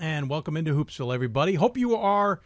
[0.00, 1.54] And welcome into Hoopsville, everybody.
[1.54, 2.40] Hope you are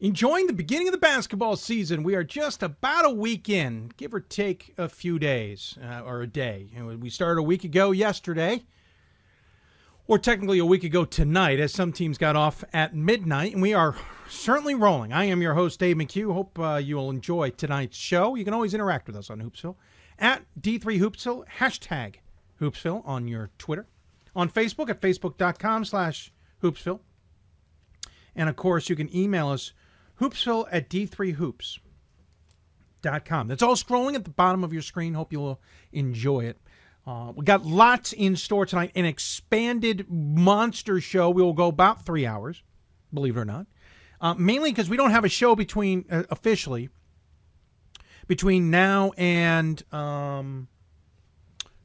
[0.00, 2.02] enjoying the beginning of the basketball season.
[2.02, 6.22] We are just about a week in, give or take a few days uh, or
[6.22, 6.70] a day.
[6.98, 8.64] We started a week ago yesterday,
[10.06, 13.74] or technically a week ago tonight, as some teams got off at midnight, and we
[13.74, 13.94] are
[14.26, 15.12] certainly rolling.
[15.12, 16.32] I am your host, Dave McHugh.
[16.32, 18.36] Hope uh, you will enjoy tonight's show.
[18.36, 19.76] You can always interact with us on Hoopsville
[20.18, 22.16] at D3Hoopsville, hashtag
[22.58, 23.86] Hoopsville on your Twitter,
[24.34, 27.00] on Facebook at facebook.com slash Hoopsville.
[28.34, 29.72] And of course, you can email us
[30.20, 33.48] hoopsville at d3hoops.com.
[33.48, 35.14] That's all scrolling at the bottom of your screen.
[35.14, 35.60] Hope you'll
[35.92, 36.58] enjoy it.
[37.06, 38.90] Uh, we got lots in store tonight.
[38.94, 41.30] An expanded monster show.
[41.30, 42.62] We will go about three hours,
[43.14, 43.66] believe it or not.
[44.20, 46.88] Uh, mainly because we don't have a show between uh, officially
[48.26, 50.68] between now and um,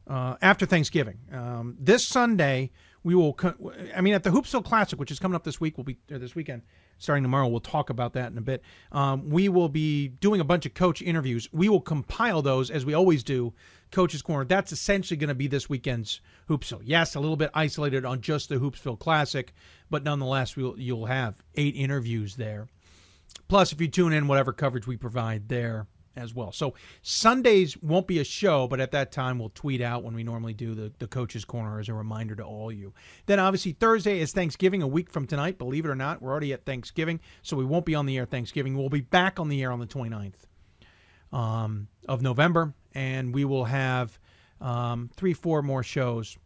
[0.08, 1.20] uh, after Thanksgiving.
[1.32, 2.72] Um, this Sunday,
[3.04, 3.38] we will.
[3.96, 6.36] I mean, at the Hoopsville Classic, which is coming up this week, will be this
[6.36, 6.62] weekend,
[6.98, 7.48] starting tomorrow.
[7.48, 8.62] We'll talk about that in a bit.
[8.92, 11.48] Um, we will be doing a bunch of coach interviews.
[11.52, 13.54] We will compile those as we always do.
[13.92, 14.46] Coach's Corner.
[14.46, 16.82] That's essentially going to be this weekend's Hoopsville.
[16.84, 19.54] Yes, a little bit isolated on just the Hoopsville Classic,
[19.90, 22.68] but nonetheless, we'll, you'll have eight interviews there.
[23.48, 26.52] Plus, if you tune in, whatever coverage we provide there as well.
[26.52, 30.24] So Sundays won't be a show, but at that time we'll tweet out when we
[30.24, 32.94] normally do the, the coach's corner as a reminder to all you.
[33.26, 35.58] Then obviously Thursday is Thanksgiving, a week from tonight.
[35.58, 38.26] Believe it or not, we're already at Thanksgiving, so we won't be on the air
[38.26, 38.78] Thanksgiving.
[38.78, 40.34] We'll be back on the air on the 29th
[41.32, 44.20] um, of November, and we will have
[44.60, 46.38] um, three, four more shows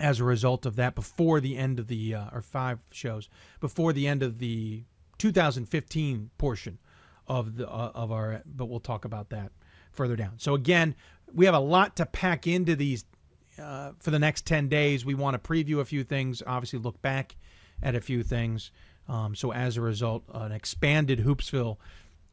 [0.00, 3.28] as a result of that before the end of the, uh, or five shows,
[3.60, 4.84] before the end of the
[5.18, 6.78] 2015 portion
[7.26, 9.52] of the uh, of our but we'll talk about that
[9.92, 10.34] further down.
[10.38, 10.94] So again,
[11.32, 13.04] we have a lot to pack into these
[13.58, 15.04] uh, for the next 10 days.
[15.04, 17.36] We want to preview a few things, obviously look back
[17.82, 18.70] at a few things.
[19.08, 21.76] Um, so as a result, an expanded Hoopsville,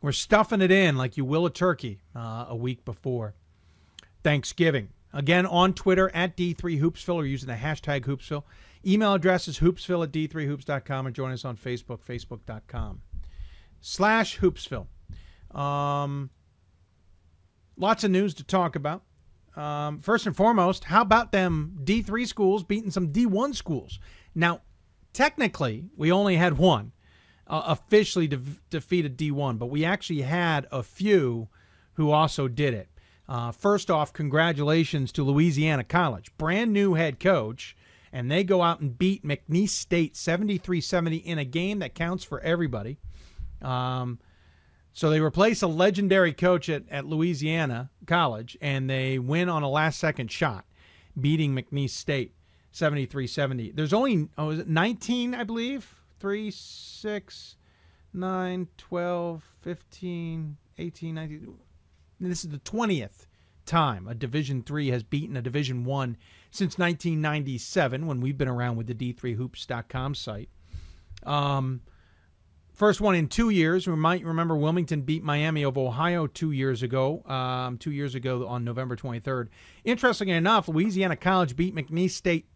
[0.01, 3.35] we're stuffing it in like you will a turkey uh, a week before
[4.23, 4.89] Thanksgiving.
[5.13, 8.43] Again, on Twitter at D3Hoopsville or using the hashtag Hoopsville.
[8.85, 13.01] Email address is hoopsville at d3hoops.com and join us on Facebook, facebook.com
[13.81, 14.87] slash Hoopsville.
[15.55, 16.29] Um,
[17.75, 19.03] lots of news to talk about.
[19.55, 23.99] Um, first and foremost, how about them D3 schools beating some D1 schools?
[24.33, 24.61] Now,
[25.11, 26.93] technically, we only had one
[27.47, 31.49] uh, officially de- defeated D1, but we actually had a few
[31.93, 32.87] who also did it.
[33.27, 37.75] Uh, first off, congratulations to Louisiana College, brand new head coach,
[38.11, 42.23] and they go out and beat McNeese State 73 70 in a game that counts
[42.23, 42.97] for everybody.
[43.61, 44.19] Um,
[44.93, 49.69] so they replace a legendary coach at, at Louisiana College, and they win on a
[49.69, 50.65] last second shot,
[51.19, 52.33] beating McNeese State
[52.71, 53.71] 73 70.
[53.71, 55.95] There's only, oh, is it 19, I believe?
[56.19, 57.55] 3, 6,
[58.13, 61.57] 9, 12, 15, 18, 19.
[62.19, 63.25] This is the 20th
[63.65, 66.17] time a Division Three has beaten a Division One
[66.51, 70.49] since 1997, when we've been around with the D3Hoops.com site.
[71.23, 71.81] Um,
[72.81, 73.85] First one in two years.
[73.85, 78.47] We might remember Wilmington beat Miami of Ohio two years ago, um, two years ago
[78.47, 79.49] on November 23rd.
[79.83, 82.47] Interestingly enough, Louisiana College beat McNeese State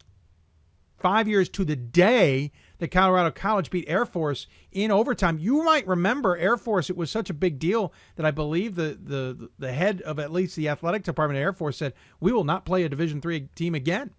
[0.98, 5.38] five years to the day that Colorado College beat Air Force in overtime.
[5.38, 6.90] You might remember Air Force.
[6.90, 10.32] It was such a big deal that I believe the the the head of at
[10.32, 13.42] least the athletic department of Air Force said we will not play a Division three
[13.54, 14.10] team again.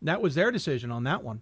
[0.00, 1.40] That was their decision on that one.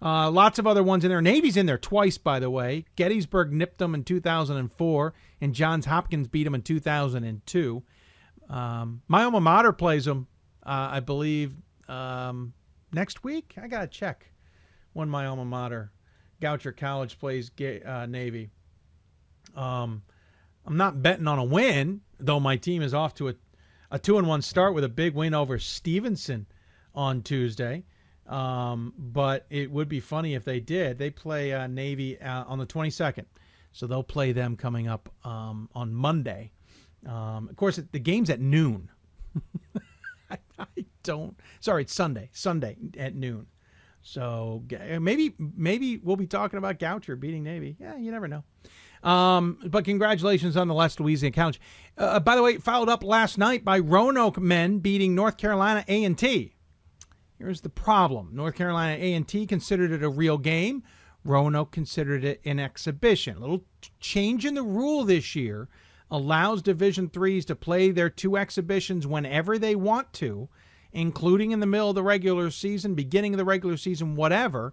[0.00, 1.22] Uh, lots of other ones in there.
[1.22, 2.84] Navy's in there twice, by the way.
[2.96, 7.82] Gettysburg nipped them in 2004, and Johns Hopkins beat them in 2002.
[8.48, 10.26] Um, my alma mater plays them,
[10.64, 11.54] uh, I believe,
[11.88, 12.52] um,
[12.92, 13.54] next week.
[13.60, 14.30] I got to check
[14.92, 15.92] when my alma mater,
[16.40, 17.50] Goucher College, plays
[17.84, 18.50] uh, Navy.
[19.54, 20.02] Um,
[20.66, 23.34] I'm not betting on a win, though my team is off to a,
[23.90, 26.46] a two and one start with a big win over Stevenson
[26.94, 27.84] on Tuesday.
[28.28, 30.98] Um, but it would be funny if they did.
[30.98, 33.24] They play uh, Navy uh, on the 22nd,
[33.72, 36.50] so they'll play them coming up um, on Monday.
[37.06, 38.90] Um, of course, the game's at noon.
[40.30, 40.66] I, I,
[41.04, 41.38] don't.
[41.60, 42.30] Sorry, it's Sunday.
[42.32, 43.46] Sunday at noon.
[44.02, 44.62] So
[45.00, 47.76] maybe maybe we'll be talking about Goucher beating Navy.
[47.78, 48.44] Yeah, you never know.
[49.02, 51.60] Um, but congratulations on the last Louisiana College.
[51.96, 56.04] Uh, by the way, followed up last night by Roanoke men beating North Carolina A
[56.04, 56.55] and T.
[57.38, 58.30] Here's the problem.
[58.32, 60.82] North Carolina A&T considered it a real game.
[61.24, 63.36] Roanoke considered it an exhibition.
[63.36, 63.64] A little
[64.00, 65.68] change in the rule this year
[66.10, 70.48] allows Division threes to play their two exhibitions whenever they want to,
[70.92, 74.72] including in the middle of the regular season, beginning of the regular season, whatever.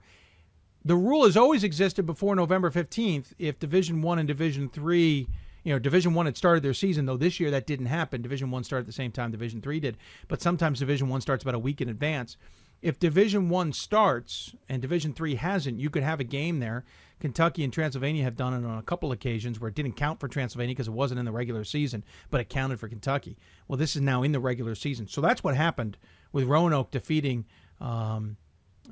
[0.86, 3.34] the rule has always existed before November 15th.
[3.40, 5.28] If Division One and Division Three,
[5.64, 8.22] you know, Division One had started their season, though this year that didn't happen.
[8.22, 11.44] Division One started at the same time Division Three did, but sometimes Division One starts
[11.44, 12.38] about a week in advance.
[12.82, 16.84] If Division One starts and Division Three hasn't, you could have a game there.
[17.22, 20.28] Kentucky and Transylvania have done it on a couple occasions where it didn't count for
[20.28, 23.38] Transylvania because it wasn't in the regular season, but it counted for Kentucky.
[23.68, 25.98] Well, this is now in the regular season, so that's what happened
[26.34, 27.46] with Roanoke defeating.
[27.80, 28.36] Um,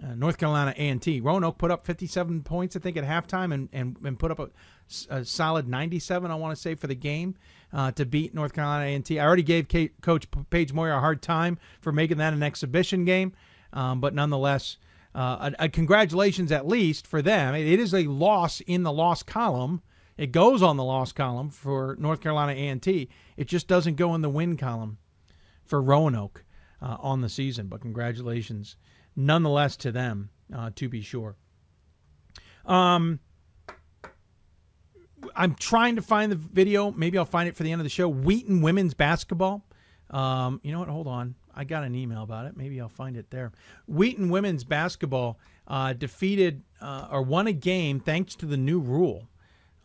[0.04, 1.20] uh, North Carolina A&T.
[1.22, 4.50] Roanoke put up 57 points, I think, at halftime, and and, and put up a,
[5.10, 7.36] a solid 97, I want to say, for the game
[7.74, 9.20] uh, to beat North Carolina A&T.
[9.20, 9.68] I already gave
[10.02, 13.34] Coach Page Moir a hard time for making that an exhibition game,
[13.74, 14.78] um, but nonetheless,
[15.14, 17.54] uh, a, a congratulations at least for them.
[17.54, 19.82] It, it is a loss in the loss column.
[20.18, 23.10] It goes on the loss column for North Carolina A&T.
[23.38, 25.00] It just doesn't go in the win column
[25.66, 26.44] for Roanoke
[26.82, 27.68] uh, on the season.
[27.68, 28.76] But congratulations
[29.16, 31.36] nonetheless to them, uh, to be sure.
[32.66, 33.20] Um,
[35.36, 36.92] I'm trying to find the video.
[36.92, 38.10] Maybe I'll find it for the end of the show.
[38.10, 39.66] Wheaton women's basketball.
[40.10, 40.90] Um, you know what?
[40.90, 41.36] Hold on.
[41.54, 42.56] I got an email about it.
[42.56, 43.52] Maybe I'll find it there.
[43.88, 45.38] Wheaton women's basketball
[45.68, 49.28] uh, defeated uh, or won a game thanks to the new rule.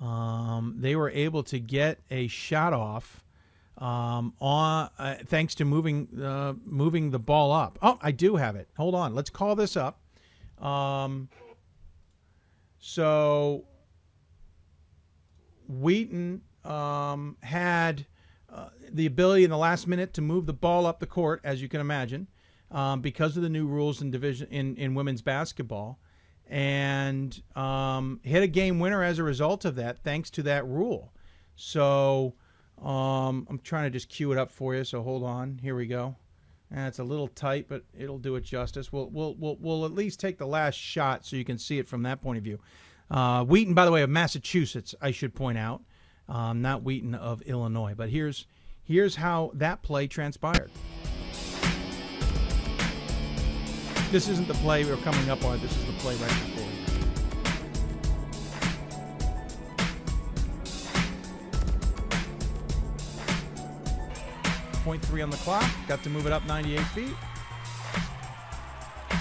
[0.00, 3.25] Um, they were able to get a shot off
[3.78, 7.78] um, on uh, thanks to moving uh, moving the ball up.
[7.82, 8.69] Oh, I do have it.
[8.76, 9.14] Hold on.
[9.14, 10.00] Let's call this up.
[10.58, 11.28] Um,
[12.78, 13.64] so
[15.69, 18.06] Wheaton um, had
[18.49, 21.61] uh, the ability in the last minute to move the ball up the court, as
[21.61, 22.28] you can imagine,
[22.70, 25.99] um, because of the new rules in division in, in women's basketball,
[26.49, 31.12] and um, hit a game winner as a result of that, thanks to that rule.
[31.56, 32.34] So
[32.82, 35.58] um, I'm trying to just cue it up for you, so hold on.
[35.62, 36.17] Here we go.
[36.70, 38.93] And it's a little tight, but it'll do it justice.
[38.93, 41.88] We'll, we'll, we'll, we'll at least take the last shot so you can see it
[41.88, 42.58] from that point of view.
[43.11, 45.82] Uh, Wheaton, by the way, of Massachusetts, I should point out,
[46.28, 47.94] um, not Wheaton of Illinois.
[47.96, 48.46] But here's,
[48.82, 50.70] here's how that play transpired.
[54.11, 55.61] This isn't the play we we're coming up on.
[55.61, 56.56] This is the play right now.
[64.87, 65.65] 1.3 on the clock.
[65.88, 67.15] Got to move it up 98 feet.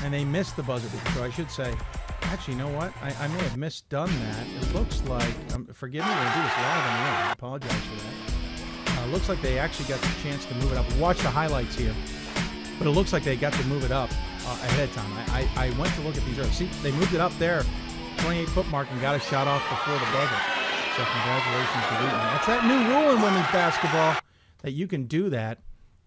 [0.03, 1.11] And they missed the buzzer beater.
[1.13, 1.73] So I should say,
[2.21, 2.93] actually, you know what?
[3.01, 4.47] I, I may have misdone that.
[4.61, 7.29] It looks like, um, forgive me, I do this live on the air.
[7.29, 9.01] I apologize for that.
[9.01, 10.85] Uh, looks like they actually got the chance to move it up.
[10.97, 11.95] Watch the highlights here.
[12.77, 14.11] But it looks like they got to move it up
[14.45, 15.11] uh, ahead of time.
[15.31, 16.57] I, I, I went to look at these earths.
[16.57, 17.63] See, they moved it up there,
[18.19, 20.41] 28 foot mark, and got a shot off before the buzzer.
[20.93, 22.21] So congratulations to Wheaton.
[22.29, 24.15] That's that new rule in women's basketball
[24.65, 25.59] that you can do that.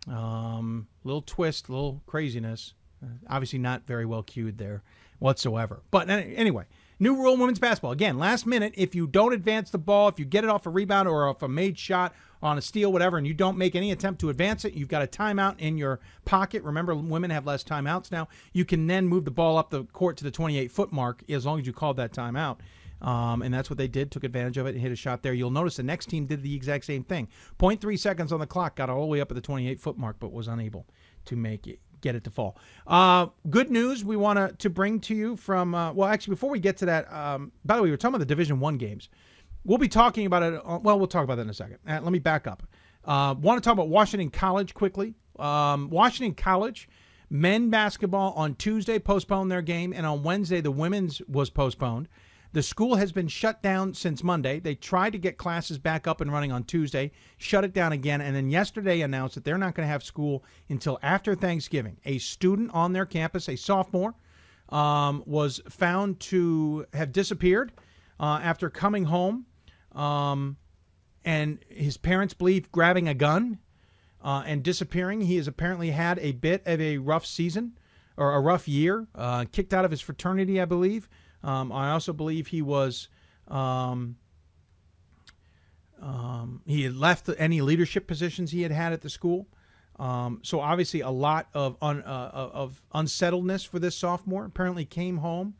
[0.08, 2.74] Um, little twist, little craziness.
[3.00, 4.82] Uh, obviously, not very well cued there
[5.20, 5.82] whatsoever.
[5.92, 6.64] But anyway,
[6.98, 7.92] new rule in women's basketball.
[7.92, 10.70] Again, last minute, if you don't advance the ball, if you get it off a
[10.70, 12.12] rebound or off a made shot
[12.42, 15.02] on a steal, whatever, and you don't make any attempt to advance it, you've got
[15.02, 16.64] a timeout in your pocket.
[16.64, 18.26] Remember, women have less timeouts now.
[18.52, 21.46] You can then move the ball up the court to the 28 foot mark as
[21.46, 22.58] long as you called that timeout.
[23.00, 24.10] Um, and that's what they did.
[24.10, 25.32] Took advantage of it and hit a shot there.
[25.32, 27.28] You'll notice the next team did the exact same thing.
[27.58, 30.16] 0.3 seconds on the clock, got all the way up at the 28 foot mark,
[30.18, 30.86] but was unable
[31.26, 32.56] to make it get it to fall.
[32.86, 35.74] Uh, good news we want to bring to you from.
[35.74, 38.14] Uh, well, actually, before we get to that, um, by the way, we were talking
[38.14, 39.08] about the Division One games.
[39.64, 40.54] We'll be talking about it.
[40.64, 41.78] Uh, well, we'll talk about that in a second.
[41.86, 42.62] Uh, let me back up.
[43.04, 45.14] Uh, want to talk about Washington College quickly.
[45.38, 46.88] Um, Washington College
[47.30, 52.08] men basketball on Tuesday postponed their game, and on Wednesday the women's was postponed.
[52.52, 54.58] The school has been shut down since Monday.
[54.58, 58.20] They tried to get classes back up and running on Tuesday, shut it down again,
[58.20, 61.98] and then yesterday announced that they're not going to have school until after Thanksgiving.
[62.06, 64.14] A student on their campus, a sophomore,
[64.70, 67.72] um, was found to have disappeared
[68.18, 69.46] uh, after coming home,
[69.92, 70.56] um,
[71.24, 73.58] and his parents believe grabbing a gun
[74.22, 75.20] uh, and disappearing.
[75.20, 77.78] He has apparently had a bit of a rough season
[78.16, 81.08] or a rough year, uh, kicked out of his fraternity, I believe.
[81.42, 83.08] Um, I also believe he was
[83.48, 84.16] um,
[86.00, 89.48] um, he had left any leadership positions he had had at the school.
[89.98, 94.44] Um, so obviously a lot of un, uh, of unsettledness for this sophomore.
[94.44, 95.54] Apparently came home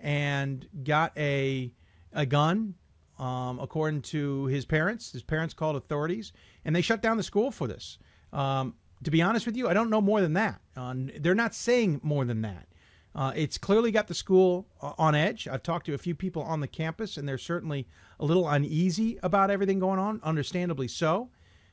[0.00, 1.72] and got a
[2.12, 2.74] a gun.
[3.18, 6.32] Um, according to his parents, his parents called authorities,
[6.64, 7.98] and they shut down the school for this.
[8.32, 8.74] Um,
[9.04, 10.60] to be honest with you, I don't know more than that.
[10.76, 12.66] Uh, they're not saying more than that.
[13.14, 15.46] Uh, it's clearly got the school uh, on edge.
[15.46, 17.86] I've talked to a few people on the campus, and they're certainly
[18.18, 21.30] a little uneasy about everything going on, understandably so.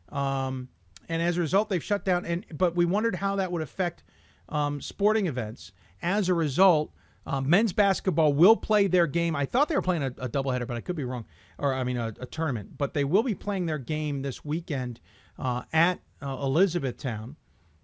[0.09, 0.69] Um,
[1.07, 2.25] and as a result, they've shut down.
[2.25, 4.03] And but we wondered how that would affect
[4.49, 5.71] um, sporting events.
[6.01, 6.91] As a result,
[7.25, 9.35] Uh, men's basketball will play their game.
[9.35, 11.25] I thought they were playing a, a doubleheader, but I could be wrong.
[11.57, 12.77] Or I mean, a, a tournament.
[12.77, 14.99] But they will be playing their game this weekend
[15.37, 17.35] uh, at uh, Elizabethtown.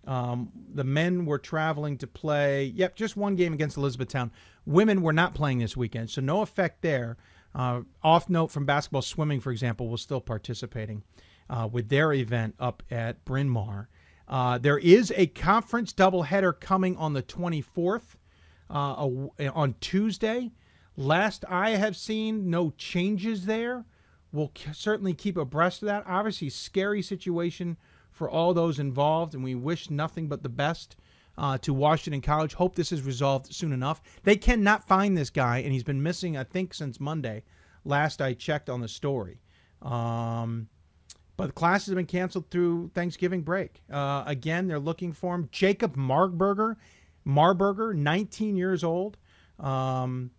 [0.07, 4.31] Um, the men were traveling to play, yep, just one game against Elizabethtown.
[4.65, 7.17] Women were not playing this weekend, so no effect there.
[7.53, 11.03] Uh, off note from basketball, swimming, for example, was still participating
[11.49, 13.87] uh, with their event up at Bryn Mawr.
[14.27, 18.15] Uh, there is a conference doubleheader coming on the 24th
[18.69, 19.07] uh,
[19.53, 20.51] on Tuesday.
[20.97, 23.85] Last I have seen, no changes there.
[24.31, 26.03] We'll certainly keep abreast of that.
[26.07, 27.77] Obviously, scary situation
[28.15, 30.95] for all those involved, and we wish nothing but the best
[31.37, 32.53] uh, to Washington College.
[32.53, 34.01] Hope this is resolved soon enough.
[34.23, 37.43] They cannot find this guy, and he's been missing, I think, since Monday.
[37.83, 39.41] Last I checked on the story.
[39.81, 40.69] Um,
[41.35, 43.81] but the classes have been canceled through Thanksgiving break.
[43.91, 45.49] Uh, again, they're looking for him.
[45.51, 46.77] Jacob Marberger,
[47.27, 49.17] Marberger, 19 years old.
[49.59, 50.31] Um,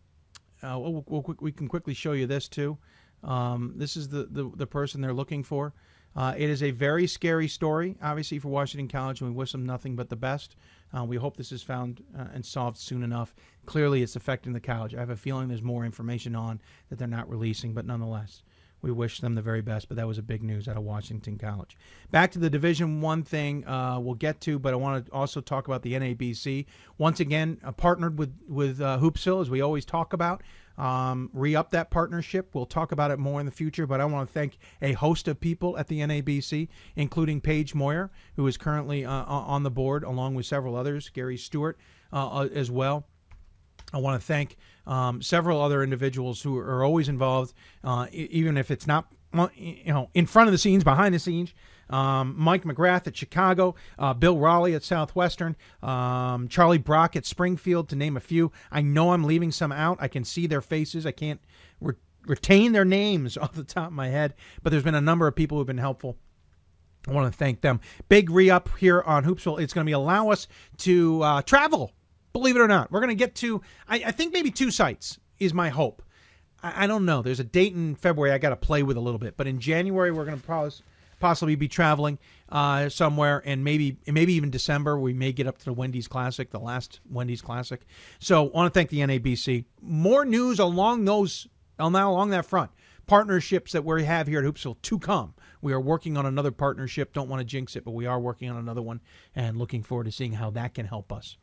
[0.63, 2.79] uh, we'll, we'll, we can quickly show you this too.
[3.23, 5.75] Um, this is the, the, the person they're looking for.
[6.17, 9.67] Uh, it is a very scary story, obviously, for Washington College, and we wish them
[9.67, 10.57] nothing but the best.
[10.97, 13.35] Uh, we hope this is found uh, and solved soon enough.
[13.67, 14.95] Clearly, it's affecting the college.
[14.95, 18.43] I have a feeling there's more information on that they're not releasing, but nonetheless,
[18.81, 19.89] we wish them the very best.
[19.89, 21.77] But that was a big news out of Washington College.
[22.11, 25.43] Back to the Division One thing, uh, we'll get to, but I want to also
[25.43, 26.65] talk about the NABC.
[26.97, 30.43] Once again, uh, partnered with with uh, Hoopsville, as we always talk about
[30.79, 32.51] um, re up that partnership.
[32.55, 35.29] We'll talk about it more in the future, but I want to thank a host
[35.29, 40.05] of people at the NABC, including Page Moir, who is currently uh, on the board,
[40.05, 41.79] along with several others, Gary Stewart
[42.13, 43.07] uh, uh as well.
[43.93, 44.57] I want to thank
[44.87, 47.55] um, several other individuals who are always involved,
[47.85, 49.07] uh, even if it's not
[49.55, 51.55] you know in front of the scenes, behind the scenes
[51.91, 57.89] um, Mike McGrath at Chicago, uh, Bill Raleigh at Southwestern, um, Charlie Brock at Springfield,
[57.89, 58.53] to name a few.
[58.71, 59.99] I know I'm leaving some out.
[60.01, 61.07] I can see their faces.
[61.07, 61.41] I can't
[61.81, 61.95] re-
[62.27, 65.35] retain their names off the top of my head, but there's been a number of
[65.35, 66.17] people who've been helpful.
[67.09, 67.81] I want to thank them.
[68.09, 69.61] Big re up here on Hoopsville.
[69.61, 71.93] It's going to be allow us to uh, travel.
[72.33, 73.63] Believe it or not, we're going to get to.
[73.89, 76.03] I, I think maybe two sites is my hope.
[76.63, 77.23] I, don't know.
[77.23, 79.61] There's a date in February I got to play with a little bit, but in
[79.61, 80.73] January we're going to probably
[81.19, 82.19] possibly be traveling
[82.49, 86.51] uh, somewhere, and maybe maybe even December we may get up to the Wendy's Classic,
[86.51, 87.81] the last Wendy's Classic.
[88.19, 89.65] So, I want to thank the NABC.
[89.81, 92.71] More news along those along that front.
[93.07, 95.35] Partnerships that we have here at Hoopsville to come.
[95.61, 97.13] We are working on another partnership.
[97.13, 99.01] Don't want to jinx it, but we are working on another one,
[99.35, 101.37] and looking forward to seeing how that can help us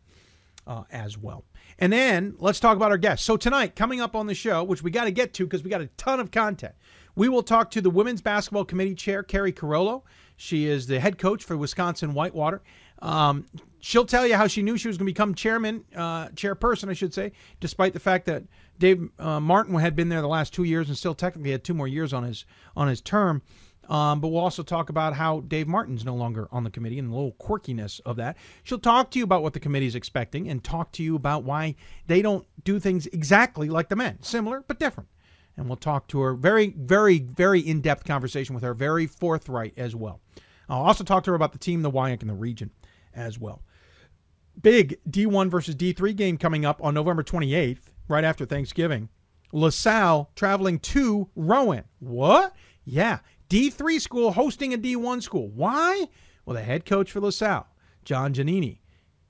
[0.67, 1.43] uh, as well.
[1.79, 3.25] And then let's talk about our guests.
[3.25, 5.69] So tonight, coming up on the show, which we got to get to because we
[5.69, 6.75] got a ton of content.
[7.15, 10.03] We will talk to the Women's Basketball Committee Chair, Keri Carollo.
[10.35, 12.61] She is the head coach for Wisconsin Whitewater.
[12.99, 13.45] Um,
[13.79, 16.93] she'll tell you how she knew she was going to become chairman, uh, chairperson, I
[16.93, 18.43] should say, despite the fact that
[18.79, 21.73] Dave uh, Martin had been there the last two years and still technically had two
[21.73, 23.41] more years on his on his term.
[23.89, 27.11] Um, but we'll also talk about how Dave Martin's no longer on the committee and
[27.11, 28.37] the little quirkiness of that.
[28.63, 31.43] She'll talk to you about what the committee is expecting and talk to you about
[31.43, 31.75] why
[32.07, 35.09] they don't do things exactly like the men, similar but different
[35.57, 36.33] and we'll talk to her.
[36.33, 40.21] Very, very, very in depth conversation with her, very forthright as well.
[40.69, 42.71] I'll also talk to her about the team, the WIAC, and the region
[43.13, 43.61] as well.
[44.61, 49.09] Big D1 versus D3 game coming up on November 28th, right after Thanksgiving.
[49.51, 51.83] LaSalle traveling to Rowan.
[51.99, 52.55] What?
[52.85, 53.19] Yeah.
[53.49, 55.49] D3 school hosting a D1 school.
[55.49, 56.07] Why?
[56.45, 57.67] Well, the head coach for LaSalle,
[58.03, 58.79] John Giannini,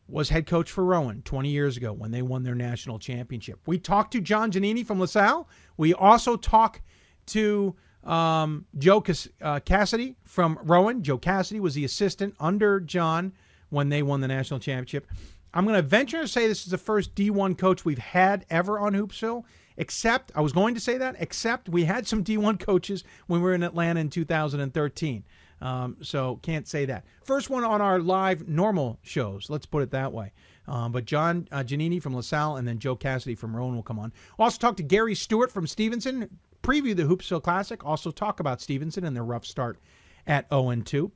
[0.07, 3.59] was head coach for Rowan 20 years ago when they won their national championship.
[3.65, 5.47] We talked to John Giannini from LaSalle.
[5.77, 6.81] We also talked
[7.27, 11.03] to um, Joe Cass- uh, Cassidy from Rowan.
[11.03, 13.33] Joe Cassidy was the assistant under John
[13.69, 15.07] when they won the national championship.
[15.53, 18.79] I'm going to venture to say this is the first D1 coach we've had ever
[18.79, 19.43] on Hoopsville.
[19.77, 23.45] Except, I was going to say that, except we had some D1 coaches when we
[23.45, 25.23] were in Atlanta in 2013.
[25.63, 27.05] Um, so can't say that.
[27.23, 29.49] First one on our live normal shows.
[29.49, 30.33] Let's put it that way.
[30.67, 33.97] Um, but John uh, Giannini from LaSalle and then Joe Cassidy from Rowan will come
[33.97, 34.11] on.
[34.37, 39.05] Also talk to Gary Stewart from Stevenson, preview the Hoopsville Classic, also talk about Stevenson
[39.05, 39.79] and their rough start
[40.27, 41.11] at 0 2.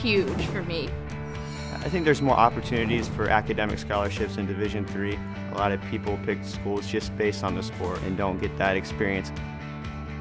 [0.00, 0.88] huge for me.
[1.74, 5.18] I think there's more opportunities for academic scholarships in Division Three.
[5.52, 8.76] A lot of people pick schools just based on the sport and don't get that
[8.76, 9.32] experience.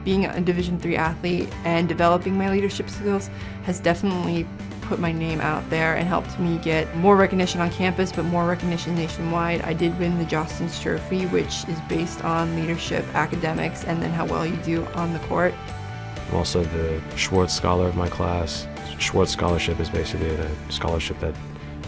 [0.05, 3.29] Being a Division Three athlete and developing my leadership skills
[3.63, 4.47] has definitely
[4.81, 8.47] put my name out there and helped me get more recognition on campus, but more
[8.47, 9.61] recognition nationwide.
[9.63, 14.25] I did win the Jostens Trophy, which is based on leadership, academics, and then how
[14.25, 15.53] well you do on the court.
[16.29, 18.67] I'm also the Schwartz Scholar of my class.
[18.99, 21.33] Schwartz Scholarship is basically a scholarship that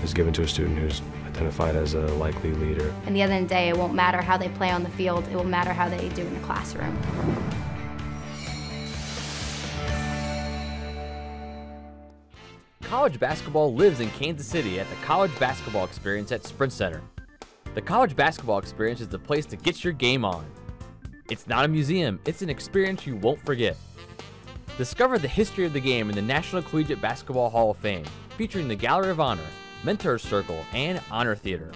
[0.03, 2.93] is given to a student who's identified as a likely leader.
[3.05, 5.27] And the end of the day, it won't matter how they play on the field,
[5.27, 6.98] it will matter how they do in the classroom.
[12.84, 17.01] College basketball lives in Kansas City at the College Basketball Experience at Sprint Center.
[17.75, 20.46] The College Basketball Experience is the place to get your game on.
[21.29, 23.77] It's not a museum, it's an experience you won't forget.
[24.79, 28.06] Discover the history of the game in the National Collegiate Basketball Hall of Fame,
[28.38, 29.43] featuring the Gallery of Honor,
[29.84, 31.73] Mentor Circle, and Honor Theater.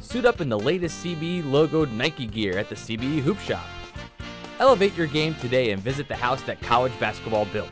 [0.00, 3.66] Suit up in the latest CBE logoed Nike gear at the CBE Hoop Shop.
[4.60, 7.68] Elevate your game today and visit the house that college basketball built.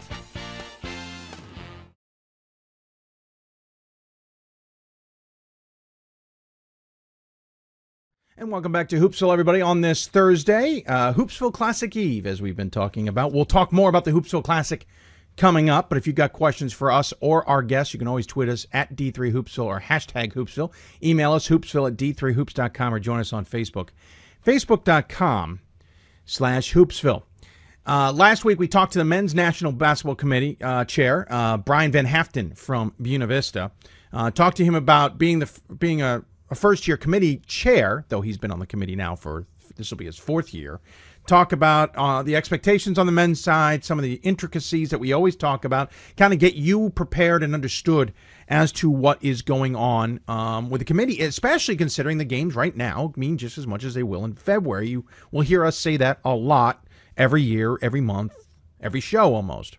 [8.38, 12.54] And welcome back to Hoopsville, everybody, on this Thursday, uh, Hoopsville Classic Eve, as we've
[12.54, 13.32] been talking about.
[13.32, 14.86] We'll talk more about the Hoopsville Classic
[15.38, 18.26] coming up, but if you've got questions for us or our guests, you can always
[18.26, 20.70] tweet us at D3Hoopsville or hashtag Hoopsville.
[21.02, 23.88] Email us, hoopsville at D3Hoops.com, or join us on Facebook.
[24.44, 25.60] Facebook.com
[26.26, 27.22] slash Hoopsville.
[27.86, 31.90] Uh, last week, we talked to the Men's National Basketball Committee uh, chair, uh, Brian
[31.90, 33.70] Van Haaften from Buena Vista.
[34.12, 38.20] Uh, talked to him about being the being a a first year committee chair, though
[38.20, 40.80] he's been on the committee now for this will be his fourth year,
[41.26, 45.12] talk about uh, the expectations on the men's side, some of the intricacies that we
[45.12, 48.12] always talk about, kind of get you prepared and understood
[48.48, 52.76] as to what is going on um, with the committee, especially considering the games right
[52.76, 54.88] now mean just as much as they will in February.
[54.88, 58.34] You will hear us say that a lot every year, every month,
[58.80, 59.78] every show almost.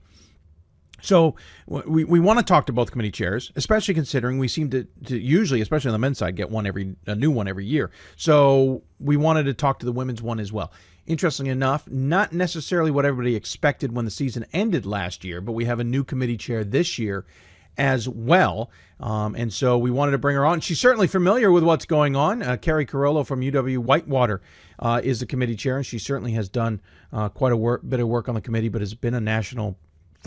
[1.01, 1.35] So
[1.67, 5.17] we, we want to talk to both committee chairs, especially considering we seem to, to
[5.17, 7.91] usually, especially on the men's side, get one every a new one every year.
[8.15, 10.71] So we wanted to talk to the women's one as well.
[11.05, 15.65] Interestingly enough, not necessarily what everybody expected when the season ended last year, but we
[15.65, 17.25] have a new committee chair this year
[17.77, 18.71] as well.
[18.99, 20.59] Um, and so we wanted to bring her on.
[20.59, 22.41] She's certainly familiar with what's going on.
[22.41, 24.41] Uh, Keri Carollo from UW Whitewater
[24.79, 26.81] uh, is the committee chair, and she certainly has done
[27.13, 29.77] uh, quite a bit of work on the committee, but has been a national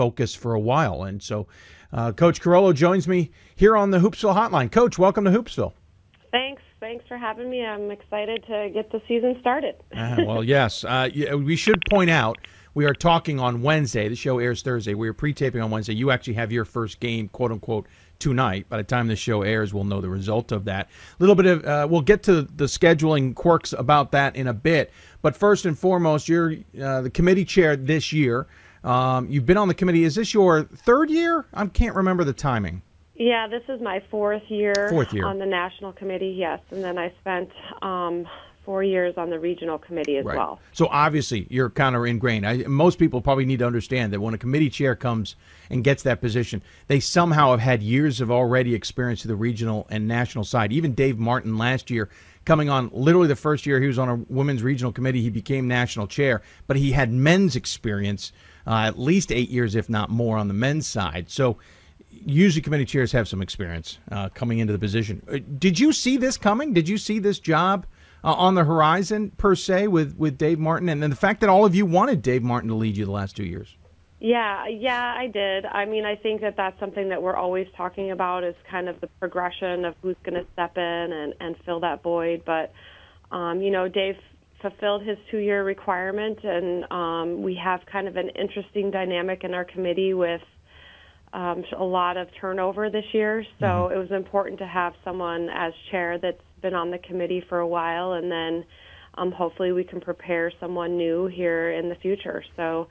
[0.00, 1.02] focus for a while.
[1.02, 1.46] And so,
[1.92, 4.72] uh, Coach Carollo joins me here on the Hoopsville Hotline.
[4.72, 5.74] Coach, welcome to Hoopsville.
[6.30, 6.62] Thanks.
[6.80, 7.62] Thanks for having me.
[7.62, 9.74] I'm excited to get the season started.
[9.94, 10.84] uh, well, yes.
[10.84, 12.38] Uh, we should point out
[12.72, 14.08] we are talking on Wednesday.
[14.08, 14.94] The show airs Thursday.
[14.94, 15.92] We are pre-taping on Wednesday.
[15.92, 17.86] You actually have your first game, quote unquote,
[18.18, 18.70] tonight.
[18.70, 20.88] By the time the show airs, we'll know the result of that.
[20.88, 24.54] A little bit of uh, we'll get to the scheduling quirks about that in a
[24.54, 24.92] bit.
[25.20, 28.46] But first and foremost, you're uh, the committee chair this year.
[28.84, 30.04] Um, you've been on the committee.
[30.04, 31.46] Is this your third year?
[31.52, 32.82] I can't remember the timing.
[33.14, 35.26] Yeah, this is my fourth year, fourth year.
[35.26, 36.34] on the national committee.
[36.38, 37.50] Yes, and then I spent
[37.82, 38.26] um,
[38.64, 40.38] four years on the regional committee as Right.
[40.38, 40.58] well.
[40.72, 42.46] So obviously you're kind of ingrained.
[42.46, 45.36] I, most people probably need to understand that when a committee chair comes
[45.68, 49.86] and gets that position, they somehow have had years of already experience to the regional
[49.90, 50.72] and national side.
[50.72, 52.08] Even Dave Martin last year
[52.46, 55.68] coming on literally the first year he was on a women's regional committee, he became
[55.68, 58.32] national chair, but he had men's experience
[58.66, 61.30] uh, at least eight years, if not more, on the men's side.
[61.30, 61.58] So
[62.10, 65.22] usually committee chairs have some experience uh, coming into the position.
[65.30, 66.72] Uh, Did you see this coming?
[66.72, 67.86] Did you see this job
[68.22, 71.48] uh, on the horizon per se with with Dave Martin, and then the fact that
[71.48, 73.76] all of you wanted Dave Martin to lead you the last two years?
[74.22, 75.64] Yeah, yeah, I did.
[75.64, 79.00] I mean, I think that that's something that we're always talking about is kind of
[79.00, 82.42] the progression of who's going to step in and, and fill that void.
[82.44, 82.70] But,
[83.32, 84.16] um, you know, Dave
[84.62, 89.54] fulfilled his two year requirement, and um, we have kind of an interesting dynamic in
[89.54, 90.40] our committee with
[91.32, 93.44] um, a lot of turnover this year.
[93.60, 97.60] So it was important to have someone as chair that's been on the committee for
[97.60, 98.64] a while, and then
[99.14, 102.42] um, hopefully we can prepare someone new here in the future.
[102.56, 102.88] So.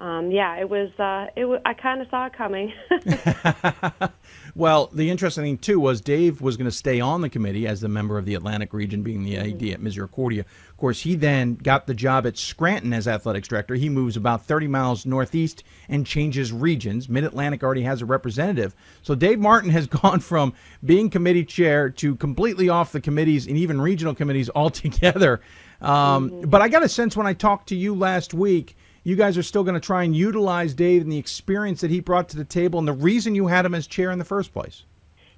[0.00, 0.90] Um, yeah, it was.
[0.96, 1.40] Uh, it.
[1.40, 2.72] W- I kind of saw it coming.
[4.58, 7.80] Well, the interesting thing too was Dave was going to stay on the committee as
[7.80, 10.40] the member of the Atlantic region, being the AD at Misericordia.
[10.40, 13.76] Of course, he then got the job at Scranton as athletics director.
[13.76, 17.08] He moves about 30 miles northeast and changes regions.
[17.08, 20.52] Mid Atlantic already has a representative, so Dave Martin has gone from
[20.84, 25.40] being committee chair to completely off the committees and even regional committees altogether.
[25.80, 28.76] Um, But I got a sense when I talked to you last week
[29.08, 31.98] you guys are still going to try and utilize Dave and the experience that he
[31.98, 34.52] brought to the table and the reason you had him as chair in the first
[34.52, 34.84] place.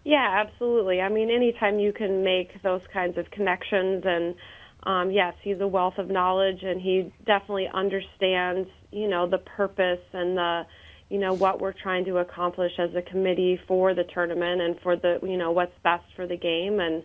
[0.02, 1.00] yeah, absolutely.
[1.00, 4.34] I mean, anytime you can make those kinds of connections, and
[4.82, 10.02] um, yes, he's a wealth of knowledge, and he definitely understands, you know, the purpose
[10.12, 10.66] and the,
[11.08, 14.96] you know, what we're trying to accomplish as a committee for the tournament and for
[14.96, 17.04] the, you know, what's best for the game, and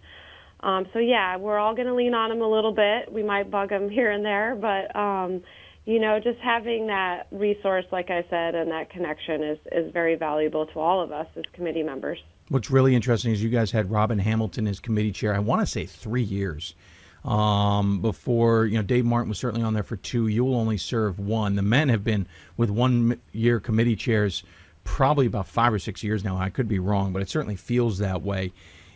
[0.61, 3.11] um, so yeah, we're all going to lean on him a little bit.
[3.11, 4.95] We might bug him here and there, but.
[4.95, 5.43] Um,
[5.85, 10.15] you know, just having that resource, like I said, and that connection is, is very
[10.15, 12.17] valuable to all of us as committee members.
[12.49, 15.35] What's really interesting is you guys had Robin Hamilton as committee chair.
[15.35, 16.75] I want to say three years
[17.23, 20.27] um, before you know Dave Martin was certainly on there for two.
[20.27, 21.55] You'll only serve one.
[21.55, 24.43] The men have been with one year committee chairs
[24.83, 26.37] probably about five or six years now.
[26.37, 28.53] I could be wrong, but it certainly feels that way.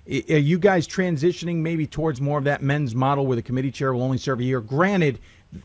[0.07, 3.93] Are you guys transitioning maybe towards more of that men's model where the committee chair
[3.93, 4.59] will only serve a year?
[4.61, 5.19] Granted,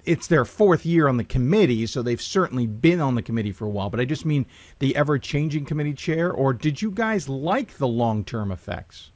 [0.05, 3.66] it's their fourth year on the committee, so they've certainly been on the committee for
[3.66, 3.90] a while.
[3.90, 4.47] But I just mean
[4.79, 9.11] the ever changing committee chair, or did you guys like the long term effects?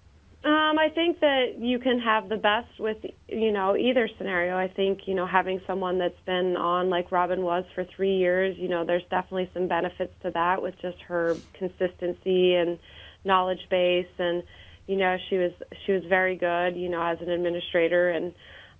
[0.44, 4.56] Um, I think that you can have the best with, you know, either scenario.
[4.56, 8.56] I think, you know, having someone that's been on like Robin was for three years,
[8.56, 12.78] you know, there's definitely some benefits to that with just her consistency and
[13.24, 14.06] knowledge base.
[14.18, 14.42] And,
[14.86, 15.52] you know, she was,
[15.84, 18.10] she was very good, you know, as an administrator.
[18.10, 18.32] And,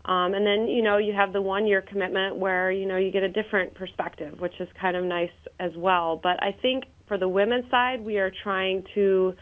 [0.05, 3.11] um, and then, you know, you have the one year commitment where, you know, you
[3.11, 5.31] get a different perspective, which is kind of nice
[5.61, 6.19] as well.
[6.23, 9.35] But I think for the women's side, we are trying to,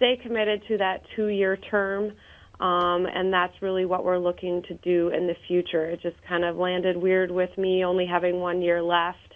[0.00, 2.12] stay committed to that two year term.
[2.58, 5.86] Um, and that's really what we're looking to do in the future.
[5.86, 9.29] It just kind of landed weird with me only having one year left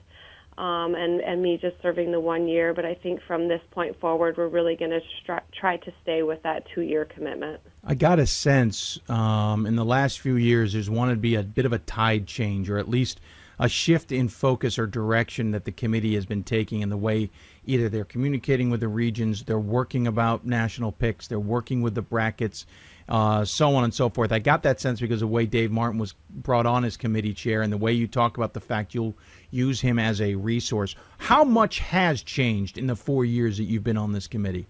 [0.58, 2.74] um, and, and me just serving the one year.
[2.74, 6.22] But I think from this point forward, we're really going to stri- try to stay
[6.22, 7.60] with that two year commitment.
[7.84, 11.42] I got a sense um, in the last few years there's wanted to be a
[11.42, 13.20] bit of a tide change, or at least
[13.58, 17.30] a shift in focus or direction that the committee has been taking in the way
[17.66, 22.02] either they're communicating with the regions, they're working about national picks, they're working with the
[22.02, 22.66] brackets,
[23.08, 24.32] uh, so on and so forth.
[24.32, 27.34] I got that sense because of the way Dave Martin was brought on as committee
[27.34, 29.14] chair and the way you talk about the fact you'll
[29.50, 30.94] use him as a resource.
[31.18, 34.66] How much has changed in the four years that you've been on this committee?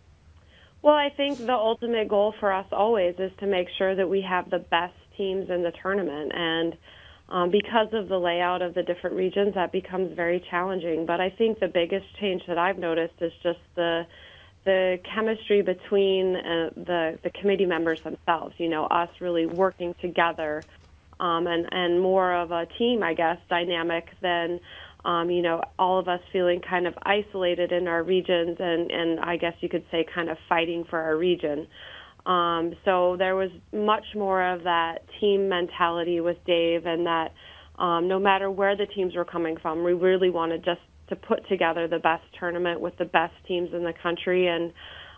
[0.83, 4.21] Well, I think the ultimate goal for us always is to make sure that we
[4.21, 6.33] have the best teams in the tournament.
[6.35, 6.77] And
[7.29, 11.07] um, because of the layout of the different regions, that becomes very challenging.
[11.07, 14.07] But I think the biggest change that I've noticed is just the
[14.65, 18.55] the chemistry between uh, the the committee members themselves.
[18.59, 20.63] You know, us really working together,
[21.19, 24.61] um, and and more of a team, I guess, dynamic than.
[25.07, 29.21] Um, you know, all of us feeling kind of isolated in our regions, and, and
[29.21, 31.67] I guess you could say kind of fighting for our region.
[32.27, 37.33] Um, so there was much more of that team mentality with Dave, and that
[37.79, 41.47] um, no matter where the teams were coming from, we really wanted just to put
[41.49, 44.73] together the best tournament with the best teams in the country, and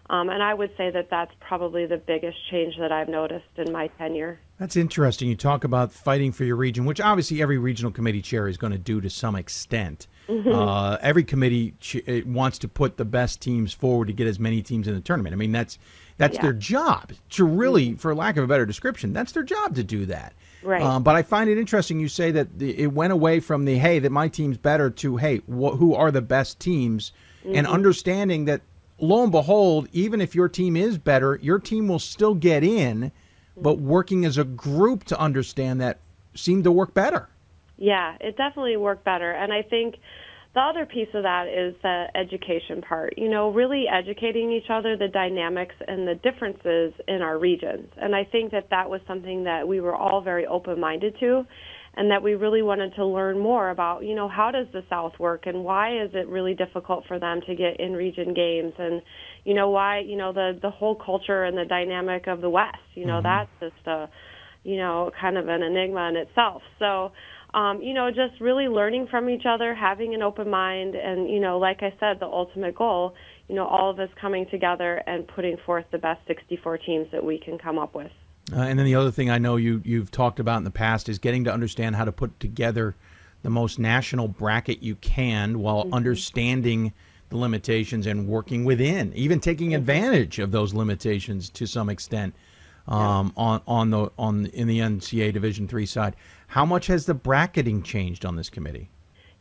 [0.08, 3.72] um, and I would say that that's probably the biggest change that I've noticed in
[3.72, 4.38] my tenure.
[4.58, 5.28] That's interesting.
[5.28, 8.72] You talk about fighting for your region, which obviously every regional committee chair is going
[8.72, 10.06] to do to some extent.
[10.28, 10.54] Mhm.
[10.54, 14.62] Uh, every committee ch- wants to put the best teams forward to get as many
[14.62, 15.32] teams in the tournament.
[15.32, 15.76] I mean, that's
[16.18, 16.42] that's Yeah.
[16.42, 20.06] their job to really, for lack of a better description, that's their job to do
[20.06, 20.32] that.
[20.62, 20.82] Right.
[20.82, 23.76] Um, but I find it interesting you say that the, it went away from the
[23.78, 27.12] hey that my team's better to hey wh- who are the best teams,
[27.44, 27.70] and Mhm.
[27.70, 28.62] understanding that
[28.98, 33.12] lo and behold, even if your team is better, your team will still get in,
[33.56, 35.98] but working as a group to understand that
[36.34, 37.28] seemed to work better.
[37.78, 39.30] Yeah, it definitely worked better.
[39.30, 39.96] And I think
[40.56, 43.12] the other piece of that is the education part.
[43.18, 47.88] You know, really educating each other, the dynamics and the differences in our regions.
[47.98, 51.44] And I think that that was something that we were all very open minded to.
[51.98, 55.12] And that we really wanted to learn more about, you know, how does the South
[55.18, 59.00] work and why is it really difficult for them to get in region games and,
[59.44, 62.76] you know, why, you know, the, the whole culture and the dynamic of the West,
[62.94, 63.48] you know, mm-hmm.
[63.60, 64.10] that's just a,
[64.62, 66.60] you know, kind of an enigma in itself.
[66.78, 67.12] So,
[67.56, 71.40] um, you know, just really learning from each other, having an open mind, and, you
[71.40, 73.14] know, like I said, the ultimate goal,
[73.48, 77.24] you know, all of us coming together and putting forth the best 64 teams that
[77.24, 78.12] we can come up with.
[78.52, 81.08] Uh, and then the other thing I know you you've talked about in the past
[81.08, 82.94] is getting to understand how to put together
[83.42, 86.92] the most national bracket you can while understanding
[87.30, 92.34] the limitations and working within, even taking advantage of those limitations to some extent
[92.86, 96.14] um, on on the on in the NCAA Division three side.
[96.48, 98.90] How much has the bracketing changed on this committee?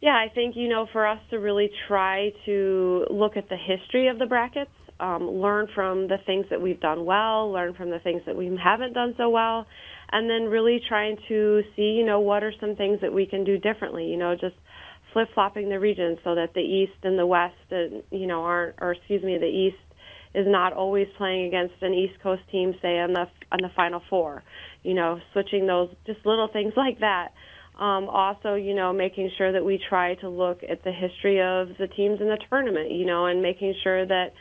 [0.02, 4.08] Yeah, I think, you know, for us to really try to look at the history
[4.08, 8.00] of the brackets, um, learn from the things that we've done well, learn from the
[8.00, 9.66] things that we haven't done so well,
[10.12, 13.44] and then really trying to see, you know, what are some things that we can
[13.44, 14.56] do differently, you know, just
[15.14, 18.76] flip flopping the regions so that the East and the West, uh, you know, aren't,
[18.80, 19.78] or excuse me, the East
[20.34, 24.02] is not always playing against an East Coast team, say on the on the Final
[24.10, 24.44] Four.
[24.86, 27.30] You know, switching those just little things like that.
[27.80, 31.70] Um, also, you know, making sure that we try to look at the history of
[31.78, 32.92] the teams in the tournament.
[32.92, 34.34] You know, and making sure that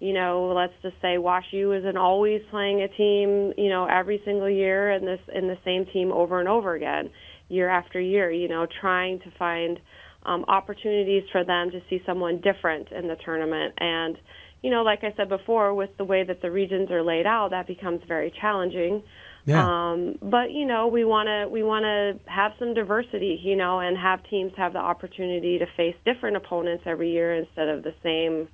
[0.00, 4.22] you know, let's just say Wash U isn't always playing a team, you know, every
[4.24, 7.10] single year and this in the same team over and over again,
[7.48, 8.30] year after year.
[8.30, 9.80] You know, trying to find
[10.24, 14.16] um, opportunities for them to see someone different in the tournament and
[14.62, 17.50] you know, like I said before, with the way that the regions are laid out,
[17.50, 19.02] that becomes very challenging.
[19.48, 19.92] Yeah.
[19.92, 23.80] Um, but you know, we want to we want to have some diversity, you know,
[23.80, 27.94] and have teams have the opportunity to face different opponents every year instead of the
[28.02, 28.48] same,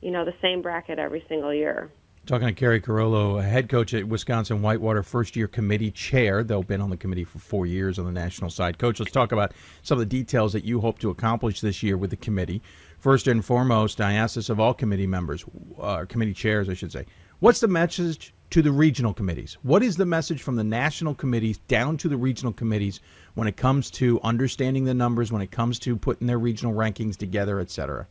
[0.00, 1.90] you know, the same bracket every single year.
[2.24, 6.42] Talking to Keri Carollo, head coach at Wisconsin Whitewater, first year committee chair.
[6.42, 8.78] They've been on the committee for four years on the national side.
[8.78, 11.98] Coach, let's talk about some of the details that you hope to accomplish this year
[11.98, 12.62] with the committee.
[12.98, 15.44] First and foremost, I ask this of all committee members,
[15.78, 17.04] uh, committee chairs, I should say.
[17.40, 19.56] What's the message to the regional committees?
[19.62, 23.00] What is the message from the national committees down to the regional committees
[23.32, 27.16] when it comes to understanding the numbers, when it comes to putting their regional rankings
[27.16, 28.06] together, et cetera?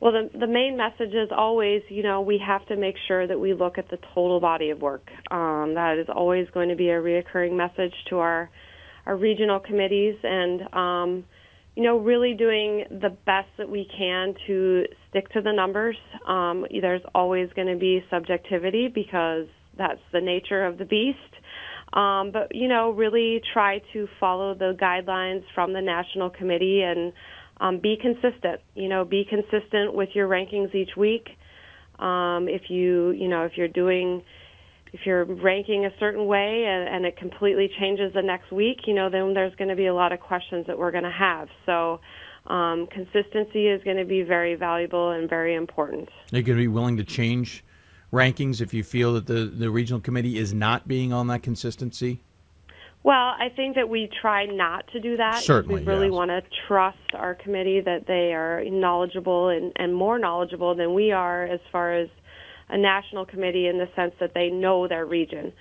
[0.00, 3.38] Well, the, the main message is always, you know, we have to make sure that
[3.38, 5.08] we look at the total body of work.
[5.30, 8.50] Um, that is always going to be a reoccurring message to our
[9.06, 11.24] our regional committees, and um,
[11.78, 15.94] you know, really doing the best that we can to stick to the numbers.
[16.26, 19.46] Um, there's always going to be subjectivity because
[19.78, 21.18] that's the nature of the beast.
[21.92, 27.12] Um, but you know, really try to follow the guidelines from the national committee and
[27.60, 28.60] um, be consistent.
[28.74, 31.28] You know, be consistent with your rankings each week.
[32.00, 34.24] Um, if you, you know, if you're doing,
[34.92, 38.94] if you're ranking a certain way and, and it completely changes the next week, you
[38.94, 41.48] know, then there's going to be a lot of questions that we're going to have.
[41.66, 42.00] So,
[42.46, 46.08] um, consistency is going to be very valuable and very important.
[46.32, 47.62] Are you going to be willing to change
[48.12, 52.22] rankings if you feel that the, the regional committee is not being on that consistency?
[53.04, 55.42] Well, I think that we try not to do that.
[55.42, 56.12] Certainly, we really yes.
[56.12, 61.12] want to trust our committee that they are knowledgeable and, and more knowledgeable than we
[61.12, 62.08] are as far as
[62.68, 65.52] a national committee in the sense that they know their region.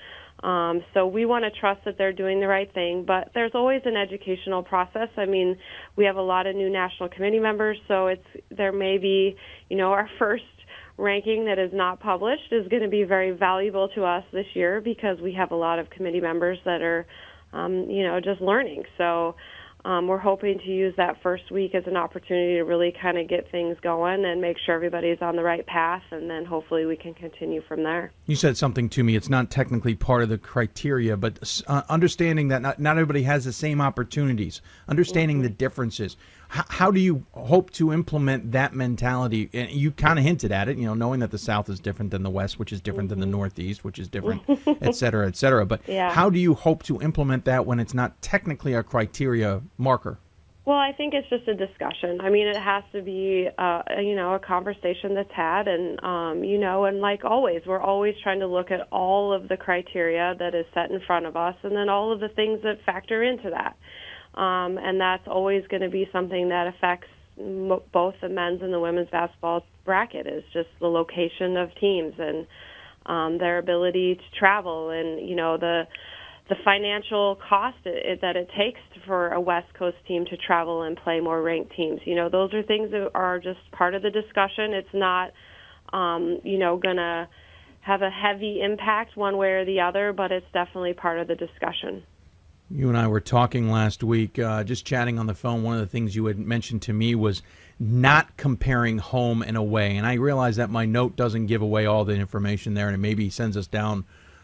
[0.43, 3.81] Um, so we want to trust that they're doing the right thing, but there's always
[3.85, 5.09] an educational process.
[5.17, 5.57] I mean,
[5.95, 9.35] we have a lot of new national committee members, so it's there may be,
[9.69, 10.43] you know, our first
[10.97, 14.81] ranking that is not published is going to be very valuable to us this year
[14.81, 17.05] because we have a lot of committee members that are,
[17.53, 18.83] um, you know, just learning.
[18.97, 19.35] So
[19.87, 23.29] um, we're hoping to use that first week as an opportunity to really kind of
[23.29, 26.97] get things going and make sure everybody's on the right path, and then hopefully we
[26.97, 28.11] can continue from there.
[28.25, 29.15] You said something to me.
[29.15, 33.45] It's not technically part of the criteria, but uh, understanding that not, not everybody has
[33.45, 36.17] the same opportunities, understanding the differences.
[36.55, 39.49] H- how do you hope to implement that mentality?
[39.53, 42.11] And you kind of hinted at it, you know, knowing that the South is different
[42.11, 44.43] than the West, which is different than the Northeast, which is different,
[44.81, 45.65] et cetera, et cetera.
[45.65, 46.11] But Yeah.
[46.11, 50.19] how do you hope to implement that when it's not technically a criteria marker?
[50.65, 52.19] Well, I think it's just a discussion.
[52.19, 56.43] I mean, it has to be, uh, you know, a conversation that's had, and um,
[56.43, 60.35] you know, and like always, we're always trying to look at all of the criteria
[60.39, 63.23] that is set in front of us, and then all of the things that factor
[63.23, 63.77] into that.
[64.37, 67.07] Um, and that's always going to be something that affects
[67.39, 70.27] m- both the men's and the women's basketball bracket.
[70.27, 72.47] Is just the location of teams and
[73.07, 75.83] um, their ability to travel, and you know the
[76.49, 80.95] the financial cost it, that it takes for a West Coast team to travel and
[80.97, 81.99] play more ranked teams.
[82.05, 84.73] You know, those are things that are just part of the discussion.
[84.73, 85.31] It's not,
[85.91, 87.27] um, you know, going to
[87.81, 91.35] have a heavy impact one way or the other, but it's definitely part of the
[91.35, 92.03] discussion.
[92.69, 95.63] You and I were talking last week, uh, just chatting on the phone.
[95.63, 97.41] One of the things you had mentioned to me was
[97.79, 99.95] not comparing home and away.
[99.95, 102.99] And I realize that my note doesn't give away all the information there, and it
[102.99, 104.03] maybe sends us down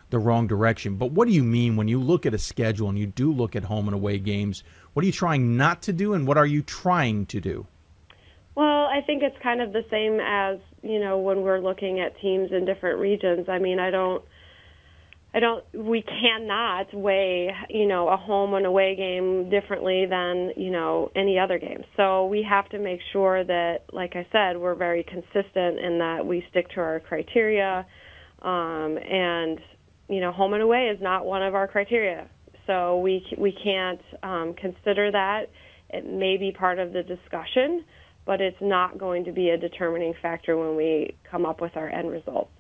[0.09, 0.95] the wrong direction.
[0.95, 3.57] But what do you mean when you look at a schedule and you do look
[3.57, 4.63] at home and away games?
[4.93, 7.67] What are you trying not to do, and what are you trying to do?
[8.55, 12.17] Well, I think it's kind of the same as you know when we're looking at
[12.21, 13.49] teams in different regions.
[13.49, 14.23] I mean, I don't.
[15.35, 15.63] I don't.
[15.73, 21.39] We cannot weigh, you know, a home and away game differently than you know any
[21.39, 21.83] other game.
[21.97, 26.23] So we have to make sure that, like I said, we're very consistent in that
[26.25, 27.85] we stick to our criteria,
[28.43, 29.59] um, and
[30.07, 32.29] you know, home and away is not one of our criteria.
[32.67, 35.45] So we we can't um, consider that.
[35.89, 37.83] It may be part of the discussion,
[38.25, 41.89] but it's not going to be a determining factor when we come up with our
[41.89, 42.51] end results.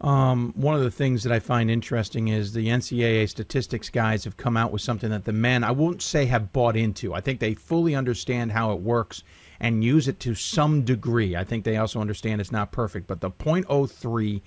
[0.00, 4.36] Um, one of the things that I find interesting is the NCAA statistics guys have
[4.36, 7.14] come out with something that the men, I won't say have bought into.
[7.14, 9.22] I think they fully understand how it works
[9.58, 11.34] and use it to some degree.
[11.34, 14.42] I think they also understand it's not perfect, but the .03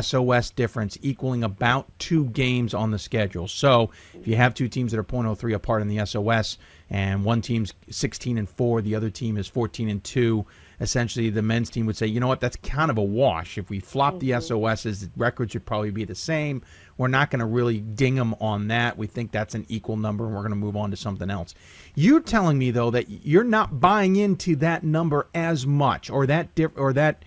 [0.00, 3.46] SOS difference equaling about two games on the schedule.
[3.46, 6.56] So if you have two teams that are .03 apart in the SOS,
[6.90, 10.46] and one team's 16 and four, the other team is 14 and two.
[10.80, 13.58] Essentially, the men's team would say, you know what, that's kind of a wash.
[13.58, 14.30] If we flop mm-hmm.
[14.30, 16.62] the SOSs, the record should probably be the same.
[16.96, 18.96] We're not going to really ding them on that.
[18.96, 21.54] We think that's an equal number, and we're going to move on to something else.
[21.94, 26.54] You're telling me though that you're not buying into that number as much, or that
[26.54, 27.24] diff- or that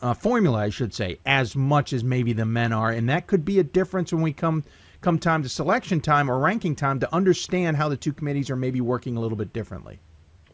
[0.00, 3.44] uh, formula, I should say, as much as maybe the men are, and that could
[3.44, 4.64] be a difference when we come
[5.02, 8.56] come time to selection time or ranking time to understand how the two committees are
[8.56, 10.00] maybe working a little bit differently.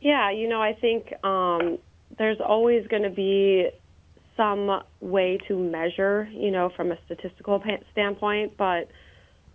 [0.01, 1.79] Yeah, you know, I think um,
[2.23, 3.69] there's always going to be
[4.37, 8.89] some way to measure, you know, from a statistical standpoint, but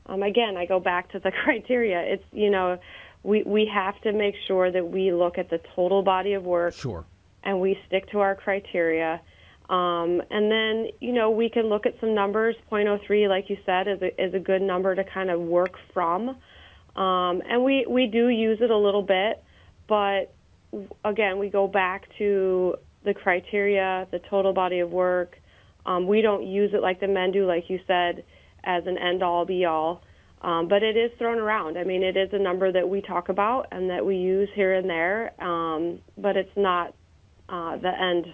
[0.05, 1.99] um, again, I go back to the criteria.
[2.01, 2.77] It's you know,
[3.23, 6.73] we we have to make sure that we look at the total body of work.
[6.73, 7.05] Sure.
[7.43, 9.21] And we stick to our criteria
[9.69, 12.55] um, and then, you know, we can look at some numbers.
[12.71, 16.29] 0.03, like you said, is a, is a good number to kind of work from.
[16.95, 19.43] Um, and we, we do use it a little bit,
[19.87, 20.33] but
[21.05, 25.37] again, we go back to the criteria, the total body of work.
[25.85, 28.23] Um, we don't use it like the men do, like you said,
[28.63, 30.01] as an end all be all.
[30.41, 31.77] Um, but it is thrown around.
[31.77, 34.75] I mean, it is a number that we talk about and that we use here
[34.75, 36.93] and there, um, but it's not
[37.49, 38.27] uh, the end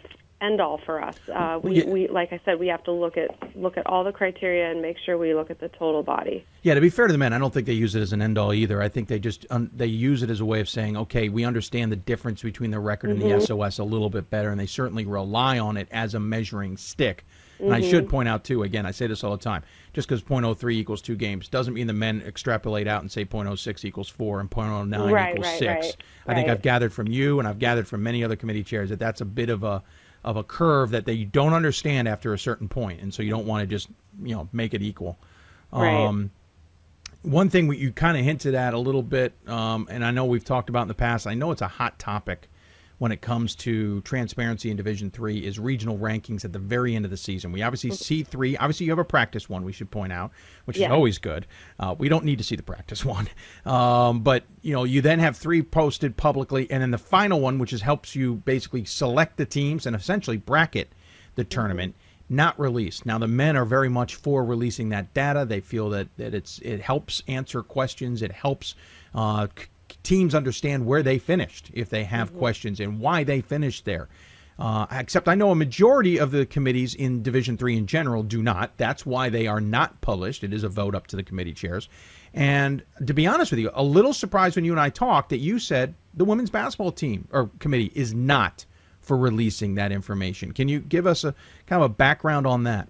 [0.43, 1.17] end all for us.
[1.33, 1.89] Uh, we, yeah.
[1.89, 4.81] we, like I said, we have to look at look at all the criteria and
[4.81, 6.45] make sure we look at the total body.
[6.61, 8.21] Yeah, to be fair to the men, I don't think they use it as an
[8.21, 8.81] end all either.
[8.81, 11.45] I think they just um, they use it as a way of saying, okay, we
[11.45, 13.27] understand the difference between the record mm-hmm.
[13.27, 16.19] and the SOS a little bit better, and they certainly rely on it as a
[16.19, 17.25] measuring stick.
[17.59, 17.75] And mm-hmm.
[17.75, 19.63] I should point out too, again, I say this all the time.
[19.93, 23.85] Just because .03 equals two games doesn't mean the men extrapolate out and say .06
[23.85, 25.85] equals four and .09 right, equals right, six.
[25.85, 25.95] Right,
[26.27, 28.99] I think I've gathered from you and I've gathered from many other committee chairs that
[28.99, 29.83] that's a bit of a
[30.23, 33.45] of a curve that they don't understand after a certain point, and so you don't
[33.45, 33.89] want to just
[34.21, 35.17] you know make it equal.
[35.71, 36.05] Right.
[36.05, 36.31] Um,
[37.23, 40.25] one thing we, you kind of hinted at a little bit, um, and I know
[40.25, 41.25] we've talked about in the past.
[41.25, 42.49] I know it's a hot topic
[43.03, 47.03] when it comes to transparency in Division Three is regional rankings at the very end
[47.03, 47.51] of the season.
[47.51, 48.01] We obviously mm-hmm.
[48.01, 48.55] see three.
[48.55, 49.65] Obviously, you have a practice one.
[49.65, 50.31] We should point out,
[50.63, 50.85] which yeah.
[50.85, 51.45] is always good.
[51.77, 53.27] Uh, we don't need to see the practice one,
[53.65, 57.59] um, but you know, you then have three posted publicly, and then the final one,
[57.59, 60.87] which is helps you basically select the teams and essentially bracket
[61.35, 61.49] the mm-hmm.
[61.49, 61.95] tournament.
[61.95, 63.05] Mm-hmm not released.
[63.05, 65.45] Now the men are very much for releasing that data.
[65.45, 68.21] They feel that, that it's it helps answer questions.
[68.21, 68.75] It helps
[69.13, 69.47] uh,
[70.03, 72.39] teams understand where they finished if they have mm-hmm.
[72.39, 74.09] questions and why they finished there.
[74.59, 78.43] Uh, except I know a majority of the committees in Division Three in general do
[78.43, 78.77] not.
[78.77, 80.43] That's why they are not published.
[80.43, 81.89] It is a vote up to the committee chairs.
[82.35, 85.39] And to be honest with you, a little surprised when you and I talked that
[85.39, 88.65] you said the women's basketball team or committee is not
[89.01, 90.53] for releasing that information.
[90.53, 91.35] Can you give us a
[91.67, 92.89] kind of a background on that?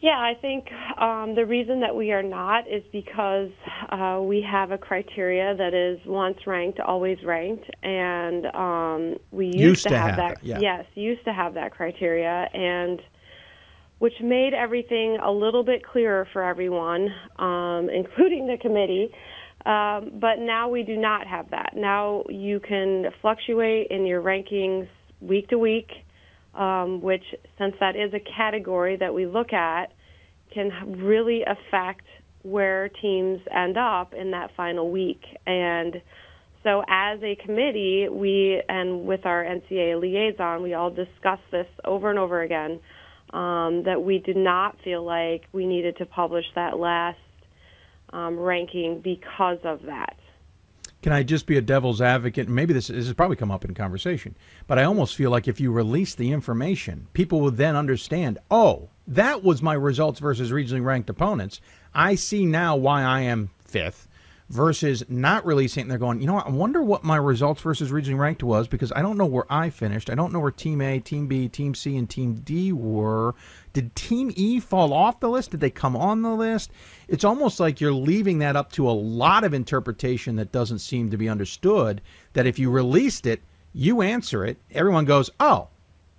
[0.00, 0.66] Yeah, I think
[1.00, 3.50] um, the reason that we are not is because
[3.90, 9.58] uh, we have a criteria that is once ranked, always ranked, and um, we used,
[9.58, 10.44] Used to, to have, have that.
[10.44, 10.58] yeah.
[10.60, 13.00] Yes, used to have that criteria, and
[13.98, 17.08] which made everything a little bit clearer for everyone,
[17.40, 19.10] um, including the committee.
[19.66, 21.72] Um, but now we do not have that.
[21.74, 24.88] Now you can fluctuate in your rankings
[25.20, 25.90] week to week
[26.54, 27.24] um, which,
[27.58, 29.92] since that is a category that we look at,
[30.52, 30.70] can
[31.02, 32.04] really affect
[32.42, 35.20] where teams end up in that final week.
[35.46, 36.00] And
[36.64, 42.10] so, as a committee, we and with our NCAA liaison, we all discussed this over
[42.10, 42.80] and over again
[43.32, 47.18] um, that we did not feel like we needed to publish that last
[48.12, 50.16] um, ranking because of that.
[51.00, 52.48] Can I just be a devil's advocate?
[52.48, 54.34] Maybe this, this has probably come up in conversation,
[54.66, 58.88] but I almost feel like if you release the information, people will then understand, oh,
[59.06, 61.60] that was my results versus regionally ranked opponents.
[61.94, 64.07] I see now why I am fifth
[64.48, 65.84] versus not releasing it.
[65.84, 66.46] And they're going, you know what?
[66.46, 69.70] I wonder what my results versus regionally ranked was because I don't know where I
[69.70, 70.10] finished.
[70.10, 73.34] I don't know where Team A, Team B, Team C, and Team D were.
[73.72, 75.50] Did Team E fall off the list?
[75.50, 76.70] Did they come on the list?
[77.08, 81.10] It's almost like you're leaving that up to a lot of interpretation that doesn't seem
[81.10, 82.00] to be understood.
[82.32, 83.42] That if you released it,
[83.74, 85.68] you answer it, everyone goes, oh,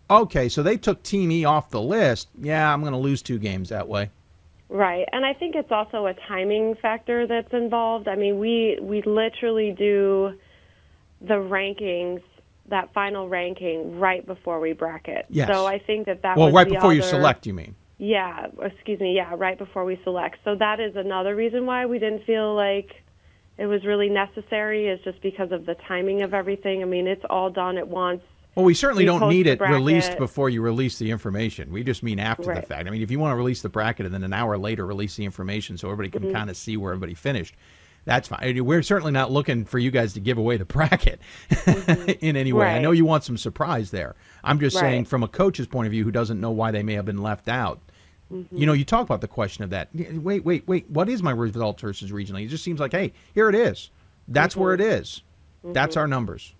[0.09, 2.29] okay, so they took Team E off the list.
[2.39, 4.11] Yeah, I'm going to lose two games that way.
[4.71, 8.07] Right, and I think it's also a timing factor that's involved.
[8.07, 10.33] I mean, we we literally do
[11.21, 12.21] the rankings,
[12.69, 15.25] that final ranking, right before we bracket.
[15.29, 15.49] Yes.
[15.51, 17.75] So I think that that well, right before you select, you mean?
[17.97, 19.15] Yeah, excuse me.
[19.15, 20.37] Yeah, right before we select.
[20.45, 22.91] So that is another reason why we didn't feel like
[23.57, 24.87] it was really necessary.
[24.87, 26.83] Is just because of the timing of everything.
[26.83, 28.21] I mean, it's all done at once.
[28.55, 31.71] Well, we certainly We don't need it released before you release the information.
[31.71, 32.87] We just mean after the fact.
[32.87, 35.15] I mean, if you want to release the bracket and then an hour later release
[35.15, 36.33] the information so everybody can Mhm.
[36.33, 37.55] kind of see where everybody finished,
[38.05, 38.65] that's fine.
[38.65, 41.21] We're certainly not looking for you guys to give away the bracket
[42.21, 42.65] in any way.
[42.67, 44.15] I know you want some surprise there.
[44.43, 46.93] I'm just saying, from a coach's point of view who doesn't know why they may
[46.93, 47.79] have been left out,
[48.51, 49.89] you know, you talk about the question of that.
[49.93, 50.89] Wait, wait, wait.
[50.89, 52.45] What is my results versus regionally?
[52.45, 53.89] It just seems like, hey, here it is.
[54.27, 55.21] That's where it is.
[55.63, 56.53] That's our numbers.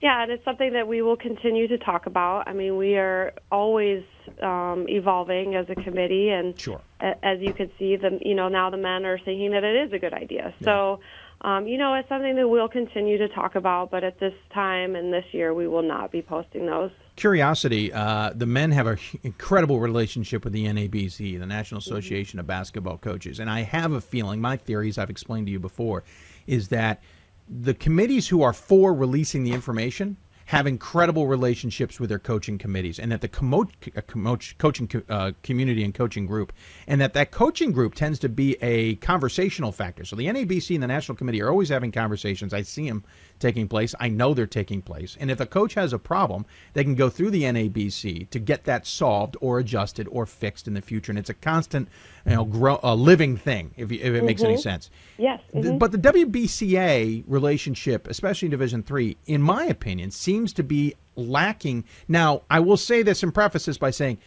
[0.00, 2.46] Yeah, and it's something that we will continue to talk about.
[2.46, 4.04] I mean, we are always
[4.40, 6.80] um, evolving as a committee, and Sure.
[7.00, 9.86] a- as you can see, the you know now the men are thinking that it
[9.86, 10.54] is a good idea.
[10.62, 11.00] So,
[11.40, 13.90] um, you know, it's something that we'll continue to talk about.
[13.90, 16.92] But at this time and this year, we will not be posting those.
[17.16, 22.46] Curiosity, uh, the men have an incredible relationship with the NABC, the National Association of
[22.46, 23.40] Basketball Coaches.
[23.40, 26.04] And I have a feeling, my theories I've explained to you before,
[26.46, 27.02] is that
[27.48, 30.16] the committees who are for releasing the information
[30.48, 35.02] have incredible relationships with their coaching committees and that the commo- uh, commo- coaching co-
[35.10, 36.54] uh, community and coaching group
[36.86, 40.06] and that that coaching group tends to be a conversational factor.
[40.06, 42.54] So the NABC and the national committee are always having conversations.
[42.54, 43.04] I see them
[43.38, 46.82] taking place i know they're taking place and if a coach has a problem they
[46.84, 50.80] can go through the NABC to get that solved or adjusted or fixed in the
[50.82, 51.88] future and it's a constant
[52.26, 54.60] you know grow, a living thing if, you, if it makes any Mhm.
[54.60, 55.40] sense Yes.
[55.52, 55.78] Th- mhm.
[55.78, 61.84] But the WBCA relationship, especially in Division Three, in my opinion, seems to be lacking.
[62.06, 64.18] Now, I will say this and preface this by saying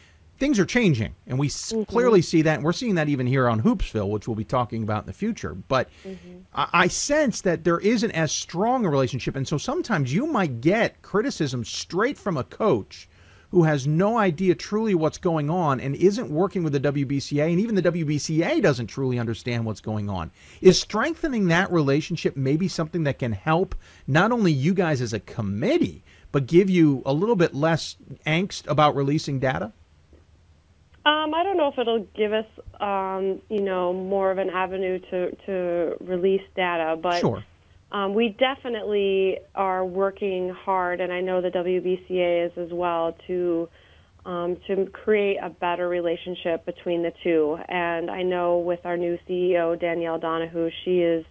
[0.42, 1.84] things are changing, and we s mm-hmm.
[1.84, 2.56] clearly see that.
[2.56, 5.14] And we're seeing that even here on Hoopsville, which we'll be talking about in the
[5.14, 5.54] future.
[5.54, 6.39] But mm-hmm.
[6.56, 10.60] I, I sense that there isn't as strong a relationship, and so sometimes you might
[10.60, 13.08] get criticism straight from a coach
[13.52, 17.60] who has no idea truly what's going on and isn't working with the WBCA, and
[17.60, 20.32] even the WBCA doesn't truly understand what's going on.
[20.60, 23.76] Is strengthening that relationship maybe something that can help
[24.08, 28.68] not only you guys as a committee, but give you a little bit less angst
[28.68, 29.74] about releasing data?
[31.04, 32.45] Um, I don't know if it'll give us,
[32.80, 37.43] um, you know, more of an avenue to to release data, but Sure.
[37.91, 43.68] um, we definitely are working hard, and I know the WBCA is as well to
[44.28, 47.58] um, to create a better relationship between the two.
[47.68, 51.24] And I know with our new CEO Danielle Donehew, she has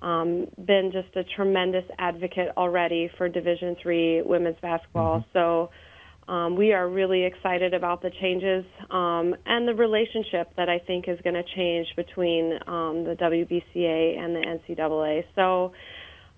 [0.00, 5.26] um, been just a tremendous advocate already for Division Three women's basketball.
[5.34, 5.68] So.
[6.28, 11.08] Um, we are really excited about the changes um, and the relationship that I think
[11.08, 14.40] is going to change between um, the WBCA and the
[14.76, 15.24] NCAA.
[15.34, 15.72] So,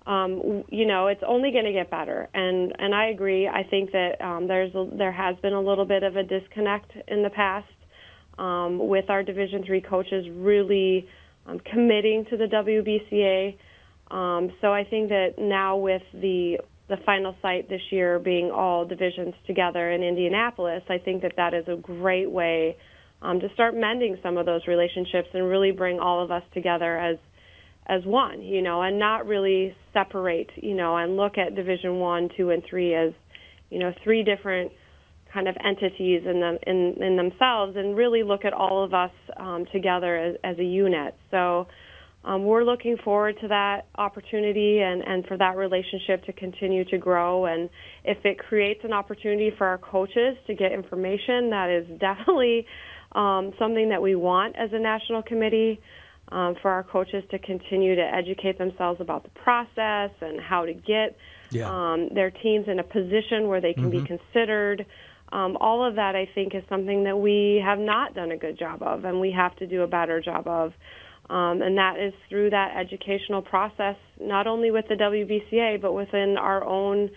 [0.09, 3.47] um, you know, it's only going to get better, and and I agree.
[3.47, 6.93] I think that um, there's a, there has been a little bit of a disconnect
[7.09, 7.67] in the past
[8.39, 11.07] um, with our Division three coaches really
[11.69, 13.57] committing to the WBCA.
[14.61, 16.59] So I think that now with the
[16.89, 21.53] the final site this year being all divisions together in Indianapolis, I think that that
[21.53, 22.75] is a great way
[23.21, 26.97] um, to start mending some of those relationships and really bring all of us together
[26.97, 27.17] as
[27.87, 32.29] as one, you know, and not really separate, you know, and look at Division One,
[32.37, 33.11] Two, and Three as,
[33.71, 34.71] you know, three different
[35.33, 39.11] kind of entities in them in, in themselves, and really look at all of us
[39.37, 41.15] um, together as, as a unit.
[41.31, 41.67] So.
[42.23, 46.97] Um, we're looking forward to that opportunity and, and for that relationship to continue to
[46.97, 47.45] grow.
[47.45, 47.69] And
[48.03, 52.67] if it creates an opportunity for our coaches to get information, that is definitely
[53.13, 55.79] um, something that we want as a national committee
[56.31, 60.73] um, for our coaches to continue to educate themselves about the process and how to
[60.73, 61.17] get
[61.49, 61.69] Yeah.
[61.69, 64.85] um, their teams in a position where they can be considered.
[65.33, 68.59] Um, all of that, I think, is something that we have not done a good
[68.59, 70.73] job of, and we have to do a better job of.
[71.29, 76.35] Um, and that is through that educational process, not only with the WBCA, but within
[76.37, 77.09] our own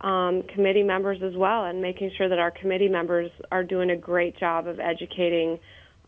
[0.00, 3.96] um, committee members as well, and making sure that our committee members are doing a
[3.96, 5.58] great job of educating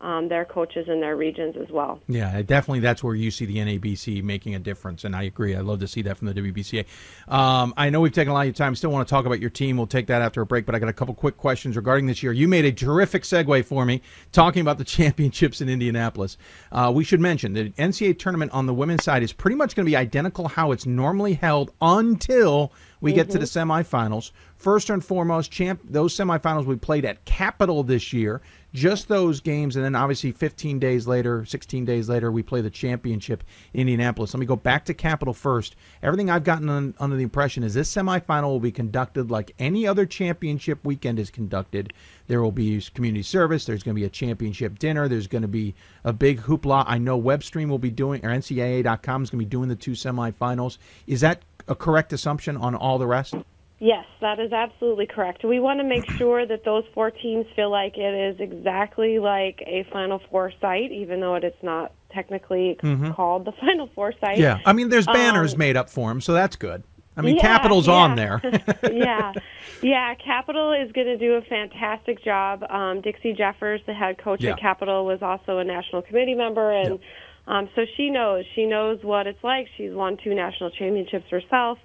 [0.03, 1.99] um, their coaches in their regions as well.
[2.07, 2.81] Yeah, definitely.
[2.81, 5.55] That's where you see the NABC making a difference, and I agree.
[5.55, 6.85] I love to see that from the WBCA.
[7.29, 8.75] Um, I know we've taken a lot of your time.
[8.75, 9.77] Still want to talk about your team.
[9.77, 10.65] We'll take that after a break.
[10.65, 12.33] But I got a couple quick questions regarding this year.
[12.33, 14.01] You made a terrific segue for me
[14.33, 16.37] talking about the championships in Indianapolis.
[16.71, 19.85] Uh, we should mention the NCAA tournament on the women's side is pretty much going
[19.85, 22.73] to be identical how it's normally held until
[23.03, 23.71] we get to the mm-hmm.
[23.71, 24.31] semifinals.
[24.55, 28.41] First and foremost, champ those semifinals we played at Capital this year.
[28.73, 32.71] Just those games, and then obviously 15 days later, 16 days later, we play the
[32.71, 33.43] championship
[33.73, 34.33] in Indianapolis.
[34.33, 35.75] Let me go back to Capital first.
[36.01, 39.85] Everything I've gotten un, under the impression is this semifinal will be conducted like any
[39.85, 41.93] other championship weekend is conducted.
[42.27, 43.65] There will be community service.
[43.65, 45.07] There's going to be a championship dinner.
[45.07, 46.85] There's going to be a big hoopla.
[46.87, 49.91] I know WebStream will be doing, or NCAA.com is going to be doing the two
[49.91, 50.77] semifinals.
[51.05, 53.35] Is that a correct assumption on all the rest?
[53.79, 55.43] Yes, that is absolutely correct.
[55.43, 59.61] We want to make sure that those four teams feel like it is exactly like
[59.67, 62.77] a Final Four site, even though it is not technically
[63.13, 64.35] called the Final Four site.
[64.37, 64.41] Mm-hmm.
[64.41, 66.83] Yeah, I mean, there's banners Um, made up for them, so that's good.
[67.17, 67.93] I mean, Yeah, Capital's yeah.
[67.93, 68.41] on there.
[68.91, 69.33] yeah,
[69.81, 70.15] yeah.
[70.15, 72.63] Capital is going to do a fantastic job.
[72.69, 74.51] Um, Dixie Jeffers, the head coach Yeah.
[74.53, 76.99] at Capital, was also a national committee member, and
[77.47, 78.45] um, so she knows.
[78.55, 79.67] She knows what it's like.
[79.77, 81.77] She's won two national championships herself.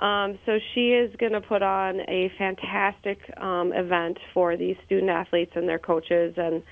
[0.00, 5.10] Um, so she is going to put on a fantastic um, event for these student
[5.10, 6.62] athletes and their coaches, and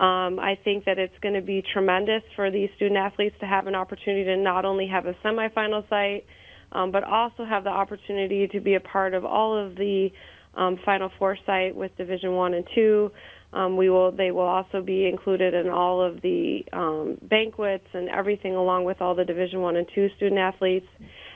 [0.00, 3.66] um, I think that it's going to be tremendous for these student athletes to have
[3.66, 6.24] an opportunity to not only have a semifinal site,
[6.70, 10.10] um, but also have the opportunity to be a part of all of the
[10.54, 13.10] um, Final Four site with Division One and Two.
[13.52, 14.12] Um, we will.
[14.12, 19.00] They will also be included in all of the um, banquets and everything, along with
[19.00, 20.86] all the Division One and Two student athletes.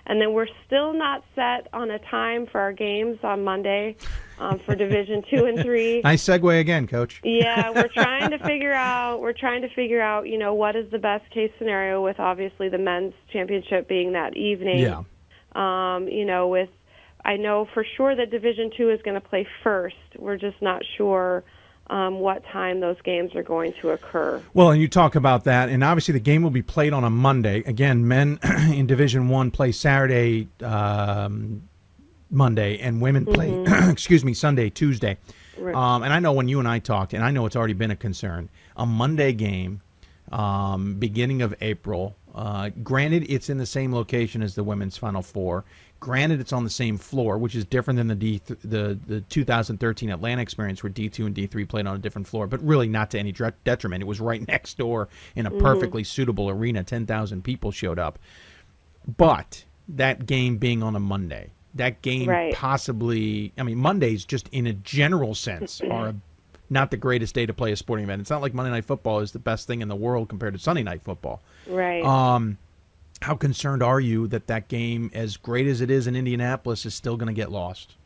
[0.04, 3.96] And then we're still not set on a time for our games on Monday
[4.38, 6.00] um, for Division Two and Three.
[6.04, 7.20] nice segue again, Coach.
[7.24, 9.22] Yeah, we're trying to figure out.
[9.22, 10.28] We're trying to figure out.
[10.28, 14.36] You know, what is the best case scenario with obviously the men's championship being that
[14.36, 14.80] evening.
[14.80, 15.04] Yeah.
[15.54, 16.68] Um, you know, with
[17.24, 19.96] I know for sure that Division Two is going to play first.
[20.18, 21.44] We're just not sure
[21.88, 24.42] um, what time those games are going to occur.
[24.54, 27.10] Well, and you talk about that, and obviously the game will be played on a
[27.10, 27.62] Monday.
[27.64, 28.38] Again, men
[28.72, 31.68] in Division One play Saturday, um,
[32.30, 33.52] Monday, and women play,
[33.90, 35.18] excuse me, Sunday, Tuesday.
[35.58, 35.74] Right.
[35.74, 37.90] Um, and I know when you and I talked, and I know it's already been
[37.90, 39.82] a concern, a Monday game,
[40.30, 42.16] um, beginning of April.
[42.34, 45.64] Uh, granted, it's in the same location as the women's Final Four.
[46.02, 49.20] Granted, it's on the same floor, which is different than the D th- the the
[49.20, 52.48] 2013 Atlanta experience, where D2 and D3 played on a different floor.
[52.48, 54.02] But really, not to any dre- detriment.
[54.02, 56.82] It was right next door in a perfectly suitable arena.
[56.82, 58.18] 10,000 people showed up.
[59.16, 62.52] But that game being on a Monday, that game Right.
[62.52, 66.14] possibly, I mean, Mondays just in a general sense are a,
[66.68, 68.20] not the greatest day to play a sporting event.
[68.22, 70.58] It's not like Monday Night Football is the best thing in the world compared to
[70.58, 71.40] Sunday Night Football.
[71.68, 72.04] Right.
[72.04, 72.58] Um,
[73.22, 76.94] how concerned are you that that game, as great as it is in Indianapolis, is
[76.94, 77.96] still going to get lost?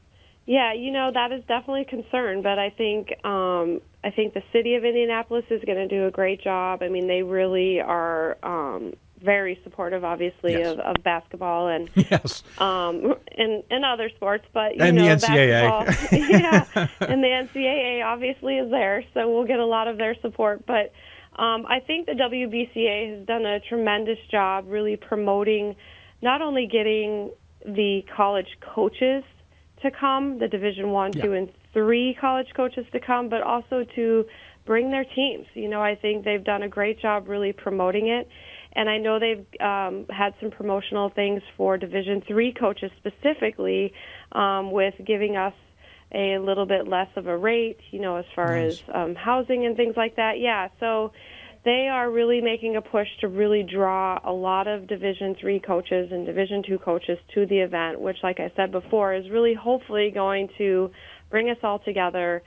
[0.46, 4.42] Yeah, you know that is definitely a concern, but I think um, I think the
[4.52, 6.82] city of Indianapolis is going to do a great job.
[6.84, 10.74] I mean, they really are um, very supportive, obviously, Yes.
[10.74, 12.44] of, of basketball and Yes.
[12.58, 16.10] um, and and other sports, but you And the know, NCAA.
[16.30, 20.64] yeah, and the NCAA obviously is there, so we'll get a lot of their support.
[20.64, 20.92] But
[21.38, 25.76] um, I think the WBCA has done a tremendous job, really promoting
[26.22, 27.30] not only getting
[27.64, 29.22] the college coaches
[29.82, 31.22] to come, the Division One, Yeah.
[31.22, 34.24] Two, and Three college coaches to come, but also to
[34.64, 35.46] bring their teams.
[35.52, 38.26] You know, I think they've done a great job really promoting it.
[38.72, 43.92] And I know they've um, had some promotional things for Division Three coaches specifically,
[44.32, 45.52] um, with giving us
[46.12, 48.78] a little bit less of a rate, you know, as far Nice.
[48.88, 50.38] as um, housing and things like that.
[50.38, 51.12] Yeah, so
[51.64, 56.10] they are really making a push to really draw a lot of Division three coaches
[56.12, 60.10] and Division two coaches to the event, which, like I said before, is really hopefully
[60.14, 60.90] going to
[61.28, 62.42] bring us all together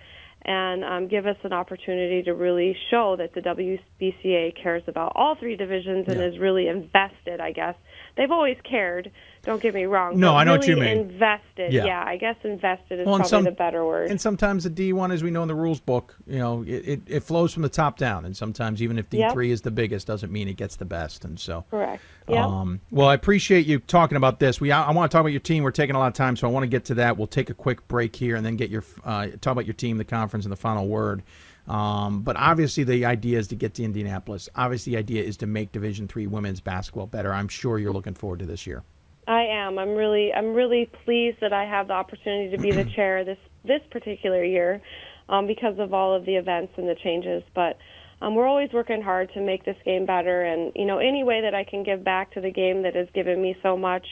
[0.45, 5.36] and um, give us an opportunity to really show that the WBCA cares about all
[5.38, 6.28] three divisions and Yeah.
[6.28, 7.41] is really invested.
[7.41, 7.76] I guess
[8.16, 9.12] they've always cared.
[9.50, 10.20] Don't get me wrong.
[10.20, 11.00] No, I know what you mean.
[11.00, 11.74] Invested.
[11.74, 11.86] Yeah.
[11.86, 12.04] Yeah.
[12.06, 14.12] I guess invested is Well, probably some- the better word.
[14.12, 17.02] And sometimes the D1, as we know in the rules book, you know, it, it,
[17.08, 18.26] it flows from the top down.
[18.26, 21.26] And sometimes even if D3 is the biggest, doesn't mean it gets the best.
[21.26, 22.00] And so, Correct.
[22.28, 22.45] Yeah.
[22.45, 24.62] um, well, I appreciate you talking about this.
[24.62, 25.64] We I, I want to talk about your team.
[25.64, 27.18] We're taking a lot of time, so I want to get to that.
[27.18, 29.97] We'll take a quick break here and then get your uh, talk about your team,
[29.97, 31.24] the conference, and the final word.
[31.68, 34.47] Um, but obviously, the idea is to get to Indianapolis.
[34.56, 37.34] Obviously, the idea is to make Division Three women's basketball better.
[37.34, 38.84] I'm sure you're looking forward to this year.
[39.30, 39.77] I am.
[39.77, 43.38] I'm really I'm really pleased that I have the opportunity to be the chair this
[43.63, 44.82] this particular year
[45.30, 47.43] um, because of all of the events and the changes.
[47.53, 47.77] But
[48.21, 51.41] um, we're always working hard to make this game better, and you know any way
[51.41, 54.05] that I can give back to the game that has given me so much,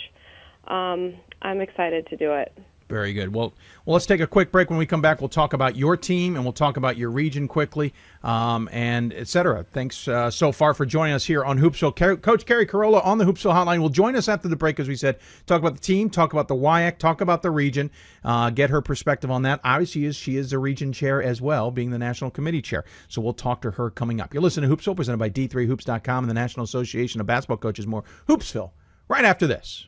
[0.68, 2.56] um, I'm excited to do it.
[2.90, 3.36] Very good.
[3.36, 3.54] Well,
[3.86, 4.70] well, let's take a quick break.
[4.70, 7.46] When we come back, we'll talk about your team and we'll talk about your region
[7.46, 9.66] quickly, um, and et cetera.
[9.66, 11.96] Thanks uh, so far for joining us here on Hoopsville.
[11.98, 14.88] Car- Coach Keri Carollo on the Hoopsville Hotline will join us after the break, as
[14.88, 15.20] we said.
[15.46, 17.92] Talk about the team, talk about the WIAC, talk about the region,
[18.24, 19.60] uh, get her perspective on that.
[19.66, 22.86] Obviously, is she is the region chair as well, being the national committee chair.
[23.10, 24.34] So we'll talk to her coming up.
[24.34, 27.86] You're listening to Hoopsville, presented by D3Hoops.com and the National Association of Basketball Coaches.
[27.86, 28.72] More Hoopsville
[29.10, 29.88] right after this.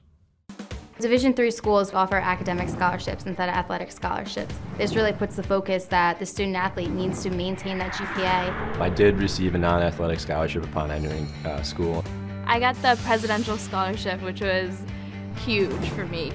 [1.00, 4.54] Division three schools offer academic scholarships instead of athletic scholarships.
[4.78, 8.78] This really puts the focus that the student athlete needs to maintain that GPA.
[8.82, 12.04] I did receive a non-athletic scholarship upon entering uh, school.
[12.46, 14.82] I got the presidential scholarship, which was
[15.38, 16.34] huge for me.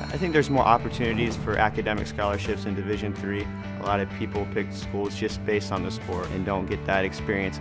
[0.00, 3.46] I think there's more opportunities for academic scholarships in Division three.
[3.80, 7.04] A lot of people pick schools just based on the sport and don't get that
[7.04, 7.60] experience.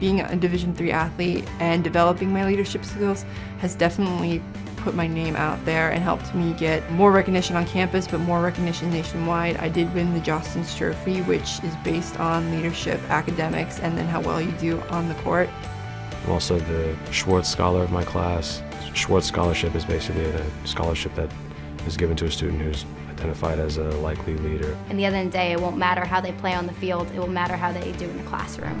[0.00, 3.24] Being a Division three athlete and developing my leadership skills
[3.58, 4.42] has definitely
[4.80, 8.42] put my name out there and helped me get more recognition on campus, but more
[8.42, 9.56] recognition nationwide.
[9.58, 14.20] I did win the Jostens Trophy, which is based on leadership, academics, and then how
[14.20, 15.48] well you do on the court.
[16.24, 18.62] I'm also the Schwartz Scholar of my class.
[18.94, 21.30] Schwartz Scholarship is basically a scholarship that
[21.86, 24.76] is given to a student who's identified as a likely leader.
[24.88, 27.10] And the end of the day, it won't matter how they play on the field,
[27.14, 28.80] it will matter how they do in the classroom.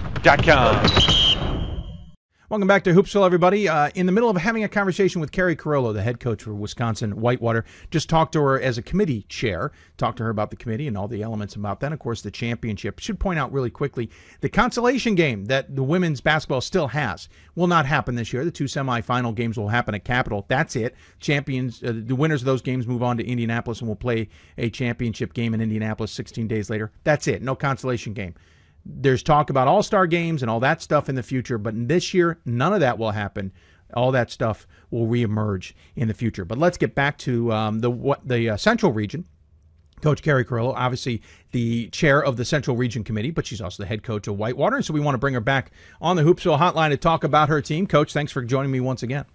[2.47, 3.67] Welcome back to Hoopsville, everybody.
[3.67, 6.53] Uh, in the middle of having a conversation with Keri Carollo, the head coach for
[6.53, 10.57] Wisconsin Whitewater, just talked to her as a committee chair, talked to her about the
[10.57, 11.91] committee and all the elements about that.
[11.91, 12.99] Of course, the championship.
[12.99, 14.11] Should point out really quickly
[14.41, 18.45] the consolation game that the women's basketball still has will not happen this year.
[18.45, 20.45] The two semifinal games will happen at Capital.
[20.49, 20.93] That's it.
[21.19, 24.69] Champions, uh, the winners of those games move on to Indianapolis and will play a
[24.69, 26.91] championship game in Indianapolis 16 days later.
[27.05, 27.41] That's it.
[27.41, 28.35] No consolation game.
[28.85, 32.13] There's talk about all star games and all that stuff in the future, but this
[32.13, 33.51] year, none of that will happen.
[33.93, 36.45] All that stuff will reemerge in the future.
[36.45, 39.25] But let's get back to um, the what the uh, Central Region.
[40.01, 41.21] Coach Keri Carollo, obviously
[41.51, 44.77] the chair of the Central Region Committee, but she's also the head coach of Whitewater.
[44.77, 45.71] And so we want to bring her back
[46.01, 47.85] on the Hoopsville Hotline to talk about her team.
[47.85, 49.25] Coach, thanks for joining me once again.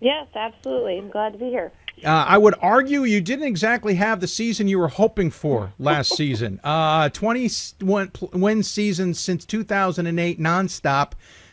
[0.00, 0.98] Yes, absolutely.
[0.98, 1.72] I'm glad to be here.
[2.04, 6.12] Uh, I would argue you didn't exactly have the season you were hoping for last
[6.16, 6.60] season.
[6.64, 7.50] Uh, 20
[7.82, 11.12] win, win season since 2008 nonstop,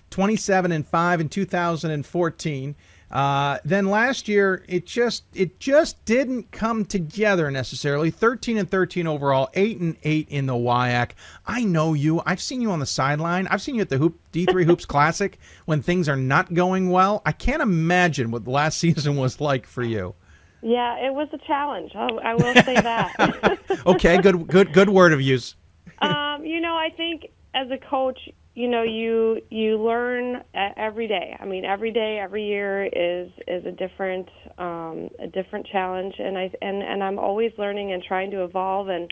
[0.09, 2.75] 27 and 5 in 2014.
[3.11, 8.11] Uh, then last year it just it just didn't come together necessarily.
[8.11, 11.11] 13 and 13 overall, 8 and 8 in the WIAC.
[11.45, 12.21] I know you.
[12.25, 13.47] I've seen you on the sideline.
[13.47, 17.23] I've seen you at the Hoop D3 Hoops Classic when things are not going well.
[17.25, 20.13] I can't imagine what last season was like for you.
[20.61, 21.91] Yeah, it was a challenge.
[21.95, 23.59] I, I will say that.
[23.85, 25.55] okay, good, good, good word of use.
[25.99, 28.19] um, you know, I think as a coach,
[28.55, 31.37] you know, you you learn every day.
[31.39, 36.37] I mean, every day, every year is is a different um, a different challenge, and
[36.37, 38.89] I and and I'm always learning and trying to evolve.
[38.89, 39.09] And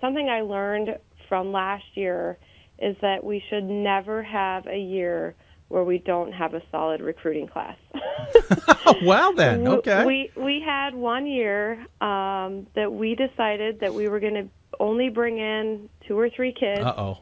[0.00, 0.90] something I learned
[1.28, 2.38] from last year
[2.80, 5.36] is that we should never have a year
[5.68, 7.76] where we don't have a solid recruiting class.
[9.04, 10.04] well then, okay.
[10.04, 14.48] We we had one year um, that we decided that we were going to
[14.80, 16.80] only bring in two or three kids.
[16.80, 17.18] Uh oh.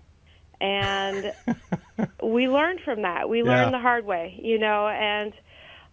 [0.60, 1.32] and
[2.22, 3.28] we learned from that.
[3.28, 3.78] We learned Yeah.
[3.78, 5.32] the hard way, you know, and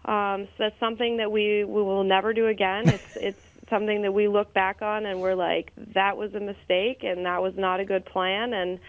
[0.05, 2.89] um, so that's something that we, we will never do again.
[2.89, 3.39] It's it's
[3.69, 7.41] something that we look back on and we're like, that was a mistake and that
[7.41, 8.53] was not a good plan.
[8.53, 8.79] And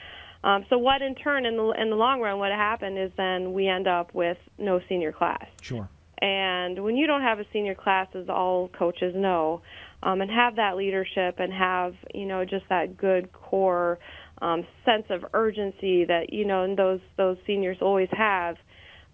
[0.45, 3.55] um, so, what in turn, in the in the long run, what happened is then
[3.55, 5.47] we end up with no senior class.
[5.62, 5.88] Sure.
[6.20, 9.62] And when you don't have a senior class, as all coaches know,
[10.03, 13.99] um, and have that leadership and have you know just that good core
[14.42, 18.57] um, sense of urgency that you know and those those seniors always have,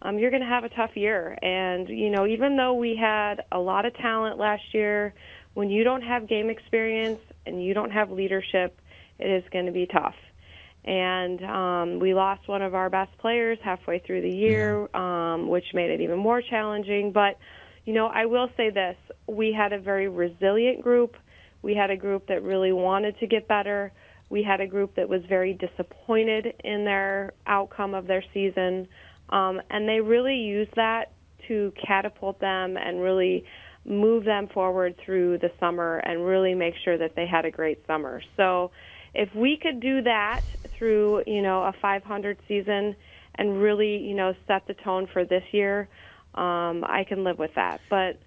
[0.03, 1.39] um, you're going to have a tough year.
[1.43, 5.15] And you know even though we had a lot of talent last year,
[5.55, 8.77] when you don't have game experience and you don't have leadership,
[9.21, 10.17] it is going to be tough
[10.85, 15.65] and um, we lost one of our best players halfway through the year, um, which
[15.75, 17.13] made it even more challenging.
[17.13, 17.39] But
[17.85, 21.17] you know, I will say this: we had a very resilient group.
[21.63, 23.93] We had a group that really wanted to get better.
[24.31, 28.89] We had a group that was very disappointed in their outcome of their season,
[29.29, 31.13] um, and they really used that
[31.49, 33.45] to catapult them and really
[33.85, 37.85] move them forward through the summer and really make sure that they had a great
[37.87, 38.23] summer.
[38.37, 38.71] So
[39.15, 40.41] if we could do that
[40.77, 42.97] through, you know, a 500 season
[43.35, 45.89] and really, you know, set the tone for this year,
[46.35, 47.81] um, I can live with that.
[47.89, 48.19] But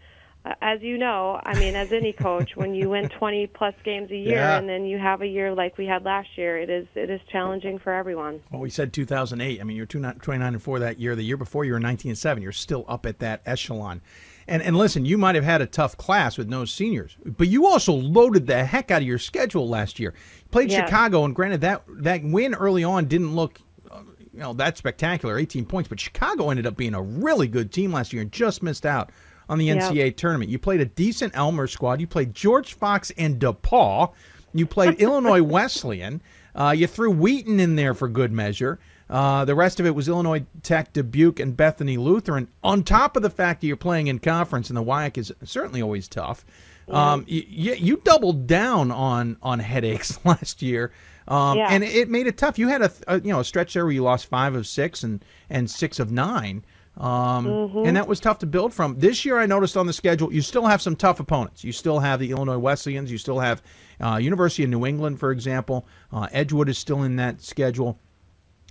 [0.45, 4.11] uh, as you know, I mean, as any coach, when you win 20 plus games
[4.11, 4.57] a year Yeah.
[4.57, 7.21] and then you have a year like we had last year, it is it is
[7.31, 8.41] challenging for everyone.
[8.51, 9.61] Well, we said 2008.
[9.61, 11.15] I mean, you're 29 29 and 4 that year.
[11.15, 12.43] The year before, you were 19 and 7.
[12.43, 14.01] You're still up at that echelon.
[14.47, 17.65] And and listen, you might have had a tough class with no seniors, but you
[17.65, 20.13] also loaded the heck out of your schedule last year.
[20.39, 20.87] You played Yes.
[20.87, 24.01] Chicago, and granted that that win early on didn't look, uh,
[24.33, 25.87] you know, that spectacular, 18 points.
[25.87, 29.11] But Chicago ended up being a really good team last year and just missed out
[29.49, 29.77] on the Yep.
[29.91, 30.49] NCAA tournament.
[30.51, 31.99] You played a decent Elmer squad.
[32.01, 34.11] You played George Fox and DePaul.
[34.53, 36.21] You played Illinois Wesleyan.
[36.55, 38.79] Uh, you threw Wheaton in there for good measure.
[39.13, 42.47] Uh, the rest of it was Illinois Tech, Dubuque, and Bethany Lutheran.
[42.63, 45.83] On top of the fact that you're playing in conference, and the WIAC is certainly
[45.83, 46.43] always tough.
[46.89, 50.91] Um, you, you, you doubled down on on headaches last year,
[51.27, 51.67] um, Yeah.
[51.69, 52.57] and it made it tough.
[52.57, 55.03] You had a, a you know a stretch there where you lost five of six
[55.03, 56.65] and and six of nine.
[56.97, 57.47] Um,
[57.85, 58.99] And that was tough to build from.
[58.99, 61.63] This year, I noticed on the schedule, you still have some tough opponents.
[61.63, 63.11] You still have the Illinois Wesleyans.
[63.11, 63.61] You still have
[63.99, 65.87] uh, University of New England, for example.
[66.11, 67.97] Uh, Edgewood is still in that schedule.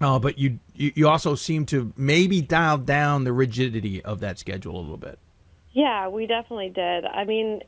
[0.03, 4.38] Uh, but you, you you also seem to maybe dial down the rigidity of that
[4.38, 5.18] schedule a little bit.
[5.72, 7.07] Yeah, we definitely did.
[7.07, 7.62] I mean,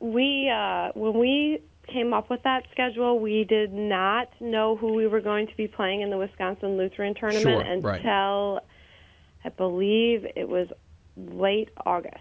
[0.00, 5.06] we uh, when we came up with that schedule, we did not know who we
[5.06, 8.00] were going to be playing in the Wisconsin Lutheran tournament Sure, right.
[8.00, 8.60] until
[9.44, 10.68] I believe it was
[11.16, 12.16] late August.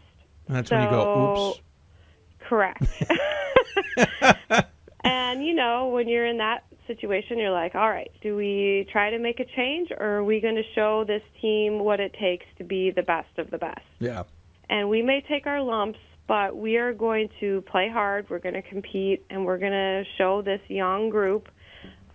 [0.47, 1.62] That's when you go, oops.
[2.39, 2.84] Correct.
[5.03, 9.09] and you know, when you're in that situation, you're like, all right, do we try
[9.11, 12.45] to make a change or are we going to show this team what it takes
[12.57, 13.81] to be the best of the best?
[13.99, 14.23] Yeah.
[14.69, 18.29] and we may take our lumps, but we are going to play hard.
[18.29, 21.47] We're going to compete, and we're going to show this young group,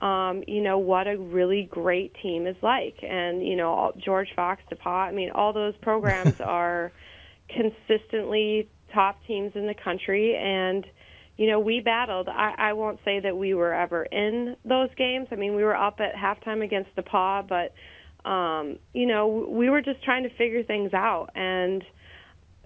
[0.02, 2.96] um, you know, what a really great team is like.
[3.02, 5.08] And you know, all- George Fox, DePaul.
[5.08, 6.92] I mean, all those programs are
[7.48, 10.84] consistently top teams in the country, and
[11.36, 12.28] you know, we battled.
[12.28, 15.28] I, I won't say that we were ever in those games.
[15.32, 19.70] I mean, we were up at halftime against the DePaul, but um, you know, we
[19.70, 21.82] were just trying to figure things out and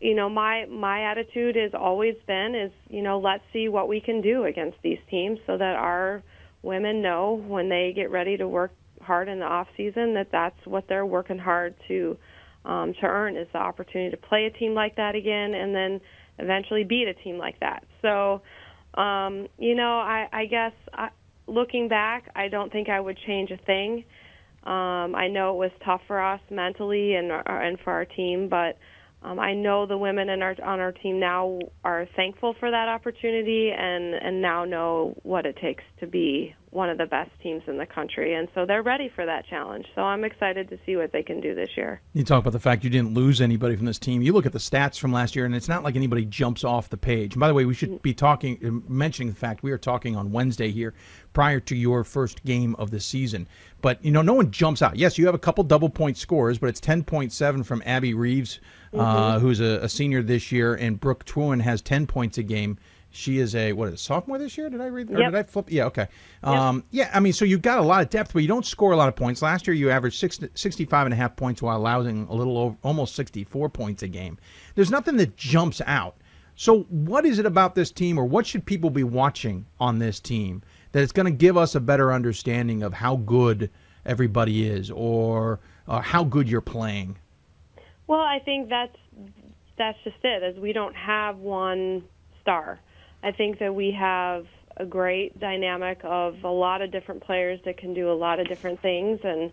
[0.00, 4.00] you know my my attitude has always been is you know let's see what we
[4.00, 6.22] can do against these teams so that our
[6.62, 10.58] women know when they get ready to work hard in the off season that that's
[10.64, 12.16] what they're working hard to
[12.64, 16.00] um, to earn is the opportunity to play a team like that again and then
[16.38, 17.84] eventually beat a team like that.
[18.02, 18.42] So
[19.00, 21.08] um, you know I, I guess I,
[21.46, 24.04] looking back I don't think I would change a thing.
[24.64, 28.78] Um, I know it was tough for us mentally and and for our team, but
[29.26, 32.88] um, I know the women in our on our team now are thankful for that
[32.88, 37.62] opportunity and and now know what it takes to be one of the best teams
[37.66, 39.86] in the country, and so they're ready for that challenge.
[39.94, 42.02] So I'm excited to see what they can do this year.
[42.12, 44.20] You talk about the fact you didn't lose anybody from this team.
[44.22, 46.90] You look at the stats from last year, and it's not like anybody jumps off
[46.90, 47.34] the page.
[47.34, 50.14] And by the way, we should be talking, uh, mentioning the fact we are talking
[50.14, 50.94] on Wednesday here,
[51.32, 53.48] prior to your first game of the season.
[53.80, 54.96] But you know, no one jumps out.
[54.96, 58.12] Yes, you have a couple double point scores, but it's ten point seven from Abby
[58.14, 58.60] Reeves,
[58.98, 62.78] uh, who's a, a senior this year, and Brooke Truen has ten points a game.
[63.10, 64.68] She is a what is it, sophomore this year?
[64.68, 65.10] Did I read?
[65.10, 65.32] Or Yep.
[65.32, 65.66] did I flip?
[65.70, 66.06] Yeah, okay.
[66.42, 68.92] Um, yeah, I mean, so you've got a lot of depth, but you don't score
[68.92, 69.40] a lot of points.
[69.40, 72.76] Last year, you averaged six, 65 and a half points while allowing a little over,
[72.82, 74.36] almost 64 points a game.
[74.74, 76.16] There's nothing that jumps out.
[76.56, 80.20] So, what is it about this team, or what should people be watching on this
[80.20, 83.70] team that it's going to give us a better understanding of how good
[84.04, 87.16] everybody is, or uh, how good you're playing?
[88.06, 88.96] Well, I think that's
[89.78, 90.42] that's just it.
[90.42, 92.04] Is we don't have one
[92.40, 92.78] star.
[93.22, 94.46] I think that we have
[94.76, 98.48] a great dynamic of a lot of different players that can do a lot of
[98.48, 99.50] different things, and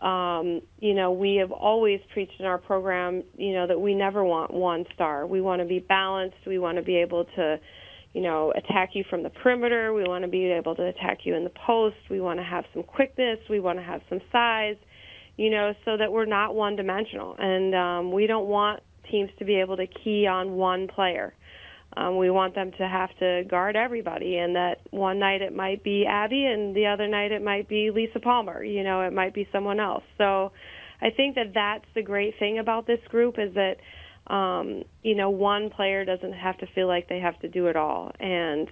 [0.00, 4.24] um, you know we have always preached in our program, you know, that we never
[4.24, 5.26] want one star.
[5.26, 6.38] We want to be balanced.
[6.46, 7.60] We want to be able to.
[8.12, 9.92] You know, attack you from the perimeter.
[9.92, 11.96] We want to be able to attack you in the post.
[12.08, 13.40] We want to have some quickness.
[13.50, 14.76] We want to have some size
[15.36, 17.34] you know, so that we're not one dimensional.
[17.38, 18.80] And um, we don't want
[19.10, 21.34] teams to be able to key on one player.
[21.96, 25.84] Um, we want them to have to guard everybody, and that one night it might
[25.84, 28.64] be Abby, and the other night it might be Lisa Palmer.
[28.64, 30.02] You know, it might be someone else.
[30.18, 30.50] So
[31.00, 33.76] I think that that's the great thing about this group is that,
[34.32, 37.76] um, you know, one player doesn't have to feel like they have to do it
[37.76, 38.10] all.
[38.18, 38.68] And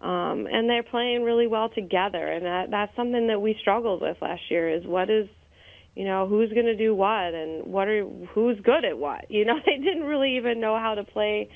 [0.00, 4.18] um, and they're playing really well together, and that, that's something that we struggled with
[4.20, 4.68] last year.
[4.68, 5.26] Is what is
[5.96, 9.28] you know who's going to do what and what are who's good at what?
[9.30, 11.48] You know they didn't really even know how to play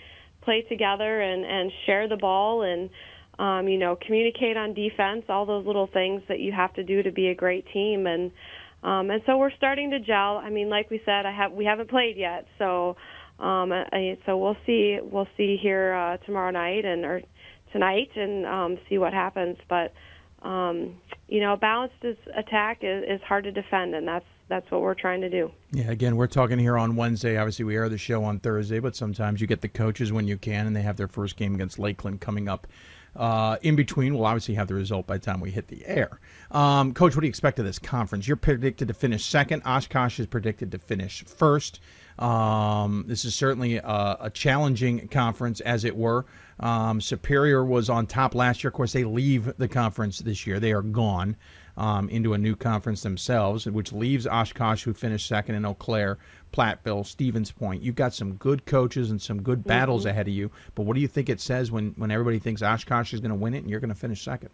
[0.42, 2.90] play together and and share the ball and
[3.38, 7.02] um you know communicate on defense all those little things that you have to do
[7.02, 8.06] to be a great team.
[8.06, 8.32] And
[8.82, 10.38] um and so we're starting to gel.
[10.38, 12.46] I mean like we said i have we haven't played yet.
[12.58, 12.96] So
[13.38, 17.20] um I, so we'll see we'll see here uh tomorrow night and or
[17.74, 19.58] tonight and um see what happens.
[19.68, 19.92] But
[20.42, 20.96] um,
[21.28, 22.04] you know, a balanced
[22.36, 25.50] attack is, is hard to defend, and that's that's what we're trying to do.
[25.70, 27.36] Yeah, again, we're talking here on Wednesday.
[27.38, 30.36] Obviously, we air the show on Thursday, but sometimes you get the coaches when you
[30.36, 32.66] can, and they have their first game against Lakeland coming up.
[33.14, 36.20] Uh, in between, we'll obviously have the result by the time we hit the air.
[36.50, 38.26] Um, Coach, what do you expect of this conference?
[38.28, 39.62] You're predicted to finish second.
[39.64, 41.80] Oshkosh is predicted to finish first.
[42.18, 46.26] Um, this is certainly a, a, challenging conference, as it were.
[46.60, 48.68] Um, Superior was on top last year.
[48.68, 50.60] Of course, they leave the conference this year.
[50.60, 51.36] They are gone
[51.76, 56.18] um, into a new conference themselves, which leaves Oshkosh, who finished second, and Eau Claire,
[56.52, 57.82] Platteville, Stevens Point.
[57.82, 60.10] You've got some good coaches and some good battles Mhm.
[60.10, 60.50] ahead of you.
[60.74, 63.36] But what do you think it says when, when everybody thinks Oshkosh is going to
[63.36, 64.50] win it and you're going to finish second?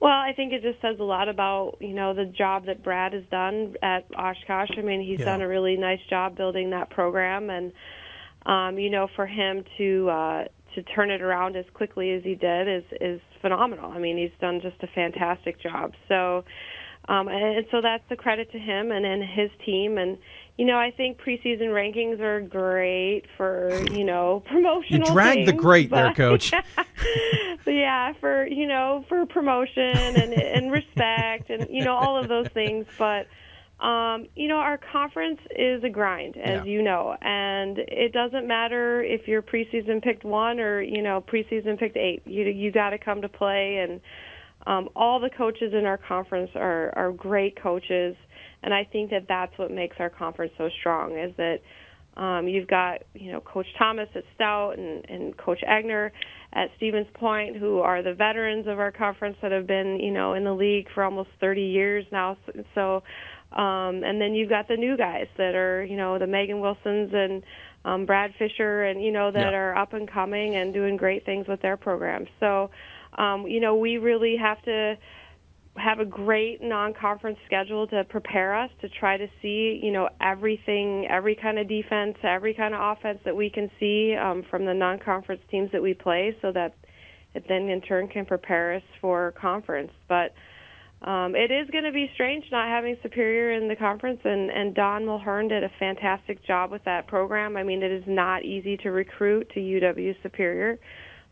[0.00, 3.12] Well, I think it just says a lot about you know the job that Brad
[3.12, 4.70] has done at Oshkosh.
[4.76, 5.26] I mean, he's Yeah.
[5.26, 7.72] done a really nice job building that program, and
[8.44, 10.44] um, you know, for him to uh,
[10.74, 13.90] to turn it around as quickly as he did is is phenomenal.
[13.90, 15.92] I mean, he's done just a fantastic job.
[16.08, 16.44] So,
[17.08, 19.98] um, and, and so that's the credit to him and and his team.
[19.98, 20.18] And
[20.56, 24.82] you know, I think preseason rankings are great for you know promotional.
[24.88, 25.14] You promotional.
[25.14, 26.52] dragged the things, great there, but- Coach.
[27.66, 32.48] yeah, for you know, for promotion and and respect and you know all of those
[32.48, 32.86] things.
[32.98, 33.26] But
[33.80, 36.64] um, you know, our conference is a grind, as Yeah.
[36.64, 41.78] you know, and it doesn't matter if you're preseason picked one or you know preseason
[41.78, 42.22] picked eight.
[42.24, 44.00] You you got to come to play, and
[44.66, 48.16] um, all the coaches in our conference are are great coaches,
[48.62, 51.18] and I think that that's what makes our conference so strong.
[51.18, 51.60] Is that
[52.16, 56.10] um, you've got you know Coach Thomas at Stout and, and Coach Egner
[56.52, 60.34] at Stevens Point, who are the veterans of our conference that have been you know
[60.34, 62.36] in the league for almost 30 years now.
[62.76, 63.02] So,
[63.54, 67.10] um, and then you've got the new guys that are you know the Megan Wilsons
[67.12, 67.42] and
[67.84, 69.58] um, Brad Fischer, and you know that Yeah.
[69.58, 72.28] are up and coming and doing great things with their programs.
[72.40, 72.70] So,
[73.18, 74.96] um, you know we really have to
[75.76, 81.04] have a great non-conference schedule to prepare us to try to see, you know, everything,
[81.10, 84.72] every kind of defense, every kind of offense that we can see um, from the
[84.72, 86.74] non-conference teams that we play, so that
[87.34, 89.90] it then in turn can prepare us for conference.
[90.08, 90.32] But
[91.04, 94.74] um, it is going to be strange not having Superior in the conference, and and
[94.74, 97.58] Don Mulhern did a fantastic job with that program.
[97.58, 100.78] I mean, it is not easy to recruit to UW Superior,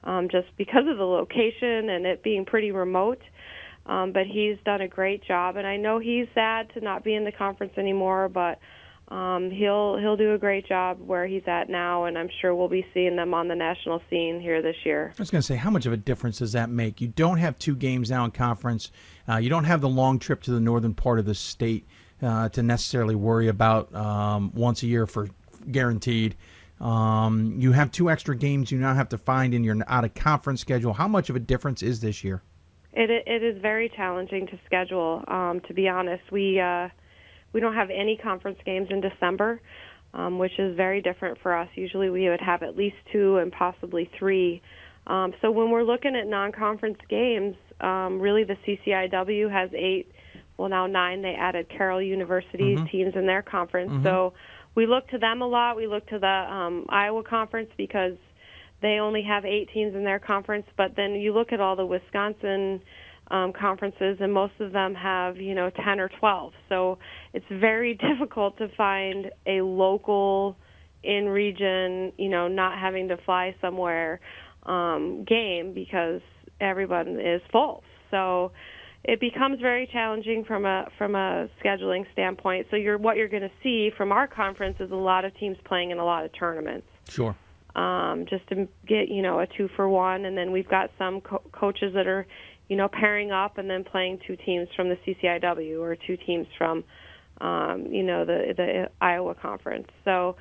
[0.04, 3.20] um, just because of the location and it being pretty remote.
[3.86, 7.14] Um, but he's done a great job, and I know he's sad to not be
[7.14, 8.28] in the conference anymore.
[8.28, 8.58] But
[9.12, 12.68] um, he'll he'll do a great job where he's at now, and I'm sure we'll
[12.68, 15.12] be seeing them on the national scene here this year.
[15.18, 17.02] I was going to say, how much of a difference does that make?
[17.02, 18.90] You don't have two games now in conference.
[19.28, 21.86] Uh, you don't have the long trip to the northern part of the state
[22.22, 25.28] uh, to necessarily worry about um, once a year for
[25.70, 26.34] guaranteed.
[26.80, 30.14] Um, you have two extra games you now have to find in your out of
[30.14, 30.94] conference schedule.
[30.94, 32.42] How much of a difference is this year?
[32.94, 35.22] It it is very challenging to schedule.
[35.28, 36.88] Um, to be honest, we uh,
[37.52, 39.60] we don't have any conference games in December,
[40.14, 41.68] um, which is very different for us.
[41.74, 44.62] Usually, we would have at least two and possibly three
[45.06, 50.12] Um, so when we're looking at non-conference games, um, really the CCIW has eight,
[50.56, 51.22] well now nine.
[51.22, 52.90] They added Carroll University's Mhm.
[52.90, 53.90] teams in their conference.
[53.90, 54.02] Mhm.
[54.04, 54.32] So
[54.74, 55.76] we look to them a lot.
[55.76, 58.16] We look to the um, Iowa conference because
[58.80, 60.66] they only have eight teams in their conference.
[60.76, 62.80] But then you look at all the Wisconsin
[63.32, 66.52] um, conferences, and most of them have you know 10 or 12.
[66.68, 66.98] So
[67.32, 70.56] it's very difficult to find a local
[71.02, 74.20] in region, you know, not having to fly somewhere
[74.64, 76.20] um, game because
[76.60, 77.82] everyone is full.
[78.10, 78.52] So
[79.04, 82.66] it becomes very challenging from a from a scheduling standpoint.
[82.70, 85.56] So you're what you're going to see from our conference is a lot of teams
[85.64, 87.34] playing in a lot of tournaments Sure.
[87.74, 91.20] um, just to get you know a two for one, and then we've got some
[91.20, 92.26] co- coaches that are
[92.72, 96.46] you know pairing up and then playing two teams from the CCIW or two teams
[96.56, 96.82] from
[97.42, 99.88] um, you know the the Iowa conference.
[100.06, 100.36] So,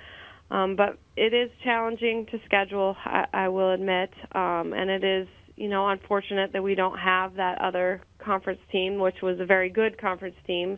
[0.49, 2.95] um, but it is challenging to schedule.
[3.03, 5.27] I, I will admit, um, and it is
[5.57, 9.69] you know unfortunate that we don't have that other conference team, which was a very
[9.69, 10.77] good conference team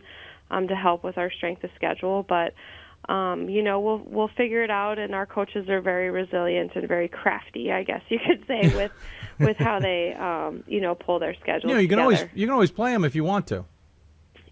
[0.50, 2.52] um, to help with our strength of schedule, but
[3.08, 6.86] um, you know, we'll we'll figure it out, and our coaches are very resilient and
[6.88, 8.92] very crafty, I guess you could say, with
[9.38, 11.70] with how they, um, you know, pull their schedule.
[11.70, 12.16] You know, you can together.
[12.16, 13.64] always you can always play them if you want to.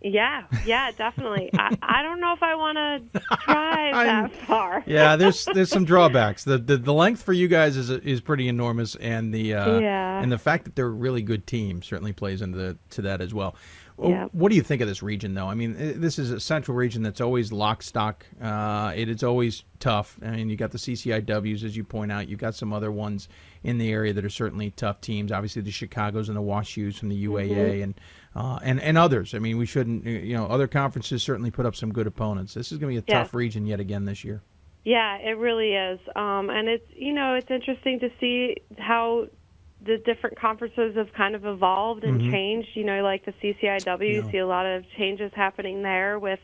[0.05, 1.49] Yeah, yeah, definitely.
[1.57, 4.83] I, I don't know if I want to drive that far.
[4.85, 6.43] Yeah, there's there's some drawbacks.
[6.43, 10.21] The, the the length for you guys is is pretty enormous, and the uh, Yeah.
[10.21, 13.21] and the fact that they're a really good team certainly plays into the, to that
[13.21, 13.55] as well.
[13.97, 14.29] Well, Yeah.
[14.33, 15.47] What do you think of this region, though?
[15.47, 18.25] I mean, this is a central region that's always lock stock.
[18.41, 20.19] Uh, it is always tough.
[20.23, 22.29] I mean, you got the CCIWs, as you point out.
[22.29, 23.29] You've got some other ones
[23.63, 25.31] in the area that are certainly tough teams.
[25.31, 27.83] Obviously, the Chicago's and the WashU's from the UAA, Mhm.
[27.85, 27.95] and
[28.35, 29.35] uh, and and others.
[29.35, 30.07] I mean, we shouldn't.
[30.07, 32.55] You know, other conferences certainly put up some good opponents.
[32.55, 33.23] This is going to be a Yeah.
[33.23, 34.41] tough region yet again this year.
[34.85, 36.01] Yeah, it really is.
[36.17, 39.27] Um, and it's you know it's interesting to see how
[39.85, 42.31] the different conferences have kind of evolved and Mhm.
[42.31, 42.69] changed.
[42.75, 46.41] You know, like the CCIW, you see a lot of changes happening there with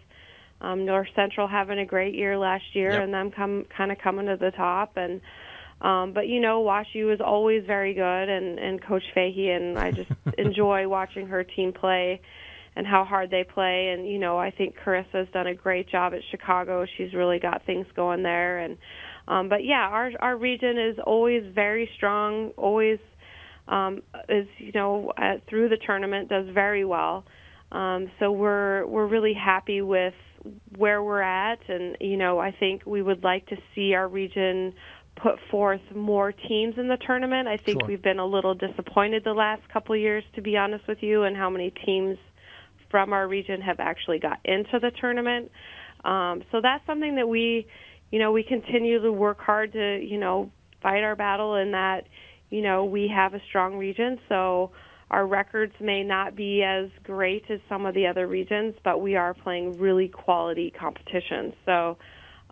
[0.61, 3.03] um, North Central having a great year last year Yep.
[3.05, 5.21] and them come kind of coming to the top and.
[5.81, 9.93] Um, but you know, WashU is always very good, and and Coach Fahey and I
[9.93, 12.21] just enjoy watching her team play
[12.75, 13.91] and how hard they play.
[13.91, 16.85] And you know, I think Carissa's done a great job at Chicago.
[16.97, 18.59] She's really got things going there.
[18.59, 18.77] And
[19.29, 22.51] um, but yeah, our our region is always very strong.
[22.57, 22.99] Always
[23.69, 27.25] um, is you know uh, through the tournament does very well.
[27.71, 30.15] Um, so we're we're really happy with
[30.77, 34.75] where we're at, and you know I think we would like to see our region
[35.23, 37.49] put forth more teams in the tournament.
[37.49, 37.89] I think Sure.
[37.89, 41.25] we've been a little disappointed the last couple of years, to be honest with you,
[41.25, 42.19] and how many teams
[42.91, 45.51] from our region have actually got into the tournament.
[46.05, 47.67] Um, so that's something that we,
[48.11, 50.51] you know, we continue to work hard to, you know,
[50.83, 52.07] fight our battle in that,
[52.51, 54.19] you know, we have a strong region.
[54.29, 54.71] So
[55.11, 59.17] our records may not be as great as some of the other regions, but we
[59.17, 61.53] are playing really quality competition.
[61.65, 61.97] So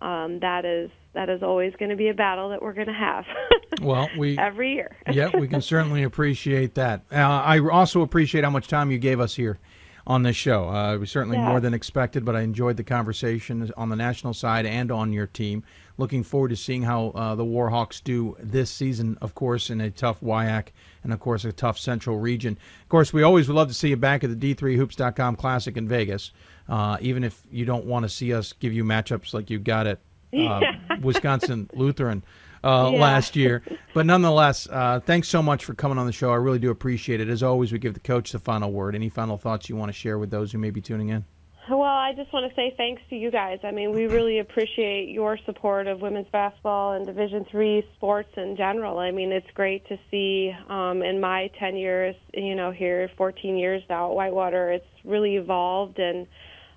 [0.00, 2.92] um, that is that is always going to be a battle that we're going to
[2.92, 3.24] have
[3.82, 4.94] Well, we every year.
[5.10, 7.02] yeah, we can certainly appreciate that.
[7.10, 9.58] Uh, I also appreciate how much time you gave us here
[10.06, 10.68] on this show.
[10.68, 11.46] Uh, it was certainly Yeah.
[11.48, 15.26] more than expected, but I enjoyed the conversation on the national side and on your
[15.26, 15.64] team.
[15.98, 19.90] Looking forward to seeing how uh, the Warhawks do this season, of course, in a
[19.90, 20.66] tough WIAC
[21.02, 22.58] and, of course, a tough Central region.
[22.82, 25.88] Of course, we always would love to see you back at the D3Hoops.com Classic in
[25.88, 26.32] Vegas,
[26.68, 29.86] uh, even if you don't want to see us give you matchups like you got
[29.86, 30.00] at
[30.36, 30.60] uh.
[31.00, 32.22] Wisconsin Lutheran
[32.62, 33.00] uh, Yeah.
[33.00, 33.62] last year.
[33.94, 36.30] But nonetheless, uh, thanks so much for coming on the show.
[36.30, 37.28] I really do appreciate it.
[37.28, 38.94] As always, we give the coach the final word.
[38.94, 41.24] Any final thoughts you want to share with those who may be tuning in?
[41.68, 43.58] Well, I just want to say thanks to you guys.
[43.64, 48.56] I mean, we really appreciate your support of women's basketball and Division three sports in
[48.56, 49.00] general.
[49.00, 53.56] I mean, it's great to see um, in my ten years, you know, here, 14
[53.56, 56.28] years now at Whitewater, it's really evolved, and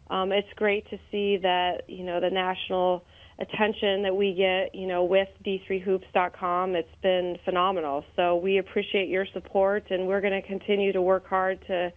[0.09, 3.03] um, it's great to see that you know the national
[3.37, 6.75] attention that we get, you know, with d3hoops.com.
[6.75, 8.05] It's been phenomenal.
[8.15, 11.93] So we appreciate your support, and we're going to continue to work hard to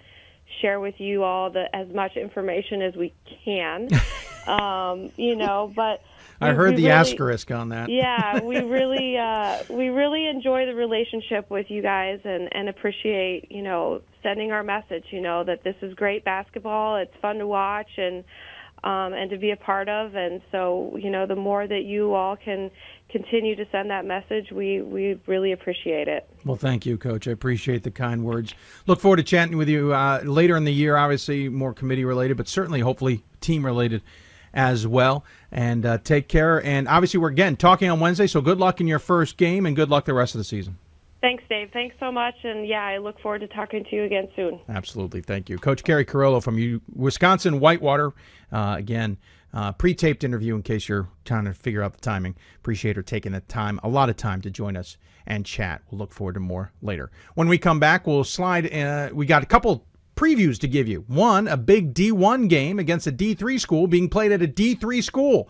[0.60, 3.12] share with you all the as much information as we
[3.44, 3.88] can.
[4.46, 6.02] um, you know, but
[6.40, 7.88] I we- heard we the really- asterisk on that.
[7.88, 13.50] yeah, we really uh, we really enjoy the relationship with you guys and and appreciate
[13.52, 15.04] you know sending our message.
[15.10, 16.96] You know that this is great basketball.
[16.96, 18.24] It's fun to watch and
[18.84, 20.14] um, and to be a part of.
[20.14, 22.70] And so you know the more that you all can
[23.10, 26.28] continue to send that message, we we really appreciate it.
[26.44, 27.28] Well, thank you, Coach.
[27.28, 28.54] I appreciate the kind words.
[28.86, 30.96] Look forward to chatting with you uh, later in the year.
[30.96, 34.02] Obviously, more committee related, but certainly, hopefully, team related
[34.54, 35.24] as well.
[35.50, 36.64] And uh, take care.
[36.64, 38.26] And obviously, we're again talking on Wednesday.
[38.26, 40.78] So good luck in your first game, and good luck the rest of the season.
[41.22, 41.70] Thanks, Dave.
[41.72, 42.34] Thanks so much.
[42.42, 44.58] And yeah, I look forward to talking to you again soon.
[44.68, 45.20] Absolutely.
[45.20, 45.56] Thank you.
[45.56, 48.12] Coach Keri Carollo from Wisconsin Whitewater.
[48.50, 49.16] Uh, again,
[49.54, 52.34] uh, pre taped interview in case you're trying to figure out the timing.
[52.56, 55.82] Appreciate her taking the time, a lot of time to join us and chat.
[55.90, 57.12] We'll look forward to more later.
[57.34, 58.72] When we come back, we'll slide.
[58.74, 61.04] Uh, we got a couple previews to give you.
[61.06, 65.48] One, a big D1 game against a D3 school being played at a D3 school.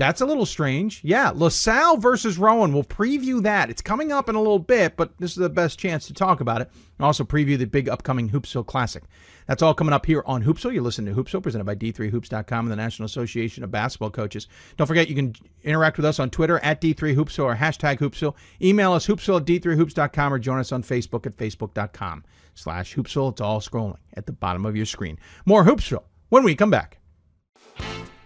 [0.00, 1.02] That's a little strange.
[1.04, 2.72] Yeah, LaSalle versus Rowan.
[2.72, 3.68] We'll preview that.
[3.68, 6.40] It's coming up in a little bit, but this is the best chance to talk
[6.40, 6.70] about it.
[6.96, 9.02] And also preview the big upcoming Hoopsville Classic.
[9.46, 10.72] That's all coming up here on Hoopsville.
[10.72, 14.48] You listen to Hoopsville, presented by D3Hoops.com and the National Association of Basketball Coaches.
[14.78, 15.34] Don't forget, you can
[15.64, 18.36] interact with us on Twitter at D3Hoopsville or hashtag Hoopsville.
[18.62, 22.24] Email us hoopsville at D3Hoops.com or join us on Facebook at Facebook.com
[22.54, 23.32] slash Hoopsville.
[23.32, 25.18] It's all scrolling at the bottom of your screen.
[25.44, 26.99] More Hoopsville when we come back.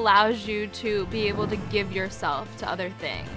[0.00, 3.28] Division 3 allows you to be able to give yourself to other things.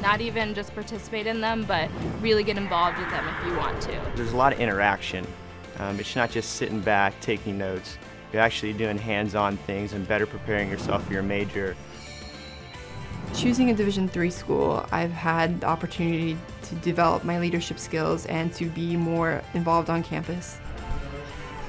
[0.00, 3.80] Not even just participate in them, but really get involved with them if you want
[3.82, 4.00] to.
[4.14, 5.26] There's a lot of interaction.
[5.78, 7.98] Um, it's not just sitting back taking notes.
[8.32, 11.76] You're actually doing hands-on things and better preparing yourself for your major.
[13.34, 18.52] Choosing a Division three school, I've had the opportunity to develop my leadership skills and
[18.54, 20.58] to be more involved on campus.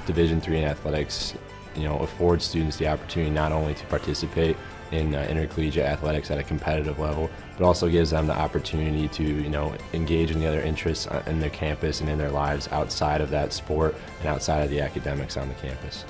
[0.06, 1.34] Division three in athletics,
[1.76, 4.58] you know, affords students the opportunity not only to participate
[4.92, 9.24] in uh, intercollegiate athletics at a competitive level, but also gives them the opportunity to,
[9.24, 12.68] you know, engage in the other interests uh, in their campus and in their lives
[12.72, 16.06] outside of that sport and outside of the academics on the campus.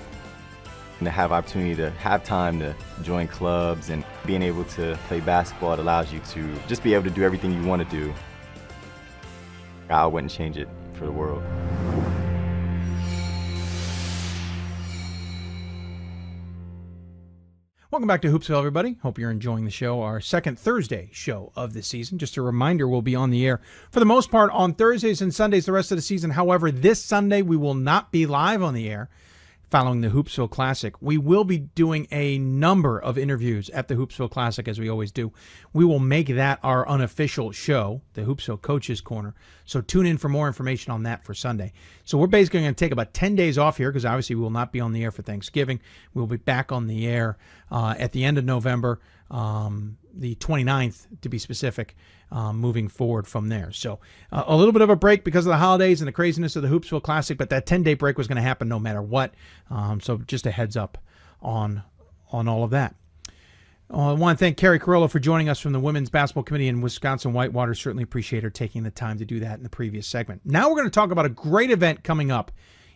[0.99, 5.21] And to have opportunity to have time to join clubs and being able to play
[5.21, 8.13] basketball, it allows you to just be able to do everything you want to do.
[9.89, 11.43] I wouldn't change it for the world.
[17.93, 18.97] Welcome back to Hoopsville, everybody.
[19.03, 20.01] Hope you're enjoying the show.
[20.01, 22.17] Our second Thursday show of the season.
[22.17, 25.31] Just a reminder, we'll be on the air for the most part on Thursdays and
[25.31, 26.31] Sundays the rest of the season.
[26.31, 29.11] However, this Sunday we will not be live on the air
[29.73, 30.93] following the Hoopsville Classic.
[31.01, 35.11] We will be doing a number of interviews at the Hoopsville Classic, as we always
[35.11, 35.31] do.
[35.73, 39.33] We will make that our unofficial show, the Hoopsville Coaches Corner.
[39.65, 41.73] So tune in for more information on that for Sunday.
[42.05, 44.51] So we're basically going to take about 10 days off here because obviously we will
[44.51, 45.79] not be on the air for Thanksgiving.
[46.13, 47.39] We'll be back on the air
[47.71, 48.99] uh, at the end of November,
[49.31, 51.95] um, the 29th to be specific
[52.31, 53.71] um, moving forward from there.
[53.71, 53.99] So
[54.31, 56.63] uh, a little bit of a break because of the holidays and the craziness of
[56.63, 59.33] the Hoopsville Classic, but that 10 day break was going to happen no matter what.
[59.69, 60.97] Um, so just a heads up
[61.41, 61.83] on
[62.31, 62.95] on all of that.
[63.93, 66.67] Uh, I want to thank Keri Carollo for joining us from the Women's Basketball Committee
[66.67, 67.75] in Wisconsin Whitewater.
[67.75, 70.41] Certainly appreciate her taking the time to do that in the previous segment.
[70.43, 72.51] Now we're going to talk about a great event coming up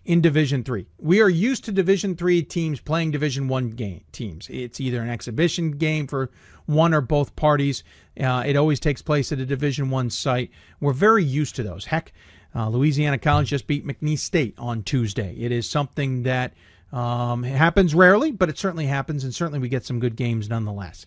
[0.08, 0.88] in Division Three.
[0.98, 4.48] We are used to Division Three teams playing Division One game teams.
[4.50, 6.32] It's either an exhibition game for
[6.66, 7.84] one or both parties.
[8.20, 10.50] Uh, it always takes place at a Division One site.
[10.80, 11.86] We're very used to those.
[11.86, 12.14] Heck,
[12.56, 15.36] uh, Louisiana College just beat McNeese State on Tuesday.
[15.38, 16.54] It is something that
[16.94, 21.06] um, happens rarely, but it certainly happens, and certainly we get some good games nonetheless.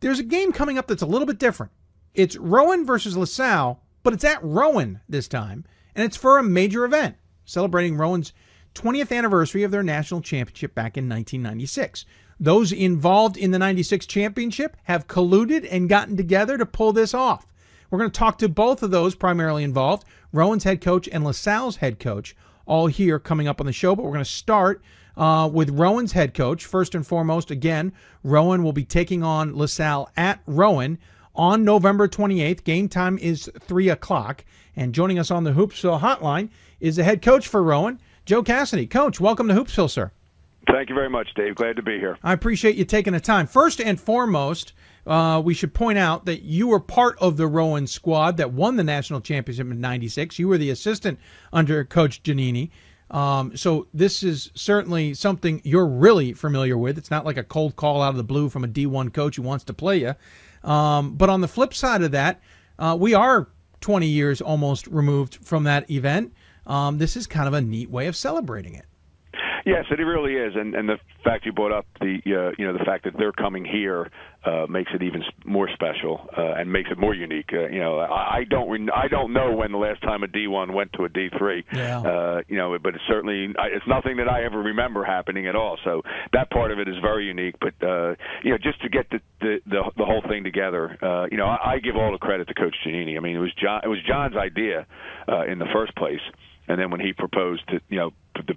[0.00, 1.72] There's a game coming up that's a little bit different.
[2.14, 6.86] It's Rowan versus LaSalle, but it's at Rowan this time, and it's for a major
[6.86, 7.16] event
[7.48, 8.32] celebrating Rowan's
[8.74, 12.04] 20th anniversary of their national championship back in 1996.
[12.38, 17.46] Those involved in the 96 championship have colluded and gotten together to pull this off.
[17.90, 21.76] We're going to talk to both of those primarily involved, Rowan's head coach and LaSalle's
[21.76, 22.36] head coach,
[22.66, 23.96] all here coming up on the show.
[23.96, 24.82] But we're going to start
[25.16, 26.66] uh, with Rowan's head coach.
[26.66, 27.92] First and foremost, again,
[28.22, 30.98] Rowan will be taking on LaSalle at Rowan
[31.34, 32.62] on November 28th.
[32.62, 34.44] Game time is 3 o'clock.
[34.76, 38.86] And joining us on the Hoopsville hotline is the head coach for Rowan, Joe Cassidy.
[38.86, 40.10] Coach, welcome to Hoopsville, sir.
[40.70, 41.54] Thank you very much, Dave.
[41.54, 42.18] Glad to be here.
[42.22, 43.46] I appreciate you taking the time.
[43.46, 44.74] First and foremost,
[45.06, 48.76] uh, we should point out that you were part of the Rowan squad that won
[48.76, 50.38] the national championship in '96.
[50.38, 51.18] You were the assistant
[51.52, 52.70] under Coach Giannini.
[53.10, 56.98] Um, so this is certainly something you're really familiar with.
[56.98, 59.42] It's not like a cold call out of the blue from a D1 coach who
[59.42, 60.14] wants to play you.
[60.68, 62.42] Um, but on the flip side of that,
[62.78, 63.48] uh, we are
[63.80, 66.34] 20 years almost removed from that event.
[66.68, 68.84] Um, this is kind of a neat way of celebrating it.
[69.68, 72.72] Yes, it really is, and and the fact you brought up the uh, you know
[72.72, 74.10] the fact that they're coming here
[74.44, 77.50] uh, makes it even more special uh, and makes it more unique.
[77.52, 80.26] Uh, you know, I, I don't re- I don't know when the last time a
[80.26, 81.64] D1 went to a D3.
[81.74, 82.00] Yeah.
[82.00, 85.76] Uh, you know, but it's certainly it's nothing that I ever remember happening at all.
[85.84, 86.00] So
[86.32, 87.56] that part of it is very unique.
[87.60, 91.26] But uh, you know, just to get the the the, the whole thing together, uh,
[91.30, 93.18] you know, I, I give all the credit to Coach Giannini.
[93.18, 94.86] I mean, it was John it was John's idea
[95.28, 96.22] uh, in the first place.
[96.68, 98.54] And then when he proposed to, you know, the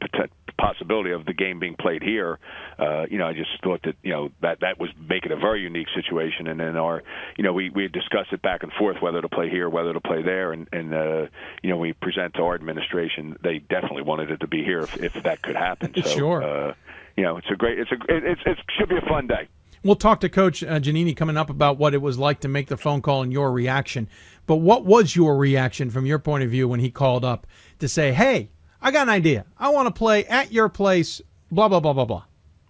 [0.59, 2.37] possibility of the game being played here,
[2.77, 5.39] uh, you know, I just thought that you know that that was making it a
[5.39, 6.47] very unique situation.
[6.47, 7.03] And then our,
[7.37, 10.01] you know, we we discussed it back and forth whether to play here, whether to
[10.01, 11.27] play there, and and uh,
[11.63, 15.01] you know we present to our administration they definitely wanted it to be here if,
[15.01, 15.93] if that could happen.
[15.95, 16.43] So, sure.
[16.43, 16.73] Uh,
[17.17, 19.47] you know, it's a great, it's a, it's it should be a fun day.
[19.83, 22.67] We'll talk to Coach uh, Giannini coming up about what it was like to make
[22.67, 24.07] the phone call and your reaction.
[24.45, 27.47] But what was your reaction from your point of view when he called up
[27.81, 28.49] to say, "Hey,
[28.81, 29.45] I got an idea.
[29.59, 31.21] I want to play at your place."
[31.51, 32.23] Blah blah blah blah blah.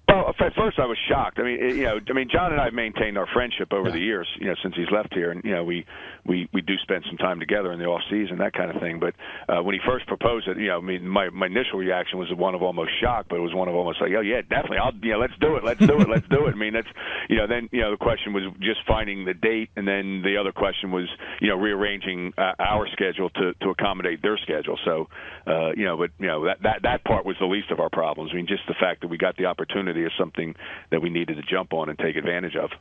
[0.08, 1.40] Well, at first I was shocked.
[1.40, 3.94] I mean, you know, I mean, John and I have maintained our friendship over Yeah.
[3.94, 5.86] the years, you know, since he's left here, and you know, we
[6.26, 9.00] we we do spend some time together in the off season, that kind of thing.
[9.00, 9.16] But
[9.50, 12.32] uh, when he first proposed it, you know, I mean, my my initial reaction was
[12.34, 14.94] one of almost shock, but it was one of almost like, oh yeah, definitely, I'll,
[15.02, 16.54] yeah, let's do it, let's do it, let's do it.
[16.54, 16.88] I mean, that's,
[17.30, 20.38] you know, then you know, the question was just finding the date, and then the
[20.38, 24.78] other question was, you know, rearranging uh, our schedule to to accommodate their schedule.
[24.86, 25.08] So,
[25.48, 27.90] uh, you know, but you know, that that that part was the least of our
[27.90, 28.32] problems.
[28.34, 30.56] I mean, just the fact that we got the opportunity is something
[30.92, 32.72] that we needed to jump on and take advantage of.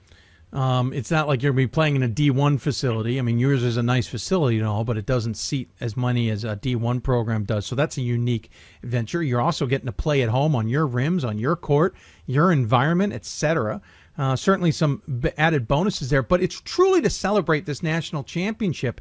[0.53, 3.19] Um, it's not like you're be playing in a D1 facility.
[3.19, 6.29] I mean, yours is a nice facility and all, but it doesn't seat as many
[6.29, 7.67] as a D1 program does.
[7.67, 8.51] So that's a unique
[8.83, 9.23] venture.
[9.23, 11.95] You're also getting to play at home on your rims, on your court,
[12.27, 13.81] your environment, etc.
[14.19, 15.03] Uh, certainly some
[15.39, 19.01] added bonuses there, but it's truly to celebrate this national championship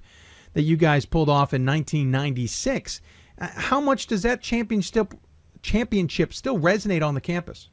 [0.53, 3.01] that you guys pulled off in 1996.
[3.39, 5.13] Uh, how much does that championship
[5.61, 7.69] championship still resonate on the campus?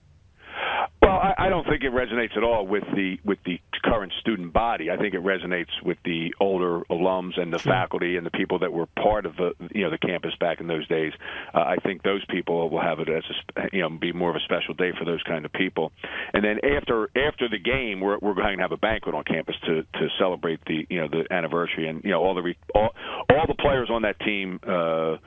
[1.07, 4.53] Well, I, I don't think it resonates at all with the with the current student
[4.53, 4.91] body.
[4.91, 8.73] I think it resonates with the older alums and the faculty and the people that
[8.73, 11.13] were part of the you know the campus back in those days.
[11.55, 13.23] Uh, I think those people will have it as
[13.57, 15.93] a, you know be more of a special day for those kind of people.
[16.35, 19.55] And then after after the game, we're we're going to have a banquet on campus
[19.67, 22.91] to to celebrate the you know the anniversary and you know all the re- all,
[23.31, 24.59] all the players on that team.
[24.67, 25.19] Uh,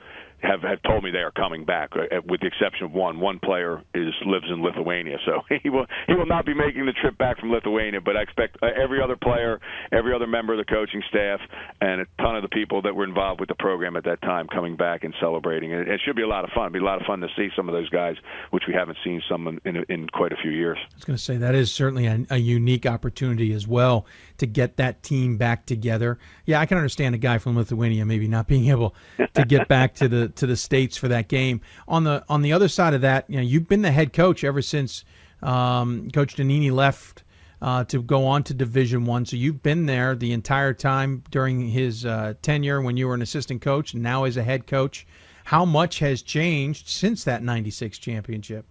[0.42, 3.20] have have told me they are coming back, uh, with the exception of one.
[3.20, 6.92] One player is lives in Lithuania, so he will he will not be making the
[6.92, 8.00] trip back from Lithuania.
[8.00, 9.60] But I expect uh, every other player,
[9.92, 11.40] every other member of the coaching staff,
[11.80, 14.46] and a ton of the people that were involved with the program at that time
[14.48, 15.72] coming back and celebrating.
[15.72, 16.64] It, it should be a lot of fun.
[16.64, 18.16] It'd be a lot of fun to see some of those guys,
[18.50, 20.78] which we haven't seen some in in, in quite a few years.
[20.80, 24.06] I was going to say that is certainly a, a unique opportunity as well
[24.38, 26.18] to get that team back together.
[26.46, 28.94] Yeah, I can understand a guy from Lithuania maybe not being able
[29.34, 31.60] to get back to the to the states for that game.
[31.88, 34.44] On the on the other side of that, you know, you've been the head coach
[34.44, 35.04] ever since
[35.42, 37.24] um, Coach Giannini left
[37.62, 39.26] uh, to go on to Division One.
[39.26, 43.22] So you've been there the entire time during his uh, tenure when you were an
[43.22, 45.06] assistant coach, and now as a head coach.
[45.44, 48.66] How much has changed since that '96 championship?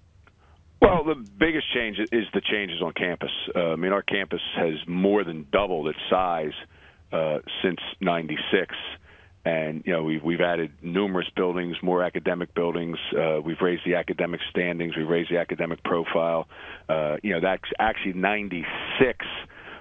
[0.82, 3.32] Well, the biggest change is the changes on campus.
[3.54, 6.54] Uh, I mean, our campus has more than doubled its size
[7.12, 8.76] uh, since '96,
[9.50, 12.98] and you know we've we've added numerous buildings, more academic buildings.
[13.18, 14.96] Uh, we've raised the academic standings.
[14.96, 16.48] We've raised the academic profile.
[16.88, 19.26] Uh, you know, that's actually '96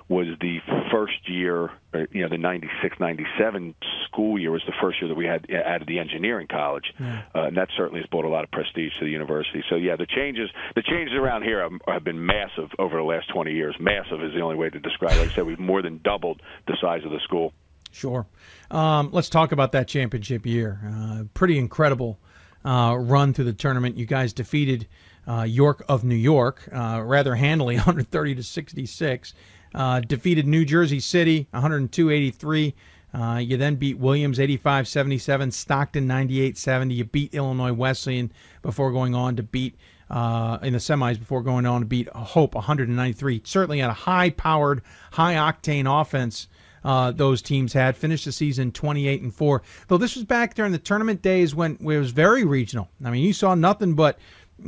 [0.08, 0.56] was the
[0.90, 3.74] first year, or, you know, the 96 97
[4.06, 6.94] school year was the first year that we had added the engineering college.
[7.34, 9.62] Uh, and that certainly has brought a lot of prestige to the university.
[9.68, 13.28] So, yeah, the changes the changes around here have, have been massive over the last
[13.34, 13.76] 20 years.
[13.78, 15.20] Massive is the only way to describe it.
[15.20, 17.52] Like I said, we've more than doubled the size of the school.
[17.90, 18.26] Sure.
[18.70, 20.80] Um, let's talk about that championship year.
[20.86, 22.18] Uh, pretty incredible
[22.64, 23.96] uh, run through the tournament.
[23.96, 24.86] You guys defeated
[25.26, 29.34] uh, York of New York uh, rather handily, 130 to 66.
[29.74, 32.72] Uh, defeated New Jersey City, 102-83.
[33.12, 36.94] Uh, you then beat Williams 85-77, Stockton 98-70.
[36.94, 38.32] You beat Illinois Wesleyan
[38.62, 39.76] before going on to beat
[40.10, 43.42] uh, in the semis before going on to beat Hope 193.
[43.44, 44.82] Certainly had a high-powered,
[45.12, 46.48] high-octane offense
[46.84, 47.96] uh, those teams had.
[47.96, 49.62] Finished the season 28 and four.
[49.88, 52.88] Though this was back during the tournament days when it was very regional.
[53.04, 54.18] I mean, you saw nothing but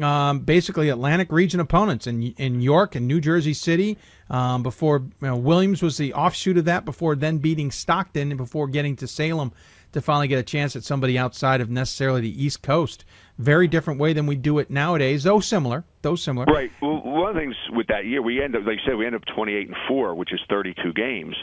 [0.01, 3.99] um, basically Atlantic region opponents in in York and New Jersey City.
[4.29, 6.85] Um, before you know, Williams was the offshoot of that.
[6.85, 9.53] Before then beating Stockton and before getting to Salem
[9.93, 13.05] to finally get a chance at somebody outside of necessarily the East Coast.
[13.39, 15.85] Very different way than we do it nowadays, though similar.
[16.03, 16.47] Though similar.
[16.47, 16.71] Right.
[16.81, 19.07] Well, one of the things with that year, we end up, like you said, we
[19.07, 21.35] end up 28 and four, which is 32 games.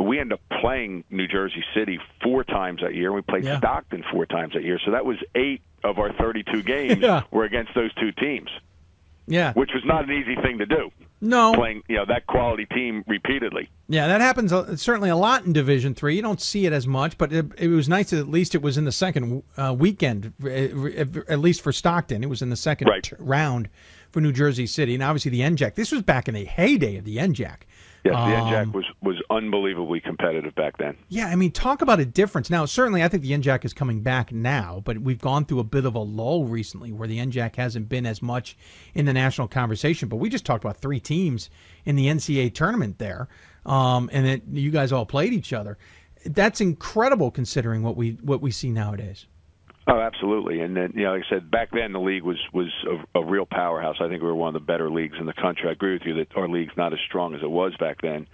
[0.00, 3.12] We end up playing New Jersey City four times that year.
[3.12, 3.58] We played Yeah.
[3.58, 4.78] Stockton four times that year.
[4.84, 7.22] So that was eight of our 32 games Yeah.
[7.30, 8.48] were against those two teams,
[9.26, 9.52] Yeah.
[9.52, 10.90] which was not an easy thing to do.
[11.22, 11.52] No.
[11.52, 13.68] playing you know that quality team repeatedly.
[13.90, 16.16] Yeah, that happens uh, certainly a lot in Division Three.
[16.16, 18.62] You don't see it as much, but it, it was nice that at least it
[18.62, 22.22] was in the second uh, weekend, uh, at least for Stockton.
[22.24, 23.12] It was in the second Right.
[23.18, 23.68] round
[24.10, 25.74] for New Jersey City, and obviously the NJAC.
[25.74, 27.66] This was back in the heyday of the NJAC.
[28.04, 30.96] Yes, the Um, NJAC was was unbelievably competitive back then.
[31.08, 32.48] Yeah, I mean, talk about a difference.
[32.50, 35.64] Now, certainly, I think the NJAC is coming back now, but we've gone through a
[35.64, 38.56] bit of a lull recently where the NJAC hasn't been as much
[38.94, 40.08] in the national conversation.
[40.08, 41.50] But we just talked about three teams
[41.84, 43.28] in the NCAA tournament there,
[43.66, 45.76] um, and that you guys all played each other.
[46.24, 49.26] That's incredible considering what we what we see nowadays.
[49.86, 50.60] Oh, absolutely.
[50.60, 52.68] And then, you know, like I said, back then the league was was
[53.14, 53.96] a, a real powerhouse.
[54.00, 55.68] I think we were one of the better leagues in the country.
[55.68, 58.26] I agree with you that our league's not as strong as it was back then.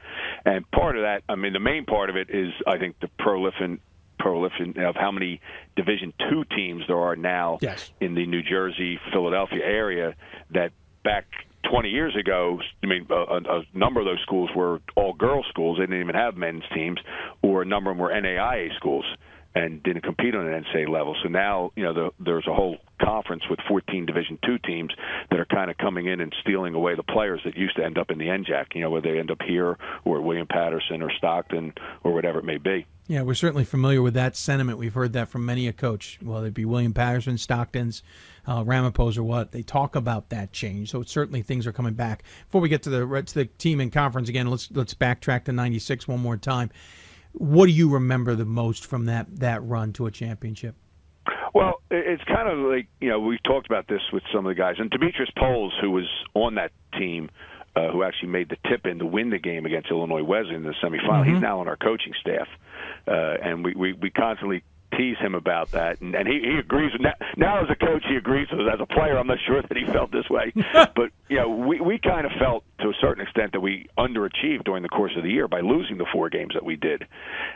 [0.45, 3.09] And part of that, I mean, the main part of it is, I think, the
[3.19, 3.81] prolific
[4.19, 5.41] prolific of how many
[5.77, 7.93] Division two teams there are now Yes.
[8.01, 10.15] in the New Jersey, Philadelphia area.
[10.51, 10.73] That
[11.05, 11.27] back
[11.71, 15.47] 20 years ago, I mean, a, a a number of those schools were all girls
[15.51, 15.79] schools.
[15.79, 16.99] They didn't even have men's teams,
[17.43, 19.05] or a number of them were NAIA schools
[19.57, 21.17] and didn't compete on an NCAA level.
[21.23, 24.93] So now, you know, the, there's a whole conference with 14 Division two teams
[25.31, 27.97] that are kind of coming in and stealing away the players that used to end
[27.97, 28.75] up in the NJAC.
[28.75, 31.73] You know, whether they end up here or William Paterson or Stockton
[32.05, 32.87] or whatever it may be.
[33.09, 34.79] Yeah, we're certainly familiar with that sentiment.
[34.79, 38.03] We've heard that from many a coach, whether it be William Paterson, Stockton's,
[38.47, 39.53] uh, or what.
[39.53, 40.91] They talk about that change.
[40.91, 42.25] So certainly things are coming back.
[42.47, 45.53] Before we get to the to the team and conference again, let's let's backtrack to
[45.53, 46.71] '96 one more time.
[47.39, 50.75] What do you remember the most from that that run to a championship?
[51.55, 54.55] Well, it's kind of like you know we talked about this with some of the
[54.55, 57.31] guys, and Demetrius Poles, who was on that team,
[57.75, 60.63] uh, who actually made the tip in to win the game against Illinois Wesleyan in
[60.65, 61.25] the semifinal.
[61.25, 61.33] Mhm.
[61.33, 62.49] He's now on our coaching staff,
[63.07, 64.63] uh, and we, we we constantly
[64.97, 66.93] tease him about that, and, and he, he agrees.
[66.93, 68.75] With, now, now as a coach, he agrees with us.
[68.75, 71.81] As a player, I'm not sure that he felt this way, but you know, we
[71.81, 75.23] we kind of felt to a certain extent that we underachieved during the course of
[75.23, 77.05] the year by losing the four games that we did,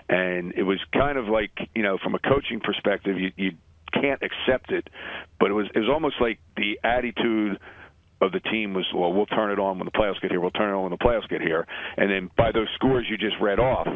[0.08, 3.52] and it was kind of like you know, from a coaching perspective, you you
[3.92, 4.88] can't accept it,
[5.38, 7.58] but it was it was almost like the attitude
[8.20, 10.40] of the team was, well, we'll turn it on when the playoffs get here.
[10.40, 11.66] We'll turn it on when the playoffs get here.
[11.96, 13.88] And then by those scores you just read off,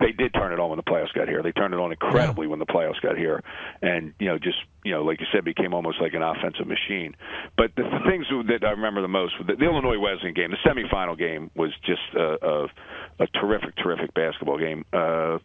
[0.00, 1.42] they did turn it on when the playoffs got here.
[1.42, 3.42] They turned it on incredibly when the playoffs got here,
[3.82, 7.16] and you know, just you know, like you said, became almost like an offensive machine.
[7.56, 10.68] But the, the things that I remember the most, the, the Illinois Wesleyan game, the
[10.68, 14.84] semifinal game, was just a, a, a terrific, terrific basketball game.
[14.92, 15.38] Uh,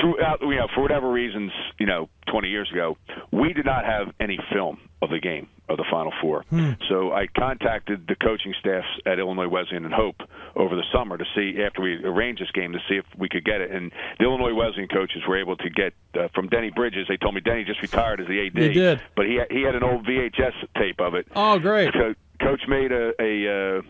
[0.00, 2.96] throughout, you know, for whatever reasons, you know, 20 years ago,
[3.32, 6.44] we did not have any film of the game of the Final Four.
[6.50, 6.72] Hmm.
[6.88, 10.16] So I contacted the coaching staffs at Illinois Wesleyan and Hope
[10.54, 13.44] over the summer to see after we arranged this game to see if we could
[13.44, 13.70] get it.
[13.70, 17.06] And the Illinois Wesleyan coaches were able to get uh, from Dennie Bridges.
[17.08, 18.54] They told me Dennie just retired as the AD.
[18.54, 19.00] They did.
[19.16, 21.26] but he he had an old VHS tape of it.
[21.34, 21.92] Oh, great!
[21.92, 23.82] So coach made a a uh,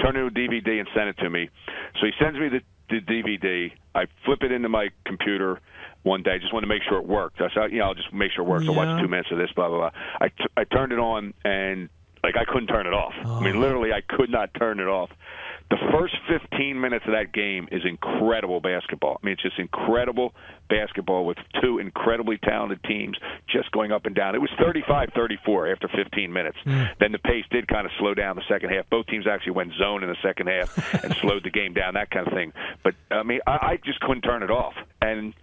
[0.00, 1.50] turned it into a DVD and sent it to me.
[2.00, 3.72] So he sends me the, the DVD.
[3.94, 5.60] I flip it into my computer
[6.02, 6.32] one day.
[6.32, 7.40] I Just want to make sure it worked.
[7.40, 8.66] I said, you know, I'll just make sure it works.
[8.68, 9.50] I'll watch two minutes of this.
[9.54, 9.90] Blah blah blah.
[10.20, 11.88] I t- I turned it on and
[12.22, 13.12] like I couldn't turn it off.
[13.24, 13.60] I mean, oh.
[13.60, 15.10] literally, I could not turn it off.
[15.70, 19.18] The first 15 minutes of that game is incredible basketball.
[19.22, 20.32] I mean, it's just incredible
[20.70, 23.18] basketball with two incredibly talented teams
[23.50, 24.34] just going up and down.
[24.34, 26.56] It was 35-34 after 15 minutes.
[26.64, 26.84] Hmm.
[27.00, 28.88] Then the pace did kind of slow down the second half.
[28.88, 32.10] Both teams actually went zone in the second half and slowed the game down, that
[32.10, 32.52] kind of thing.
[32.82, 34.74] But I mean, I, I just couldn't turn it off.
[35.02, 35.34] And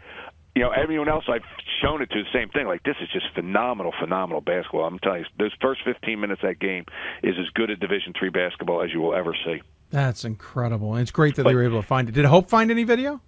[0.55, 1.43] you know, everyone else I've
[1.83, 2.65] shown it to the same thing.
[2.65, 4.85] Like this is just phenomenal, phenomenal basketball.
[4.85, 6.85] I'm telling you, those first 15 minutes of that game
[7.21, 9.61] is as good at Division three basketball as you will ever see.
[9.91, 12.13] That's incredible, and it's great that they were able to find it.
[12.13, 13.21] Did Hope find any video?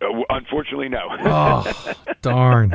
[0.00, 1.08] Uh, unfortunately, no.
[1.10, 2.70] Oh, darn.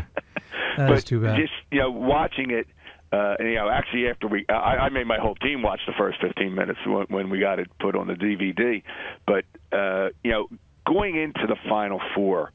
[0.78, 1.40] That but is too bad.
[1.40, 2.68] Just you know, watching it.
[3.10, 5.94] Uh, and, you know, actually, after we, I, I made my whole team watch the
[5.98, 8.84] first 15 minutes when, when we got it put on the DVD.
[9.26, 9.46] But
[9.76, 10.48] uh, you know,
[10.86, 12.52] going into the Final Four,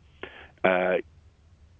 [0.62, 0.96] uh,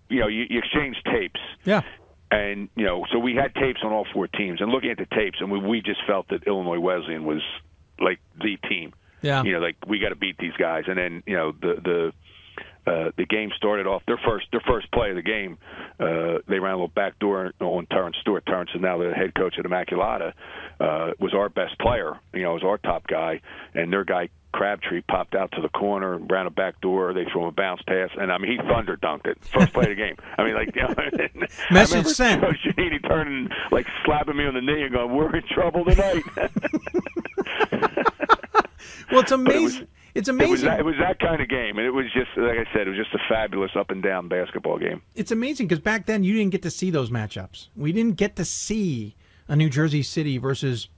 [0.09, 1.41] you know, you, you exchange tapes.
[1.65, 1.83] Yeah.
[2.31, 5.07] And you know, so we had tapes on all four teams, and looking at the
[5.15, 7.43] tapes, and we, we just felt that Illinois Wesleyan was
[8.03, 8.93] like the team.
[9.23, 9.43] Yeah.
[9.45, 12.13] You know, like we got to beat these guys, and then you know the the
[12.85, 15.59] uh, the game started off their first their first play of the game.
[16.01, 18.45] Uh, they ran a little back door on Terrence Stewart.
[18.45, 20.33] Terrence is now the head coach at Immaculata.
[20.81, 22.19] Uh, was our best player.
[22.35, 23.41] You know, was our top guy,
[23.75, 27.13] and their guy Crabtree popped out to the corner, and ran a back door.
[27.13, 29.85] They threw him a bounce pass, and I mean he thunder dunked it first play
[29.85, 30.17] of the game.
[30.39, 32.43] I mean, like you know, Message sent.
[32.43, 36.23] Coach Giannini turning like slapping me on the knee and going, "We're in trouble tonight."
[39.11, 39.89] Well, it's But it was- amazing.
[40.15, 40.69] It's It was, amazing.
[40.69, 42.91] that, it was that kind of game, and it was just like I said, it
[42.91, 45.01] was just a fabulous up and down basketball game.
[45.15, 47.69] It's amazing because back then you didn't get to see those matchups.
[47.77, 49.17] We didn't get to see
[49.49, 50.89] a New Jersey City versus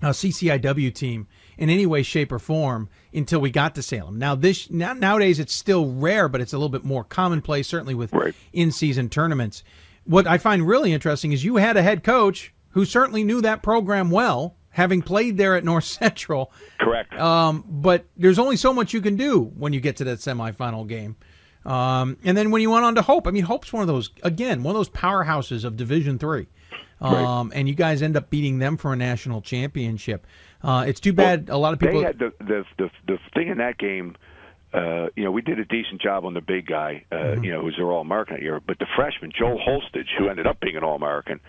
[0.00, 1.26] a CCIW team
[1.58, 4.18] in any way, shape, or form until we got to Salem.
[4.18, 7.94] Now this now, nowadays it's still rare, but it's a little bit more commonplace, certainly
[7.94, 8.34] with Right.
[8.52, 9.62] in-season tournaments.
[10.04, 13.62] What I find really interesting is you had a head coach who certainly knew that
[13.62, 16.52] program well, having played there at North Central.
[16.78, 17.12] Correct.
[17.14, 20.86] Um, but there's only so much you can do when you get to that semifinal
[20.86, 21.16] game.
[21.66, 24.10] Um, and then when you went on to Hope, I mean, Hope's one of those
[24.22, 26.46] again, one of those powerhouses of Division Three.
[27.00, 30.26] Um, and you guys end up beating them for a national championship.
[30.62, 32.00] Uh, it's too bad a lot of people.
[32.00, 34.16] They had the the the, the thing in that game.
[34.72, 37.44] Uh, you know, we did a decent job on the big guy, uh, Mm-hmm.
[37.44, 38.60] you know, who's their All American that year.
[38.64, 41.40] But the freshman, Joel Holstege, who ended up being an All American,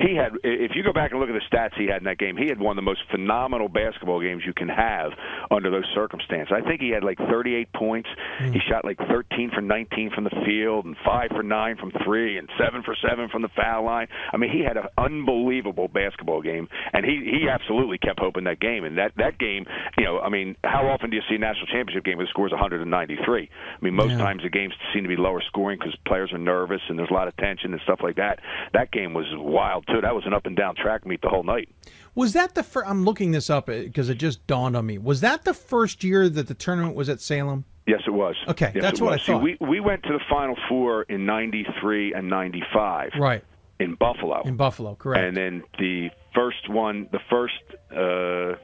[0.00, 2.18] he had, if you go back and look at the stats he had in that
[2.18, 5.12] game, he had one of the most phenomenal basketball games you can have
[5.50, 6.52] under those circumstances.
[6.56, 8.08] I think he had like 38 points.
[8.40, 8.52] Mm.
[8.52, 12.38] He shot like 13 for 19 from the field, and 5 for 9 from 3,
[12.38, 14.08] and 7 for 7 from the foul line.
[14.32, 18.44] I mean, he had an unbelievable basketball game, and he, he absolutely kept hope in
[18.44, 18.84] that game.
[18.84, 19.66] And that, that game,
[19.98, 22.52] you know, I mean, how often do you see a national championship game with scores
[22.72, 23.48] 193?
[23.50, 24.18] I mean, most Yeah.
[24.18, 27.14] times the games seem to be lower scoring because players are nervous and there's a
[27.14, 28.40] lot of tension and stuff like that.
[28.72, 30.00] That game was wild too.
[30.00, 31.68] That was an up and down track meet the whole night.
[32.14, 32.88] Was that the first?
[32.88, 34.98] I'm looking this up because it just dawned on me.
[34.98, 37.64] Was that the first year that the tournament was at Salem?
[37.86, 38.36] Yes, it was.
[38.48, 39.22] Okay, Yes, that's what I was.
[39.22, 43.42] See, we we went to the Final Four in '93 and '95 Right
[43.80, 44.42] in Buffalo.
[44.44, 45.24] in Buffalo, correct?
[45.24, 47.54] And then the first one, the first,
[47.92, 48.58] uh,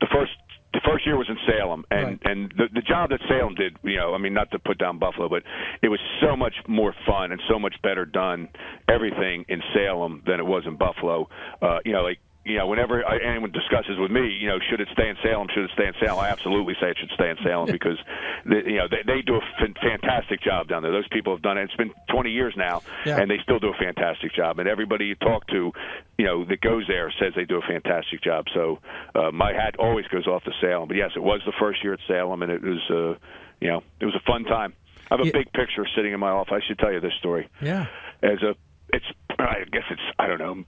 [0.00, 0.32] the first,
[0.72, 2.18] the first year was in Salem, and Right.
[2.24, 4.98] and the the job that Salem did, you know, I mean, not to put down
[4.98, 5.42] Buffalo, but
[5.82, 8.48] it was so much more fun and so much better done,
[8.88, 11.28] everything in Salem than it was in Buffalo.
[11.60, 12.18] Uh, you know, like.
[12.44, 15.46] You know, whenever anyone discusses with me, you know, should it stay in Salem?
[15.54, 16.18] Should it stay in Salem?
[16.24, 17.98] I absolutely say it should stay in Salem because,
[18.44, 19.40] they, you know, they, they do a
[19.80, 20.90] fantastic job down there.
[20.90, 21.62] Those people have done it.
[21.64, 23.20] It's been 20 years now, Yeah.
[23.20, 24.58] and they still do a fantastic job.
[24.58, 25.70] And everybody you talk to,
[26.18, 28.46] you know, that goes there says they do a fantastic job.
[28.52, 28.80] So
[29.14, 30.88] uh, my hat always goes off to Salem.
[30.88, 33.18] But yes, it was the first year at Salem, and it was, uh,
[33.60, 34.74] you know, it was a fun time.
[35.12, 35.32] I have a Yeah.
[35.32, 36.54] big picture sitting in my office.
[36.56, 37.48] I should tell you this story.
[37.60, 37.86] yeah.
[38.20, 38.56] As a,
[38.92, 39.06] it's,
[39.38, 40.64] I guess it's, I don't know,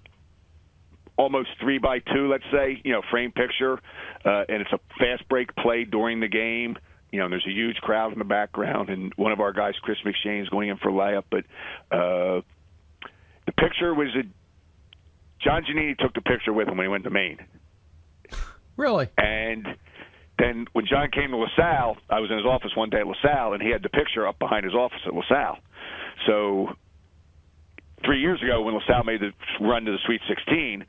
[1.17, 3.75] almost three by two, let's say, you know, frame picture,
[4.25, 6.77] uh, and it's a fast break play during the game.
[7.13, 9.75] You know, and there's a huge crowd in the background, and one of our guys,
[9.83, 11.23] Chris McShane, is going in for a layup.
[11.31, 11.45] But
[11.97, 12.41] uh,
[13.47, 14.25] the picture was a
[15.43, 17.39] John Giannini took the picture with him when he went to Maine,
[18.77, 19.09] Really?
[19.17, 19.67] and
[20.39, 23.53] then when John came to LaSalle, I was in his office one day at LaSalle,
[23.53, 25.59] and he had the picture up behind his office at LaSalle.
[26.27, 26.75] So
[28.05, 30.85] three years ago, when LaSalle made the run to the Sweet 16,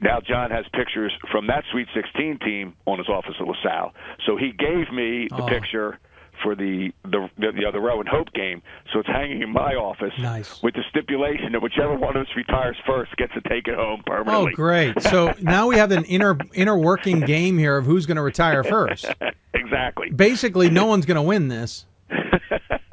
[0.00, 3.92] now John has pictures from that Sweet 16 team on his office at LaSalle.
[4.26, 5.46] So he gave me the Oh.
[5.46, 5.98] picture
[6.42, 8.60] for the the the, the Rowan Hope game.
[8.92, 10.62] So it's hanging in my office Nice.
[10.62, 14.02] with the stipulation that whichever one of us retires first gets to take it home
[14.04, 14.52] permanently.
[14.52, 15.00] Oh, great!
[15.00, 18.62] So now we have an inner inner working game here of who's going to retire
[18.62, 19.06] first.
[19.54, 20.10] exactly.
[20.10, 21.86] Basically, no one's going to win this.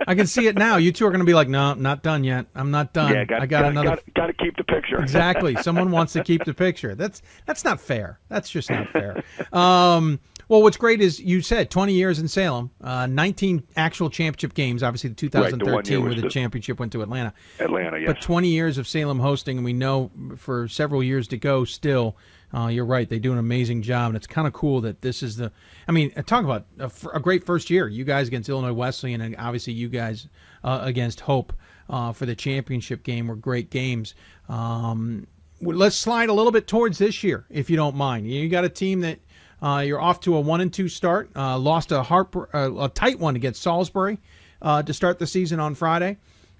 [0.07, 0.77] I can see it now.
[0.77, 2.47] You two are going to be like, no, I'm not done yet.
[2.55, 3.13] I'm not done.
[3.13, 3.89] Yeah, got, I got, another.
[3.89, 5.01] Got, got to keep the picture.
[5.01, 5.55] exactly.
[5.61, 6.95] Someone wants to keep the picture.
[6.95, 8.19] That's that's not fair.
[8.29, 9.23] That's just not fair.
[9.51, 10.19] Um,
[10.49, 14.83] well, what's great is you said 20 years in Salem, uh, 19 actual championship games.
[14.83, 17.33] Obviously, the Right, the 2013 where the the- championship went to Atlanta.
[17.59, 18.07] Atlanta, yes.
[18.07, 22.17] But 20 years of Salem hosting, and we know for several years to go still.
[22.53, 23.09] Uh, you're right.
[23.09, 25.51] They do an amazing job, and it's kind of cool that this is the.
[25.87, 26.65] I mean, talk about
[27.13, 27.87] a great first year.
[27.87, 30.27] You guys against Illinois Wesleyan, and obviously you guys
[30.63, 31.53] uh, against Hope
[31.89, 34.13] uh, for the championship game were great games.
[34.49, 35.27] Um,
[35.61, 38.29] let's slide a little bit towards this year, if you don't mind.
[38.29, 39.19] You got a team that
[39.61, 41.29] uh, you're off to a one and two start.
[41.35, 44.19] Uh, lost a uh, a tight one against Salisbury
[44.61, 46.17] uh, to start the season on Friday.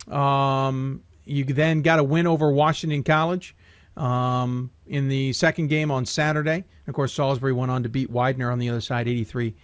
[0.10, 3.56] Um, you then got a win over Washington College
[3.98, 6.64] um, in the second game on Saturday.
[6.88, 9.56] Of course, Salisbury went on to beat Widener on the other side, 83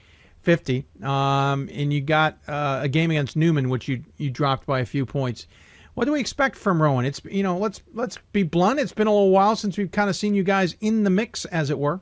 [0.42, 0.86] 50.
[1.04, 4.86] Um, and you got uh, a game against Neumann, which you, you dropped by a
[4.86, 5.48] few points.
[5.96, 7.04] What do we expect from Rowan?
[7.06, 8.80] It's you know let's let's be blunt.
[8.80, 11.44] It's been a little while since we've kind of seen you guys in the mix,
[11.46, 12.00] as it were.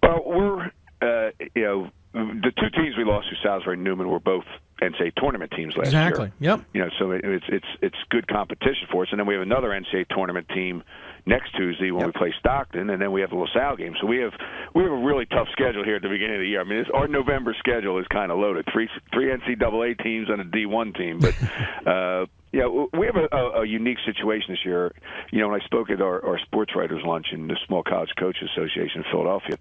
[0.00, 0.66] Well, we're
[1.02, 4.44] uh, you know the two teams we lost to Salisbury and Neumann were both
[4.80, 6.30] NCAA tournament teams last Exactly.
[6.38, 6.54] year.
[6.54, 6.72] Exactly.
[6.72, 6.74] Yep.
[6.74, 9.42] You know, so it, it's it's it's good competition for us, and then we have
[9.42, 10.84] another NCAA tournament team
[11.26, 13.94] next Tuesday when we play Stockton, and then we have the LaSalle game.
[14.00, 14.32] So we have
[14.74, 16.60] we have a really tough schedule here at the beginning of the year.
[16.60, 18.66] I mean, it's, our November schedule is kind of loaded.
[18.72, 21.34] Three three NCAA teams and a D1 team, but.
[21.86, 24.94] uh yeah, we have a, a, a unique situation this year.
[25.30, 28.08] You know, when I spoke at our, our sports writers lunch in the Small College
[28.18, 29.58] Coaches Association in Philadelphia,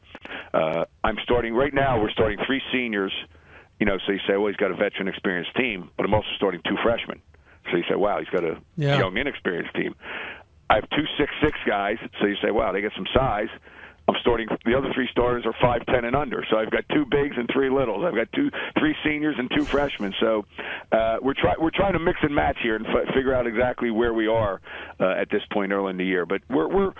[0.53, 1.99] uh, I'm starting right now.
[1.99, 3.11] We're starting three seniors.
[3.81, 6.27] You know, so you say, well, he's got a veteran, experienced team, but I'm also
[6.37, 7.21] starting two freshmen.
[7.69, 8.99] So you say, wow, he's got a Yeah.
[8.99, 9.95] young, inexperienced team.
[10.69, 13.49] I have two six six guys, so you say, wow, they get some size.
[14.07, 16.45] I'm starting the other three starters are five ten and under.
[16.49, 18.03] So I've got two bigs and three littles.
[18.05, 20.13] I've got two three seniors and two freshmen.
[20.19, 20.45] So
[20.91, 23.89] uh, we're trying we're trying to mix and match here and f- figure out exactly
[23.89, 24.61] where we are
[24.99, 26.25] uh, at this point early in the year.
[26.25, 26.93] But we're we're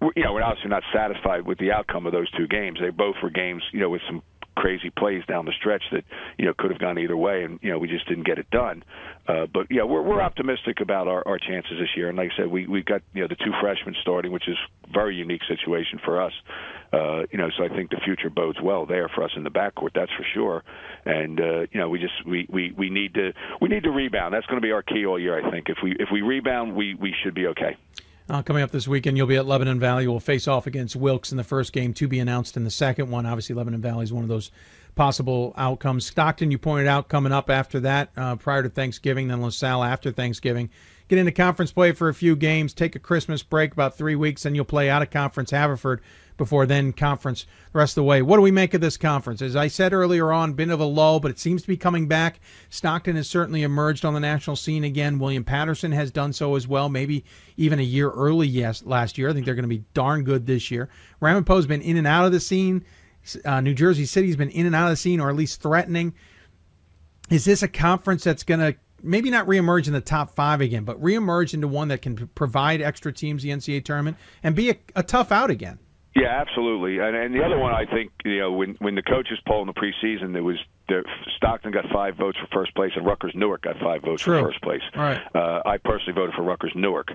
[0.00, 2.78] we're you know, we're obviously not satisfied with the outcome of those two games.
[2.80, 4.22] They both were games, you know, with some
[4.58, 6.04] crazy plays down the stretch that
[6.36, 8.50] you know could have gone either way, and you know we just didn't get it
[8.50, 8.82] done.
[9.28, 12.08] Uh, but yeah, we're we're optimistic about our, our chances this year.
[12.08, 14.56] And like I said, we we've got you know the two freshmen starting, which is
[14.92, 16.32] very unique situation for us.
[16.92, 19.50] Uh, you know, so I think the future bodes well there for us in the
[19.50, 19.90] backcourt.
[19.94, 20.64] That's for sure.
[21.04, 24.34] And uh, you know, we just we, we we need to we need to rebound.
[24.34, 25.38] That's going to be our key all year.
[25.38, 27.76] I think if we if we rebound, we we should be okay.
[28.30, 30.06] Uh, coming up this weekend, you'll be at Lebanon Valley.
[30.06, 33.10] We'll face off against Wilkes in the first game, to be announced in the second
[33.10, 33.24] one.
[33.24, 34.50] Obviously, Lebanon Valley is one of those
[34.94, 36.04] possible outcomes.
[36.04, 40.12] Stockton, you pointed out, coming up after that, uh, prior to Thanksgiving, then LaSalle after
[40.12, 40.68] Thanksgiving.
[41.08, 44.42] Get into conference play for a few games, take a Christmas break, about three weeks,
[44.42, 46.02] then you'll play out of conference Haverford
[46.38, 48.22] before then conference the rest of the way.
[48.22, 49.42] What do we make of this conference?
[49.42, 52.08] As I said earlier on, been of a lull, but it seems to be coming
[52.08, 52.40] back.
[52.70, 55.18] Stockton has certainly emerged on the national scene again.
[55.18, 57.24] William Paterson has done so as well, maybe
[57.58, 59.28] even a year early yes last year.
[59.28, 60.88] I think they're going to be darn good this year.
[61.20, 62.84] Ramapo's been in and out of the scene.
[63.44, 66.14] Uh, New Jersey City's been in and out of the scene, or at least threatening.
[67.28, 70.84] Is this a conference that's going to maybe not reemerge in the top five again,
[70.84, 74.76] but reemerge into one that can provide extra teams the NCAA tournament and be a,
[74.96, 75.78] a tough out again?
[76.14, 76.98] Yeah, absolutely.
[76.98, 79.66] And, and the other one, I think, you know, when when the coaches poll in
[79.66, 80.56] the preseason, there was
[80.88, 81.04] the,
[81.36, 84.40] Stockton got five votes for first place, and Rutgers Newark got five votes True.
[84.40, 84.82] for first place.
[84.96, 85.20] Right.
[85.34, 87.08] Uh, I personally voted for Rutgers Newark.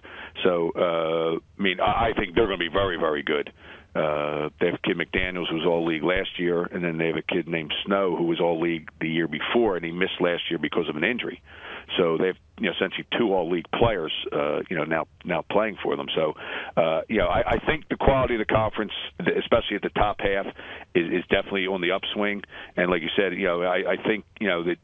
[0.44, 3.52] So, uh, I mean, I, I think they're going to be very, very good.
[3.96, 7.18] Uh, they have Kid McDaniels, who was all league last year, and then they have
[7.18, 10.44] a kid named Snow, who was all league the year before, and he missed last
[10.50, 11.42] year because of an injury.
[11.98, 15.78] So they've you know essentially two all league players, uh, you know now now playing
[15.84, 16.08] for them.
[16.16, 16.34] So
[16.78, 20.18] uh, you know I, I think the quality of the conference, especially at the top
[20.20, 20.46] half,
[20.96, 22.44] is, is definitely on the upswing.
[22.76, 24.78] And like you said, you know I, I think you know that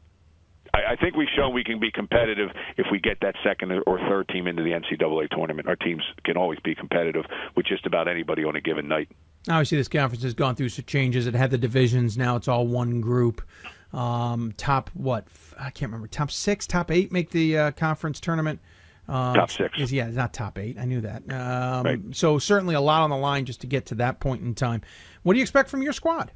[0.74, 3.98] I, I think we've shown we can be competitive if we get that second or
[4.08, 5.68] third team into the NCAA tournament.
[5.68, 7.24] Our teams can always be competitive
[7.56, 9.08] with just about anybody on a given night.
[9.48, 11.26] Obviously, this conference has gone through some changes.
[11.26, 12.18] It had the divisions.
[12.18, 13.42] Now it's all one group.
[13.92, 15.26] Um, top what?
[15.58, 16.06] I can't remember.
[16.08, 18.60] Top six, top eight make the uh, conference tournament.
[19.08, 19.78] Um, top six.
[19.78, 20.78] Is, yeah, not top eight.
[20.78, 21.22] I knew that.
[21.30, 22.00] Um, Right.
[22.12, 24.82] So certainly a lot on the line just to get to that point in time.
[25.22, 26.30] What do you expect from your squad?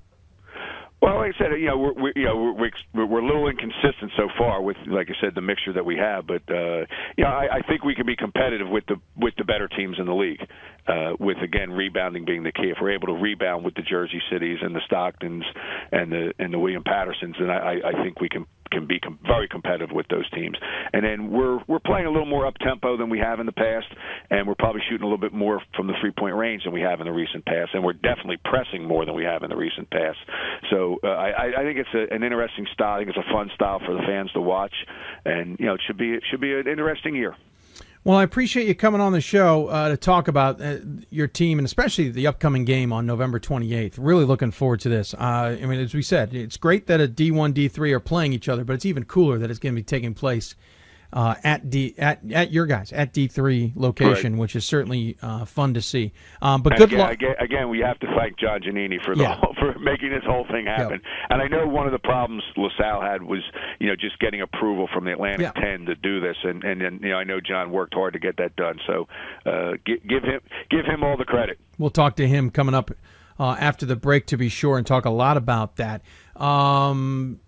[1.05, 3.47] Well, like I said, you know, we're, we're you know we're, we're we're a little
[3.47, 6.26] inconsistent so far with, like I said, the mixture that we have.
[6.26, 6.86] But uh,
[7.18, 9.98] you know, I, I think we can be competitive with the with the better teams
[9.98, 10.40] in the league.
[10.89, 12.70] Uh, with again rebounding being the key.
[12.70, 15.43] If we're able to rebound with the Jersey Cities and the Stocktons
[15.93, 19.19] and the and the William Patersons, then I, I think we can can be com-
[19.27, 20.57] very competitive with those teams.
[20.93, 23.53] And then we're we're playing a little more up tempo than we have in the
[23.53, 23.87] past,
[24.31, 26.83] and we're probably shooting a little bit more from the three point range than we
[26.83, 29.57] have in the recent past, and we're definitely pressing more than we have in the
[29.57, 30.19] recent past.
[30.71, 32.97] So uh, I, I think it's a, an interesting style.
[32.97, 34.75] I think it's a fun style for the fans to watch,
[35.25, 37.37] and you know it should be it should be an interesting year.
[38.06, 40.76] Well, I appreciate you coming on the show uh, to talk about uh,
[41.09, 43.94] your team and especially the upcoming game on November 28th.
[43.97, 45.14] Really looking forward to this.
[45.14, 48.47] Uh, I mean, as we said, it's great that a D1, D3 are playing each
[48.47, 50.55] other, but it's even cooler that it's going to be taking place
[51.15, 54.41] uh, at D at at your guys at D3 location, Right.
[54.41, 56.12] which is certainly uh, fun to see.
[56.43, 57.12] Um, but And good again, luck.
[57.12, 59.36] Again, again, we have to thank John Giannini for the Yeah.
[59.36, 61.01] whole, for making this whole thing happen.
[61.31, 63.41] And I know one of the problems LaSalle had was
[63.78, 65.55] you know just getting approval from the Atlantic.
[65.55, 68.19] Ten to do this, and and, and you know I know John worked hard to
[68.19, 68.81] get that done.
[68.86, 69.07] So
[69.47, 71.59] uh, gi- give him give him all the credit.
[71.78, 72.91] We'll talk to him coming up
[73.39, 76.03] uh, after the break to be sure and talk a lot about that.
[76.36, 77.39] Um,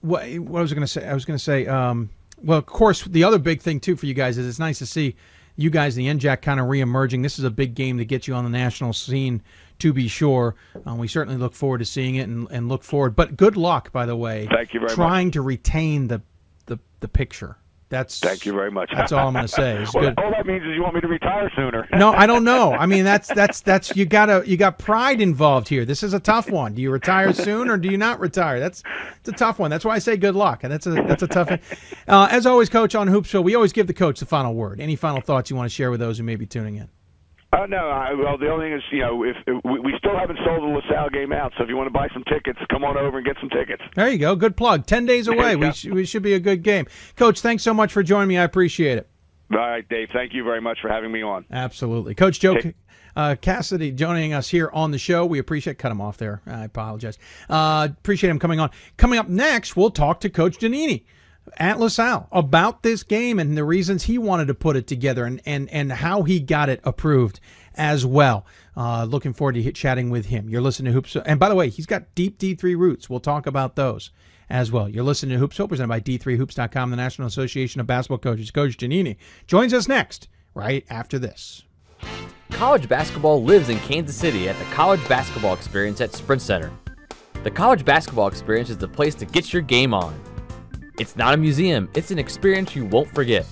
[0.00, 1.06] what, what was I going to say?
[1.06, 2.10] I was going to say, um,
[2.42, 4.86] well, of course, the other big thing too for you guys is it's nice to
[4.86, 5.16] see
[5.56, 7.22] you guys, the NJAC, kind of reemerging.
[7.22, 9.42] This is a big game to get you on the national scene,
[9.80, 10.54] to be sure.
[10.86, 13.14] Um, we certainly look forward to seeing it and, and look forward.
[13.14, 14.48] But good luck, by the way.
[14.50, 14.96] Thank you very much.
[14.96, 16.22] Trying to retain the
[16.66, 17.56] the, the picture.
[17.90, 18.90] That's Thank you very much.
[18.96, 19.84] That's all I'm going to say.
[19.94, 20.18] Well, good.
[20.18, 21.88] all that means is you want me to retire sooner.
[21.92, 22.72] No, I don't know.
[22.78, 25.84] I mean, that's that's that's you gotta you got pride involved here.
[25.84, 26.74] This is a tough one.
[26.74, 28.60] Do you retire soon or do you not retire?
[28.60, 28.84] That's
[29.18, 29.70] it's a tough one.
[29.70, 30.62] That's why I say good luck.
[30.62, 31.60] And that's a that's a tough one.
[32.06, 34.80] Uh, as always, Coach on Hoopsville, we always give the coach the final word.
[34.80, 36.88] Any final thoughts you want to share with those who may be tuning in?
[37.52, 40.16] Uh, no, I, well, the only thing is, you know, if, if we, we still
[40.16, 42.84] haven't sold the LaSalle game out, so if you want to buy some tickets, come
[42.84, 43.82] on over and get some tickets.
[43.96, 44.36] There you go.
[44.36, 44.86] Good plug.
[44.86, 45.56] Ten days away.
[45.56, 46.86] We sh- we should be a good game.
[47.16, 48.38] Coach, thanks so much for joining me.
[48.38, 49.08] I appreciate it.
[49.50, 50.10] All right, Dave.
[50.12, 51.44] Thank you very much for having me on.
[51.50, 52.14] Absolutely.
[52.14, 52.56] Coach Joe
[53.16, 55.26] uh, Cassidy joining us here on the show.
[55.26, 56.40] We appreciate, cut him off there.
[56.46, 57.18] I apologize.
[57.48, 58.70] Uh, appreciate him coming on.
[58.96, 61.02] Coming up next, we'll talk to Coach Giannini
[61.58, 65.40] at LaSalle about this game and the reasons he wanted to put it together and,
[65.44, 67.40] and, and how he got it approved
[67.74, 68.46] as well.
[68.76, 70.48] Uh, looking forward to chatting with him.
[70.48, 71.16] You're listening to Hoops.
[71.16, 73.10] And by the way, he's got deep D3 roots.
[73.10, 74.10] We'll talk about those
[74.48, 74.88] as well.
[74.88, 78.50] You're listening to Hoopsville, presented by D3Hoops.com, the National Association of Basketball Coaches.
[78.50, 79.16] Coach Giannini
[79.46, 81.62] joins us next, right after this.
[82.50, 86.70] College basketball lives in Kansas City at the College Basketball Experience at Sprint Center.
[87.42, 90.18] The College Basketball Experience is the place to get your game on.
[91.00, 93.46] It's not a museum, it's an experience you won't forget.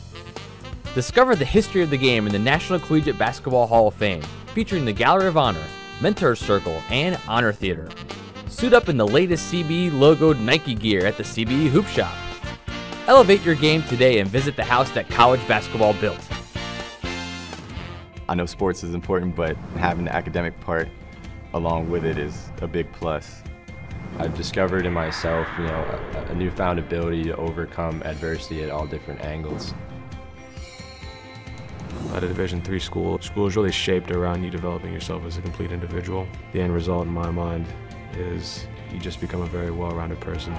[0.95, 4.21] Discover the history of the game in the National Collegiate Basketball Hall of Fame,
[4.53, 5.65] featuring the Gallery of Honor,
[6.01, 7.89] Mentor's Circle, and Honor Theater.
[8.49, 12.15] Suit up in the latest CBE logoed Nike gear at the CBE Hoop Shop.
[13.07, 16.21] Elevate your game today and visit the house that college basketball built.
[18.29, 20.91] I know sports is important, but having the academic part
[21.55, 23.43] along with it is a big plus.
[24.19, 28.85] I've discovered in myself, you know, a, a newfound ability to overcome adversity at all
[28.85, 29.75] different angles.
[32.15, 35.41] At a Division three school, school is really shaped around you developing yourself as a
[35.41, 36.27] complete individual.
[36.53, 37.67] The end result, in my mind,
[38.17, 40.53] is you just become a very well-rounded person.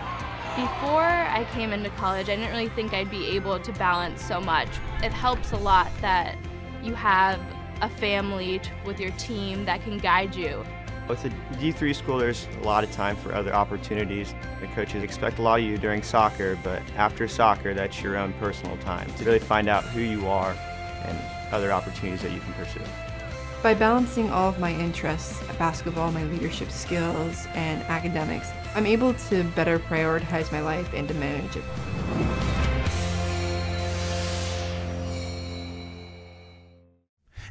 [0.56, 4.40] Before I came into college, I didn't really think I'd be able to balance so
[4.40, 4.70] much.
[5.04, 6.38] It helps a lot that
[6.82, 7.42] you have
[7.82, 10.64] a family with your team that can guide you.
[11.10, 14.36] With a D3 school, there's a lot of time for other opportunities.
[14.62, 18.32] The coaches expect a lot of you during soccer, but after soccer, that's your own
[18.34, 20.56] personal time to really find out who you are
[21.06, 21.18] and
[21.52, 22.84] other opportunities that you can pursue.
[23.64, 29.44] By balancing all of my interests, basketball, my leadership skills, and academics, I'm able to
[29.56, 31.64] better prioritize my life and to manage it.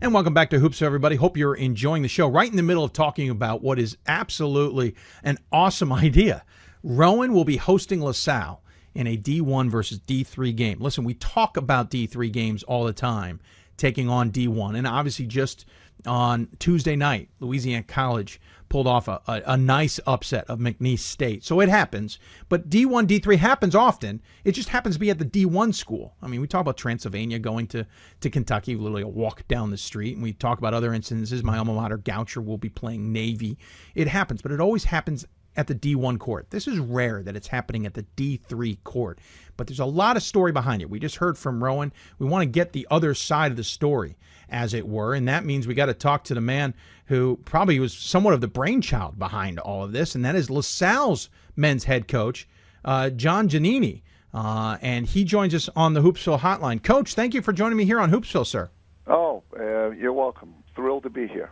[0.01, 1.17] And welcome back to Hoops, everybody.
[1.17, 2.29] Hope you're enjoying the show.
[2.29, 4.95] Right in the middle of talking about what is absolutely
[5.25, 6.45] an awesome idea.
[6.85, 8.63] Rowan will be hosting LaSalle
[8.95, 10.81] in a D1 versus D3 game.
[10.81, 13.41] Listen, we talk about D3 games all the time,
[13.77, 14.79] taking on D1.
[14.79, 15.67] And obviously, just
[16.07, 21.45] on Tuesday night, Louisiana College pulled off a, a, a, nice upset of McNeese State.
[21.45, 22.19] So it happens.
[22.49, 24.21] But D1, D3 happens often.
[24.45, 26.15] It just happens to be at the D1 school.
[26.23, 27.87] I mean, we talk about Transylvania going to,
[28.21, 30.15] to Kentucky, literally a walk down the street.
[30.15, 31.43] And we talk about other instances.
[31.43, 33.59] My alma mater, Goucher, will be playing Navy.
[33.95, 35.25] It happens, but it always happens
[35.59, 36.51] at the D1 court.
[36.51, 39.19] This is rare that it's happening at the D3 court,
[39.57, 40.89] but there's a lot of story behind it.
[40.89, 41.93] We just heard from Rowan.
[42.21, 44.17] We want to get the other side of the story,
[44.51, 46.75] as it were, and that means we got to talk to the man
[47.07, 51.29] who probably was somewhat of the brainchild behind all of this, and that is LaSalle's
[51.57, 52.49] men's head coach,
[52.85, 54.03] uh, John Giannini.
[54.35, 56.83] Uh, and he joins us on the Hoopsville hotline.
[56.83, 58.69] Coach, thank you for joining me here on Hoopsville, sir.
[59.07, 60.55] Oh, uh, you're welcome.
[60.75, 61.51] Thrilled to be here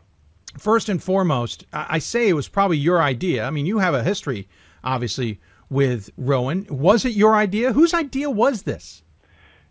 [0.59, 3.44] first and foremost, I say it was probably your idea.
[3.44, 4.48] I mean, you have a history,
[4.82, 6.66] obviously, with Rowan.
[6.68, 7.73] Was it your idea?
[7.73, 9.02] Whose idea was this?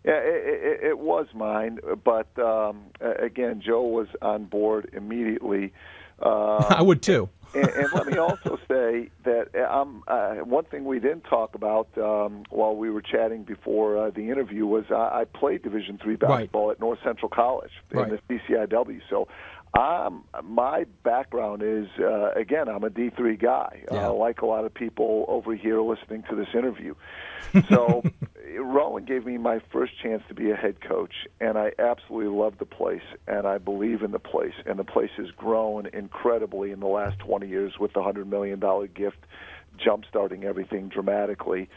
[0.06, 5.72] Yeah, it, it, it was mine, but um, again, Joe was on board immediately.
[6.22, 7.28] Uh, I would too.
[7.54, 11.88] and, and, let me also say that um, uh, one thing we didn't talk about
[11.98, 16.16] um, while we were chatting before uh, the interview was I, I played Division three
[16.16, 16.74] basketball right.
[16.74, 18.20] at North Central College in right.
[18.28, 19.00] the CCIW.
[19.10, 19.28] So
[19.78, 24.08] um, my background is uh, again, I'm a D3 guy, yeah.
[24.08, 26.94] uh, like a lot of people over here listening to this interview.
[27.70, 28.02] So,
[28.58, 32.54] Rowan gave me my first chance to be a head coach, and I absolutely love
[32.58, 36.80] the place, and I believe in the place, and the place has grown incredibly in
[36.80, 39.18] the last 20 years with the hundred million dollar gift,
[39.82, 41.68] jump-starting everything dramatically.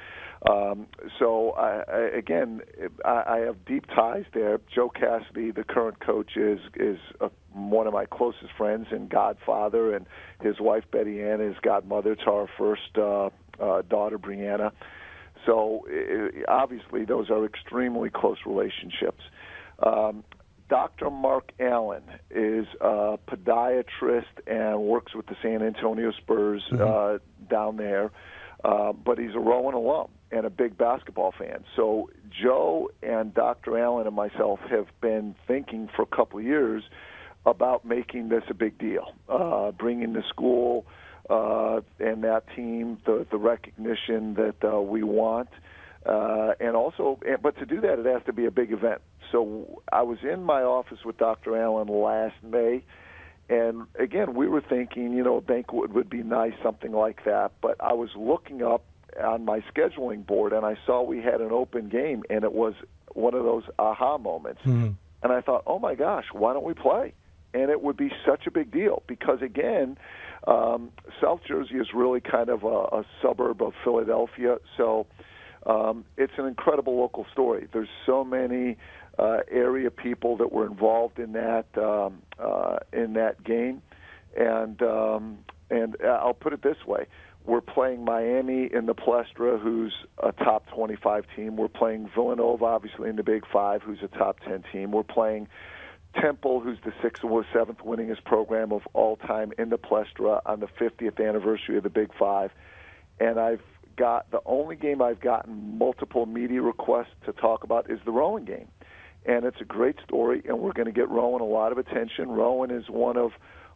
[0.49, 0.87] Um,
[1.17, 2.61] so I, I, again,
[3.03, 4.59] I, I have deep ties there.
[4.73, 9.93] Joe Cassidy, the current coach, is is a, one of my closest friends and godfather,
[9.93, 10.05] and
[10.41, 13.29] his wife Betty Ann is godmother to our first uh,
[13.61, 14.71] uh, daughter Brianna.
[15.49, 15.83] So
[16.47, 19.23] obviously, those are extremely close relationships.
[19.83, 20.23] Um,
[20.69, 21.09] Dr.
[21.09, 26.83] Mark Allen is a podiatrist and works with the San Antonio Spurs mm-hmm.
[26.83, 27.17] uh,
[27.49, 28.11] down there,
[28.63, 31.63] uh, but he's a Rowan alum and a big basketball fan.
[31.75, 33.79] So Joe and Dr.
[33.79, 36.83] Allen and myself have been thinking for a couple of years
[37.47, 40.85] about making this a big deal, uh, bringing the school
[41.29, 45.49] uh, and that team the, the recognition that uh, we want.
[46.05, 49.01] Uh, and also, but to do that, it has to be a big event.
[49.31, 51.61] So I was in my office with Dr.
[51.61, 52.83] Allen last May,
[53.49, 57.51] and again, we were thinking, you know, a banquet would be nice, something like that.
[57.61, 58.85] But I was looking up
[59.21, 62.75] on my scheduling board, and I saw we had an open game, and it was
[63.13, 64.61] one of those aha moments.
[64.61, 64.91] Mm-hmm.
[65.23, 67.13] And I thought, oh my gosh, why don't we play?
[67.53, 69.97] And it would be such a big deal because, again,
[70.47, 70.91] um,
[71.21, 75.07] South Jersey is really kind of a, a suburb of Philadelphia, so
[75.65, 77.67] um, it's an incredible local story.
[77.73, 78.77] There's so many
[79.17, 83.81] uh, area people that were involved in that um, uh, in that game,
[84.37, 85.39] and um,
[85.69, 87.05] and I'll put it this way:
[87.45, 91.57] we're playing Miami in the Palestra, who's a top 25 team.
[91.57, 94.91] We're playing Villanova, obviously in the Big Five, who's a top 10 team.
[94.91, 95.47] We're playing
[96.15, 100.59] Temple, who's the sixth or seventh winningest program of all time in the Palestra on
[100.59, 102.51] the 50th anniversary of the Big Five,
[103.19, 103.61] and I've
[103.95, 108.45] got the only game I've gotten multiple media requests to talk about is the Rowan
[108.45, 108.67] game
[109.25, 112.29] and it's a great story, and we're going to get Rowan a lot of attention.
[112.29, 113.31] Rowan is one of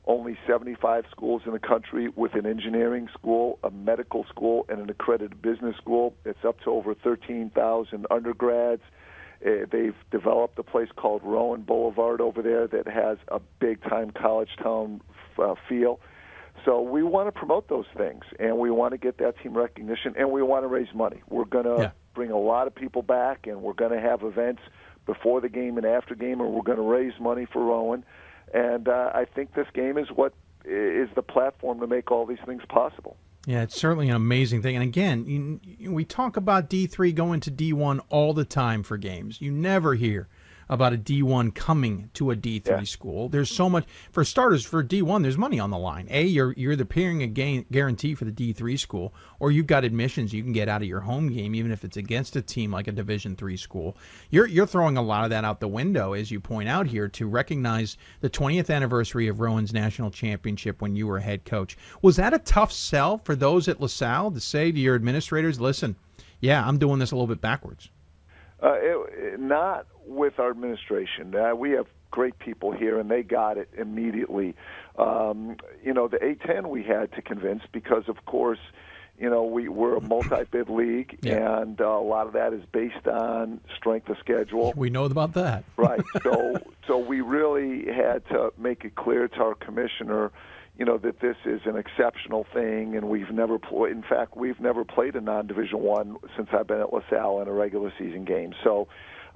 [0.05, 4.89] only 75 schools in the country with an engineering school, a medical school, and an
[4.89, 6.13] accredited business school.
[6.25, 8.81] It's up to over 13,000 undergrads.
[9.45, 14.11] Uh, they've developed a place called Rowan Boulevard over there that has a big time
[14.11, 15.01] college town
[15.37, 15.99] uh, feel.
[16.65, 20.13] So we want to promote those things, and we want to get that team recognition,
[20.17, 21.21] and we want to raise money.
[21.29, 21.91] We're going to yeah.
[22.13, 24.61] bring a lot of people back, and we're going to have events
[25.05, 28.05] before the game and after game, and we're going to raise money for Rowan.
[28.53, 30.33] And uh, I think this game is what
[30.63, 33.17] is the platform to make all these things possible.
[33.45, 34.75] Yeah, it's certainly an amazing thing.
[34.75, 39.41] And again, you, we talk about D3 going to D1 all the time for games.
[39.41, 40.29] You never hear
[40.69, 42.83] about a D1 coming to a D3 yeah.
[42.83, 43.29] school.
[43.29, 45.21] There's so much for starters for D1.
[45.21, 46.07] There's money on the line.
[46.09, 49.83] A, you're you're either paying a gain, guarantee for the D3 school, or you've got
[49.83, 52.71] admissions you can get out of your home game, even if it's against a team
[52.71, 53.97] like a Division three school.
[54.29, 57.07] You're you're throwing a lot of that out the window, as you point out here,
[57.09, 61.77] to recognize the 20th anniversary of Rowan's national championship when you were head coach.
[62.01, 65.95] Was that a tough sell for those at LaSalle to say to your administrators, "Listen,
[66.39, 67.89] yeah, I'm doing this a little bit backwards"?
[68.63, 71.35] Uh, it, not with our administration.
[71.35, 74.55] Uh, we have great people here, and they got it immediately.
[74.97, 78.59] Um, you know, the A10 we had to convince because, of course,
[79.19, 81.61] you know we we're a multi-bid league, yeah.
[81.61, 84.73] and uh, a lot of that is based on strength of schedule.
[84.75, 86.01] We know about that, right?
[86.23, 86.55] So,
[86.87, 90.31] so we really had to make it clear to our commissioner
[90.77, 93.91] you know that this is an exceptional thing, and we've never played.
[93.91, 97.53] In fact, we've never played a non-division one since I've been at LaSalle in a
[97.53, 98.53] regular season game.
[98.63, 98.87] So,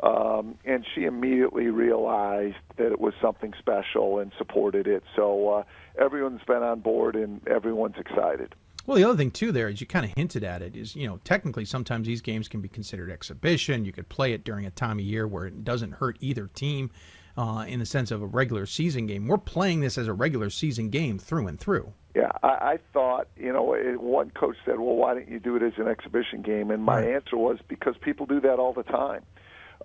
[0.01, 5.03] um, and she immediately realized that it was something special and supported it.
[5.15, 5.63] So uh,
[5.99, 8.55] everyone's been on board, and everyone's excited.
[8.87, 11.07] Well, the other thing too, there is you kind of hinted at it, is you
[11.07, 13.85] know technically sometimes these games can be considered exhibition.
[13.85, 16.89] You could play it during a time of year where it doesn't hurt either team
[17.37, 19.27] uh, in the sense of a regular season game.
[19.27, 21.93] We're playing this as a regular season game through and through.
[22.15, 25.61] Yeah, I, I thought, you know, one coach said, well, why don't you do it
[25.61, 26.71] as an exhibition game?
[26.71, 27.15] And my right.
[27.15, 29.23] answer was because people do that all the time.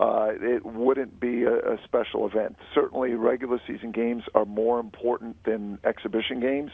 [0.00, 2.56] Uh, it wouldn't be a, a special event.
[2.74, 6.70] Certainly, regular season games are more important than exhibition games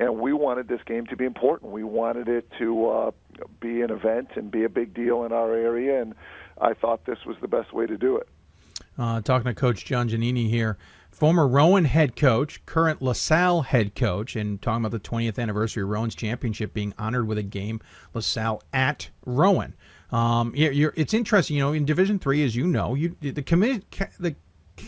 [0.00, 1.72] and we wanted this game to be important.
[1.72, 3.10] We wanted it to uh,
[3.60, 6.14] be an event and be a big deal in our area, and
[6.58, 8.26] I thought this was the best way to do it.
[9.00, 10.76] Uh, talking to Coach John Giannini here,
[11.10, 15.88] former Rowan head coach, current LaSalle head coach, and talking about the 20th anniversary of
[15.88, 17.80] Rowan's championship being honored with a game
[18.12, 19.74] LaSalle at Rowan.
[20.12, 23.82] Um, it's interesting, you know, in Division Three, as you know, you the commi-
[24.18, 24.36] the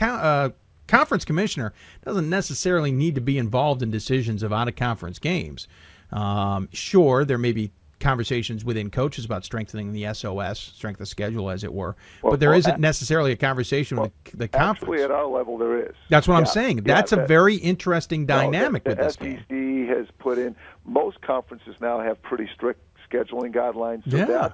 [0.05, 0.51] uh,
[0.87, 1.73] conference commissioner
[2.05, 5.69] doesn't necessarily need to be involved in decisions of out of conference games.
[6.11, 7.71] Um, sure, there may be
[8.03, 11.97] conversations within coaches about strengthening the SOS, strength of schedule, as it were.
[12.23, 14.83] Well, but there not necessarily a conversation well, with the, conference.
[14.83, 15.95] Actually, at our level, there is.
[16.11, 16.41] That's what yeah.
[16.41, 16.77] I'm saying.
[16.85, 19.89] That's yeah, a very interesting dynamic no, the, the with this SEC game.
[19.89, 20.55] has put in.
[20.85, 22.81] Most conferences now have pretty strict
[23.11, 24.11] scheduling guidelines.
[24.11, 24.51] So yeah.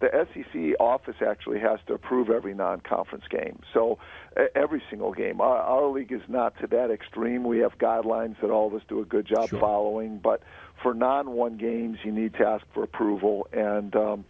[0.00, 3.60] The SEC office actually has to approve every non-conference game.
[3.74, 3.98] So
[4.54, 5.40] every single game.
[5.42, 7.44] Our, our league is not to that extreme.
[7.44, 9.60] We have guidelines that all of us do a good job sure.
[9.60, 10.42] following, but
[10.82, 14.24] for non-one games, you need to ask for approval, and um,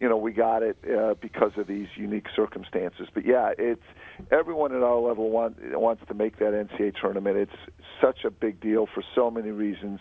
[0.00, 3.08] you know we got it uh, because of these unique circumstances.
[3.12, 3.82] But yeah, it's
[4.30, 7.36] everyone at our level want, wants to make that NCAA tournament.
[7.36, 10.00] It's such a big deal for so many reasons,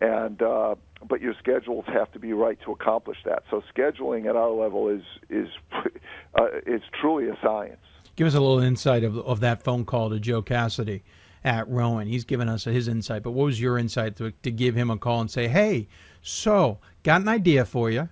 [0.00, 0.74] and uh,
[1.06, 3.44] but your schedules have to be right to accomplish that.
[3.50, 7.80] So scheduling at our level is is uh, is truly a science.
[8.16, 11.04] Give us a little insight of of that phone call to Joe Cassidy
[11.48, 12.06] at Rowan.
[12.06, 14.98] He's given us his insight, but what was your insight to, to give him a
[14.98, 15.88] call and say, hey,
[16.20, 18.10] so got an idea for you?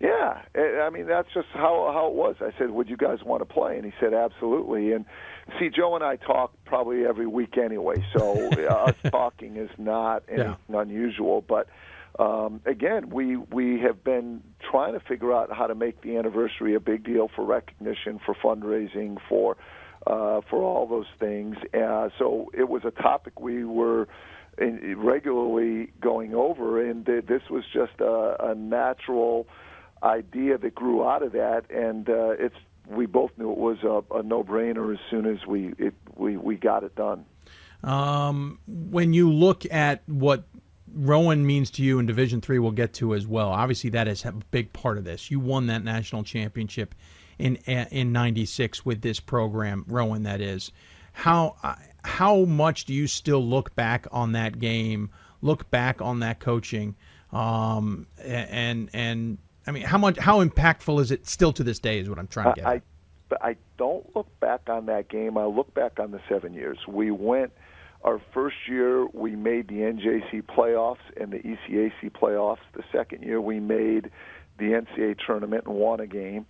[0.00, 0.42] Yeah,
[0.82, 2.34] I mean that's just how how it was.
[2.40, 5.04] I said, "Would you guys want to play?" And he said, "Absolutely." And
[5.60, 10.56] see, Joe and I talk probably every week anyway, so us talking is not anything
[10.70, 10.80] yeah.
[10.80, 11.44] unusual.
[11.46, 11.68] But
[12.18, 16.74] um, again, we we have been trying to figure out how to make the anniversary
[16.74, 19.56] a big deal for recognition, for fundraising, for
[20.06, 21.56] uh, for all those things.
[21.74, 24.08] Uh, so it was a topic we were
[24.58, 29.46] in, regularly going over, and th- this was just a, a natural
[30.02, 32.56] idea that grew out of that, and uh, it's
[32.88, 36.56] we both knew it was a, a no-brainer as soon as we it, we we
[36.56, 37.24] got it done.
[37.84, 40.44] Um, when you look at what
[40.92, 43.48] Rowan means to you in Division Three, we'll get to as well.
[43.48, 45.30] Obviously, that is a big part of this.
[45.30, 46.94] You won that national championship
[47.42, 50.22] in in '96 with this program, Rowan.
[50.22, 50.72] That is
[51.12, 51.56] how
[52.04, 55.10] how much do you still look back on that game?
[55.40, 56.94] Look back on that coaching,
[57.32, 61.98] um, and and I mean, how much how impactful is it still to this day?
[61.98, 62.66] Is what I'm trying to get.
[62.66, 62.82] I,
[63.40, 65.36] I don't look back on that game.
[65.36, 66.78] I look back on the seven years.
[66.86, 67.52] We went
[68.04, 72.58] our first year, we made the NJAC playoffs and the ECAC playoffs.
[72.72, 74.10] The second year, we made
[74.58, 76.46] the NCAA tournament and won a game.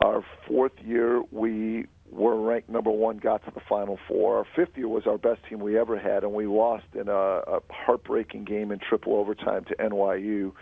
[0.00, 4.38] Our fourth year, we were ranked number one, got to the Final Four.
[4.38, 7.12] Our fifth year was our best team we ever had, and we lost in a,
[7.12, 10.52] a heartbreaking game in triple overtime to NYU.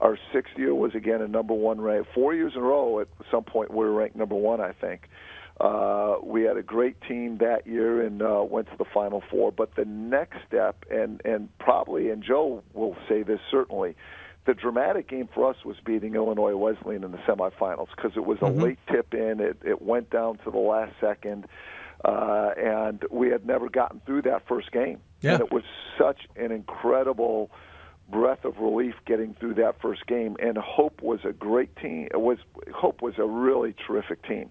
[0.00, 2.06] Our sixth year was again a number one rank.
[2.14, 5.08] Four years in a row, at some point, we were ranked number one, I think.
[5.60, 9.52] Uh, we had a great team that year and uh, went to the Final Four.
[9.52, 13.94] But the next step, and and probably, and Joe will say this certainly,
[14.46, 18.38] the dramatic game for us was beating Illinois Wesleyan in the semifinals because it was
[18.38, 18.60] a mm-hmm.
[18.60, 19.40] late tip in.
[19.40, 21.46] It it went down to the last second,
[22.04, 25.00] uh, and we had never gotten through that first game.
[25.20, 25.34] Yeah.
[25.34, 25.64] And it was
[25.98, 27.50] such an incredible
[28.10, 30.36] breath of relief getting through that first game.
[30.38, 32.08] And Hope was a great team.
[32.12, 32.38] It was
[32.74, 34.50] Hope was a really terrific team.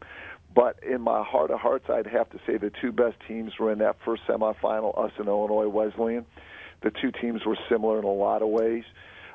[0.55, 3.71] But in my heart of hearts, I'd have to say the two best teams were
[3.71, 6.25] in that first semifinal, us and Illinois Wesleyan.
[6.81, 8.83] The two teams were similar in a lot of ways.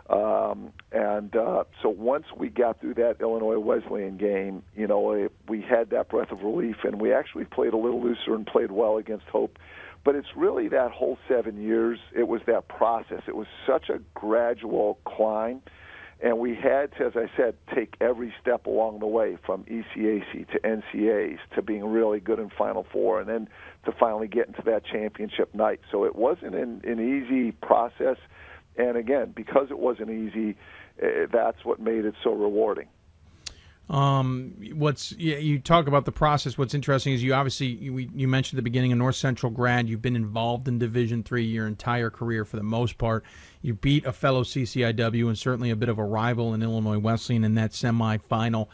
[0.09, 5.61] Um, and uh, so once we got through that Illinois Wesleyan game, you know, we
[5.61, 8.97] had that breath of relief, and we actually played a little looser and played well
[8.97, 9.59] against Hope.
[10.05, 11.99] But it's really that whole seven years.
[12.17, 13.23] It was that process.
[13.27, 15.61] It was such a gradual climb
[16.21, 20.49] and we had to, as I said, take every step along the way from ECAC
[20.51, 23.49] to NCAs to being really good in Final Four, and then
[23.85, 25.81] to finally getting to that championship night.
[25.93, 28.17] So it wasn't an, an easy process,
[28.79, 30.57] and again, because it wasn't easy,
[31.03, 32.87] uh, that's what made it so rewarding.
[33.91, 36.59] Um, what's you talk about the process.
[36.59, 39.89] What's interesting is you obviously you, you mentioned the beginning a North Central grad.
[39.89, 43.25] You've been involved in Division three your entire career for the most part.
[43.63, 47.45] You beat a fellow CCIW and certainly a bit of a rival in Illinois Wesleyan
[47.45, 48.69] in that semifinal.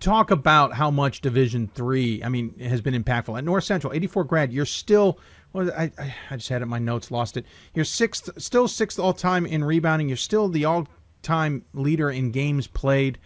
[0.00, 3.94] Talk about how much Division three, I mean, has been impactful at North Central.
[3.94, 4.52] Eighty four grad.
[4.52, 5.18] You're still.
[5.52, 7.44] Well, I, I, I just had it in my notes, lost it.
[7.74, 10.08] You're sixth, still sixth all time in rebounding.
[10.08, 10.88] You're still the all
[11.22, 13.18] time leader in games played.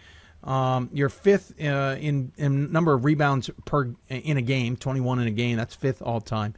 [0.43, 5.27] Um, you're fifth uh, in, in number of rebounds per in a game, 21 in
[5.27, 5.57] a game.
[5.57, 6.53] That's fifth all time.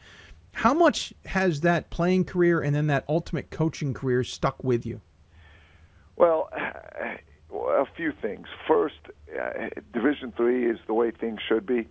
[0.52, 5.02] How much has that playing career and then that ultimate coaching career stuck with you?
[6.18, 6.50] Well,
[7.52, 8.48] a few things.
[8.68, 9.00] First,
[9.40, 11.88] uh, Division three is the way things should be.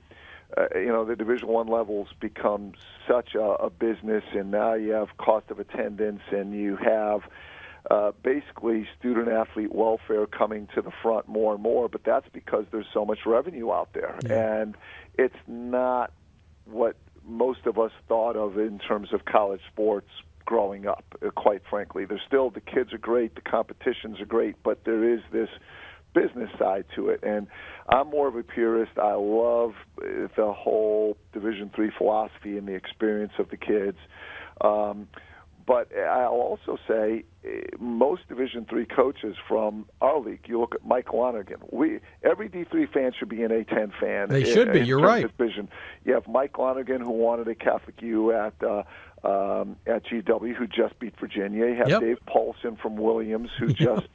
[0.56, 2.72] Uh, you know, the Division one levels become
[3.06, 7.20] such a, a business, and now you have cost of attendance, and you have
[7.90, 12.64] uh, basically student athlete welfare coming to the front more and more, but that's because
[12.70, 14.18] there's so much revenue out there.
[14.24, 14.60] Yeah.
[14.60, 14.76] And
[15.18, 16.12] it's not
[16.64, 20.08] what most of us thought of in terms of college sports
[20.44, 22.04] growing up, uh, quite frankly.
[22.06, 25.50] There's still, the kids are great, the competitions are great, but there is this
[26.14, 27.47] business side to it and
[27.89, 33.32] i'm more of a purist i love the whole division three philosophy and the experience
[33.39, 33.98] of the kids
[34.60, 35.06] um,
[35.68, 40.40] but I'll also say eh, most Division three coaches from our league.
[40.47, 41.59] You look at Mike Lonergan.
[41.70, 44.30] We every D three fan should be an A ten fan.
[44.30, 44.80] They should be.
[44.80, 45.26] You're right.
[45.36, 45.68] Division.
[46.06, 48.82] You have Mike Lonergan who wanted a Catholic U at uh,
[49.22, 51.66] um, at GW who just beat Virginia.
[51.66, 52.01] You have yep.
[52.01, 54.09] Dave Paulsen from Williams who just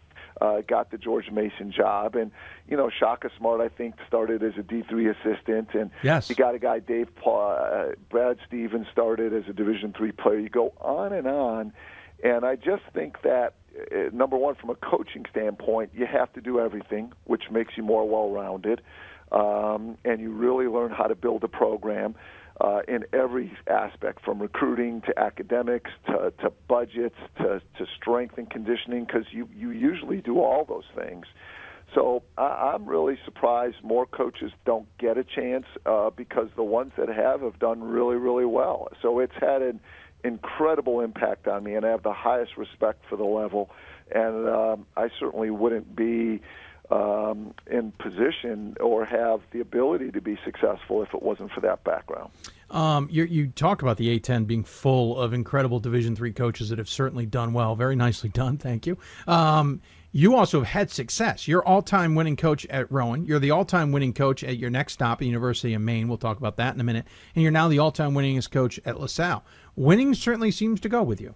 [0.43, 2.29] uh, got the George Mason job, and
[2.67, 6.29] you know Shaka Smart I think started as a D three assistant, and yes.
[6.29, 10.37] you got a guy Dave uh, Brad Stevens started as a Division three player.
[10.37, 11.71] You go on and on,
[12.23, 13.55] and I just think that
[13.91, 17.83] uh, number one from a coaching standpoint, you have to do everything, which makes you
[17.83, 18.81] more well rounded,
[19.31, 22.15] um, and you really learn how to build a program
[22.61, 28.49] uh, in every aspect, from recruiting to academics to, to budgets to, to strength and
[28.49, 31.25] conditioning, because you, you usually do all those things.
[31.95, 36.91] So I, I'm really surprised more coaches don't get a chance uh, because the ones
[36.97, 38.87] that have have done really, really well.
[39.01, 39.79] So it's had an
[40.23, 43.69] incredible impact on me, and I have the highest respect for the level.
[44.13, 46.41] And um, I certainly wouldn't be
[46.93, 51.83] um, in position or have the ability to be successful if it wasn't for that
[51.83, 52.29] background.
[52.69, 56.77] Um, you, you talk about the A10 being full of incredible Division three coaches that
[56.77, 57.75] have certainly done well.
[57.75, 58.97] Very nicely done, thank you.
[59.27, 61.47] Um, You also have had success.
[61.47, 63.25] You're all-time winning coach at Rowan.
[63.25, 66.07] You're the all-time winning coach at your next stop, at University of Maine.
[66.07, 67.05] We'll talk about that in a minute.
[67.33, 69.43] And you're now the all-time winningest coach at LaSalle.
[69.75, 71.33] Winning certainly seems to go with you.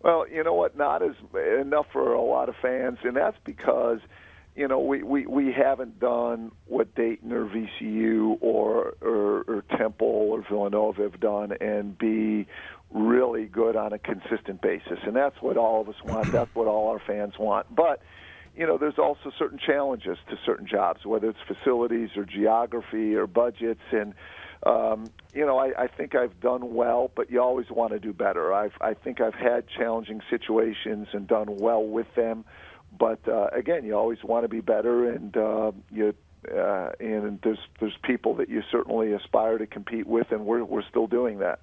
[0.00, 0.76] Well, you know what?
[0.78, 1.16] Not as
[1.60, 3.98] enough for a lot of fans, and that's because
[4.58, 10.08] you know we we, we haven't done what Dayton or VCU or, or or Temple
[10.32, 12.48] or Villanova have done, and be
[12.90, 14.98] really good on a consistent basis.
[15.06, 16.32] And that's what all of us want.
[16.32, 17.72] That's what all our fans want.
[17.74, 18.02] But
[18.56, 23.28] you know, there's also certain challenges to certain jobs, whether it's facilities or geography or
[23.28, 23.80] budgets.
[23.92, 24.14] And,
[24.66, 28.12] um, you know, I, I think I've done well, but you always want to do
[28.12, 28.52] better.
[28.52, 32.44] I've, I think I've had challenging situations and done well with them.
[32.96, 36.14] But uh, again, you always want to be better, and uh, you
[36.52, 40.88] uh, and there's there's people that you certainly aspire to compete with, and we're we're
[40.88, 41.60] still doing that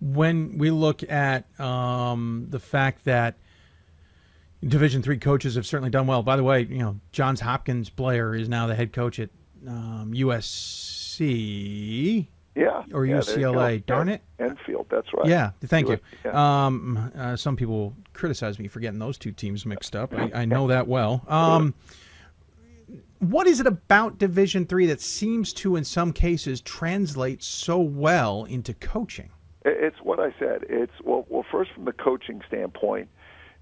[0.00, 3.34] when we look at um, the fact that
[4.62, 6.22] Division three coaches have certainly done well.
[6.22, 9.30] By the way, you know Johns Hopkins Blair is now the head coach at
[9.66, 11.18] um, USC.
[12.58, 13.86] Yeah, or yeah, UCLA.
[13.86, 14.86] Darn it, Enfield.
[14.90, 15.26] That's right.
[15.26, 15.98] Yeah, thank you.
[16.24, 16.66] Yeah.
[16.66, 20.12] Um, uh, some people criticize me for getting those two teams mixed up.
[20.12, 21.22] I, I know that well.
[21.28, 21.74] Um,
[23.20, 28.44] what is it about Division three that seems to, in some cases, translate so well
[28.44, 29.30] into coaching?
[29.64, 30.64] It's what I said.
[30.68, 31.44] It's well, well.
[31.50, 33.08] First, from the coaching standpoint,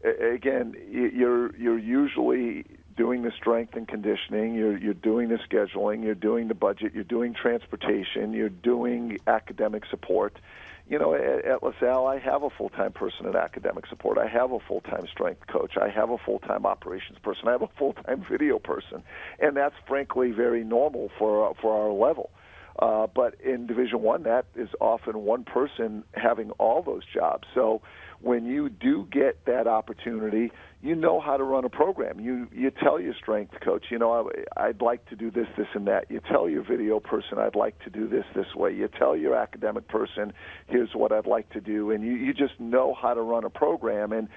[0.05, 2.65] again, you're you're usually
[2.97, 4.55] doing the strength and conditioning.
[4.55, 6.03] You're you're doing the scheduling.
[6.03, 6.93] You're doing the budget.
[6.95, 8.33] You're doing transportation.
[8.33, 10.39] You're doing academic support.
[10.89, 14.19] You know, at, at LaSalle, I have a full-time person in academic support.
[14.19, 15.77] I have a full-time strength coach.
[15.77, 17.49] I have a full-time operations person.
[17.49, 19.03] I have a full-time video person,
[19.41, 22.31] and that's frankly very normal for for our level.
[22.79, 27.49] Uh, but in Division One, that is often one person having all those jobs.
[27.55, 27.81] So
[28.21, 30.51] when you do get that opportunity,
[30.83, 32.21] you know how to run a program.
[32.21, 35.67] You you tell your strength coach, you know, I, I'd like to do this, this,
[35.75, 36.11] and that.
[36.11, 38.73] You tell your video person, I'd like to do this this way.
[38.73, 40.33] You tell your academic person,
[40.69, 43.51] here's what I'd like to do, and you you just know how to run a
[43.51, 44.29] program and.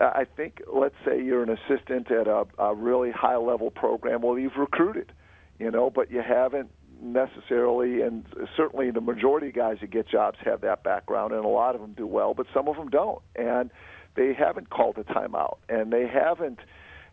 [0.00, 4.22] I think, let's say you're an assistant at a, a really high level program.
[4.22, 5.12] Well, you've recruited,
[5.58, 6.70] you know, but you haven't
[7.02, 8.24] necessarily, and
[8.56, 11.80] certainly the majority of guys that get jobs have that background, and a lot of
[11.80, 13.70] them do well, but some of them don't, and
[14.16, 16.60] they haven't called a timeout, and they haven't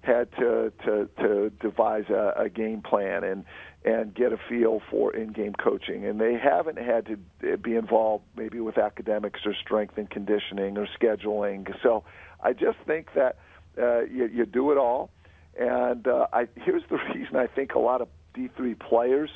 [0.01, 3.43] had to to, to devise a, a game plan and
[3.85, 8.59] and get a feel for in-game coaching, and they haven't had to be involved maybe
[8.59, 11.73] with academics or strength and conditioning or scheduling.
[11.81, 12.03] So
[12.41, 13.37] I just think that
[13.77, 15.09] uh, you, you do it all,
[15.57, 19.29] and uh, I, here's the reason I think a lot of D3 players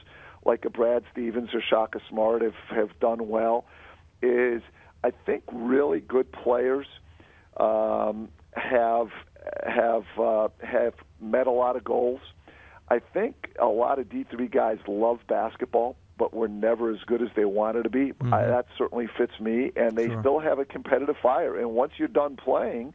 [0.46, 3.66] like a Brad Stevens or Shaka Smart have have done well
[4.22, 4.62] is
[5.04, 6.88] I think really good players
[7.58, 9.10] um, have
[9.66, 12.22] have uh, have met a lot of goals.
[12.90, 17.22] I think a lot of D three guys love basketball, but were never as good
[17.22, 18.12] as they wanted to be.
[18.12, 18.34] Mm-hmm.
[18.34, 20.20] I, that certainly fits me, and they Sure.
[20.22, 21.58] still have a competitive fire.
[21.58, 22.94] And once you're done playing,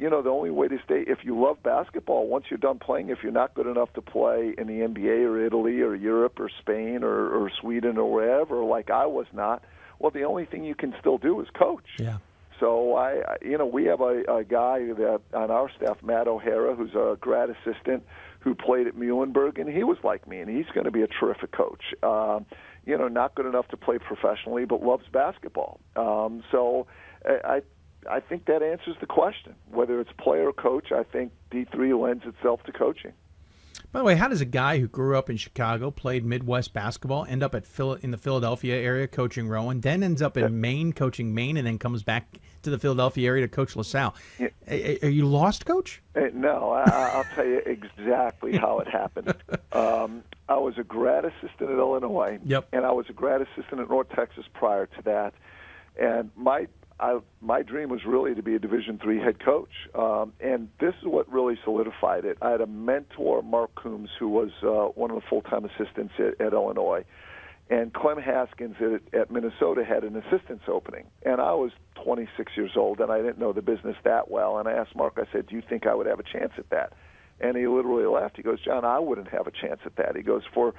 [0.00, 3.10] you know the only way to stay if you love basketball once you're done playing
[3.10, 6.48] if you're not good enough to play in the NBA or Italy or Europe or
[6.60, 9.62] Spain or, or Sweden or wherever like I was not
[9.98, 11.84] well the only thing you can still do is coach.
[11.98, 12.16] Yeah.
[12.58, 16.74] so I you know we have a, a guy that on our staff Matt O'Hara
[16.74, 18.02] who's a grad assistant
[18.40, 21.08] who played at Muhlenberg and he was like me and he's going to be a
[21.08, 21.82] terrific coach.
[22.02, 22.46] Um
[22.86, 25.78] you know not good enough to play professionally but loves basketball.
[25.94, 26.86] Um so
[27.26, 27.60] I I
[28.08, 29.54] I think that answers the question.
[29.70, 33.12] Whether it's player or coach, I think D3 lends itself to coaching.
[33.92, 37.24] By the way, how does a guy who grew up in Chicago, played Midwest basketball,
[37.28, 40.92] end up at Phil- in the Philadelphia area coaching Rowan, then ends up in Maine
[40.92, 44.14] coaching Maine, and then comes back to the Philadelphia area to coach LaSalle?
[44.38, 46.02] A- a- Are you lost, coach?
[46.34, 49.34] No, I, I'll tell you exactly how it happened.
[49.72, 52.68] Um, I was a grad assistant at Illinois, Yep.
[52.72, 55.32] and I was a grad assistant at North Texas prior to that.
[55.98, 56.66] And my
[57.00, 60.94] I, my dream was really to be a Division three head coach, um, and this
[61.00, 62.36] is what really solidified it.
[62.42, 66.38] I had a mentor, Mark Coomes, who was uh, one of the full-time assistants at,
[66.44, 67.04] at Illinois,
[67.70, 71.06] and Clem Haskins at, at Minnesota had an assistant's opening.
[71.24, 71.70] And I was
[72.04, 74.58] 26 years old, and I didn't know the business that well.
[74.58, 76.68] And I asked Mark, I said, "Do you think I would have a chance at
[76.68, 76.92] that?"
[77.40, 78.36] And he literally laughed.
[78.36, 80.74] He goes, "John, I wouldn't have a chance at that." He goes, "For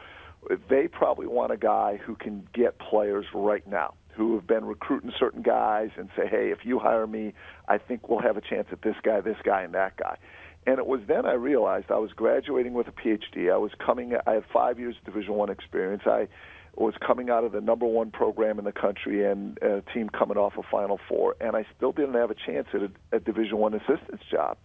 [0.69, 5.11] they probably want a guy who can get players right now." Who have been recruiting
[5.17, 7.33] certain guys and say, hey, if you hire me,
[7.67, 10.17] I think we'll have a chance at this guy, this guy, and that guy.
[10.67, 13.51] And it was then I realized I was graduating with a PhD.
[13.51, 14.13] I was coming.
[14.27, 16.03] I had five years of Division One experience.
[16.05, 16.27] I
[16.75, 20.37] was coming out of the number one program in the country and a team coming
[20.37, 23.57] off a Final Four, and I still didn't have a chance at a, a Division
[23.57, 24.57] One assistant's job.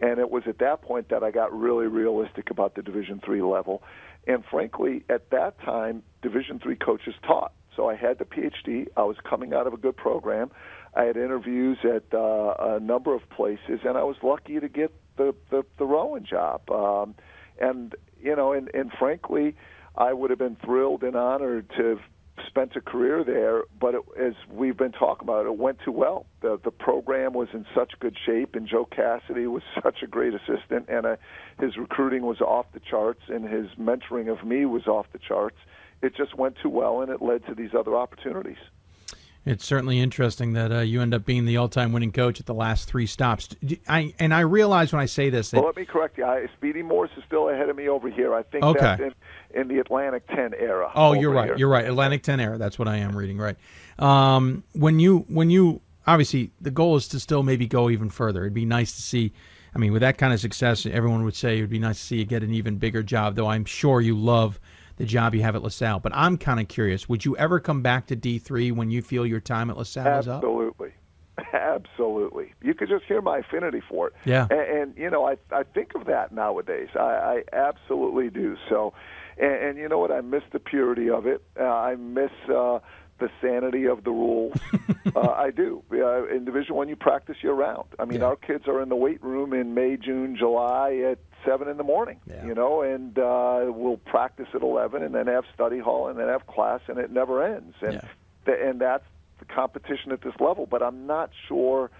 [0.00, 3.42] And it was at that point that I got really realistic about the Division three
[3.42, 3.82] level.
[4.26, 7.52] And frankly, at that time, Division three coaches taught.
[7.76, 8.86] So I had the PhD.
[8.96, 10.50] I was coming out of a good program.
[10.94, 14.92] I had interviews at uh, a number of places, and I was lucky to get
[15.16, 16.68] the the, the Rowan job.
[16.70, 17.14] Um,
[17.60, 19.54] and you know, and, and frankly,
[19.96, 22.00] I would have been thrilled and honored to have
[22.46, 23.62] spent a career there.
[23.78, 26.26] But it, as we've been talking about, it went too well.
[26.42, 30.34] The the program was in such good shape, and Joe Cassidy was such a great
[30.34, 31.16] assistant, and uh,
[31.60, 35.58] his recruiting was off the charts, and his mentoring of me was off the charts.
[36.02, 38.56] It just went too well, and it led to these other opportunities.
[39.46, 42.54] It's certainly interesting that uh, you end up being the all-time winning coach at the
[42.54, 43.48] last three stops.
[43.88, 45.50] I, and I realize when I say this.
[45.50, 46.26] That, well, let me correct you.
[46.26, 48.34] I, Speedy Morris is still ahead of me over here.
[48.34, 48.80] I think okay.
[48.80, 49.00] that's
[49.54, 50.90] in, in the Atlantic 10 era.
[50.94, 51.46] Oh, you're right.
[51.46, 51.56] Here.
[51.56, 51.86] You're right.
[51.86, 52.58] Atlantic 10 era.
[52.58, 53.38] That's what I am reading.
[53.38, 53.56] Right.
[53.98, 58.42] Um, when you when you obviously the goal is to still maybe go even further.
[58.42, 59.32] It'd be nice to see.
[59.74, 62.04] I mean, with that kind of success, everyone would say it would be nice to
[62.04, 63.36] see you get an even bigger job.
[63.36, 64.60] Though I'm sure you love
[65.00, 65.98] the job you have at LaSalle.
[66.00, 69.26] But I'm kind of curious: Would you ever come back to D3 when you feel
[69.26, 70.18] your time at LaSalle Absolutely.
[70.18, 70.44] is up?
[70.44, 70.92] Absolutely.
[71.52, 72.52] Absolutely.
[72.62, 74.14] You could just hear my affinity for it.
[74.24, 74.46] Yeah.
[74.50, 76.88] And, and you know, I I think of that nowadays.
[76.94, 78.56] I, I absolutely do.
[78.68, 78.92] So,
[79.38, 80.10] and, and you know what?
[80.12, 81.42] I miss the purity of it.
[81.58, 82.80] Uh, I miss uh,
[83.18, 84.56] the sanity of the rules.
[85.16, 85.82] uh, I do.
[85.92, 87.88] Uh, in Division One, you practice year round.
[87.98, 88.26] I mean, Yeah.
[88.26, 91.84] our kids are in the weight room in May, June, July at seven in the
[91.84, 92.20] morning.
[92.26, 92.44] Yeah.
[92.46, 96.28] You know, and uh, we'll practice at eleven, and then have study hall, and then
[96.28, 97.74] have class, and it never ends.
[97.80, 98.00] And Yeah.
[98.46, 99.04] th- and that's
[99.38, 100.66] the competition at this level.
[100.66, 101.90] But I'm not sure.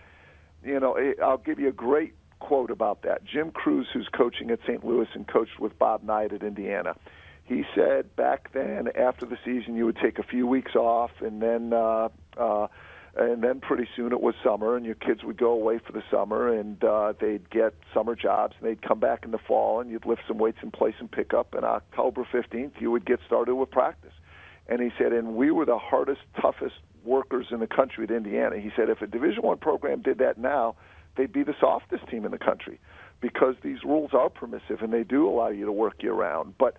[0.64, 3.24] You know, eh, I'll give you a great quote about that.
[3.24, 4.84] Jim Crews, who's coaching at St.
[4.84, 6.94] Louis and coached with Bob Knight at Indiana,
[7.44, 11.42] he said back then after the season you would take a few weeks off and
[11.42, 12.08] then uh,
[12.38, 12.68] uh,
[13.16, 16.02] and then pretty soon it was summer and your kids would go away for the
[16.10, 19.90] summer and uh, they'd get summer jobs and they'd come back in the fall and
[19.90, 23.18] you'd lift some weights in place and pick up and October 15th you would get
[23.26, 24.12] started with practice.
[24.68, 28.58] And he said, and we were the hardest, toughest workers in the country at Indiana.
[28.58, 30.76] He said, if a Division One program did that now,
[31.16, 32.78] they'd be the softest team in the country
[33.20, 36.54] because these rules are permissive and they do allow you to work year round.
[36.56, 36.76] But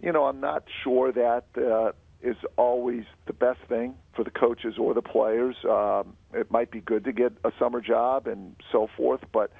[0.00, 1.92] you know, I'm not sure that uh,
[2.22, 5.56] is always the best thing for the coaches or the players.
[5.68, 9.52] Um, it might be good to get a summer job and so forth, but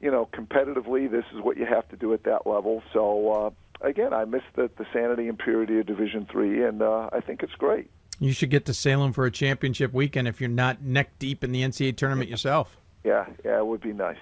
[0.00, 2.82] you know, competitively, this is what you have to do at that level.
[2.92, 7.10] So uh, again, I miss the, the sanity and purity of Division Three, and uh,
[7.12, 7.90] I think it's great.
[8.18, 11.52] You should get to Salem for a championship weekend if you're not neck deep in
[11.52, 12.76] the NCAA tournament yourself.
[13.04, 14.18] Yeah, yeah, it would be nice.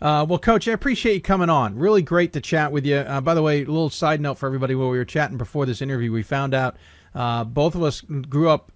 [0.00, 1.76] Uh, well, Coach, I appreciate you coming on.
[1.76, 2.96] Really great to chat with you.
[2.96, 5.64] Uh, by the way, a little side note for everybody while we were chatting before
[5.64, 6.76] this interview, we found out
[7.14, 8.72] uh, both of us grew up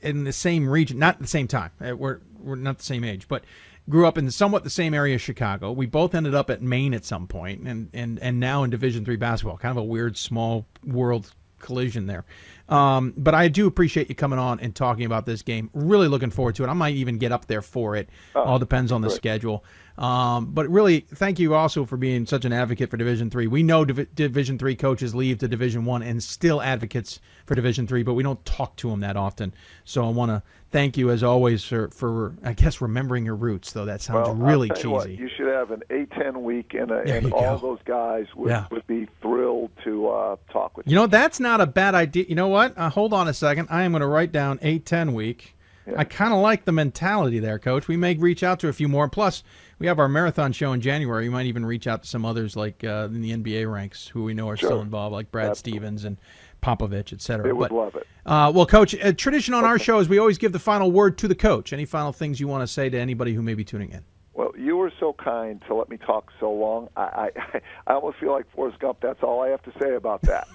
[0.00, 1.70] in the same region, not at the same time.
[1.80, 3.44] Uh, We're, we're not the same age, but
[3.88, 5.72] grew up in somewhat the same area of Chicago.
[5.72, 9.04] We both ended up at Maine at some point, and, and, and now in Division
[9.04, 9.56] three basketball.
[9.56, 12.26] Kind of a weird small world collision there.
[12.68, 15.70] Um, but I do appreciate you coming on and talking about this game.
[15.72, 16.68] Really looking forward to it.
[16.68, 18.10] I might even get up there for it.
[18.34, 19.16] All depends on the great.
[19.16, 19.64] schedule.
[19.96, 23.46] Um, but really, thank you also for being such an advocate for Division Three.
[23.46, 27.86] We know Div- Division Three coaches leave to Division One and still advocates for Division
[27.86, 29.54] Three, but we don't talk to them that often.
[29.84, 30.42] So I want to
[30.72, 33.70] thank you as always for, for I guess remembering your roots.
[33.72, 35.16] Though that sounds well, really you what, cheesy.
[35.22, 38.66] you should have an A10 week, and, a, and all those guys would, Yeah.
[38.72, 42.24] would be thrilled to uh, talk with You You know, that's not a bad idea.
[42.28, 42.76] You know what?
[42.76, 43.68] Uh, hold on a second.
[43.70, 45.54] I am going to write down A10 week.
[45.98, 47.88] I kind of like the mentality there, Coach.
[47.88, 49.06] We may reach out to a few more.
[49.06, 49.42] Plus,
[49.78, 51.24] we have our marathon show in January.
[51.24, 54.24] We might even reach out to some others like uh, in the NBA ranks who
[54.24, 56.16] we know are still involved, like Brad Stevens and
[56.62, 57.44] Popovich, et cetera.
[57.44, 58.06] They would But, love it.
[58.24, 61.18] Uh, well, Coach, a tradition on our show is we always give the final word
[61.18, 61.72] to the coach.
[61.72, 64.02] Any final things you want to say to anybody who may be tuning in?
[64.32, 66.88] Well, you were so kind to let me talk so long.
[66.96, 68.98] I, I, I almost feel like Forrest Gump.
[69.00, 70.48] That's all I have to say about that.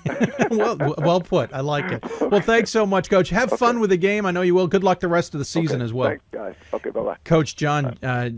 [0.51, 1.53] well, well put.
[1.53, 2.03] I like it.
[2.29, 3.29] Well, thanks so much, Coach.
[3.29, 4.25] Have fun with the game.
[4.25, 4.67] I know you will.
[4.67, 6.09] Good luck the rest of the season Okay, as well.
[6.09, 6.55] Thanks, guys.
[6.73, 7.17] Okay, bye bye.
[7.23, 8.29] Coach John uh,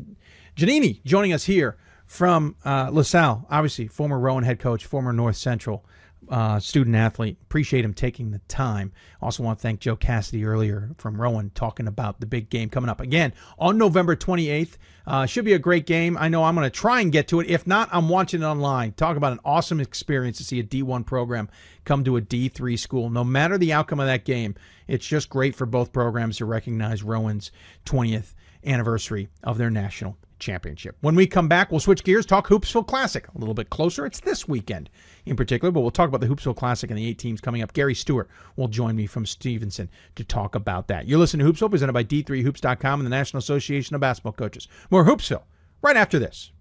[0.55, 5.85] Giannini joining us here from uh, LaSalle, obviously former Rowan head coach, former North Central
[6.29, 7.37] uh, student athlete.
[7.41, 8.91] Appreciate him taking the time.
[9.21, 12.89] Also want to thank Joe Cassidy earlier from Rowan talking about the big game coming
[12.89, 14.77] up again on November 28th.
[15.07, 16.17] Uh, should be a great game.
[16.17, 17.49] I know I'm going to try and get to it.
[17.49, 18.91] If not, I'm watching it online.
[18.93, 21.49] Talk about an awesome experience to see a D1 program
[21.85, 23.09] come to a D3 school.
[23.09, 24.55] No matter the outcome of that game,
[24.87, 27.51] it's just great for both programs to recognize Rowan's
[27.85, 28.33] 20th
[28.63, 30.97] anniversary of their national championship.
[30.99, 34.05] When we come back, we'll switch gears, talk Hoopsville Classic a little bit closer.
[34.05, 34.89] It's this weekend
[35.25, 37.71] in particular, but we'll talk about the Hoopsville Classic and the eight teams coming up.
[37.73, 41.07] Gary Stewart will join me from Stevenson to talk about that.
[41.07, 44.67] You're listening to Hoopsville, presented by D3Hoops.com and the National Association of Basketball Coaches.
[44.89, 45.43] More Hoopsville
[45.81, 46.51] right after this.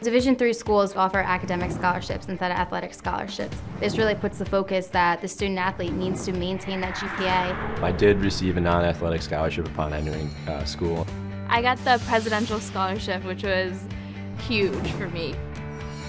[0.00, 3.56] Division three schools offer academic scholarships instead of athletic scholarships.
[3.80, 7.82] This really puts the focus that the student athlete needs to maintain that GPA.
[7.82, 11.04] I did receive a non-athletic scholarship upon entering uh, school.
[11.48, 13.82] I got the presidential scholarship, which was
[14.46, 15.34] huge for me.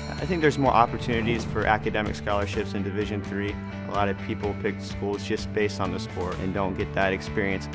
[0.10, 3.56] I think there's more opportunities for academic scholarships in Division three.
[3.88, 7.14] A lot of people pick schools just based on the sport and don't get that
[7.14, 7.70] experience.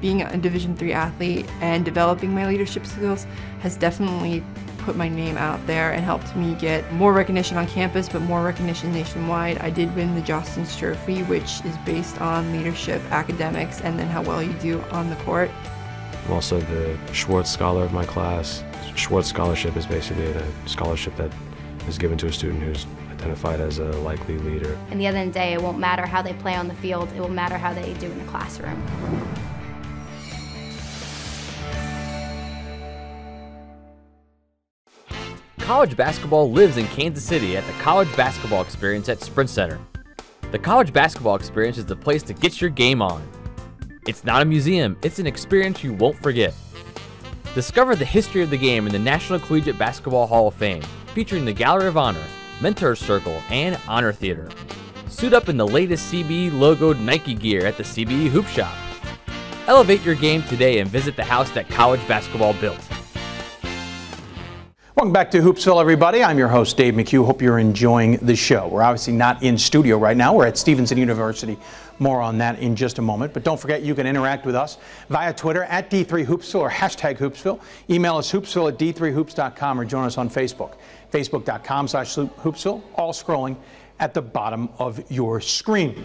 [0.00, 3.26] Being a Division three athlete and developing my leadership skills
[3.58, 4.44] has definitely
[4.78, 8.44] put my name out there and helped me get more recognition on campus, but more
[8.44, 9.58] recognition nationwide.
[9.58, 14.22] I did win the Jostens Trophy, which is based on leadership, academics, and then how
[14.22, 15.50] well you do on the court.
[16.26, 18.62] I'm also the Schwartz Scholar of my class.
[18.94, 21.32] Schwartz Scholarship is basically a scholarship that
[21.88, 24.78] is given to a student who's identified as a likely leader.
[24.90, 27.10] And the end of the day, it won't matter how they play on the field,
[27.12, 28.82] it will matter how they do in the classroom.
[35.58, 39.78] College basketball lives in Kansas City at the College Basketball Experience at Sprint Center.
[40.50, 43.22] The College Basketball Experience is the place to get your game on.
[44.08, 46.54] It's not a museum, it's an experience you won't forget.
[47.54, 50.82] Discover the history of the game in the National Collegiate Basketball Hall of Fame,
[51.12, 52.24] featuring the Gallery of Honor,
[52.62, 54.48] Mentor Circle, and Honor Theater.
[55.08, 58.74] Suit up in the latest CBE logoed Nike gear at the CBE Hoop Shop.
[59.66, 62.80] Elevate your game today and visit the house that college basketball built.
[64.98, 66.24] Welcome back to Hoopsville, everybody.
[66.24, 67.24] I'm your host, Dave McHugh.
[67.24, 68.66] Hope you're enjoying the show.
[68.66, 70.34] We're obviously not in studio right now.
[70.34, 71.56] We're at Stevenson University.
[72.00, 73.32] More on that in just a moment.
[73.32, 74.76] But don't forget, you can interact with us
[75.08, 77.60] via Twitter at D3Hoopsville or hashtag Hoopsville.
[77.88, 80.72] Email us hoopsville at d3hoops.com or join us on Facebook.
[81.12, 83.56] Facebook.com slash Hoopsville, all scrolling
[84.00, 86.04] at the bottom of your screen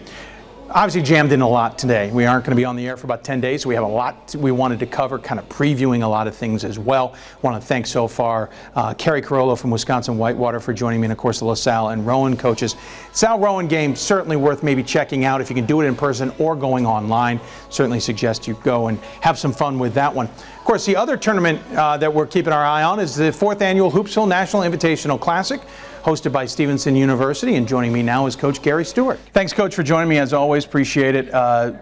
[0.70, 2.10] obviously jammed in a lot today.
[2.10, 3.84] We aren't going to be on the air for about 10 days, so we have
[3.84, 7.14] a lot we wanted to cover, kind of previewing a lot of things as well.
[7.42, 11.12] Want to thank so far uh, Keri Carollo from Wisconsin Whitewater for joining me, and
[11.12, 12.76] of course the LaSalle and Rowan coaches.
[13.12, 16.32] Sal Rowan game certainly worth maybe checking out if you can do it in person
[16.38, 17.40] or going online.
[17.68, 20.26] Certainly suggest you go and have some fun with that one.
[20.26, 23.60] Of course, the other tournament uh, that we're keeping our eye on is the fourth
[23.60, 25.60] annual Hoopsville National Invitational Classic
[26.04, 27.56] hosted by Stevenson University.
[27.56, 29.18] And joining me now is Coach Gary Stewart.
[29.32, 30.64] Thanks, Coach, for joining me as always.
[30.64, 31.32] Appreciate it.
[31.32, 31.72] Uh,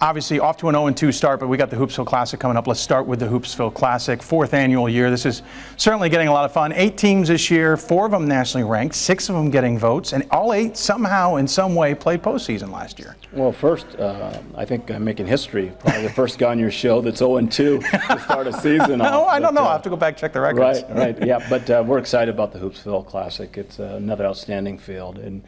[0.00, 2.66] obviously off to an 0-2 start, but we got the Hoopsville Classic coming up.
[2.66, 5.10] Let's start with the Hoopsville Classic, fourth annual year.
[5.10, 5.42] This is
[5.76, 6.72] certainly getting a lot of fun.
[6.72, 10.24] Eight teams this year, four of them nationally ranked, six of them getting votes, and
[10.30, 13.16] all eight somehow, in some way, played postseason last year.
[13.32, 15.72] Well, first, uh, I think I'm making history.
[15.80, 18.98] Probably the first guy on your show that's 0-2 to start a season.
[18.98, 19.66] no, off, I don't but, know.
[19.66, 20.82] Uh, I have to go back check the records.
[20.84, 21.44] Right, right, yeah.
[21.48, 23.56] But uh, we're excited about the Hoopsville Classic.
[23.58, 25.42] It's uh, another outstanding field, and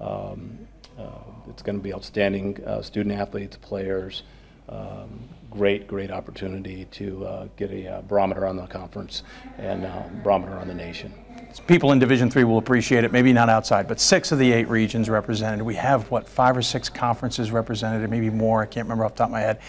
[0.00, 0.58] um,
[0.98, 1.02] uh,
[1.48, 4.22] it's going to be outstanding uh, student athletes, players.
[4.68, 9.22] Um, great, great opportunity to uh, get a uh, barometer on the conference
[9.58, 11.12] and uh, barometer on the nation.
[11.66, 13.12] People in Division Three will appreciate it.
[13.12, 15.62] Maybe not outside, but six of the eight regions represented.
[15.62, 18.62] We have what five or six conferences represented, and maybe more.
[18.62, 19.60] I can't remember off the top of my head.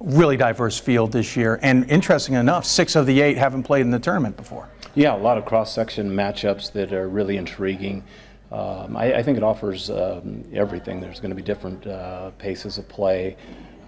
[0.00, 3.90] Really diverse field this year, and interesting enough, six of the eight haven't played in
[3.90, 4.68] the tournament before.
[4.94, 8.02] Yeah, a lot of cross-section matchups that are really intriguing.
[8.52, 11.00] Um, I, I, think it offers um, everything.
[11.00, 13.36] There's going to be different uh, paces of play.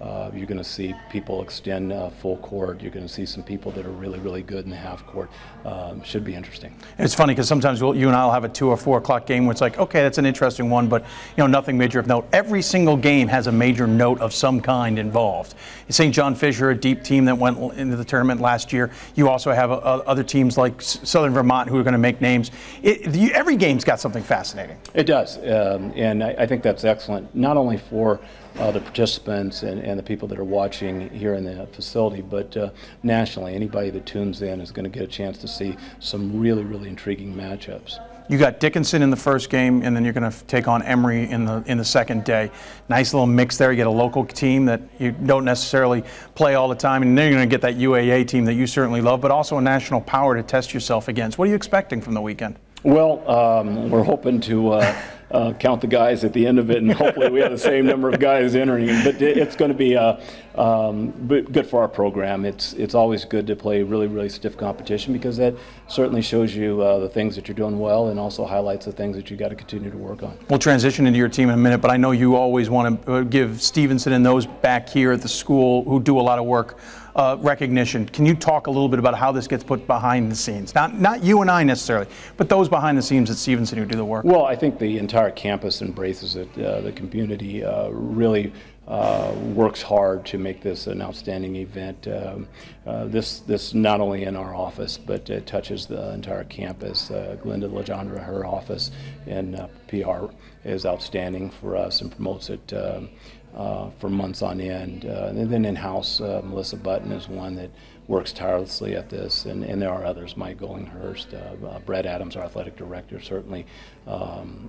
[0.03, 2.83] Uh, you're going to see people extend uh, full court.
[2.83, 5.31] You're going to see some people that are really, really good in the half court.
[5.65, 6.77] Um, should be interesting.
[6.99, 9.27] It's funny because sometimes we'll, you and I will have a two or four o'clock
[9.27, 12.09] game where it's like, okay, that's an interesting one, but you know, nothing major of
[12.09, 12.27] note.
[12.33, 15.55] Every single game has a major note of some kind involved.
[15.89, 16.12] St.
[16.12, 18.91] John Fisher, a deep team that went into the tournament last year.
[19.15, 22.51] You also have uh, other teams like Southern Vermont who are going to make names.
[22.83, 24.79] It, you, every game's got something fascinating.
[24.95, 27.33] It does, um, and I, I think that's excellent.
[27.37, 28.20] Not only for
[28.57, 32.57] uh, the participants and, and, the people that are watching here in the facility, but
[32.57, 32.70] uh,
[33.03, 36.62] nationally, anybody that tunes in is going to get a chance to see some really,
[36.65, 37.99] really intriguing matchups.
[38.29, 41.29] You got Dickinson in the first game, and then you're going to take on Emory
[41.29, 42.51] in the in the second day.
[42.89, 43.73] Nice little mix there.
[43.73, 46.05] You get a local team that you don't necessarily
[46.35, 48.66] play all the time, and then you're going to get that UAA team that you
[48.66, 51.37] certainly love, but also a national power to test yourself against.
[51.37, 52.59] What are you expecting from the weekend?
[52.85, 54.73] Well, um, we're hoping to.
[54.74, 55.03] Uh,
[55.33, 57.87] uh, count the guys at the end of it, and hopefully we have the same
[57.87, 58.87] number of guys entering.
[59.03, 60.21] But it's going to be uh,
[60.55, 62.45] um, good for our program.
[62.45, 65.55] It's it's always good to play really really stiff competition because that
[65.89, 69.17] certainly shows you uh, the things that you're doing well, and also highlights the things
[69.17, 70.39] that you got to continue to work on.
[70.51, 73.13] We'll transition into your team in a minute, but I know you always want to
[73.13, 76.45] uh, give Stevenson and those back here at the school who do a lot of
[76.45, 76.79] work
[77.15, 78.07] uh, recognition.
[78.07, 80.75] Can you talk a little bit about how this gets put behind the scenes?
[80.75, 82.07] Not not you and I necessarily,
[82.37, 84.25] but those behind the scenes at Stevenson who do the work.
[84.25, 86.49] Well, I think the entire campus embraces it.
[86.59, 88.53] Uh, the community uh, really
[88.89, 92.09] uh, works hard to make this an outstanding event.
[92.09, 92.49] Um,
[92.85, 97.11] uh, this this not only in our office, but it touches the entire campus.
[97.11, 98.91] Uh, Glenda Legendre, her office
[99.27, 100.33] in uh, PR,
[100.65, 102.73] is outstanding for us and promotes it.
[102.73, 103.11] Um,
[103.57, 105.05] uh, for months on end.
[105.05, 107.70] Uh, and then in-house, uh, Melissa Button is one that
[108.09, 110.37] works tirelessly at this, and, and there are others.
[110.37, 113.65] Mike Gollinghurst, uh, uh, Brett Adams, our athletic director, certainly
[114.07, 114.69] um,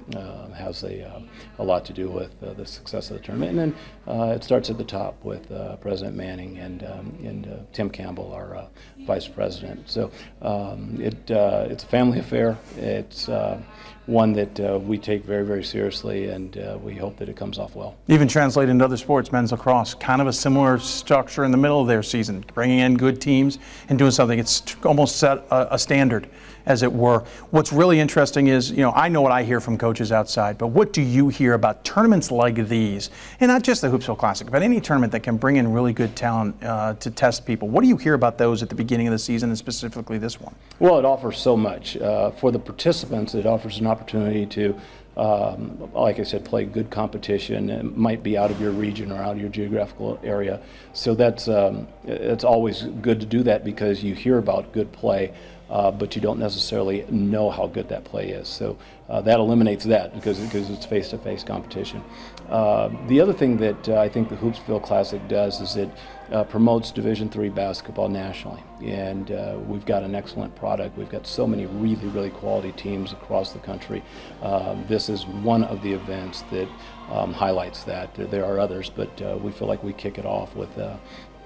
[0.55, 1.23] has a,
[1.57, 3.57] a lot to do with the success of the tournament.
[3.57, 3.73] And
[4.07, 5.49] then it starts at the top with
[5.81, 8.67] President Manning and, um, and Tim Campbell, our
[8.99, 9.89] vice president.
[9.89, 10.11] So
[10.41, 12.57] um, it, it's a family affair.
[12.77, 13.27] It's
[14.05, 17.57] one that uh, we take very, very seriously, and uh, we hope that it comes
[17.57, 17.95] off well.
[18.07, 21.79] Even translated into other sports, men's lacrosse, kind of a similar structure in the middle
[21.79, 23.59] of their season, bringing in good teams
[23.89, 24.39] and doing something.
[24.39, 26.27] It's almost set a, a standard
[26.65, 27.23] as it were.
[27.51, 30.67] What's really interesting is, you know, I know what I hear from coaches outside, but
[30.67, 33.09] what do you hear about tournaments like these?
[33.39, 36.15] And not just the Hoopsville Classic, but any tournament that can bring in really good
[36.15, 37.67] talent uh, to test people.
[37.67, 40.39] What do you hear about those at the beginning of the season, and specifically this
[40.39, 40.55] one?
[40.79, 41.97] Well, it offers so much.
[41.97, 44.79] Uh, for the participants, it offers an opportunity to
[45.15, 47.69] um, like I said, play good competition.
[47.69, 50.61] It might be out of your region or out of your geographical area.
[50.93, 55.33] So that's um, it's always good to do that because you hear about good play
[55.69, 58.47] uh, but you don't necessarily know how good that play is.
[58.47, 58.77] So
[59.09, 62.03] uh, that eliminates that because, because it's face-to-face competition.
[62.49, 65.89] Uh, the other thing that uh, I think the Hoopsville Classic does is it
[66.31, 70.97] uh, promotes Division three basketball nationally, and uh, we've got an excellent product.
[70.97, 74.03] We've got so many really, really quality teams across the country.
[74.41, 76.67] Um, this is one of the events that
[77.09, 78.13] um, highlights that.
[78.15, 80.77] There, there, are others, but we feel like we kick it off with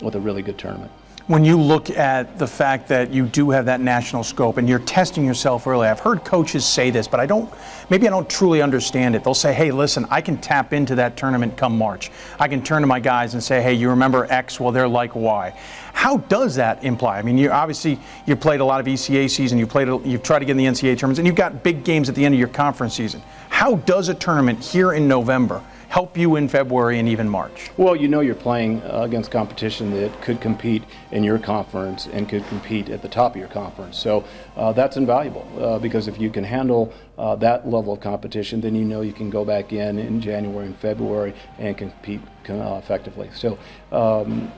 [0.02, 0.92] with a really good tournament
[1.28, 4.80] when you look at the fact that you do have that national scope and you're
[4.80, 7.54] testing yourself early, I've heard coaches say this, but I don't,
[7.90, 9.26] maybe I don't truly understand it.
[9.26, 12.12] They'll say, hey, listen, I can tap into that tournament come March.
[12.40, 14.58] I can turn to my guys and say, hey, you remember X?
[14.58, 15.54] Well, they're like Y.
[15.92, 17.18] How does that imply?
[17.18, 20.40] I mean, you obviously you played a lot of ECA season, you played, you've tried
[20.40, 22.40] to get in the NCAA tournaments, and you've got big games at the end of
[22.40, 23.22] your conference season.
[23.50, 27.72] How does a tournament here in November help you in February and even March?
[27.78, 32.28] Well, you know you're playing uh, against competition that could compete in your conference and
[32.28, 33.98] could compete at the top of your conference.
[33.98, 34.24] So
[34.56, 38.76] uh, that's invaluable uh, because if you can handle uh, that level of competition, then
[38.76, 43.30] you know you can go back in in January and February and compete uh, effectively.
[43.34, 43.58] So
[43.92, 44.52] um,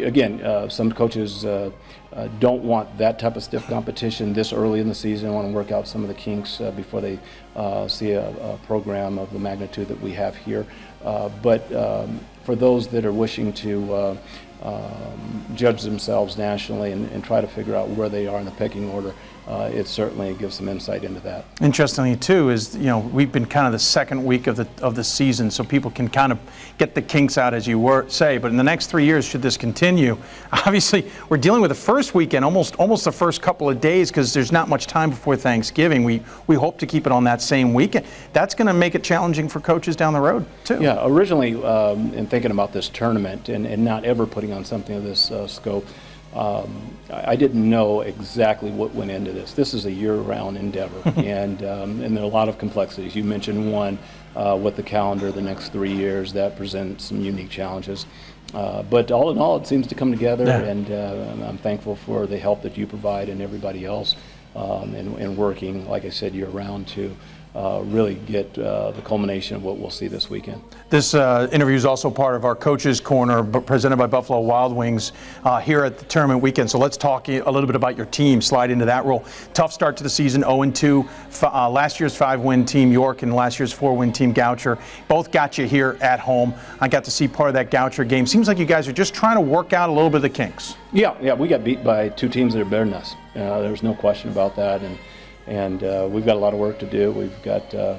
[0.00, 1.70] again, uh, some coaches uh,
[2.14, 5.28] uh, don't want that type of stiff competition this early in the season.
[5.28, 7.18] I want to work out some of the kinks uh, before they
[7.56, 10.66] uh, see a, a, program of the magnitude that we have here.
[11.04, 14.18] Uh, but um, for those that are wishing to
[14.62, 18.52] um, judge themselves nationally and, and, try to figure out where they are in the
[18.52, 19.12] pecking order,
[19.46, 21.44] uh, it certainly gives some insight into that.
[21.60, 24.94] Interestingly, too, is you know we've been kind of the second week of the of
[24.94, 26.38] the season, so people can kind of
[26.78, 28.38] get the kinks out, as you were say.
[28.38, 30.16] But in the next three years, should this continue,
[30.52, 34.32] obviously we're dealing with the first weekend, almost almost the first couple of days, because
[34.32, 36.04] there's not much time before Thanksgiving.
[36.04, 38.06] We we hope to keep it on that same weekend.
[38.32, 40.80] That's going to make it challenging for coaches down the road too.
[40.80, 44.94] Yeah, originally um, in thinking about this tournament and, and not ever putting on something
[44.94, 45.84] of this uh, scope.
[46.34, 49.52] Um, I didn't know exactly what went into this.
[49.52, 53.14] This is a year-round endeavor, and um, and there are a lot of complexities.
[53.14, 53.98] You mentioned one
[54.34, 58.06] uh, with the calendar, the next three years that presents some unique challenges.
[58.54, 60.60] Uh, but all in all, it seems to come together, yeah.
[60.60, 64.14] and uh, I'm thankful for the help that you provide and everybody else,
[64.54, 67.16] um, and, and working, like I said, year-round to
[67.54, 70.62] uh, really get uh, the culmination of what we'll see this weekend.
[70.88, 75.12] This uh, interview is also part of our Coaches Corner presented by Buffalo Wild Wings
[75.44, 76.70] uh, here at the tournament weekend.
[76.70, 79.24] So let's talk a little bit about your team, slide into that role.
[79.52, 81.06] Tough start to the season, 0-2.
[81.42, 84.78] Uh, last year's five-win team York and last year's four-win team Goucher.
[85.08, 86.54] Both got you here at home.
[86.80, 88.26] I got to see part of that Goucher game.
[88.26, 90.30] Seems like you guys are just trying to work out a little bit of the
[90.30, 90.76] kinks.
[90.92, 93.14] Yeah, yeah, we got beat by two teams that are better than us.
[93.34, 94.82] Uh, there's no question about that.
[94.82, 94.98] And
[95.46, 97.10] and uh, we've got a lot of work to do.
[97.10, 97.98] We've got uh,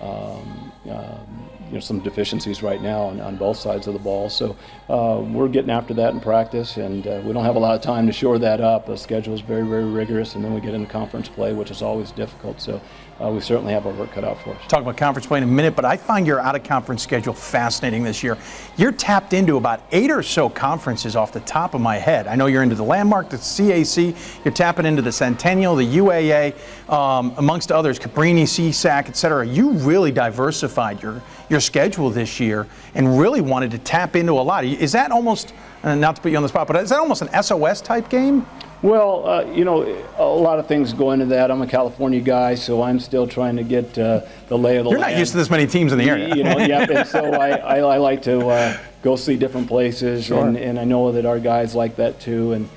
[0.00, 4.28] um, um, you know some deficiencies right now on, on both sides of the ball.
[4.28, 4.56] So
[4.88, 7.80] uh, we're getting after that in practice, and uh, we don't have a lot of
[7.80, 8.86] time to shore that up.
[8.86, 11.82] The schedule is very very rigorous, and then we get into conference play, which is
[11.82, 12.60] always difficult.
[12.60, 12.80] So
[13.20, 14.66] uh, we certainly have our work cut out for us.
[14.66, 17.32] Talk about conference play in a minute, but I find your out of conference schedule
[17.32, 18.36] fascinating this year.
[18.76, 22.26] You're tapped into about eight or so conferences off the top of my head.
[22.26, 26.54] I know you're into the Landmark, the CAC, you're tapping into the Centennial, the UAA,
[26.90, 29.46] um, amongst others, Cabrini, CSAC, et cetera.
[29.46, 34.42] You really diversified your, your schedule this year and really wanted to tap into a
[34.42, 34.64] lot.
[34.64, 35.54] Is that almost,
[35.84, 38.08] uh, not to put you on the spot, but is that almost an SOS type
[38.08, 38.44] game?
[38.84, 39.82] Well, uh, you know,
[40.18, 41.50] a lot of things go into that.
[41.50, 44.90] I'm a California guy, so I'm still trying to get uh, the lay of the
[44.90, 45.14] You're land.
[45.14, 46.34] not used to this many teams in the area.
[46.36, 46.90] You know, yep.
[46.94, 50.46] And so I, I, I like to uh, go see different places, Sure.
[50.46, 52.52] and, and I know that our guys like that too.
[52.52, 52.68] And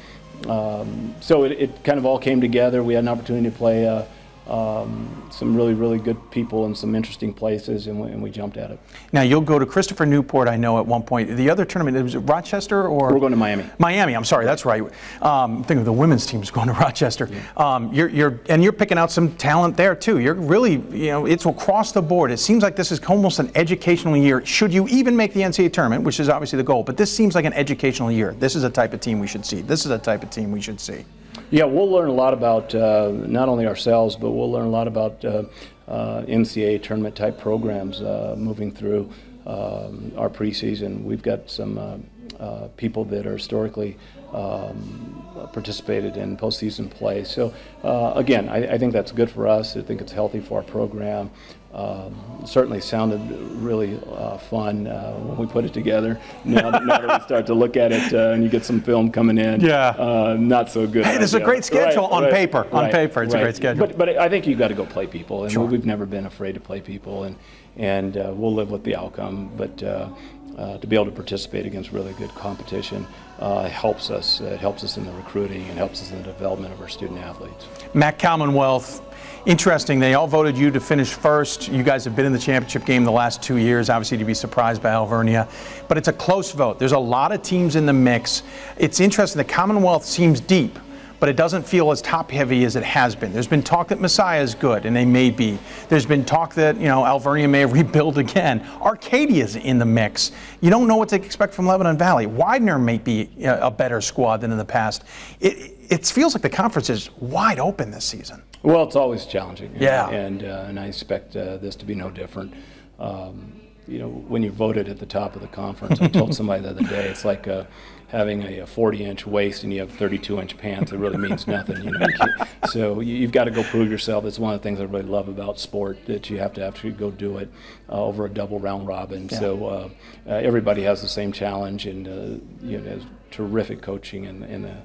[0.49, 2.81] um, so it, it kind of all came together.
[2.81, 4.03] We had an opportunity to play uh,
[4.49, 8.57] um, some really, really good people and some interesting places, and we, and we jumped
[8.57, 8.79] at it.
[9.11, 10.47] Now you'll go to Christopher Newport.
[10.47, 11.35] I know at one point.
[11.35, 13.65] The other tournament was it Rochester or We're going to Miami.
[13.77, 14.15] Miami.
[14.15, 14.83] I'm sorry, that's right.
[15.21, 17.29] Um, think of the women's team's going to Rochester.
[17.57, 20.19] Um, you're, you're and you're picking out some talent there too.
[20.19, 22.31] You're really you know it's across the board.
[22.31, 24.45] It seems like this is almost an educational year.
[24.45, 27.35] Should you even make the NCAA tournament, which is obviously the goal, but this seems
[27.35, 28.33] like an educational year.
[28.33, 29.61] This is a type of team we should see.
[29.61, 31.05] This is a type of team we should see.
[31.49, 34.85] Yeah, we'll learn a lot about uh, not only ourselves, but we'll learn a lot
[34.85, 35.43] about uh,
[35.87, 39.09] uh, NCAA tournament type programs uh, moving through
[39.45, 41.05] um, our preseason.
[41.05, 41.97] We've got some uh,
[42.37, 43.97] uh, people that are historically
[44.33, 47.23] um, participated in postseason play.
[47.23, 49.77] So again, I, I think that's good for us.
[49.77, 51.31] I think it's healthy for our program.
[51.77, 53.19] Um, certainly sounded
[53.61, 56.19] really uh, fun uh, when we put it together.
[56.43, 58.81] Now, that- now that we start to look at it uh, and you get some
[58.81, 59.89] film coming in, Yeah.
[59.89, 61.05] uh, not so good.
[61.05, 62.65] Hey, this is a great schedule Right, on right, paper.
[62.71, 63.85] On paper, it's a great schedule.
[63.85, 65.65] But, but I think you've got to go play people, and Sure.
[65.65, 67.35] we've never been afraid to play people, and
[67.79, 69.51] and uh, we'll live with the outcome.
[69.55, 70.09] But uh,
[70.57, 73.05] uh, to be able to participate against really good competition
[73.39, 74.41] uh, helps us.
[74.41, 77.19] It helps us in the recruiting and helps us in the development of our student
[77.19, 77.67] athletes.
[77.93, 79.03] MAC Commonwealth.
[79.47, 79.99] Interesting.
[79.99, 81.69] They all voted you to finish first.
[81.69, 83.89] You guys have been in the championship game the last two years.
[83.89, 85.47] Obviously, to be surprised by Alvernia,
[85.87, 86.79] but it's a close vote.
[86.79, 88.43] There's a lot of teams in the mix.
[88.75, 89.37] It's interesting.
[89.37, 90.77] The Commonwealth seems deep,
[91.21, 93.31] but it doesn't feel as top heavy as it has been.
[93.31, 95.57] There's been talk that Messiah is good, and they may be.
[95.87, 98.67] There's been talk that you know Alvernia may rebuild again.
[98.81, 100.33] Arcadia's in the mix.
[100.59, 102.25] You don't know what to expect from Lebanon Valley.
[102.25, 105.05] Widener may be a better squad than in the past.
[105.39, 108.41] It, it feels like the conference is wide open this season.
[108.63, 109.71] Well, it's always challenging.
[109.73, 110.09] and- Yeah.
[110.09, 112.53] And, uh, and I expect uh, this to be no different.
[112.99, 116.61] Um, you know, when you voted at the top of the conference, I told somebody
[116.63, 117.63] the other day, it's like uh,
[118.09, 120.91] having a 40 inch waist and you have 32 inch pants.
[120.91, 121.81] It really means nothing.
[121.83, 122.05] You know?
[122.07, 124.25] You so you- you've got to go prove yourself.
[124.25, 126.91] It's one of the things I really love about sport that you have to actually
[126.93, 127.49] go do it
[127.89, 129.29] uh, over a double round robin.
[129.31, 129.39] Yeah.
[129.39, 129.89] So uh,
[130.27, 134.63] uh, everybody has the same challenge, and uh, you know, there's terrific coaching in, in
[134.63, 134.75] the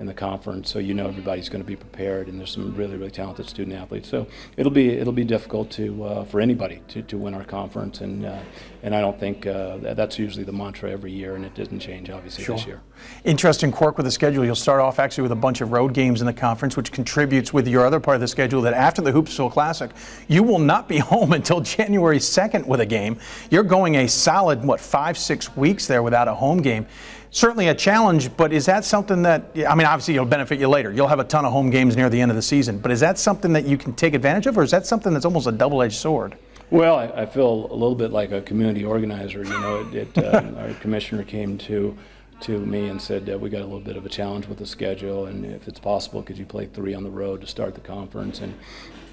[0.00, 2.96] in the conference, so you know everybody's going to be prepared, and there's some really,
[2.96, 4.08] really talented student athletes.
[4.08, 8.00] So it'll be it'll be difficult to uh, for anybody to, to win our conference,
[8.00, 8.38] and uh,
[8.82, 11.80] and I don't think uh, that, that's usually the mantra every year, and it doesn't
[11.80, 12.80] change obviously this year.
[13.24, 14.42] Interesting quirk with the schedule.
[14.42, 17.52] You'll start off actually with a bunch of road games in the conference, which contributes
[17.52, 19.90] with your other part of the schedule that after the Hoopsville Classic,
[20.28, 23.18] you will not be home until January 2nd with a game.
[23.50, 26.86] You're going a solid, what, five, six weeks there without a home game.
[27.32, 30.90] Certainly a challenge, but is that something that, I mean, obviously it'll benefit you later.
[30.92, 32.98] You'll have a ton of home games near the end of the season, but is
[33.00, 35.52] that something that you can take advantage of, or is that something that's almost a
[35.52, 36.36] double edged sword?
[36.70, 39.44] Well, I, I feel a little bit like a community organizer.
[39.44, 41.96] You know, it, it, uh, our commissioner came to
[42.42, 44.66] to me and said uh, we got a little bit of a challenge with the
[44.66, 47.80] schedule, and if it's possible, could you play three on the road to start the
[47.80, 48.40] conference?
[48.40, 48.54] And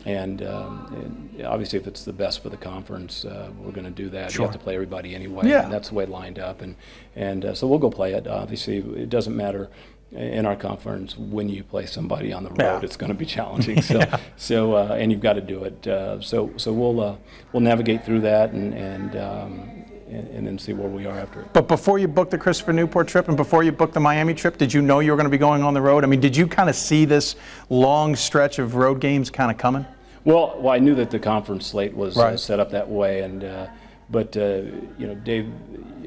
[0.07, 3.91] and, um, and obviously, if it's the best for the conference, uh, we're going to
[3.91, 4.31] do that.
[4.31, 4.45] Sure.
[4.45, 5.63] You have to play everybody anyway, Yeah.
[5.65, 6.61] and that's the way it lined up.
[6.61, 6.75] And
[7.15, 8.25] and uh, so we'll go play it.
[8.27, 9.69] Obviously, it doesn't matter.
[10.13, 12.79] In our conference, when you play somebody on the road, Yeah.
[12.81, 13.81] it's going to be challenging.
[13.91, 13.99] So,
[14.37, 15.85] so uh, and you've got to do it.
[15.85, 17.15] Uh, so, so we'll uh,
[17.51, 19.51] we'll navigate through that and and, um,
[20.09, 21.47] and and then see where we are after it.
[21.51, 24.57] But before you booked the Christopher Newport trip and before you booked the Miami trip,
[24.57, 26.05] did you know you were going to be going on the road?
[26.05, 27.35] I mean, did you kind of see this
[27.69, 29.85] long stretch of road games kind of coming?
[30.27, 33.45] Well, well, I knew that the conference slate was uh, set up that way, and
[33.45, 33.67] uh,
[34.09, 34.63] but uh,
[34.97, 35.49] you know, Dave,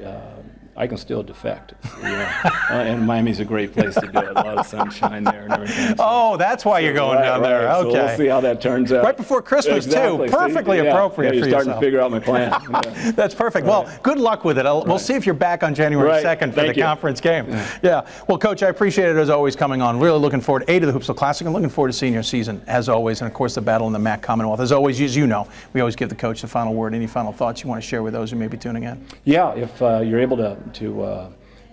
[0.04, 0.39] uh,
[0.80, 1.74] I can still defect.
[2.02, 2.08] Know,
[2.44, 4.30] uh, and Miami's a great place to do it.
[4.30, 5.88] A lot of sunshine there and everything.
[5.88, 7.66] So- Oh, that's why you're going Right, down there.
[7.66, 7.80] right.
[7.82, 7.98] So Okay.
[8.06, 9.04] we'll see how that turns out.
[9.04, 9.90] Right before Christmas, too.
[9.90, 10.28] Exactly.
[10.28, 11.80] See, Perfectly yeah, appropriate yeah, You're for starting yourself.
[11.80, 12.54] to figure out my plan.
[12.72, 13.10] Yeah.
[13.14, 13.66] That's perfect.
[13.66, 14.64] Well, good luck with it.
[14.64, 16.24] I'll, We'll see if you're back on January Right.
[16.24, 16.82] 2nd for Thank the you.
[16.84, 17.46] conference game.
[17.82, 18.06] Yeah.
[18.26, 20.00] Well, Coach, I appreciate it as always coming on.
[20.00, 22.62] Really looking forward, A, to the Hoopsville Classic and looking forward to seeing your season
[22.66, 23.20] as always.
[23.20, 24.60] And of course, the battle in the MAC Commonwealth.
[24.60, 26.94] As always, as you know, we always give the coach the final word.
[26.94, 29.04] Any final thoughts you want to share with those who may be tuning in?
[29.24, 31.30] Yeah, if uh, you're able to to uh,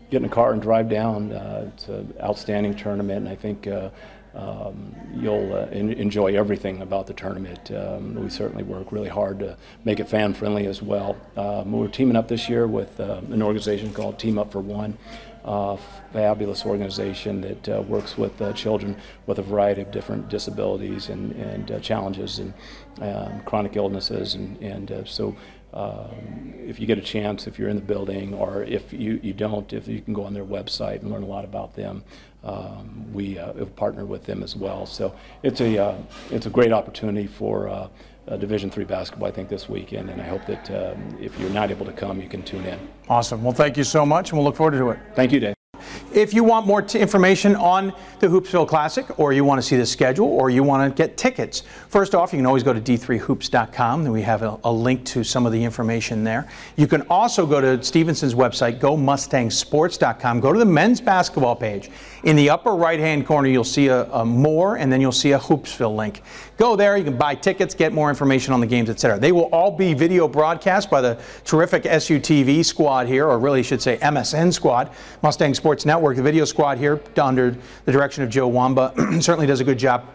[0.09, 3.67] get in a car and drive down, uh, it's an outstanding tournament, and I think
[3.67, 3.89] uh,
[4.37, 7.71] um, you'll uh, en- enjoy everything about the tournament.
[7.71, 11.17] Um, we certainly work really hard to make it fan friendly as well.
[11.35, 14.97] Um, we're teaming up this year with uh, an organization called Team Up for One.
[15.43, 15.77] Uh,
[16.11, 18.97] fabulous organization that uh, works with uh, children
[19.27, 22.53] with a variety of different disabilities and, and challenges and
[22.99, 25.33] um, chronic illnesses and, and so
[25.73, 29.33] um, if you get a chance, if you're in the building, or if you, you
[29.33, 32.03] don't, if you can go on their website and learn a lot about them.
[32.43, 34.85] Um, we uh, have partnered with them as well.
[34.85, 35.13] So
[35.43, 35.97] it's a, uh,
[36.31, 37.89] it's a great opportunity for uh,
[38.37, 40.09] Division three basketball, I think, this weekend.
[40.09, 42.79] And I hope that um, if you're not able to come, you can tune in.
[43.09, 43.43] Awesome.
[43.43, 44.99] Well, thank you so much, and we'll look forward to it.
[45.15, 45.56] Thank you, Dave.
[46.13, 49.85] If you want more information on the Hoopsville Classic, or you want to see the
[49.85, 54.05] schedule, or you want to get tickets, first off, you can always go to d3hoops.com.
[54.05, 56.49] We have a, a, link to some of the information there.
[56.75, 60.39] You can also go to Stevenson's website, gomustangsports.com.
[60.39, 61.89] Go to the men's basketball page.
[62.23, 65.33] In the upper right hand corner, you'll see a, a more, and then you'll see
[65.33, 66.23] a Hoopsville link.
[66.57, 69.19] Go there, you can buy tickets, get more information on the games, etc.
[69.19, 73.81] They will all be video broadcast by the terrific SUTV squad here, or really should
[73.81, 74.91] say MSN squad,
[75.21, 76.17] Mustang Sports Network.
[76.17, 80.05] The video squad here, under the direction of Joe Wamba, certainly does a good job.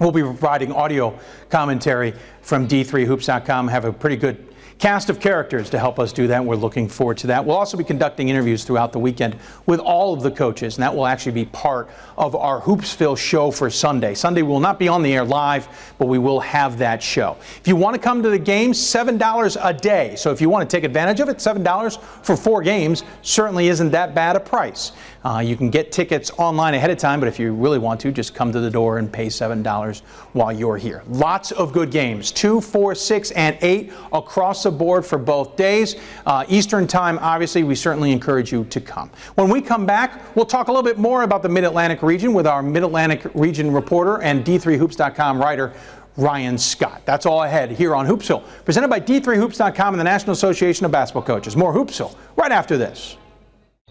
[0.00, 1.18] We'll be providing audio
[1.50, 3.68] commentary from D3Hoops.com.
[3.68, 4.47] Have a pretty good
[4.78, 6.44] cast of characters to help us do that.
[6.44, 7.44] We're looking forward to that.
[7.44, 9.36] We'll also be conducting interviews throughout the weekend
[9.66, 13.50] with all of the coaches, and that will actually be part of our Hoopsville show
[13.50, 14.14] for Sunday.
[14.14, 15.68] Sunday will not be on the air live,
[15.98, 17.36] but we will have that show.
[17.60, 20.14] If you want to come to the games, $7 a day.
[20.16, 23.90] So if you want to take advantage of it, $7 for four games certainly isn't
[23.90, 24.92] that bad a price.
[25.28, 28.10] Uh, you can get tickets online ahead of time, but if you really want to,
[28.10, 30.00] just come to the door and pay $7
[30.32, 31.02] while you're here.
[31.06, 35.96] Lots of good games, two, four, six, and eight across the board for both days.
[36.24, 39.10] Uh, Eastern time, obviously, we certainly encourage you to come.
[39.34, 42.32] When we come back, we'll talk a little bit more about the Mid Atlantic region
[42.32, 45.74] with our Mid Atlantic region reporter and D3Hoops.com writer.
[46.16, 47.02] Ryan Scott.
[47.04, 51.22] That's all ahead here on Hoopsville, presented by D3Hoops.com and the National Association of Basketball
[51.22, 51.54] Coaches.
[51.54, 53.18] More Hoopsville right after this.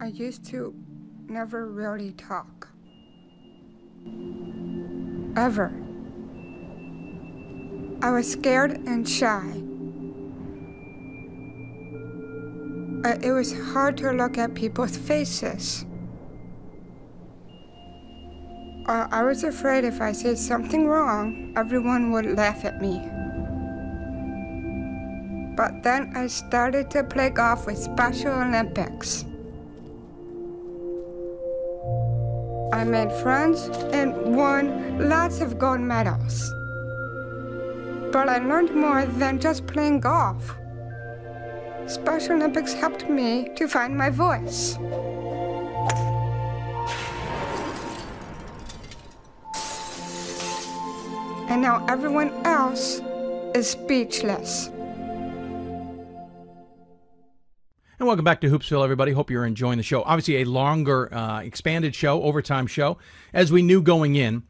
[0.00, 0.72] I used to
[1.28, 2.68] never really talk.
[5.36, 5.72] Ever.
[8.00, 9.62] I was scared and shy.
[13.04, 15.84] Uh, it was hard to look at people's faces.
[18.86, 23.02] Uh, I was afraid if I said something wrong, everyone would laugh at me.
[25.58, 29.24] But then I started to play golf with Special Olympics.
[32.72, 36.48] I made friends and won lots of gold medals.
[38.12, 40.54] But I learned more than just playing golf.
[41.88, 44.78] Special Olympics helped me to find my voice.
[51.50, 53.00] And now everyone else
[53.56, 54.70] is speechless.
[58.00, 59.10] And welcome back to Hoopsville, everybody.
[59.10, 60.04] Hope you're enjoying the show.
[60.04, 62.96] Obviously, a longer, uh, expanded show, overtime show,
[63.34, 64.44] as we knew going in,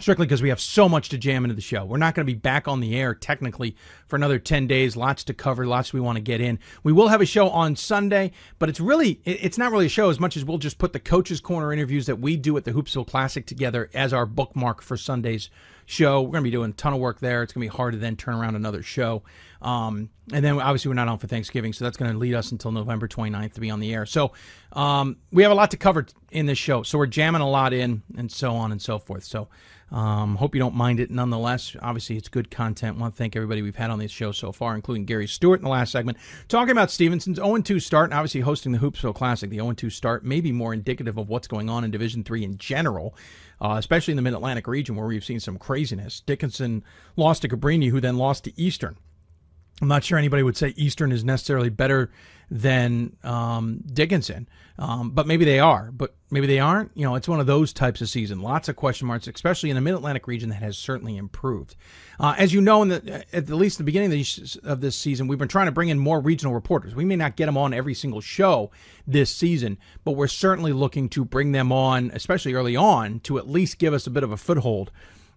[0.00, 1.84] strictly because we have so much to jam into the show.
[1.84, 3.76] We're not going to be back on the air technically
[4.08, 4.96] for another 10 days.
[4.96, 6.58] Lots to cover, lots we want to get in.
[6.82, 10.10] We will have a show on Sunday, but it's really, it's not really a show
[10.10, 12.72] as much as we'll just put the Coaches Corner interviews that we do at the
[12.72, 15.50] Hoopsville Classic together as our bookmark for Sunday's
[15.86, 16.22] show.
[16.22, 17.42] We're going to be doing a ton of work there.
[17.42, 19.22] It's going to be hard to then turn around another show.
[19.60, 22.50] Um, and then obviously we're not on for Thanksgiving, so that's going to lead us
[22.50, 24.06] until November 29th to be on the air.
[24.06, 24.32] So
[24.72, 26.82] um, we have a lot to cover in this show.
[26.82, 29.24] So we're jamming a lot in and so on and so forth.
[29.24, 29.48] So
[29.92, 31.76] um, hope you don't mind it nonetheless.
[31.82, 32.96] Obviously, it's good content.
[32.96, 35.60] I want to thank everybody we've had on this show so far, including Gary Stewart
[35.60, 36.16] in the last segment,
[36.48, 39.50] talking about Stevenson's 0-2 start and obviously hosting the Hoopsville Classic.
[39.50, 42.56] The 0-2 start may be more indicative of what's going on in Division Three in
[42.56, 43.14] general,
[43.62, 46.20] uh, especially in the Mid-Atlantic region where we've seen some craziness.
[46.20, 46.82] Dickinson
[47.16, 48.96] lost to Cabrini, who then lost to Eastern.
[49.82, 52.12] I'm not sure anybody would say Eastern is necessarily better
[52.52, 54.48] than um, Dickinson,
[54.78, 55.90] um, but maybe they are.
[55.90, 56.92] But maybe they aren't.
[56.94, 58.42] You know, it's one of those types of season.
[58.42, 61.74] Lots of question marks, especially in the Mid Atlantic region that has certainly improved.
[62.20, 65.26] Uh, as you know, in the, at least the beginning of, the, of this season,
[65.26, 66.94] we've been trying to bring in more regional reporters.
[66.94, 68.70] We may not get them on every single show
[69.04, 73.48] this season, but we're certainly looking to bring them on, especially early on, to at
[73.48, 74.92] least give us a bit of a foothold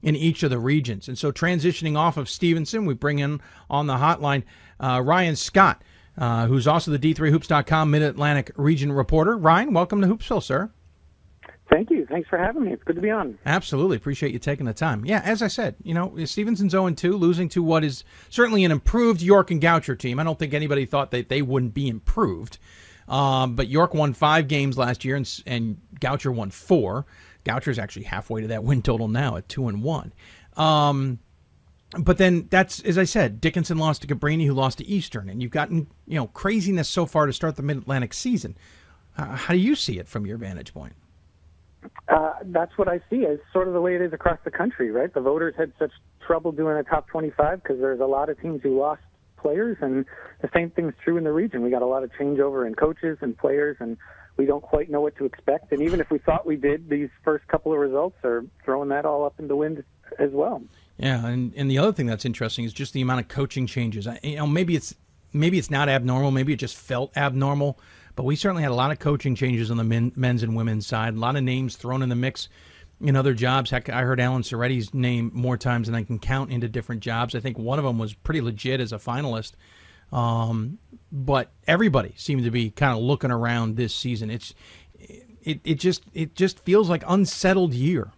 [0.05, 1.07] in each of the regions.
[1.07, 4.43] And so, transitioning off of Stevenson, we bring in on the hotline
[4.79, 5.83] uh, Ryan Scott,
[6.17, 9.35] uh, who's also the D3Hoops.com Mid Atlantic region reporter.
[9.35, 10.69] Ryan, welcome to Hoopsville, sir.
[11.71, 12.05] Thank you.
[12.05, 12.71] Thanks for having me.
[12.73, 13.39] It's good to be on.
[13.47, 13.97] Absolutely.
[13.97, 15.03] Appreciate you taking the time.
[15.03, 18.71] Yeah, as I said, you know, Stevenson's 0 2, losing to what is certainly an
[18.71, 20.19] improved York and Goucher team.
[20.19, 22.59] I don't think anybody thought that they wouldn't be improved.
[23.07, 27.07] Um, but York won five games last year, and, and Goucher won four.
[27.45, 30.13] Goucher's actually halfway to that win total now at 2 and 1.
[30.57, 31.19] Um,
[31.97, 35.41] but then that's as I said, Dickinson lost to Cabrini, who lost to Eastern, and
[35.41, 38.57] you've gotten you know craziness so far to start the Mid Atlantic season.
[39.17, 40.93] Uh, how do you see it from your vantage point?
[42.09, 43.17] Uh, that's what I see.
[43.17, 45.13] It's sort of the way it is across the country, right?
[45.13, 45.91] The voters had such
[46.25, 49.01] trouble doing a top 25 because there's a lot of teams who lost
[49.37, 50.05] players, and
[50.41, 51.61] the same thing's true in the region.
[51.61, 53.97] We got a lot of changeover in coaches and players, and
[54.37, 55.71] we don't quite know what to expect.
[55.71, 59.05] And even if we thought we did, these first couple of results are throwing that
[59.05, 59.83] all up in the wind
[60.19, 60.63] as well.
[60.97, 64.07] Yeah, and, and the other thing that's interesting is just the amount of coaching changes.
[64.07, 64.95] I, you know, maybe it's
[65.33, 67.79] maybe it's not abnormal, maybe it just felt abnormal
[68.15, 70.87] but we certainly had a lot of coaching changes on the men, men's and women's
[70.87, 71.13] side.
[71.13, 72.47] A lot of names thrown in the mix
[73.01, 73.69] in other jobs.
[73.69, 77.35] Heck, I heard Alan Soretti's name more times than I can count into different jobs.
[77.35, 79.53] I think one of them was pretty legit as a finalist.
[80.11, 80.79] Um,
[81.11, 84.29] but everybody seemed to be kind of looking around this season.
[84.29, 84.53] It's
[85.45, 88.11] it, it just it just feels like unsettled year.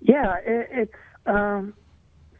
[0.00, 0.94] Yeah, it, it's
[1.26, 1.74] um,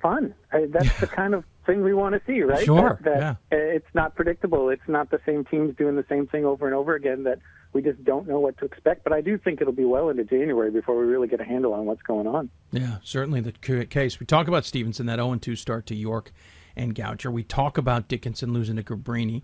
[0.00, 0.34] fun.
[0.52, 2.64] I, that's the kind of thing we want to see, right?
[2.64, 2.98] Sure.
[3.02, 3.58] That, that yeah.
[3.58, 4.68] it's not predictable.
[4.68, 7.24] It's not the same teams doing the same thing over and over again.
[7.24, 7.38] That
[7.72, 9.04] we just don't know what to expect.
[9.04, 11.72] But I do think it'll be well into January before we really get a handle
[11.72, 12.50] on what's going on.
[12.72, 14.20] Yeah, certainly the case.
[14.20, 16.32] We talk about Stevenson that 0 2 start to York
[16.76, 17.32] and Goucher.
[17.32, 19.42] We talk about Dickinson losing to Cabrini.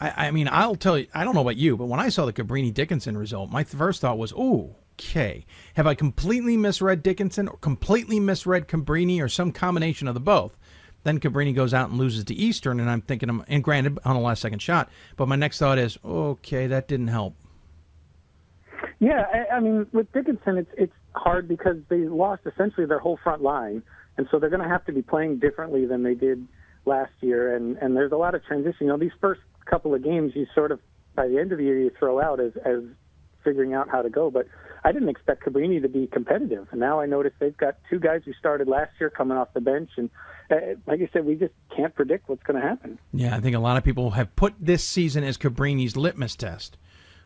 [0.00, 2.26] I, I mean, I'll tell you, I don't know about you, but when I saw
[2.26, 5.44] the Cabrini Dickinson result, my first thought was, ooh, okay.
[5.74, 10.56] Have I completely misread Dickinson or completely misread Cabrini or some combination of the both?
[11.04, 14.16] Then Cabrini goes out and loses to Eastern, and I'm thinking, "I'm." and granted, on
[14.16, 17.36] a last second shot, but my next thought is, okay, that didn't help.
[18.98, 23.18] Yeah, I, I mean, with Dickinson, it's it's hard because they lost essentially their whole
[23.22, 23.82] front line,
[24.18, 26.46] and so they're going to have to be playing differently than they did
[26.84, 27.54] last year.
[27.56, 28.76] And and there's a lot of transition.
[28.80, 30.80] You know, these first couple of games, you sort of
[31.14, 32.82] by the end of the year, you throw out as as
[33.44, 34.30] figuring out how to go.
[34.30, 34.46] But
[34.84, 38.22] I didn't expect Cabrini to be competitive, and now I notice they've got two guys
[38.24, 40.10] who started last year coming off the bench, and
[40.50, 42.98] uh, like I said, we just can't predict what's going to happen.
[43.12, 46.76] Yeah, I think a lot of people have put this season as Cabrini's litmus test.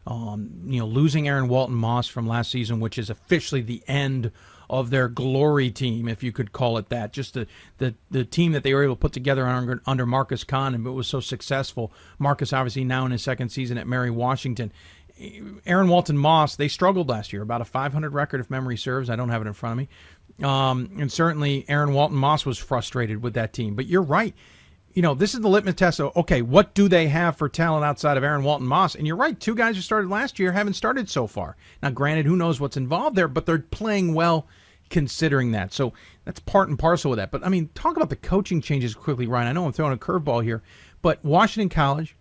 [0.05, 4.33] Um, you know, losing Aaron Walton Moss from last season, which is officially the end
[4.71, 7.13] of their glory team, if you could call it that.
[7.13, 7.47] Just the
[7.79, 10.87] the, the team that they were able to put together under, under Marcus Kahn and
[10.87, 11.93] it was so successful.
[12.19, 14.73] Marcus, obviously, now in his second season at Mary Washington.
[15.67, 19.11] Aaron Walton Moss, they struggled last year, about a 500 record if memory serves.
[19.11, 20.47] I don't have it in front of me.
[20.47, 23.75] Um, and certainly Aaron Walton Moss was frustrated with that team.
[23.75, 24.35] But you're right.
[24.95, 27.85] You know, this is the litmus test of, okay, what do they have for talent
[27.85, 28.95] outside of Aaron Walton Moss?
[28.95, 31.57] And you're right, two guys who started last year haven't started so far.
[31.83, 34.47] Now, granted, who knows what's involved there, but they're playing well
[34.91, 35.73] considering that.
[35.73, 35.93] So
[36.25, 37.31] that's part and parcel with that.
[37.31, 39.49] But I mean, talk about the coaching changes quickly, Ryan.
[39.49, 40.63] I know I'm throwing a curveball here,
[41.01, 42.15] but Washington College,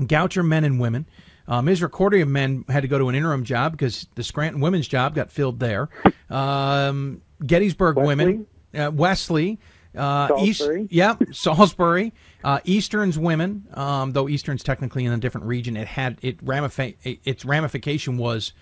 [0.00, 1.06] Goucher men and women,
[1.46, 5.14] uh, Misericordia men had to go to an interim job because the Scranton women's job
[5.14, 5.88] got filled there.
[6.30, 8.06] Um, Gettysburg Wesley.
[8.06, 9.58] women, uh, Wesley,
[9.96, 10.82] uh, Salisbury.
[10.82, 12.12] East, yep, Salisbury,
[12.44, 13.66] uh, Eastern's women.
[13.74, 18.52] Um, though Eastern's technically in a different region, it had it ramifi- its ramification was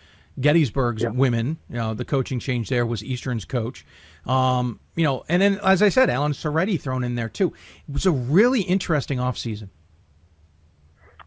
[0.41, 1.59] Gettysburg's women.
[1.69, 3.85] You know, the coaching change there was Eastern's coach.
[4.27, 7.53] Um, you know, and then as I said, Alan Soretti thrown in there too.
[7.89, 9.69] It was a really interesting offseason.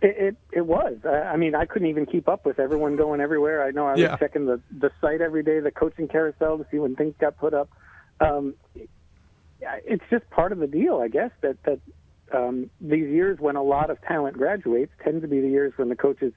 [0.01, 0.97] It, it it was.
[1.05, 3.63] I mean, I couldn't even keep up with everyone going everywhere.
[3.63, 4.15] I know I was Yeah.
[4.17, 7.53] checking the the site every day, the coaching carousel to see when things got put
[7.53, 7.69] up.
[8.19, 8.85] Um, yeah,
[9.85, 11.31] it's just part of the deal, I guess.
[11.41, 11.79] That that
[12.33, 15.89] um, these years when a lot of talent graduates tend to be the years when
[15.89, 16.33] the coaches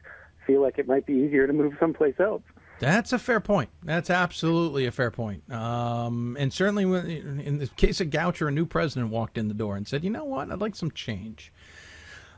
[0.46, 2.42] feel like it might be easier to move someplace else.
[2.80, 3.70] That's a fair point.
[3.82, 5.50] That's absolutely a fair point.
[5.50, 9.54] Um, and certainly, when, in the case of Goucher, a new president walked in the
[9.54, 10.50] door and said, "You know what?
[10.50, 11.52] I'd like some change."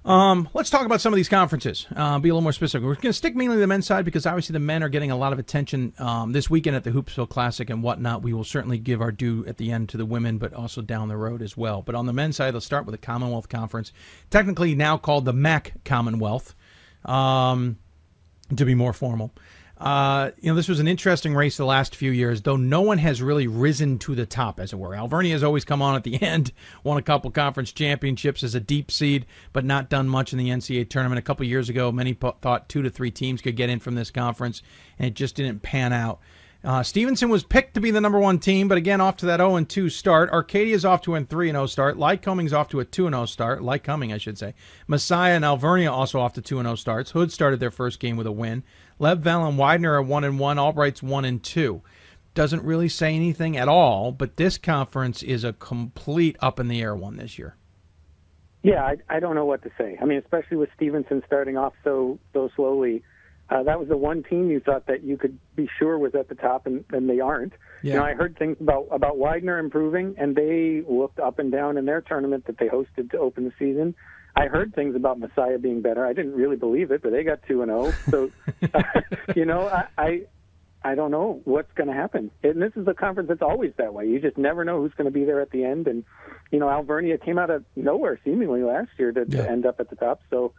[0.07, 1.85] Um, let's talk about some of these conferences.
[1.95, 2.87] Uh, be a little more specific.
[2.87, 5.11] We're going to stick mainly to the men's side because obviously the men are getting
[5.11, 8.23] a lot of attention um, this weekend at the Hoopsville Classic and whatnot.
[8.23, 11.09] We will certainly give our due at the end to the women, but also down
[11.09, 11.83] the road as well.
[11.83, 13.93] But on the men's side, let's start with the Commonwealth Conference,
[14.31, 16.55] technically now called the MAC Commonwealth,
[17.05, 17.77] um,
[18.55, 19.33] to be more formal.
[19.79, 22.97] Uh, you know, this was an interesting race the last few years, though no one
[22.97, 24.95] has really risen to the top, as it were.
[24.95, 28.61] Alvernia has always come on at the end, won a couple conference championships as a
[28.61, 31.19] deep seed, but not done much in the NCAA tournament.
[31.19, 34.11] A couple years ago, many thought two to three teams could get in from this
[34.11, 34.63] conference,
[34.99, 36.21] and it just didn't pan out.
[36.65, 39.39] Uh, Stevenson was picked to be the number one team, but again, off to that
[39.39, 40.31] 0 2 start.
[40.31, 41.97] Arcadia's off to a 3 0 start.
[41.97, 43.61] Lycoming's off to a 2 0 start.
[43.61, 44.55] Lycoming, I should say.
[44.89, 47.13] Messiah and Alvernia also off to 2 0 starts.
[47.13, 48.65] Hood started their first game with a win.
[49.01, 50.59] Leb, Val, and Widener are one and one.
[50.59, 51.83] Albright's one and two.
[52.35, 54.13] Doesn't really say anything at all.
[54.13, 57.57] But this conference is a complete up in the air one this year.
[58.63, 59.97] Yeah, I, I don't know what to say.
[60.01, 63.03] I mean, especially with Stevenson starting off so so slowly.
[63.49, 66.29] Uh, that was the one team you thought that you could be sure was at
[66.29, 67.53] the top, and, and they aren't.
[67.85, 67.93] Yeah.
[67.93, 71.79] You know, I heard things about about Widener improving, and they looked up and down
[71.79, 73.95] in their tournament that they hosted to open the season.
[74.37, 76.05] I heard things about Messiah being better.
[76.05, 77.93] I didn't really believe it, but they got two and zero.
[78.11, 78.31] So,
[79.35, 80.27] you know, I, I
[80.85, 82.31] I don't know what's going to happen.
[82.45, 84.07] And this is a conference that's always that way.
[84.07, 85.89] You just never know who's going to be there at the end.
[85.89, 86.05] And
[86.53, 89.91] you know, Alvernia came out of nowhere seemingly last year to, to end up at
[89.91, 90.21] the top.
[90.31, 90.53] So.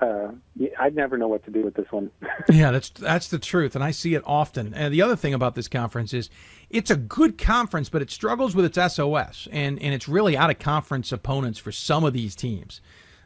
[0.00, 0.32] Uh,
[0.80, 2.10] I'd never know what to do with this one.
[2.48, 4.74] yeah, that's that's the truth, and I see it often.
[4.74, 6.28] And the other thing about this conference is,
[6.70, 10.50] it's a good conference, but it struggles with its SOS, and and it's really out
[10.50, 12.80] of conference opponents for some of these teams.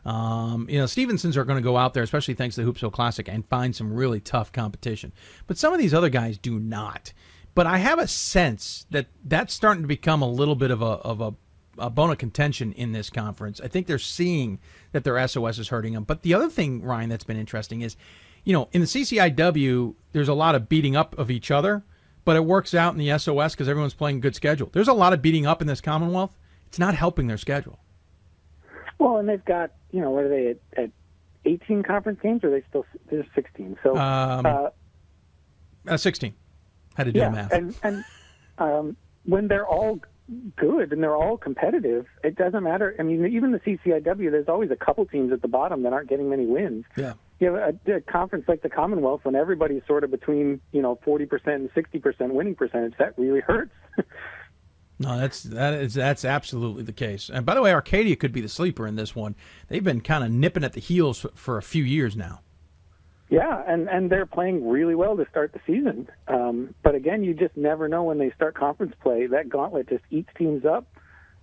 [0.07, 2.93] Um, you know, Stevenson's are going to go out there, especially thanks to the Hoopsville
[2.93, 5.12] Classic, and find some really tough competition.
[5.49, 7.12] But some of these other guys do not.
[7.57, 10.85] But I have a sense that that's starting to become a little bit of a
[10.85, 11.35] of a
[11.78, 13.60] a bone of contention in this conference.
[13.60, 14.60] I think they're seeing
[14.93, 16.05] that their SOS is hurting them.
[16.05, 17.97] But the other thing, Ryan, that's been interesting is,
[18.44, 21.83] you know, in the CCIW, there's a lot of beating up of each other,
[22.25, 24.70] but it works out in the SOS because everyone's playing good schedule.
[24.73, 26.36] There's a lot of beating up in this Commonwealth.
[26.68, 27.78] It's not helping their schedule.
[28.99, 30.91] Well, and they've got, you know, what are they at, at
[31.47, 33.78] 18 conference games, or are they still they're 16?
[33.83, 34.68] So, Um, uh,
[35.89, 36.34] Uh, 16.
[36.97, 37.52] Had to do yeah, math.
[37.52, 38.05] and and
[38.58, 40.00] um, when they're all
[40.57, 42.94] good and they're all competitive, it doesn't matter.
[42.99, 46.08] I mean, even the CCIW, there's always a couple teams at the bottom that aren't
[46.08, 46.84] getting many wins.
[46.97, 47.15] Yeah.
[47.39, 50.99] You have a, a conference like the Commonwealth when everybody's sort of between you know
[51.07, 52.94] 40% and 60% winning percentage.
[52.99, 53.73] That really hurts.
[54.99, 57.28] No, that's that is that's absolutely the case.
[57.28, 59.34] And by the way, Arcadia could be the sleeper in this one.
[59.68, 62.41] They've been kind of nipping at the heels for, for a few years now.
[63.28, 66.08] Yeah, and and they're playing really well to start the season.
[66.28, 69.26] Um, but again, you just never know when they start conference play.
[69.26, 70.86] That gauntlet just eats teams up,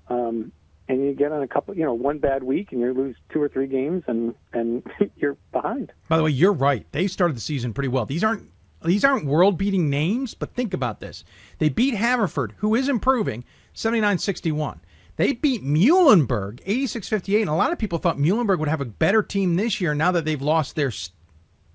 [0.08, 0.52] um,
[0.88, 3.42] and you get on a couple, you know, one bad week, and you lose two
[3.42, 4.84] or three games, and and
[5.18, 5.92] you're behind.
[6.08, 6.88] By the way, you're right.
[6.92, 8.06] They started the season pretty well.
[8.06, 8.50] These aren't
[8.84, 11.24] these aren't world beating names, but think about this.
[11.60, 13.44] They beat Haverford, who is improving,
[13.76, 14.80] 79-61.
[15.16, 19.22] They beat Muhlenberg 86-58, and a lot of people thought Muhlenberg would have a better
[19.22, 20.92] team this year now that they've lost their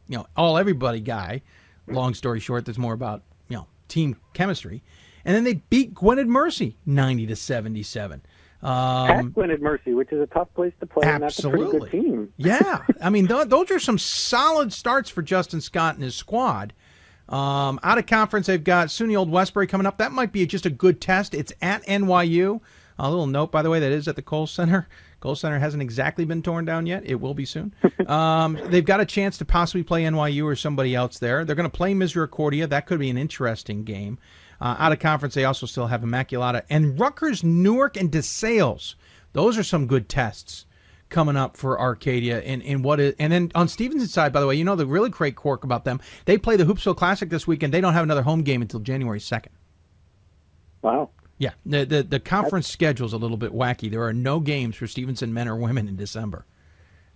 [0.09, 1.43] you know, all everybody guy.
[1.87, 4.83] Long story short, there's more about, you know, team chemistry.
[5.25, 8.23] And then they beat Gwynedd Mercy 90 to 77.
[8.63, 8.69] At
[9.21, 11.91] Um, Gwynedd Mercy, which is a tough place to play, and that's a pretty Absolutely.
[11.91, 12.33] good team.
[12.39, 16.73] yeah, I mean th- those are some solid starts for Justin Scott and his squad.
[17.29, 19.99] Um, out of conference, they've got SUNY Old Westbury coming up.
[19.99, 21.35] That might be just a good test.
[21.35, 22.61] It's at NYU.
[22.99, 24.89] A little note, by the way, that is at the Coles Center.
[25.21, 27.03] Coles Center hasn't exactly been torn down yet.
[27.05, 27.75] It will be soon.
[28.09, 31.45] Um, they've got a chance to possibly play NYU or somebody else there.
[31.45, 32.67] They're going to play Misericordia.
[32.67, 34.19] That could be an interesting game.
[34.63, 38.95] Uh, out of conference, they also still have Immaculata and Rutgers, Newark, and DeSales.
[39.35, 40.65] Those are some good tests
[41.09, 44.47] coming up for Arcadia and, and what is and then on Stevenson's side, by the
[44.47, 46.01] way, you know the really great quirk about them.
[46.25, 47.73] They play the Hoopsville Classic this weekend.
[47.73, 49.53] They don't have another home game until January second.
[50.83, 51.11] Wow.
[51.39, 51.53] Yeah.
[51.65, 53.91] The the, the conference schedule's a little bit wacky.
[53.91, 56.45] There are no games for Stevenson men or women in December.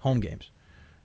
[0.00, 0.50] Home games.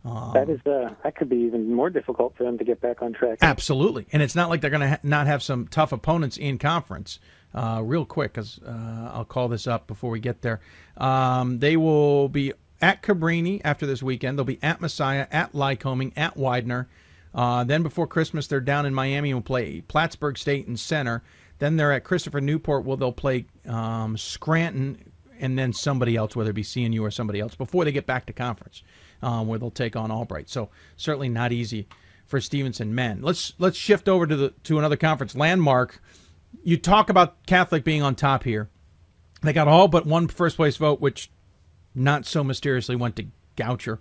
[0.06, 3.02] Um, that is uh, that could be even more difficult for them to get back
[3.02, 3.40] on track.
[3.42, 6.58] Absolutely, and it's not like they're going to ha- not have some tough opponents in
[6.58, 7.20] conference.
[7.54, 10.60] Uh, real quick, because uh, I'll call this up before we get there.
[10.98, 14.38] Um, they will be at Cabrini after this weekend.
[14.38, 16.88] They'll be at Messiah, at Lycoming, at Widener.
[17.34, 21.24] Uh, then before Christmas, they're down in Miami and will play Plattsburgh State and Centre.
[21.60, 22.86] Then they're at Christopher Newport.
[22.86, 27.40] Where they'll play um, Scranton and then somebody else, whether it be CNU or somebody
[27.40, 28.84] else, before they get back to conference,
[29.22, 30.50] um, where they'll take on Albright.
[30.50, 31.88] So certainly not easy
[32.26, 33.22] for Stevenson men.
[33.22, 36.02] Let's let's shift over to the to another conference, Landmark.
[36.64, 38.70] You talk about Catholic being on top here.
[39.42, 41.30] They got all but one first place vote, which
[41.98, 44.00] not so mysteriously went to Goucher.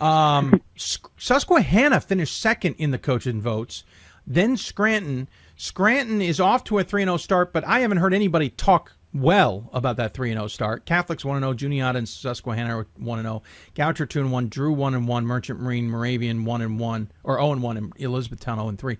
[0.00, 3.84] Um, Susquehanna finished second in the coaching votes.
[4.26, 5.28] Then Scranton.
[5.56, 9.68] Scranton is off to a 3 0 start, but I haven't heard anybody talk well
[9.72, 10.86] about that 3 0 start.
[10.86, 13.42] Catholics 1 0, Juniata and Susquehanna are 1 0.
[13.74, 17.92] Goucher 2 1, Drew 1 1, Merchant Marine, Moravian 1 1, or 0 1, and
[17.96, 18.98] Elizabethtown 0 3.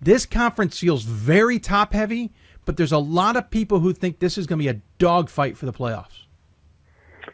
[0.00, 2.32] This conference feels very top heavy,
[2.64, 5.56] but there's a lot of people who think this is going to be a dogfight
[5.56, 6.23] for the playoffs.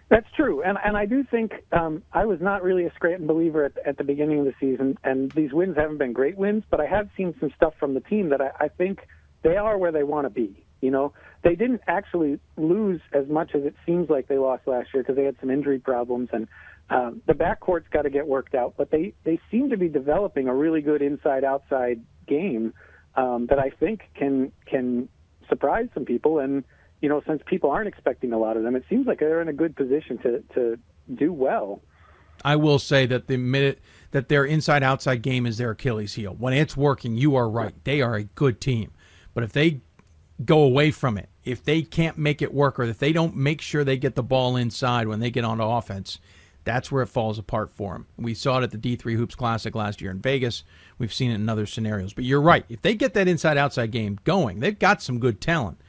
[0.09, 3.65] That's true, and and I do think um, I was not really a Scranton believer
[3.65, 6.81] at, at the beginning of the season, and these wins haven't been great wins, but
[6.81, 9.01] I have seen some stuff from the team that I, I think
[9.43, 10.65] they are where they want to be.
[10.81, 11.13] You know,
[11.43, 15.17] they didn't actually lose as much as it seems like they lost last year because
[15.17, 16.49] they had some injury problems and
[16.91, 18.75] um, the backcourt's got to get worked out.
[18.77, 22.75] But they they seem to be developing a really good inside outside game
[23.15, 25.09] um, that I think can can
[25.49, 26.39] surprise some people.
[26.41, 26.65] And
[27.01, 29.49] you know, since people aren't expecting a lot of them, it seems like they're in
[29.49, 30.79] a good position to to
[31.15, 31.81] do well.
[32.45, 33.81] I will say that the minute
[34.13, 36.35] that their inside outside game is their Achilles heel.
[36.39, 37.75] When it's working, you are right.
[37.85, 38.93] They are a good team.
[39.35, 39.81] But if they
[40.45, 43.61] go away from it, if they can't make it work, or if they don't make
[43.61, 46.19] sure they get the ball inside when they get onto offense,
[46.65, 48.07] that's where it falls apart for them.
[48.17, 50.65] We saw it at the D3 Hoops Classic last year in Vegas.
[50.99, 52.13] We've seen it in other scenarios.
[52.13, 52.65] But you're right.
[52.69, 55.81] If they get that inside outside game going, they've got some good talent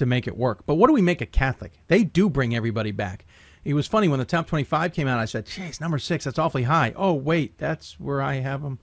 [0.00, 0.66] to make it work.
[0.66, 1.72] But what do we make of Catholic?
[1.86, 3.24] They do bring everybody back.
[3.64, 5.18] It was funny when the top 25 came out.
[5.18, 8.78] I said, "Jeez, number six, that's awfully high." Oh, wait, that's where I have them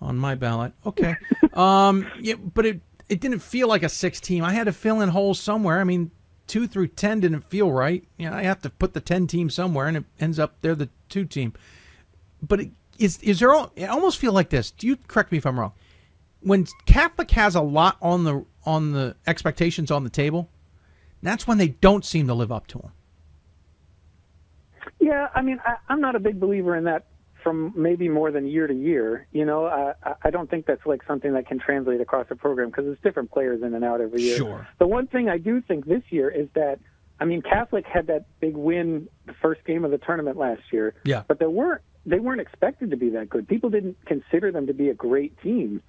[0.00, 0.72] on my ballot.
[0.84, 1.16] Okay,
[1.54, 4.44] um, yeah, but it it didn't feel like a six team.
[4.44, 5.80] I had to fill in holes somewhere.
[5.80, 6.10] I mean,
[6.46, 8.06] two through ten didn't feel right.
[8.18, 10.74] You know, I have to put the ten team somewhere, and it ends up they're
[10.74, 11.54] the two team.
[12.42, 13.54] But it, is is there?
[13.54, 14.70] All, I almost feel like this.
[14.70, 15.72] Do you correct me if I'm wrong?
[16.40, 20.50] When Catholic has a lot on the on the expectations on the table,
[21.22, 22.92] that's when they don't seem to live up to them.
[24.98, 27.06] Yeah, I mean, I, I'm not a big believer in that
[27.42, 29.26] from maybe more than year to year.
[29.32, 32.68] You know, I, I don't think that's like something that can translate across a program
[32.68, 34.36] because there's different players in and out every year.
[34.36, 34.68] Sure.
[34.78, 36.80] The one thing I do think this year is that,
[37.18, 40.94] I mean, Catholic had that big win the first game of the tournament last year.
[41.04, 41.22] Yeah.
[41.26, 43.46] But they weren't they weren't expected to be that good.
[43.46, 45.82] People didn't consider them to be a great team.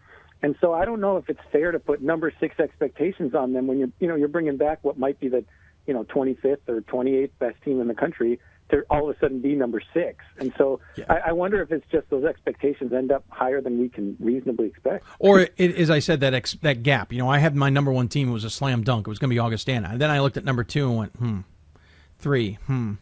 [0.43, 3.67] And so I don't know if it's fair to put number six expectations on them
[3.67, 5.45] when you're you know you're bringing back what might be the
[5.85, 8.39] you know 25th or 28th best team in the country
[8.71, 10.23] to all of a sudden be number six.
[10.37, 10.79] And so
[11.09, 14.67] I, I wonder if it's just those expectations end up higher than we can reasonably
[14.67, 15.05] expect.
[15.19, 17.11] Or it, as I said, that ex, that gap.
[17.11, 18.29] You know, I had my number one team.
[18.29, 19.07] It was a slam dunk.
[19.07, 19.89] It was going to be Augustana.
[19.91, 21.39] And then I looked at number two and went, hmm,
[22.17, 22.93] three, hmm,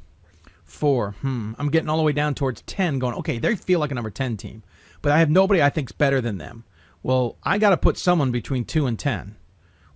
[0.63, 1.53] four, hmm.
[1.57, 4.11] I'm getting all the way down towards ten, going, okay, they feel like a number
[4.11, 4.63] ten team,
[5.01, 6.63] but I have nobody I think's better than them.
[7.01, 9.37] Well, I got to put someone between two and ten.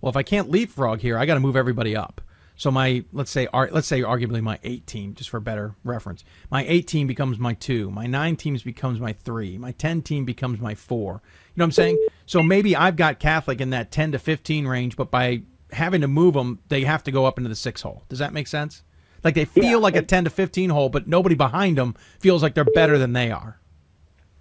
[0.00, 2.20] Well, if I can't leapfrog here, I got to move everybody up.
[2.56, 6.64] So my let's say let's say arguably my eight team, just for better reference, my
[6.68, 10.60] eight team becomes my two, my nine teams becomes my three, my ten team becomes
[10.60, 11.14] my four.
[11.14, 11.18] You
[11.56, 12.06] know what I'm saying?
[12.26, 15.42] So maybe I've got Catholic in that ten to fifteen range, but by
[15.72, 18.04] having to move them, they have to go up into the six hole.
[18.08, 18.84] Does that make sense?
[19.24, 22.40] Like they feel Yeah, like a ten to fifteen hole, but nobody behind them feels
[22.40, 23.58] like they're better than they are.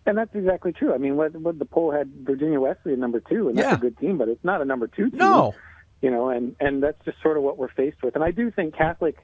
[0.06, 0.93] And that's exactly true.
[0.93, 3.75] I mean, what, what the poll had Virginia Wesley at number two, and that's Yeah.
[3.75, 5.19] a good team, but it's not a number two team.
[5.19, 5.56] No.
[6.01, 8.15] You know, and and that's just sort of what we're faced with.
[8.15, 9.15] And I do think Catholic,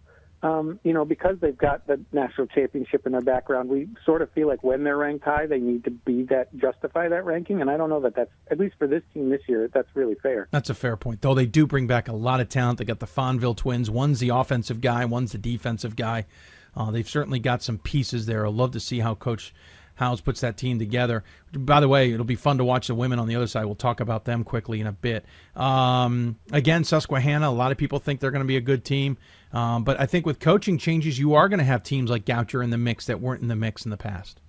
[0.42, 4.32] um, you know, because they've got the national championship in their background, we sort of
[4.32, 7.60] feel like when they're ranked high, they need to be that justify that ranking.
[7.60, 10.16] And I don't know that that's at least for this team this year, that's really
[10.24, 10.48] fair.
[10.52, 11.22] That's a fair point.
[11.22, 12.78] Though they do bring back a lot of talent.
[12.80, 13.90] They got the Fonville twins.
[13.92, 16.26] One's the offensive guy, one's the defensive guy.
[16.78, 18.48] Uh, they've certainly got some pieces there.
[18.48, 19.54] I'd love to see how Coach
[20.00, 21.26] Howes puts that team together.
[21.52, 23.66] By the way, it'll be fun to watch the women on the other side.
[23.66, 25.26] We'll talk about them quickly in a bit.
[25.58, 29.18] Um, again, Susquehanna, a lot of people think they're going to be a good team.
[29.52, 32.64] Um, but I think with coaching changes, you are going to have teams like Goucher
[32.64, 34.40] in the mix that weren't in the mix in the past.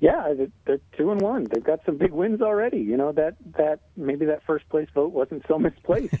[0.00, 1.44] Yeah, they're- they're two and one.
[1.52, 2.78] They've got some big wins already.
[2.78, 6.14] You know that that maybe that first place vote wasn't so misplaced.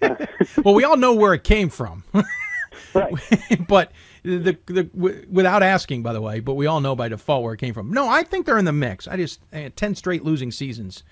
[0.64, 2.04] well, we all know where it came from.
[2.94, 3.14] right.
[3.68, 3.90] but
[4.22, 7.54] the, the w- without asking, by the way, but we all know by default where
[7.54, 7.92] it came from.
[7.92, 9.08] No, I think they're in the mix.
[9.08, 11.02] I just eh, ten straight losing seasons.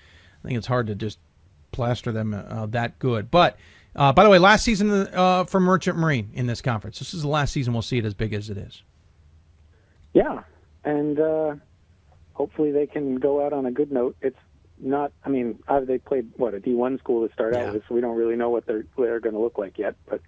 [0.43, 1.19] I think it's hard to just
[1.71, 3.29] plaster them uh, that good.
[3.31, 3.57] But
[3.95, 6.99] uh, by the way, last season uh, for Merchant Marine in this conference.
[6.99, 8.83] This is the last season we'll see it as big as it is.
[10.13, 10.43] Yeah,
[10.83, 11.55] and uh,
[12.33, 14.15] hopefully they can go out on a good note.
[14.21, 14.39] It's
[14.79, 15.11] not.
[15.23, 17.95] I mean, uh, they played what a D one school to start out with, so
[17.95, 19.95] we don't really know what they're they're going to look like yet.
[20.07, 20.21] But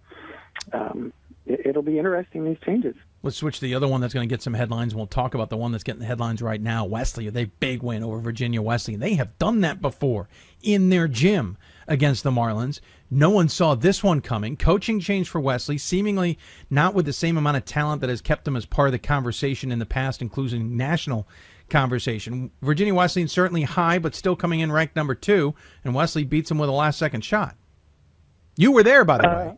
[0.74, 1.14] um,
[1.46, 2.96] it'll be interesting these changes.
[3.24, 5.50] Let's switch to the other one that's going to get some headlines, we'll talk about
[5.50, 6.86] the one that's getting the headlines right now.
[6.86, 8.96] Wesley, they big win over Virginia Wesley.
[8.96, 10.28] They have done that before
[10.64, 12.80] in their gym against the Marlins.
[13.12, 14.58] No one saw this one coming.
[14.58, 16.40] Coaching change for Wesley, seemingly
[16.70, 19.00] not with the same amount of talent that has kept them as part of the
[19.00, 21.28] conversation in the past, including national
[21.70, 22.52] conversation.
[22.62, 25.54] Virginia Wesleyan certainly high, but still coming in ranked number two,
[25.84, 27.56] and Wesley beats them with a last second shot.
[28.58, 29.58] You were there, by the uh, way.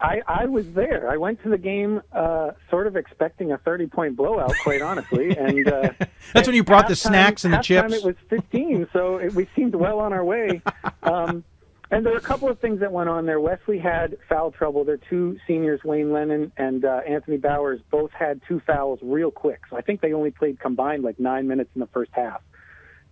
[0.00, 1.10] I, I was there.
[1.10, 5.28] I went to the game uh, sort of expecting a 30 point blowout, quite honestly.
[5.38, 5.90] And uh,
[6.32, 7.92] That's when you brought the snacks and the chips.
[7.92, 10.62] It was 15, so it, we seemed well on our way.
[11.02, 11.44] Um,
[11.90, 13.40] and there were a couple of things that went on there.
[13.40, 14.84] Wesley had foul trouble.
[14.84, 19.60] Their two seniors, Wayne Lennon and uh, Anthony Bowers, both had two fouls real quick.
[19.70, 22.42] So I think they only played combined like nine minutes in the first half,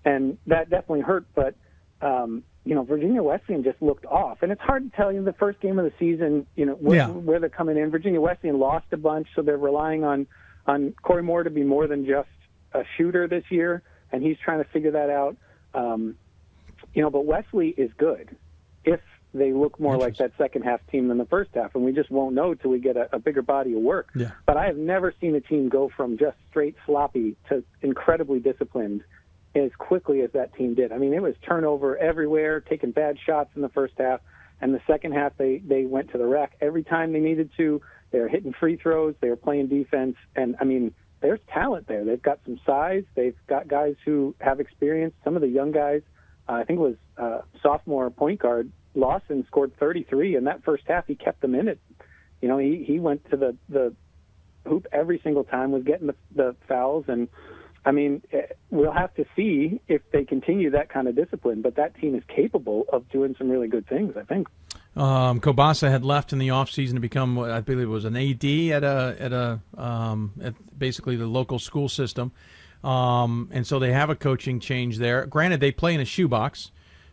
[0.04, 1.24] and that definitely hurt.
[1.34, 1.54] But
[2.02, 5.32] um, you know, Virginia Wesleyan just looked off, and it's hard to tell you the
[5.32, 7.08] first game of the season, you know, where, Yeah.
[7.08, 7.90] where they're coming in.
[7.92, 10.26] Virginia Wesleyan lost a bunch, so they're relying on
[10.66, 12.28] on Corey Moore to be more than just
[12.72, 15.36] a shooter this year, and he's trying to figure that out.
[15.74, 16.16] Um,
[16.92, 18.34] you know, but Wesley is good
[18.84, 19.00] if
[19.32, 22.10] they look more like that second half team than the first half, and we just
[22.10, 24.08] won't know till we get a, a bigger body of work.
[24.16, 24.32] Yeah.
[24.44, 29.04] But I have never seen a team go from just straight sloppy to incredibly disciplined
[29.56, 30.92] as quickly as that team did.
[30.92, 34.20] I mean, it was turnover everywhere, taking bad shots in the first half,
[34.60, 37.80] and the second half they they went to the rack every time they needed to.
[38.10, 42.04] They were hitting free throws, they were playing defense, and I mean, there's talent there.
[42.04, 43.04] They've got some size.
[43.14, 45.14] They've got guys who have experience.
[45.24, 46.02] Some of the young guys,
[46.48, 50.84] uh, I think it was uh, sophomore point guard Lawson scored 33 in that first
[50.86, 51.06] half.
[51.06, 51.78] He kept them in it.
[52.40, 53.94] You know, he he went to the the
[54.66, 57.28] hoop every single time, was getting the, the fouls, and
[57.86, 61.62] I mean, eh, we'll have to see if they continue that kind of discipline.
[61.62, 64.16] But that team is capable of doing some really good things.
[64.16, 64.48] I think.
[64.96, 68.16] Um, Kobasa had left in the offseason to become, what I believe it was an
[68.16, 72.32] AD at a at a um, at basically the local school system,
[72.82, 75.26] um, and so they have a coaching change there.
[75.26, 76.72] Granted, they play in a shoebox,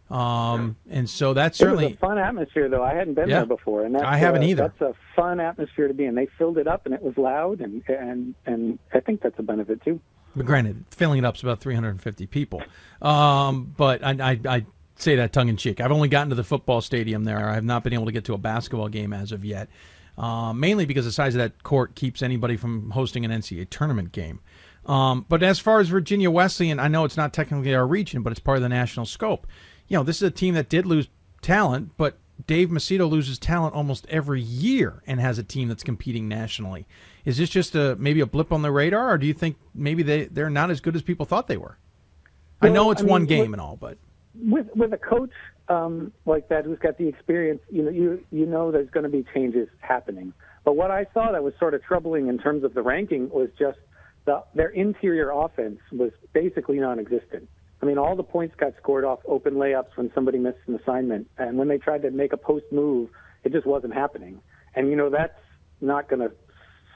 [0.10, 2.84] um, and so that's It was certainly a fun atmosphere, though.
[2.84, 3.40] I hadn't been Yeah.
[3.40, 4.74] there before, and that's, I haven't either.
[4.80, 6.16] That's a fun atmosphere to be in.
[6.16, 9.44] They filled it up, and it was loud, and and and I think that's a
[9.44, 10.00] benefit too.
[10.36, 12.64] But granted, filling it up is about 350 people.
[13.02, 15.80] Um, but I, I, I say that tongue in cheek.
[15.80, 17.50] I've only gotten to the football stadium there.
[17.50, 19.70] I have not been able to get to a basketball game as of yet,
[20.18, 24.12] uh, mainly because the size of that court keeps anybody from hosting an NCAA tournament
[24.12, 24.40] game.
[24.86, 28.32] Um, but as far as Virginia Wesleyan, I know it's not technically our region, but
[28.32, 29.48] it's part of the national scope.
[29.88, 31.08] You know, this is a team that did lose
[31.42, 36.28] talent, but Dave Macedo loses talent almost every year and has a team that's competing
[36.28, 36.86] nationally.
[37.26, 40.04] Is this just a maybe a blip on the radar, or do you think maybe
[40.04, 41.78] they they're not as good as people thought they were?
[42.62, 43.98] I know it's I mean, one game with- and all, but
[44.36, 45.32] with with a coach
[45.70, 49.10] um, like that who's got the experience, you know, you you know there's going to
[49.10, 50.34] be changes happening.
[50.66, 53.50] But what I saw that was sort of troubling in terms of the ranking was
[53.58, 53.80] just
[54.26, 57.48] the their interior offense was basically non-existent.
[57.82, 61.30] I mean, all the points got scored off open layups when somebody missed an assignment,
[61.38, 63.10] and when they tried to make a post move,
[63.44, 64.42] it just wasn't happening.
[64.76, 65.38] And you know that's
[65.82, 66.32] not going to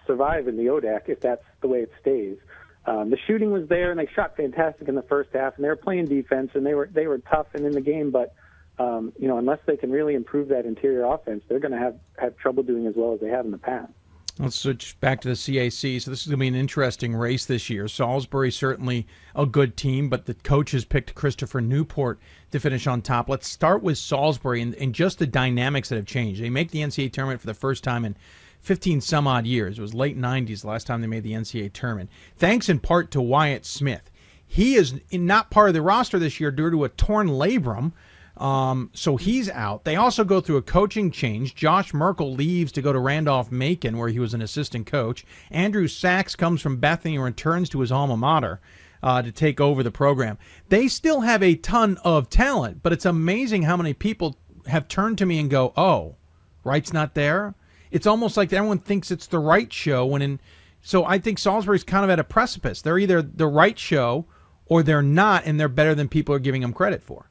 [0.08, 2.38] survive in the ODAC if that's the way it stays.
[2.86, 5.70] Um, the shooting was there, and they shot fantastic in the first half, and they
[5.70, 8.12] were playing defense, and they were they were tough and in the game.
[8.12, 8.34] But
[8.80, 11.96] um, you know, unless they can really improve that interior offense, they're going to have
[12.18, 13.92] have trouble doing as well as they have in the past.
[14.40, 16.00] Let's switch back to the CAC.
[16.02, 17.88] So this is going to be an interesting race this year.
[17.88, 22.20] Salisbury certainly a good team, but the coach has picked Christopher Newport
[22.52, 23.30] to finish on top.
[23.30, 26.42] Let's start with Salisbury and, and just the dynamics that have changed.
[26.42, 28.16] They make the NCAA tournament for the first time in
[28.62, 29.78] 15 some odd years.
[29.78, 32.10] It was late 90s the last time they made the NCAA tournament.
[32.36, 34.12] Thanks in part to Wyatt Smith.
[34.46, 37.92] He is not part of the roster this year due to a torn labrum.
[38.38, 39.84] Um, so he's out.
[39.84, 41.56] They also go through a coaching change.
[41.56, 45.26] Josh Merkel leaves to go to Randolph Macon, where he was an assistant coach.
[45.50, 48.60] Andrew Sachs comes from Bethany and returns to his alma mater
[49.02, 50.38] uh, to take over the program.
[50.70, 54.38] They still have a ton of talent, but it's amazing how many people
[54.68, 56.16] have turned to me and go, "Oh,
[56.64, 57.56] Wyatt's not there."
[57.92, 60.40] It's almost like everyone thinks it's the right show when in.
[60.82, 62.82] So I think Salisbury's kind of at a precipice.
[62.82, 64.26] They're either the right show
[64.68, 67.30] or they're not, and they're better than people are giving them credit for.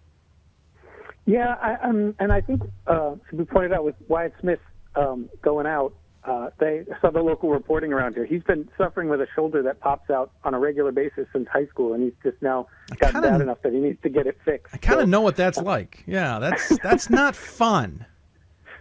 [1.26, 4.60] Yeah, I, um, and I think uh, should be pointed out with Wyatt Smith
[4.94, 5.92] um, going out.
[6.24, 8.24] Uh, they saw the local reporting around here.
[8.24, 11.66] He's been suffering with a shoulder that pops out on a regular basis since high
[11.66, 12.66] school, and he's just now
[12.98, 14.74] gotten kinda- bad enough that he needs to get it fixed.
[14.74, 16.02] I kind of know what that's like.
[16.06, 18.06] Yeah, that's that's not fun.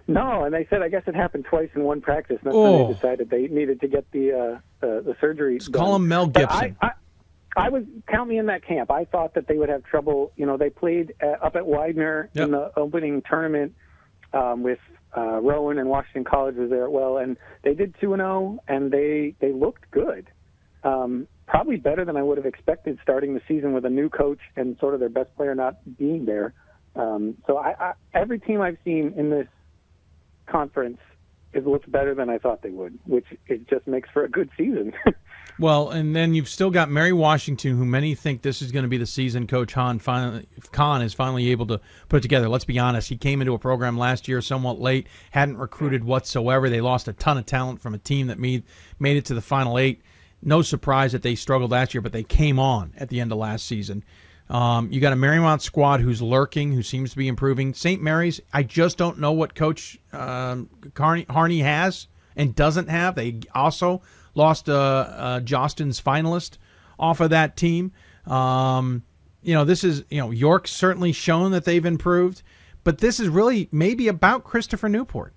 [0.08, 2.38] No, and they said I guess it happened twice in one practice.
[2.42, 2.78] And that's Oh.
[2.80, 5.58] when they decided they needed to get the uh, the, the surgery.
[5.58, 5.72] done.
[5.72, 6.78] Call him Mel Gibson.
[6.82, 6.92] I, I,
[7.58, 8.92] I was count me in that camp.
[8.92, 10.32] I thought that they would have trouble.
[10.36, 13.74] You know, they played uh, up at Widener in the opening tournament
[14.34, 14.80] um, with
[15.18, 16.90] uh, Rowan and Washington College was there.
[16.90, 20.28] Well, and they did two and zero, and they they looked good.
[20.84, 24.40] Um, probably better than I would have expected starting the season with a new coach
[24.56, 26.54] and sort of their best player not being there.
[26.96, 29.48] Um, so I, I, every team I've seen in this
[30.48, 31.00] conference
[31.54, 34.50] it looks better than I thought they would, which it just makes for a good
[34.58, 34.94] season.
[35.58, 38.90] Well, and then you've still got Mary Washington, who many think this is going to
[38.90, 42.50] be the season Coach Hahn finally, Kahn is finally able to put together.
[42.50, 46.70] Let's be honest, he came into a program last year somewhat late, hadn't recruited whatsoever.
[46.70, 48.64] They lost a ton of talent from a team that made
[49.00, 50.02] made it to the final eight.
[50.42, 53.38] No surprise that they struggled last year, but they came on at the end of
[53.38, 54.04] last season.
[54.50, 57.74] Um, you got a Marymount squad who's lurking, who seems to be improving.
[57.74, 58.02] St.
[58.02, 63.16] Mary's, I just don't know what Coach um, Carney, Harney has and doesn't have.
[63.16, 64.02] They also
[64.36, 66.58] lost uh, uh, Jostens finalist
[67.00, 67.92] off of that team.
[68.28, 69.04] Um,
[69.42, 72.42] you know, this is you know York's certainly shown that they've improved,
[72.84, 75.34] but this is really maybe about Christopher Newport.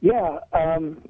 [0.00, 1.00] Yeah, um,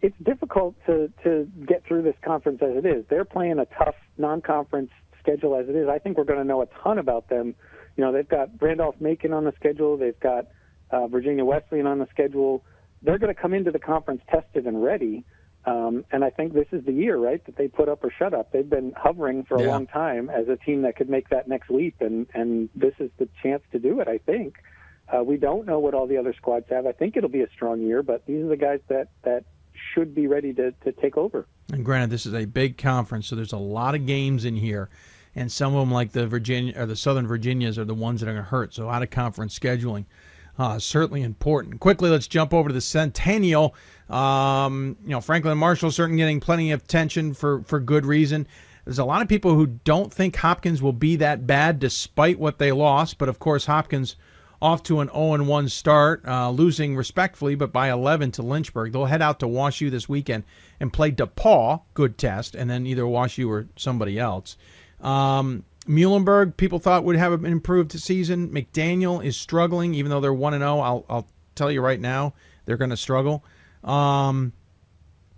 [0.00, 3.04] it's difficult to to get through this conference as it is.
[3.08, 5.88] They're playing a tough non-conference schedule as it is.
[5.88, 7.54] I think we're going to know a ton about them.
[7.96, 9.96] You know, they've got Randolph Macon on the schedule.
[9.96, 10.46] They've got
[10.90, 12.64] uh, Virginia Wesleyan on the schedule.
[13.02, 15.24] They're going to come into the conference tested and ready.
[15.64, 18.32] Um, and I think this is the year, right, that they put up or shut
[18.32, 18.52] up.
[18.52, 19.68] They've been hovering for a Yeah.
[19.72, 23.10] long time as a team that could make that next leap, and and this is
[23.18, 24.08] the chance to do it.
[24.08, 24.54] I think.
[25.12, 26.86] Uh, we don't know what all the other squads have.
[26.86, 29.44] I think it'll be a strong year, but these are the guys that that
[29.94, 31.46] should be ready to to take over.
[31.72, 34.88] And granted, this is a big conference, so there's a lot of games in here,
[35.34, 38.28] and some of them, like the Virginia or the Southern Virginias, are the ones that
[38.28, 38.74] are going to hurt.
[38.74, 40.06] So out of conference scheduling,
[40.58, 41.80] uh, certainly important.
[41.80, 43.74] Quickly, let's jump over to the Centennial.
[44.08, 48.46] Um, you know, Franklin Marshall certainly getting plenty of attention for for good reason.
[48.84, 52.58] There's a lot of people who don't think Hopkins will be that bad, despite what
[52.58, 53.18] they lost.
[53.18, 54.16] But of course, Hopkins
[54.60, 58.92] off to an 0-1 start, uh, losing respectfully, but by 11 to Lynchburg.
[58.92, 60.44] They'll head out to WashU this weekend
[60.80, 64.56] and play DePauw, good test, and then either WashU or somebody else.
[65.00, 68.48] Um, Muhlenberg, people thought would have an improved season.
[68.50, 70.78] McDaniel is struggling, even though they're 1 0.
[70.80, 73.44] I'll, I'll tell you right now, they're going to struggle.
[73.84, 74.52] Um,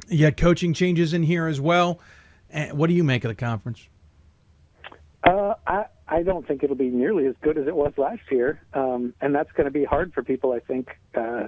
[0.08, 2.00] you had coaching changes in here as well.
[2.49, 3.86] And what do you make of the conference?
[5.23, 8.61] Uh, I I don't think it'll be nearly as good as it was last year,
[8.75, 10.53] um, and that's going to be hard for people.
[10.53, 11.47] I think uh,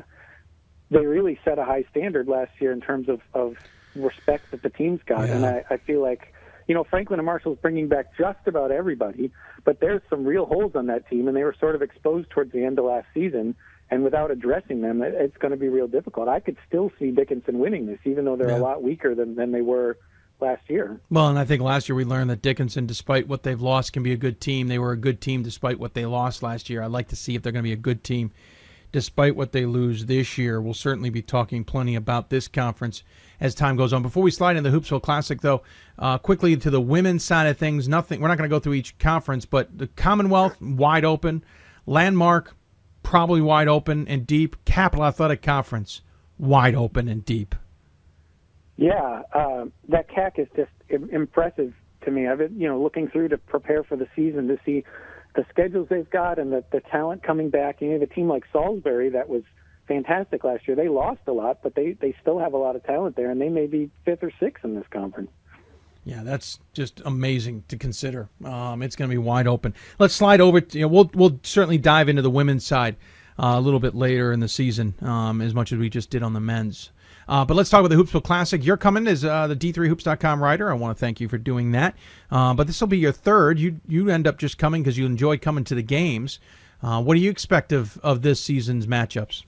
[0.90, 3.56] they really set a high standard last year in terms of, of
[3.96, 6.32] respect that the teams got, and I, I feel like
[6.68, 9.32] you know Franklin and Marshall's bringing back just about everybody,
[9.64, 12.52] but there's some real holes on that team, and they were sort of exposed towards
[12.52, 13.56] the end of last season.
[13.90, 16.26] And without addressing them, it- it's going to be real difficult.
[16.26, 18.56] I could still see Dickinson winning this, even though they're Yeah.
[18.56, 19.98] a lot weaker than, than they were
[20.42, 21.00] last year.
[21.10, 24.02] Well, and I think last year we learned that Dickinson, despite what they've lost, can
[24.02, 24.68] be a good team.
[24.68, 26.82] They were a good team despite what they lost last year.
[26.82, 28.32] I'd like to see if they're going to be a good team
[28.90, 30.60] despite what they lose this year.
[30.60, 33.02] We'll certainly be talking plenty about this conference
[33.40, 34.02] as time goes on.
[34.02, 35.62] Before we slide into the Hoopsville Classic, though,
[35.98, 38.20] uh, quickly to the women's side of things, nothing.
[38.20, 41.42] We're not going to go through each conference, but the Commonwealth wide open,
[41.86, 42.54] Landmark
[43.02, 46.02] probably wide open and deep, Capital Athletic Conference
[46.38, 47.54] wide open and deep.
[48.82, 50.72] Yeah, uh, that CAC is just
[51.12, 51.72] impressive
[52.04, 52.26] to me.
[52.26, 54.82] I've been, you know, looking through to prepare for the season to see
[55.36, 57.80] the schedules they've got and the, the talent coming back.
[57.80, 59.44] You have a team like Salisbury that was
[59.86, 60.76] fantastic last year.
[60.76, 63.40] They lost a lot, but they they still have a lot of talent there, and
[63.40, 65.30] they may be fifth or sixth in this conference.
[66.04, 68.30] Yeah, that's just amazing to consider.
[68.44, 69.74] Um, it's going to be wide open.
[70.00, 70.60] Let's slide over.
[70.60, 72.96] To, you know, we'll we'll certainly dive into the women's side
[73.38, 76.24] uh, a little bit later in the season, um, as much as we just did
[76.24, 76.90] on the men's.
[77.28, 78.64] Uh, but let's talk about the Hoopsville Classic.
[78.64, 80.70] You're coming as uh, the D3Hoops.com writer.
[80.70, 81.94] I want to thank you for doing that.
[82.30, 83.58] Uh, but this will be your third.
[83.58, 86.38] You you end up just coming because you enjoy coming to the games.
[86.82, 89.44] Uh, what do you expect of, of this season's matchups?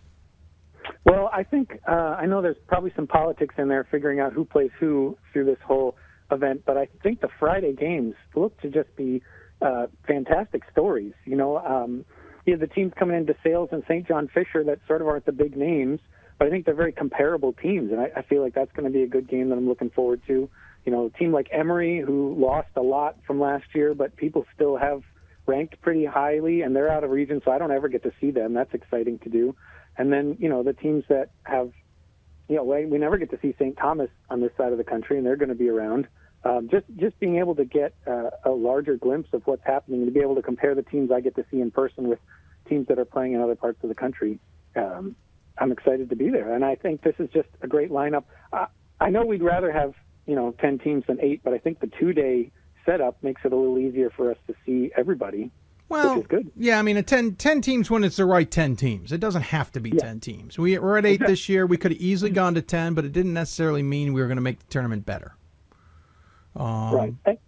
[1.04, 4.44] Well, I think uh, I know there's probably some politics in there, figuring out who
[4.44, 5.96] plays who through this whole
[6.30, 6.62] event.
[6.64, 9.22] But I think the Friday games look to just be
[9.60, 11.12] uh, fantastic stories.
[11.24, 12.04] You know, um,
[12.46, 14.06] you have the teams coming into Sales and St.
[14.06, 16.00] John Fisher that sort of aren't the big names,
[16.38, 18.90] but I think they're very comparable teams, and I, I feel like that's going to
[18.90, 20.48] be a good game that I'm looking forward to.
[20.84, 24.44] You know, a team like Emory, who lost a lot from last year, but people
[24.54, 25.02] still have
[25.46, 28.30] ranked pretty highly, and they're out of region, so I don't ever get to see
[28.30, 28.54] them.
[28.54, 29.54] That's exciting to do.
[29.96, 31.70] And then, you know, the teams that have,
[32.48, 33.76] you know, we never get to see St.
[33.76, 36.08] Thomas on this side of the country, and they're going to be around.
[36.44, 40.08] Um, just just being able to get uh, a larger glimpse of what's happening, and
[40.08, 42.18] to be able to compare the teams I get to see in person with
[42.68, 44.38] teams that are playing in other parts of the country.
[44.76, 45.16] Um,
[45.58, 48.24] I'm excited to be there, and I think this is just a great lineup.
[48.52, 48.66] I,
[49.00, 49.94] I know we'd rather have
[50.26, 52.50] you know ten teams than eight, but I think the two day
[52.84, 55.50] setup makes it a little easier for us to see everybody,
[55.88, 56.52] Well, which is good.
[56.56, 59.10] Yeah, I mean, a 10, 10 teams when it's the right 10 teams.
[59.10, 60.58] It doesn't have to be 10 teams.
[60.58, 61.32] We, we're at eight Exactly.
[61.32, 61.64] this year.
[61.64, 64.36] We could have easily gone to 10, but it didn't necessarily mean we were going
[64.36, 65.34] to make the tournament better.
[66.56, 67.40] Um, right.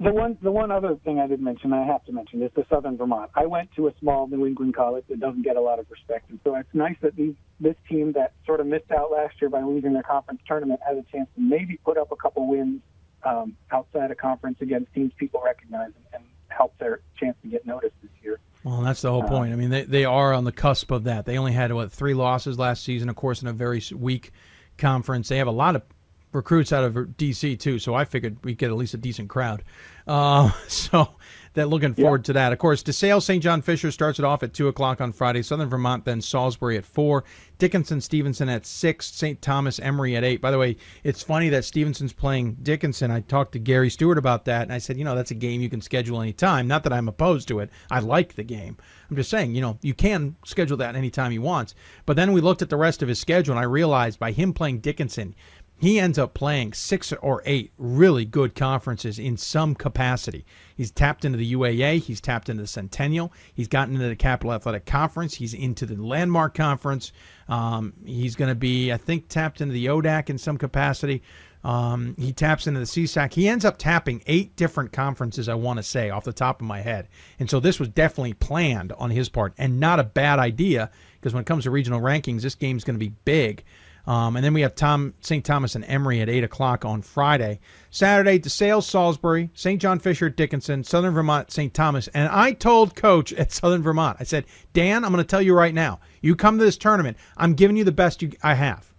[0.00, 2.64] The one the one other thing I did mention, I have to mention, is the
[2.70, 3.32] Southern Vermont.
[3.34, 6.30] I went to a small New England college that doesn't get a lot of respect,
[6.30, 9.50] and so it's nice that these this team that sort of missed out last year
[9.50, 12.80] by losing their conference tournament has a chance to maybe put up a couple wins
[13.24, 17.66] um, outside of conference against teams people recognize and, and help their chance to get
[17.66, 18.38] noticed this year.
[18.62, 19.52] Well, that's the whole Uh, point.
[19.52, 21.24] I mean, they, they are on the cusp of that.
[21.26, 24.30] They only had, what, three losses last season, of course, in a very weak
[24.76, 25.28] conference.
[25.28, 25.82] They have a lot of
[26.32, 29.64] recruits out of DC too, so I figured we'd get at least a decent crowd.
[30.06, 31.08] Uh, so
[31.54, 32.52] that looking forward to that.
[32.52, 33.42] Of course, DeSales St.
[33.42, 35.42] John Fisher starts it off at two o'clock on Friday.
[35.42, 37.24] Southern Vermont then Salisbury at four.
[37.58, 39.10] Dickinson Stevenson at six.
[39.10, 39.42] St.
[39.42, 40.40] Thomas Emory at eight.
[40.40, 43.10] By the way, it's funny that Stevenson's playing Dickinson.
[43.10, 45.60] I talked to Gary Stewart about that, and I said, you know, that's a game
[45.60, 46.68] you can schedule anytime.
[46.68, 47.70] Not that I'm opposed to it.
[47.90, 48.76] I like the game.
[49.10, 51.74] I'm just saying, you know, you can schedule that anytime he wants.
[52.06, 54.52] But then we looked at the rest of his schedule, and I realized by him
[54.52, 55.34] playing Dickinson,
[55.78, 60.44] he ends up playing six or eight really good conferences in some capacity.
[60.76, 64.52] He's tapped into the UAA, he's tapped into the Centennial, he's gotten into the Capital
[64.52, 67.12] Athletic Conference, he's into the Landmark Conference.
[67.48, 71.22] Um, he's going to be, I think, tapped into the ODAC in some capacity.
[71.64, 73.32] Um, he taps into the CSAC.
[73.34, 76.66] He ends up tapping eight different conferences, I want to say, off the top of
[76.66, 77.08] my head.
[77.38, 80.90] And so this was definitely planned on his part and not a bad idea
[81.20, 83.64] because when it comes to regional rankings, this game's going to be big.
[84.08, 85.44] Um, and then we have Tom St.
[85.44, 87.60] Thomas and Emory at eight o'clock on Friday.
[87.90, 89.78] Saturday, DeSales, Salisbury, St.
[89.82, 91.74] John Fisher, Dickinson, Southern Vermont, St.
[91.74, 92.08] Thomas.
[92.08, 95.54] And I told Coach at Southern Vermont, I said, Dan, I'm going to tell you
[95.54, 98.90] right now, you come to this tournament, I'm giving you the best you, I have.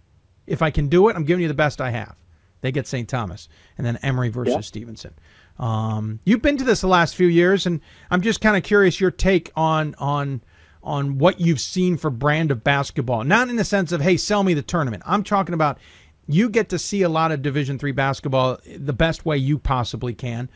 [0.46, 2.14] If I can do it, I'm giving you the best I have.
[2.60, 3.08] They get St.
[3.08, 3.48] Thomas,
[3.78, 4.60] and then Emory versus Yeah.
[4.60, 5.14] Stevenson.
[5.58, 7.80] Um, you've been to this the last few years, and
[8.12, 10.42] I'm just kind of curious your take on on
[10.82, 13.24] on what you've seen for brand of basketball.
[13.24, 15.02] Not in the sense of hey, sell me the tournament.
[15.06, 15.78] I'm talking about
[16.26, 20.14] you get to see a lot of Division three basketball the best way you possibly
[20.14, 20.48] can.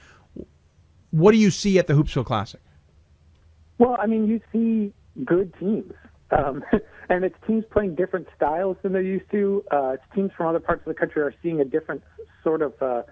[1.11, 2.61] What do you see at the Hoopsville Classic?
[3.79, 4.93] Well, I mean, you see
[5.25, 5.93] good teams,
[6.31, 6.65] um,
[7.09, 9.65] and it's teams playing different styles than they're used to.
[9.71, 12.03] Uh, it's teams from other parts of the country are seeing a different
[12.43, 13.03] sort of uh,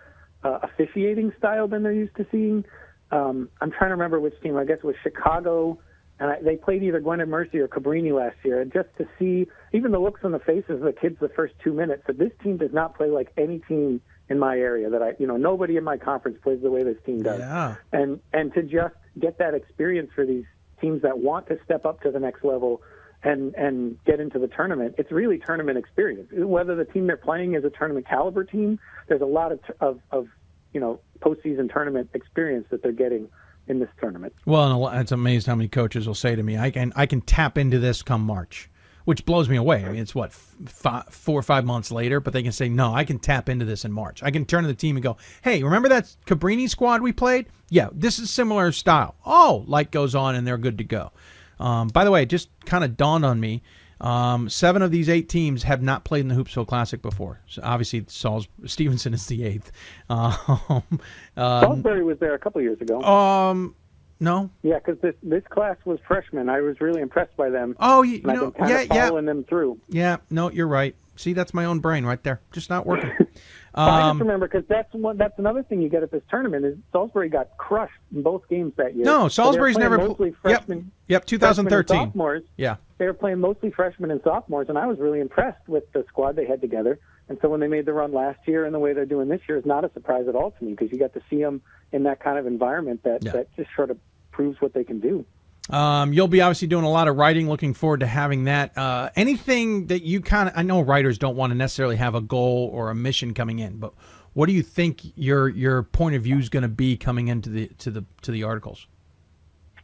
[0.44, 2.64] uh, officiating style than they're used to seeing.
[3.10, 4.56] Um, I'm trying to remember which team.
[4.56, 5.78] I guess it was Chicago,
[6.22, 8.60] and I, they played either Gwynedd Mercy or Cabrini last year.
[8.60, 11.52] And just to see, even the looks on the faces of the kids the first
[11.64, 14.88] two minutes, that this team does not play like any team in my area.
[14.88, 17.74] That I, you know, nobody in my conference plays the way this team does Yeah.
[17.92, 20.44] and and to just get that experience for these
[20.80, 22.82] teams that want to step up to the next level
[23.24, 27.54] and and get into the tournament it's really tournament experience whether the team they're playing
[27.54, 30.26] is a tournament caliber team there's a lot of of, of
[30.72, 33.28] you know postseason tournament experience that they're getting
[33.68, 36.70] in this tournament Well, and it's amazing how many coaches will say to me, "I
[36.70, 38.68] can I can tap into this come March,"
[39.04, 39.84] which blows me away.
[39.84, 42.68] I mean, it's what f- fi four or five months later, but they can say,
[42.68, 44.22] "No, I can tap into this in March.
[44.22, 47.46] I can turn to the team and go, hey, remember that Cabrini squad we played?
[47.70, 49.14] Yeah, this is similar style.
[49.24, 51.12] Oh, light goes on and they're good to go."
[51.60, 53.62] Um, by the way, it just kind of dawned on me.
[54.02, 57.40] Um, seven of these eight teams have not played in the Hoopsville Classic before.
[57.46, 59.70] So obviously, Saul's Stevenson is the eighth.
[60.08, 61.00] Um,
[61.36, 63.74] uh, Salisbury was there a couple years ago um,
[64.20, 68.02] no, yeah because this this class was freshmen i was really impressed by them Oh,
[68.02, 69.08] you, I've know, yeah, yeah.
[69.08, 70.94] following them through Yeah, no, you're right.
[71.16, 72.40] See, that's my own brain right there.
[72.52, 73.12] Just not working.
[73.74, 75.16] I just Um, remember because that's one.
[75.16, 78.74] That's another thing you get at this tournament is Salisbury got crushed in both games
[78.76, 79.04] that year.
[79.04, 80.90] No, So Salisbury's playing never mostly yep, freshmen.
[81.08, 81.96] yep, and 2013.
[82.08, 82.42] sophomores.
[82.56, 82.76] yeah.
[82.98, 86.36] They were playing mostly freshmen and sophomores, and I was really impressed with the squad
[86.36, 86.98] they had together.
[87.28, 89.40] And so when they made the run last year and the way they're doing this
[89.48, 91.62] year is not a surprise at all to me because you got to see them
[91.92, 93.32] in that kind of environment that Yeah.
[93.32, 93.98] that just sort of
[94.32, 95.24] proves what they can do.
[95.72, 97.48] Um, you'll be obviously doing a lot of writing.
[97.48, 98.76] Looking forward to having that.
[98.76, 102.20] Uh, anything that you kind of, I know writers don't want to necessarily have a
[102.20, 103.94] goal or a mission coming in, but
[104.34, 107.48] what do you think your your point of view is going to be coming into
[107.50, 108.86] the to the to the articles?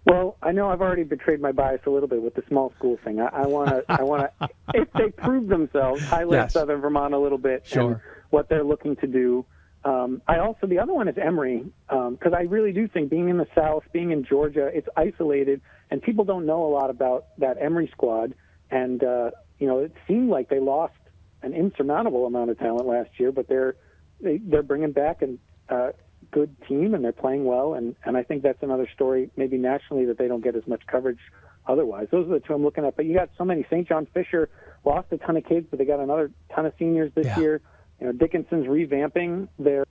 [0.07, 2.99] Well, I know I've already betrayed my bias a little bit with the small school
[3.05, 3.21] thing.
[3.21, 6.53] I want to, I want to, if they prove themselves, highlight Yes.
[6.55, 8.03] Southern Vermont a little bit and Sure.
[8.31, 9.45] what they're looking to do.
[9.85, 13.37] Um, I also, the other one is Emory, because I really do think being in
[13.37, 15.61] the South, being in Georgia, it's isolated,
[15.91, 18.35] and people don't know a lot about that Emory squad.
[18.71, 20.95] And uh, you know, it seemed like they lost
[21.43, 23.77] an insurmountable amount of talent last year, but they're
[24.21, 25.93] they, they're bringing back a uh,
[26.31, 30.05] good team and they're playing well, and and I think that's another story, maybe nationally,
[30.07, 31.21] that they don't get as much coverage
[31.67, 32.09] otherwise.
[32.11, 32.97] Those are the two I'm looking at.
[32.97, 33.65] But you got so many.
[33.71, 33.87] St.
[33.87, 34.49] John Fisher
[34.85, 37.39] lost a ton of kids, but they got another ton of seniors this Yeah.
[37.39, 37.61] year.
[38.01, 39.85] You know, Dickinson's revamping their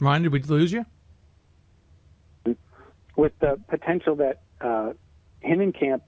[0.00, 0.84] Ryan, did we lose you?
[3.16, 4.92] With the potential that uh,
[5.44, 6.02] Hinnenkamp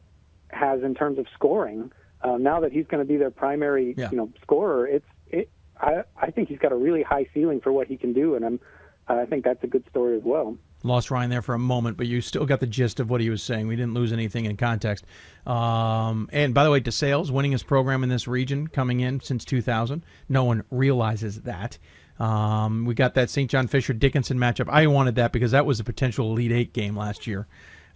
[0.50, 1.90] has in terms of scoring.
[2.22, 4.10] Uh, now that he's going to be their primary, Yeah.
[4.10, 5.50] you know, scorer, it's it.
[5.80, 8.44] I I think he's got a really high ceiling for what he can do, and
[8.44, 8.60] I'm
[9.06, 10.56] I think that's a good story as well.
[10.84, 13.30] Lost Ryan there for a moment, but you still got the gist of what he
[13.30, 13.66] was saying.
[13.66, 15.04] We didn't lose anything in context.
[15.46, 19.44] Um, and by the way, DeSales, winning his program in this region, coming in since
[19.44, 20.04] 2000.
[20.28, 21.78] No one realizes that.
[22.18, 23.50] Um, we got that St.
[23.50, 24.68] John Fisher Dickinson matchup.
[24.68, 27.46] I wanted that because that was a potential Elite Eight game last year.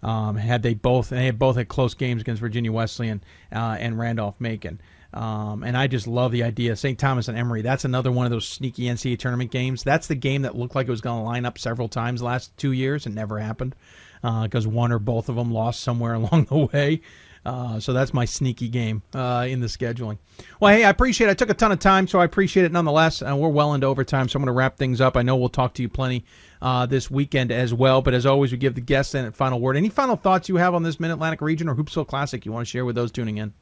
[0.01, 3.97] Um, had they both, they had both had close games against Virginia Wesleyan uh, and
[3.97, 4.81] Randolph Macon.
[5.13, 6.75] Um, and I just love the idea.
[6.75, 6.97] St.
[6.97, 7.61] Thomas and Emory.
[7.61, 9.83] That's another one of those sneaky NCAA tournament games.
[9.83, 12.55] That's the game that looked like it was going to line up several times last
[12.57, 13.75] two years and never happened
[14.21, 17.01] because uh, one or both of them lost somewhere along the way.
[17.45, 20.17] Uh, so that's my sneaky game uh, in the scheduling.
[20.59, 21.31] Well, hey, I appreciate it.
[21.31, 23.21] I took a ton of time, so I appreciate it nonetheless.
[23.21, 25.17] And we're well into overtime, so I'm going to wrap things up.
[25.17, 26.23] I know we'll talk to you plenty
[26.61, 28.01] uh, this weekend as well.
[28.01, 29.75] But as always, we give the guests a final word.
[29.75, 32.65] Any final thoughts you have on this Mid Atlantic region or Hoopsville Classic you want
[32.65, 33.53] to share with those tuning in?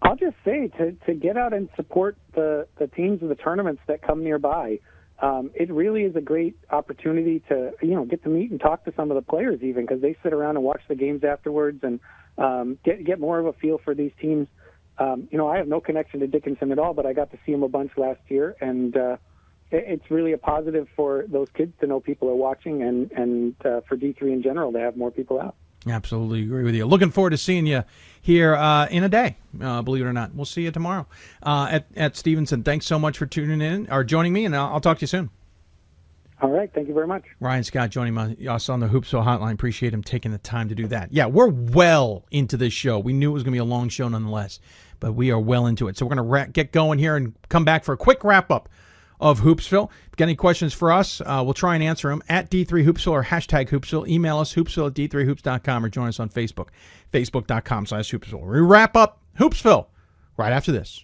[0.00, 3.82] I'll just say to, to get out and support the, the teams of the tournaments
[3.88, 4.80] that come nearby.
[5.20, 8.84] Um, it really is a great opportunity to you know get to meet and talk
[8.84, 11.80] to some of the players even because they sit around and watch the games afterwards
[11.84, 12.00] and
[12.38, 14.48] um, get get more of a feel for these teams.
[14.98, 17.38] Um, you know, I have no connection to Dickinson at all, but I got to
[17.44, 19.16] see him a bunch last year, and uh,
[19.70, 23.54] it, it's really a positive for those kids to know people are watching, and and
[23.66, 25.56] uh, for D three in general to have more people out.
[25.86, 26.86] Absolutely agree with you.
[26.86, 27.84] Looking forward to seeing you
[28.22, 29.36] here uh, in a day.
[29.60, 31.06] Uh, believe it or not, we'll see you tomorrow
[31.42, 32.62] uh, at at Stevenson.
[32.62, 35.08] Thanks so much for tuning in or joining me, and I'll, I'll talk to you
[35.08, 35.30] soon.
[36.44, 36.70] All right.
[36.74, 37.24] Thank you very much.
[37.40, 39.54] Ryan Scott joining us on the Hoopsville Hotline.
[39.54, 41.10] Appreciate him taking the time to do that.
[41.10, 42.98] Yeah, we're well into this show.
[42.98, 44.60] We knew it was going to be a long show nonetheless,
[45.00, 45.96] but we are well into it.
[45.96, 48.50] So we're going to ra- get going here and come back for a quick wrap
[48.50, 48.68] up
[49.20, 49.88] of Hoopsville.
[50.18, 53.70] Got any questions for us, uh, we'll try and answer them at D3Hoopsville or hashtag
[53.70, 54.06] Hoopsville.
[54.06, 56.68] Email us, hoopsville at D3Hoops.com or join us on Facebook,
[57.10, 58.42] Facebook.com slash Hoopsville.
[58.46, 59.86] We wrap up Hoopsville
[60.36, 61.03] right after this.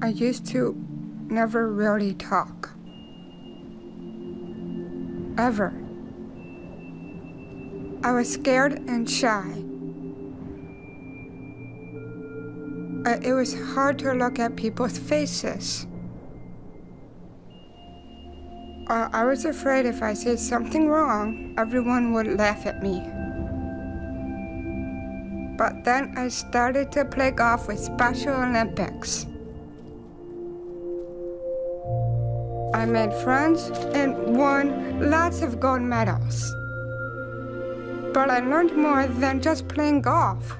[0.00, 0.76] I used to
[1.28, 2.70] never really talk.
[5.36, 5.74] Ever.
[8.04, 9.64] I was scared and shy.
[13.04, 15.88] Uh, it was hard to look at people's faces.
[18.86, 23.02] Uh, I was afraid if I said something wrong, everyone would laugh at me.
[25.56, 29.24] But then I started to play golf with Special Olympics.
[32.74, 36.54] I made friends and won lots of gold medals.
[38.12, 40.58] But I learned more than just playing golf.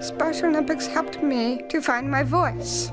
[0.00, 2.90] Special Olympics helped me to find my voice.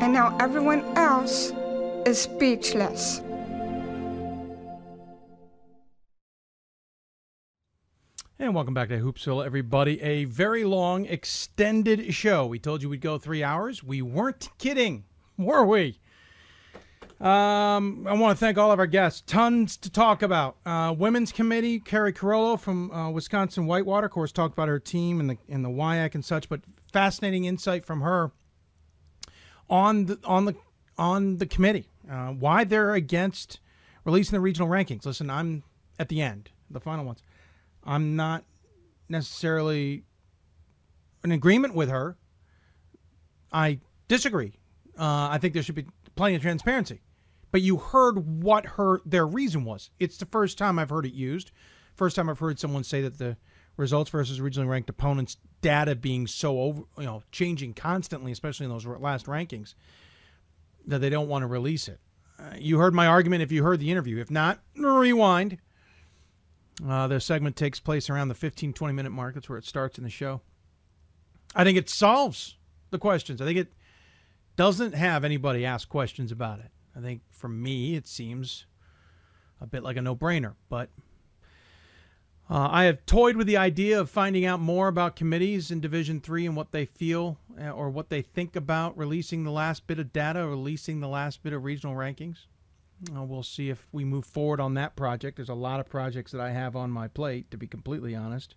[0.00, 1.52] And now everyone else
[2.06, 3.20] is speechless.
[8.38, 9.98] And welcome back to Hoopsville, everybody.
[10.02, 12.44] A very long, extended show.
[12.44, 13.82] We told you we'd go three hours.
[13.82, 15.04] We weren't kidding,
[15.38, 16.00] were we?
[17.18, 19.22] Um, I want to thank all of our guests.
[19.26, 20.58] Tons to talk about.
[20.66, 25.18] Uh, women's committee, Keri Carollo from uh, Wisconsin Whitewater, of course, talked about her team
[25.18, 26.50] and the and the WIAC and such.
[26.50, 26.60] But
[26.92, 28.32] fascinating insight from her
[29.70, 30.56] on the on the
[30.98, 31.88] on the committee.
[32.08, 33.60] Uh, why they're against
[34.04, 35.06] releasing the regional rankings.
[35.06, 35.62] Listen, I'm
[35.98, 37.22] at the end, the final ones.
[37.86, 38.44] I'm not
[39.08, 40.04] necessarily
[41.24, 42.16] in agreement with her.
[43.52, 44.54] I disagree.
[44.98, 47.00] Uh, I think there should be plenty of transparency.
[47.52, 49.90] But you heard what her their reason was.
[49.98, 51.52] It's the first time I've heard it used.
[51.94, 53.36] First time I've heard someone say that the
[53.76, 58.70] results versus regionally ranked opponents data being so over, you know, changing constantly, especially in
[58.70, 59.74] those last rankings,
[60.86, 62.00] that they don't want to release it.
[62.38, 64.18] Uh, you heard my argument if you heard the interview.
[64.18, 65.58] If not, rewind.
[66.84, 69.34] Uh, their segment takes place around the 15, 20 minute mark.
[69.34, 70.42] That's where it starts in the show.
[71.54, 72.56] I think it solves
[72.90, 73.40] the questions.
[73.40, 73.72] I think it
[74.56, 76.70] doesn't have anybody ask questions about it.
[76.94, 78.66] I think for me, it seems
[79.60, 80.54] a bit like a no brainer.
[80.68, 80.90] But
[82.48, 86.20] uh, I have toyed with the idea of finding out more about committees in Division
[86.20, 89.98] Three and what they feel uh, or what they think about releasing the last bit
[89.98, 92.46] of data, releasing the last bit of regional rankings.
[93.14, 95.36] Uh, we'll see if we move forward on that project.
[95.36, 98.54] There's a lot of projects that I have on my plate, to be completely honest.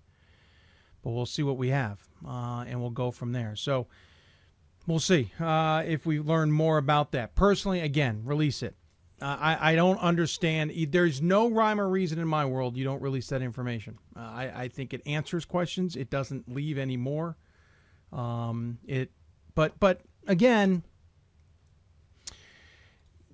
[1.04, 3.56] But we'll see what we have, uh, and we'll go from there.
[3.56, 3.88] So
[4.88, 7.36] we'll see uh, if we learn more about that.
[7.36, 8.76] Personally, again, release it.
[9.22, 10.72] Uh, I, I don't understand.
[10.90, 13.98] There's no rhyme or reason in my world you don't release that information.
[14.16, 15.96] Uh, I, I think it answers questions.
[15.96, 17.38] It doesn't leave any more.
[18.14, 19.12] Um, it,
[19.56, 20.84] but but again,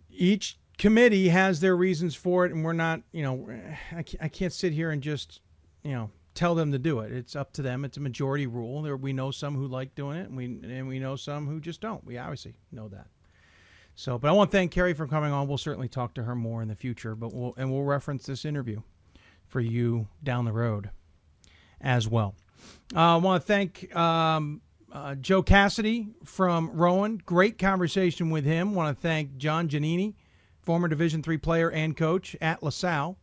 [0.09, 3.47] each committee has their reasons for it, and we're not, you know,
[3.91, 5.41] I can't, I can't sit here and just,
[5.83, 7.11] you know, tell them to do it.
[7.11, 7.85] It's up to them.
[7.85, 8.81] It's a majority rule.
[8.81, 11.59] There, we know some who like doing it, and we and we know some who
[11.59, 12.05] just don't.
[12.05, 13.07] We obviously know that.
[13.95, 15.47] So, but I want to thank Keri for coming on.
[15.47, 18.43] We'll certainly talk to her more in the future, but we'll and we'll reference this
[18.45, 18.81] interview
[19.47, 20.89] for you down the road
[21.79, 22.35] as well.
[22.93, 27.21] Uh, I want to thank um, uh, Joe Cassidy from Rowan.
[27.25, 28.73] Great conversation with him.
[28.75, 30.15] Want to thank John Giannini,
[30.65, 33.17] former Division three player and coach at LaSalle,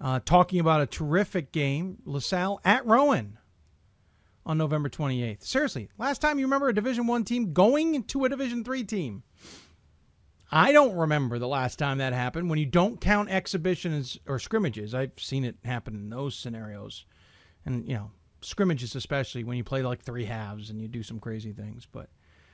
[0.00, 3.38] uh, talking about a terrific game, LaSalle at Rowan
[4.44, 5.44] on November 28th.
[5.44, 9.22] Seriously, last time you remember a Division one team going to a Division three team.
[10.50, 12.50] I don't remember the last time that happened.
[12.50, 17.06] When you don't count exhibitions or scrimmages, I've seen it happen in those scenarios,
[17.64, 18.10] and you know
[18.42, 21.86] scrimmages especially when you play like three halves and you do some crazy things.
[21.90, 22.10] But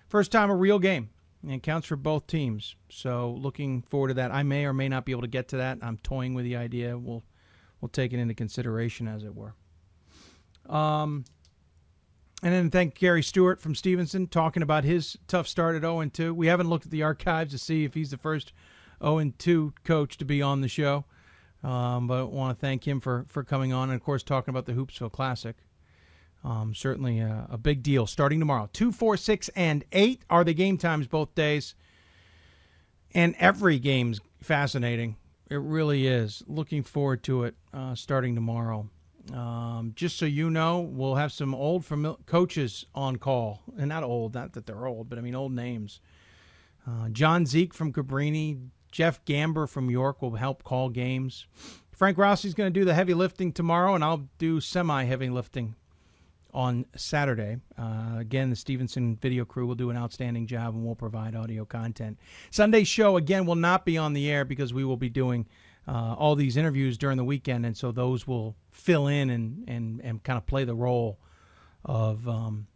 [0.09, 1.11] first time a real game,
[1.47, 2.77] and counts for both teams.
[2.91, 4.33] So looking forward to that.
[4.33, 5.79] I may or may not be able to get to that.
[5.83, 6.99] I'm toying with the idea.
[6.99, 7.25] We'll
[7.81, 9.55] we'll take it into consideration, as it were.
[10.69, 11.25] Um,
[12.43, 16.35] and then thank Gary Stewart from Stevenson talking about his tough start at 0 2.
[16.35, 18.53] We haven't looked at the archives to see if he's the first
[19.03, 21.05] 0 2 coach to be on the show.
[21.65, 24.51] Um, but I want to thank him for, for coming on and, of course, talking
[24.53, 25.57] about the Hoopsville Classic.
[26.45, 28.71] Um, certainly a, a, big deal starting tomorrow.
[28.73, 31.75] 2, 4, 6, and 8 are the game times both days.
[33.13, 35.17] And every game's fascinating.
[35.51, 36.43] It really is.
[36.47, 38.89] Looking forward to it uh, starting tomorrow.
[39.33, 44.03] Um, just so you know, we'll have some old famil- coaches on call, and not
[44.03, 46.01] old, not that they're old, but I mean old names.
[46.87, 51.47] Uh, John Dzik from Cabrini, Jeff Gamber from York will help call games.
[51.93, 55.75] Frank Rossi's going to do the heavy lifting tomorrow, and I'll do semi heavy lifting
[56.59, 57.57] on Saturday.
[57.79, 61.65] Uh, again, the Stevenson video crew will do an outstanding job, and we'll provide audio
[61.65, 62.19] content.
[62.51, 65.47] Sunday's show again will not be on the air because we will be doing
[65.87, 70.01] uh, all these interviews during the weekend, and so those will fill in and and,
[70.01, 71.21] and kind of play the role
[71.85, 72.67] of um,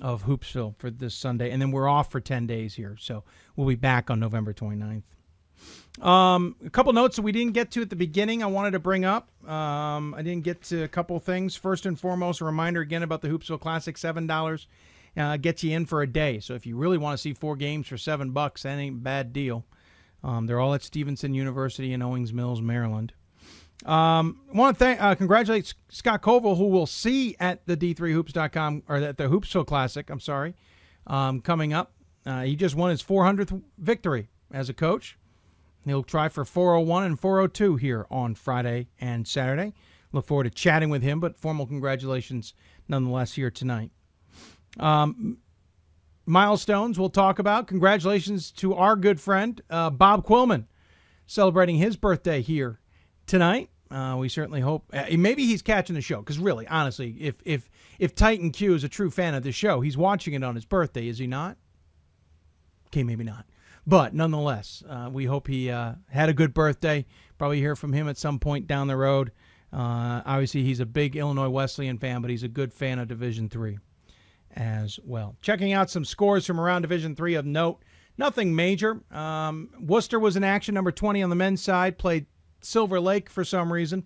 [0.00, 3.24] of Hoopsville for this Sunday, and then we're off for ten days here, so
[3.56, 5.02] we'll be back on November 29th.
[6.00, 8.42] Um, a couple notes that we didn't get to at the beginning.
[8.42, 9.30] I wanted to bring up.
[9.48, 11.56] Um, I didn't get to a couple things.
[11.56, 13.98] First and foremost, a reminder again about the Hoopsville Classic.
[13.98, 14.68] Seven dollars
[15.16, 16.38] uh, gets you in for a day.
[16.40, 19.00] So if you really want to see four games for seven bucks, that ain't a
[19.00, 19.64] bad deal.
[20.22, 23.12] Um, they're all at Stevenson University in Owings Mills, Maryland.
[23.86, 28.96] Um, want to thank, uh, congratulate Scott Coval, who we'll see at the D3Hoops.com or
[28.96, 30.10] at the Hoopsville Classic.
[30.10, 30.54] I'm sorry,
[31.06, 31.92] um, coming up.
[32.26, 35.17] Uh, he just won his 400th victory as a coach.
[35.88, 39.74] He'll try for 401 and 402 here on Friday and Saturday.
[40.12, 42.54] Look forward to chatting with him, but formal congratulations
[42.88, 43.90] nonetheless here tonight.
[44.78, 45.38] Um,
[46.26, 47.66] milestones we'll talk about.
[47.66, 50.66] Congratulations to our good friend uh, Bob Quillman
[51.26, 52.80] celebrating his birthday here
[53.26, 53.70] tonight.
[53.90, 57.70] Uh, we certainly hope uh, maybe he's catching the show because really, honestly, if if
[57.98, 60.66] if Titan Q is a true fan of the show, he's watching it on his
[60.66, 61.56] birthday, is he not?
[62.88, 63.46] Okay, maybe not,
[63.88, 67.06] but nonetheless, uh, we hope he uh, had a good birthday.
[67.38, 69.32] Probably hear from him at some point down the road.
[69.72, 73.48] Uh, obviously, he's a big Illinois Wesleyan fan, but he's a good fan of Division
[73.48, 73.78] Three
[74.54, 75.36] as well.
[75.40, 77.82] Checking out some scores from around Division Three of note.
[78.18, 79.00] Nothing major.
[79.10, 82.26] Um, Wooster was in action, number 20 on the men's side, played
[82.60, 84.04] Silver Lake for some reason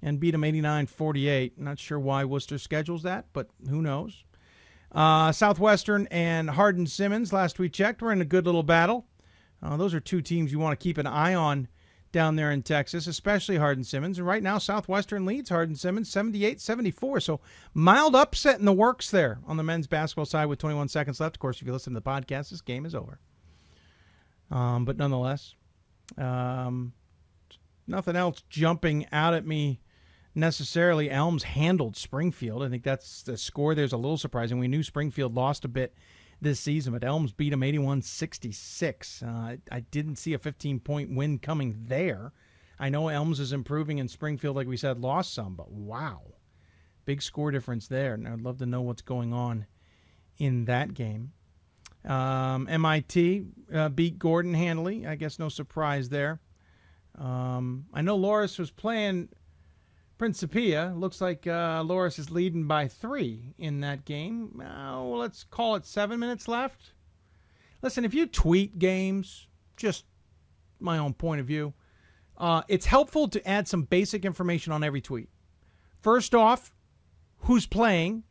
[0.00, 1.58] and beat them 89 48.
[1.58, 4.22] Not sure why Wooster schedules that, but who knows.
[4.92, 9.06] Uh, Southwestern and Hardin Simmons, last we checked, were in a good little battle.
[9.64, 11.68] Uh, those are two teams you want to keep an eye on
[12.12, 14.18] down there in Texas, especially Hardin Simmons.
[14.18, 17.20] And right now, Southwestern leads Hardin Simmons 78 74.
[17.20, 17.40] So
[17.72, 21.36] mild upset in the works there on the men's basketball side with 21 seconds left.
[21.36, 23.18] Of course, if you listen to the podcast, this game is over.
[24.50, 25.54] Um, but nonetheless,
[26.18, 26.92] um,
[27.86, 29.80] nothing else jumping out at me
[30.34, 31.10] necessarily.
[31.10, 32.62] Elms handled Springfield.
[32.62, 33.74] I think that's the score.
[33.74, 34.58] There's a little surprising.
[34.58, 35.94] We knew Springfield lost a bit
[36.40, 39.22] this season, but Elms beat them 81 66.
[39.22, 42.32] Uh, I didn't see a 15 point win coming there.
[42.78, 46.22] I know Elms is improving and Springfield, like we said, lost some, but wow.
[47.04, 48.14] Big score difference there.
[48.14, 49.66] And I'd love to know what's going on
[50.38, 51.32] in that game.
[52.04, 55.06] Um, MIT uh, beat Gordon handily.
[55.06, 56.40] I guess no surprise there.
[57.16, 59.28] Um, I know Loras was playing
[60.18, 60.92] Principia.
[60.96, 64.60] Looks like uh, Loras is leading by three in that game.
[64.60, 66.92] Uh, well, let's call it seven minutes left.
[67.82, 70.04] Listen, if you tweet games, just
[70.80, 71.74] my own point of view,
[72.38, 75.28] uh, it's helpful to add some basic information on every tweet.
[76.00, 76.74] First off,
[77.38, 78.24] who's playing.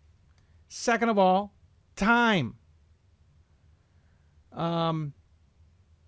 [0.68, 1.54] Second of all,
[1.96, 2.56] time.
[4.52, 5.14] Um,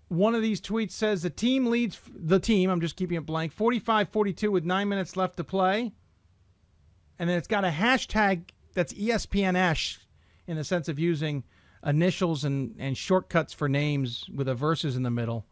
[0.08, 2.70] one of these tweets says the team leads the team.
[2.70, 3.56] I'm just keeping it blank.
[3.56, 5.92] 45-42 with nine minutes left to play,
[7.18, 10.00] and then it's got a hashtag that's E ESPN-esh
[10.46, 11.44] in the sense of using
[11.84, 15.46] initials and, and shortcuts for names with a verses in the middle.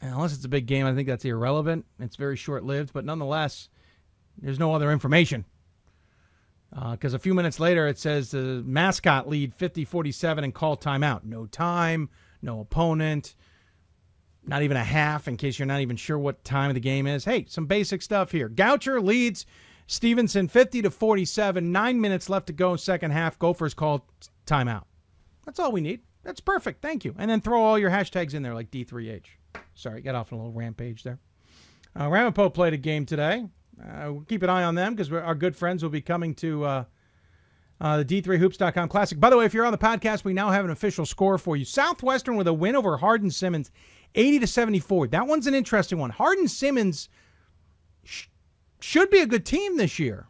[0.00, 1.86] And unless it's a big game, I think that's irrelevant.
[1.98, 3.68] It's very short lived, but nonetheless,
[4.36, 5.44] there's no other information.
[6.76, 10.76] Uh, because a few minutes later, it says the mascot lead 50 47 and call
[10.76, 11.24] timeout.
[11.24, 12.10] No time,
[12.42, 13.34] no opponent,
[14.46, 17.06] not even a half in case you're not even sure what time of the game
[17.06, 17.24] is.
[17.24, 18.48] Hey, some basic stuff here.
[18.48, 19.46] Goucher leads
[19.86, 21.70] Stevenson 50 to 47.
[21.72, 23.38] Nine minutes left to go, second half.
[23.38, 24.06] Gophers call
[24.46, 24.84] timeout.
[25.44, 26.00] That's all we need.
[26.24, 26.82] That's perfect.
[26.82, 27.14] Thank you.
[27.18, 29.26] And then throw all your hashtags in there like D3H.
[29.74, 31.18] Sorry, got off on a little rampage there.
[31.98, 33.46] Uh, Ramapo played a game today.
[33.80, 36.64] Uh, we'll keep an eye on them because our good friends will be coming to
[36.64, 36.84] uh,
[37.80, 39.20] uh, the D3Hoops.com Classic.
[39.20, 41.56] By the way, if you're on the podcast, we now have an official score for
[41.56, 41.64] you.
[41.64, 43.70] Southwestern with a win over Hardin Simmons,
[44.14, 45.08] 80 to 74.
[45.08, 46.10] That one's an interesting one.
[46.10, 47.08] Hardin Simmons
[48.04, 48.26] sh-
[48.80, 50.26] should be a good team this year.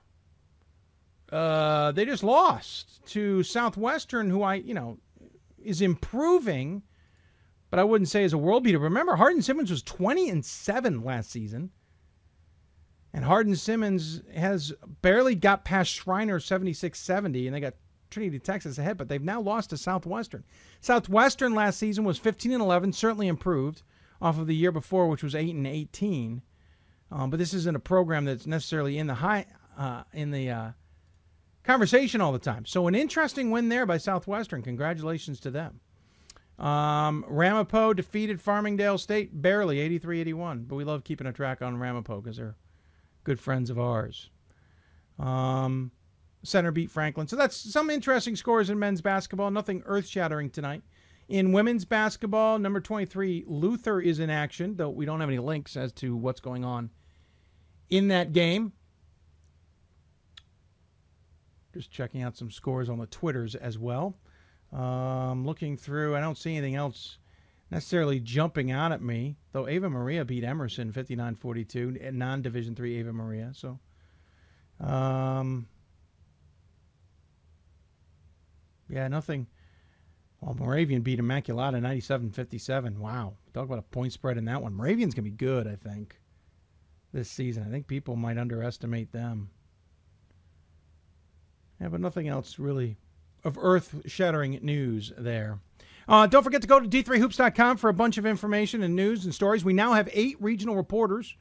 [1.32, 4.98] Uh, they just lost to Southwestern, who I, you know,
[5.62, 6.82] is improving,
[7.70, 8.78] but I wouldn't say is a world beater.
[8.78, 11.70] Remember, Hardin Simmons was 20 and 7 last season.
[13.12, 14.72] And Hardin Simmons has
[15.02, 17.74] barely got past Schreiner 76 70, and they got
[18.10, 20.44] Trinity, Texas ahead, but they've now lost to Southwestern.
[20.80, 23.82] Southwestern last season was 15 and 11, certainly improved
[24.20, 26.42] off of the year before, which was 8 and 18.
[27.10, 29.46] Um, but this isn't a program that's necessarily in the high
[29.76, 30.70] uh, in the uh,
[31.62, 32.66] conversation all the time.
[32.66, 34.62] So an interesting win there by Southwestern.
[34.62, 35.80] Congratulations to them.
[36.58, 42.20] Um, Ramapo defeated Farmingdale State barely 83-81, but we love keeping a track on Ramapo
[42.20, 42.56] because they're
[43.28, 44.30] good friends of ours.
[45.18, 45.90] Um,
[46.42, 47.28] Centre beat Franklin.
[47.28, 49.50] So that's some interesting scores in men's basketball.
[49.50, 50.82] Nothing earth-shattering tonight.
[51.28, 55.76] In women's basketball, number 23, Luther is in action, though we don't have any links
[55.76, 56.88] as to what's going on
[57.90, 58.72] in that game.
[61.74, 64.16] Just checking out some scores on the Twitters as well.
[64.72, 67.18] Um, looking through, I don't see anything else
[67.70, 73.00] necessarily jumping out at me, though Ave Maria beat Emerson 59 42, non Division three
[73.00, 73.52] Ave Maria.
[73.54, 73.78] So,
[74.80, 75.66] um,
[78.88, 79.46] yeah, nothing.
[80.40, 83.00] Well, Moravian beat Immaculata 97 57.
[83.00, 83.34] Wow.
[83.52, 84.74] Talk about a point spread in that one.
[84.74, 86.20] Moravian's going to be good, I think,
[87.12, 87.64] this season.
[87.66, 89.50] I think people might underestimate them.
[91.80, 92.98] Yeah, but nothing else really
[93.44, 95.60] of earth shattering news there.
[96.08, 99.34] Uh, don't forget to go to d3hoops.com for a bunch of information and news and
[99.34, 99.64] stories.
[99.64, 101.36] We now have eight regional reporters.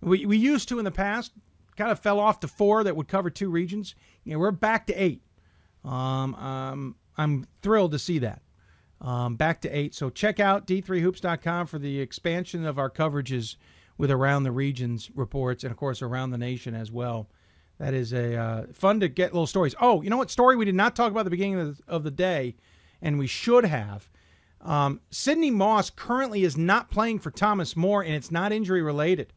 [0.00, 1.32] We, we used to in the past,
[1.76, 3.94] kind of fell off to four that would cover two regions.
[4.24, 5.22] You know, we're back to eight.
[5.84, 8.42] Um, um, I'm thrilled to see that.
[9.00, 9.94] Um, back to eight.
[9.94, 13.54] So check out d3hoops.com for the expansion of our coverages
[13.96, 17.28] with around the regions reports and, of course, around the nation as well.
[17.78, 19.76] That is a uh, fun to get little stories.
[19.80, 21.82] Oh, you know what story we did not talk about at the beginning of the,
[21.86, 22.56] of the day,
[23.00, 24.08] and we should have.
[24.60, 29.32] Um, Sydney Moss currently is not playing for Thomas More, and it's not injury related.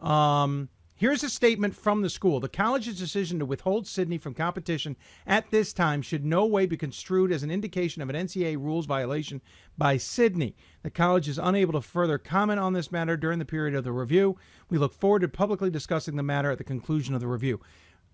[0.00, 4.96] Um, here's a statement from the school: The college's decision to withhold Sydney from competition
[5.26, 8.86] at this time should no way be construed as an indication of an NCAA rules
[8.86, 9.40] violation
[9.78, 10.54] by Sydney.
[10.82, 13.92] The college is unable to further comment on this matter during the period of the
[13.92, 14.36] review.
[14.68, 17.60] We look forward to publicly discussing the matter at the conclusion of the review.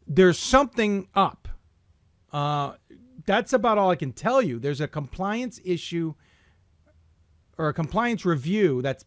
[0.07, 1.49] There's something up.
[2.33, 2.75] Uh,
[3.27, 4.59] that's about all I can tell you.
[4.59, 6.15] There's a compliance issue
[7.57, 9.05] or a compliance review that's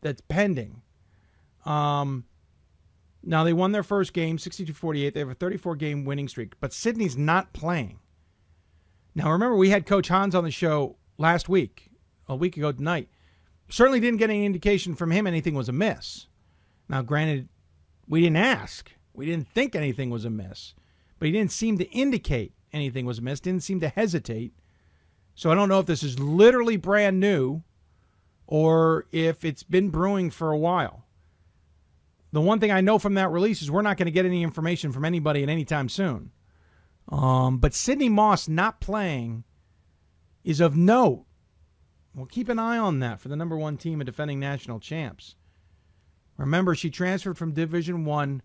[0.00, 0.82] that's pending.
[1.64, 2.24] Um,
[3.22, 5.12] now they won their first game, 62-48.
[5.12, 7.98] They have a 34 game winning streak, but Sydney's not playing.
[9.14, 11.90] Now remember, we had Coach Hans on the show last week,
[12.28, 13.08] a week ago tonight.
[13.68, 16.26] Certainly didn't get any indication from him anything was amiss.
[16.88, 17.48] Now, granted,
[18.06, 18.92] we didn't ask.
[19.12, 20.74] We didn't think anything was amiss,
[21.18, 23.40] but he didn't seem to indicate anything was amiss.
[23.40, 24.54] Didn't seem to hesitate.
[25.34, 27.62] So I don't know if this is literally brand new
[28.46, 31.04] or if it's been brewing for a while.
[32.32, 34.42] The one thing I know from that release is we're not going to get any
[34.42, 36.30] information from anybody at any time soon.
[37.08, 39.44] Um, but Sydney Moss not playing
[40.44, 41.24] is of note.
[42.14, 45.36] We'll keep an eye on that for the number one team of defending national champs.
[46.36, 48.42] Remember, she transferred from Division One,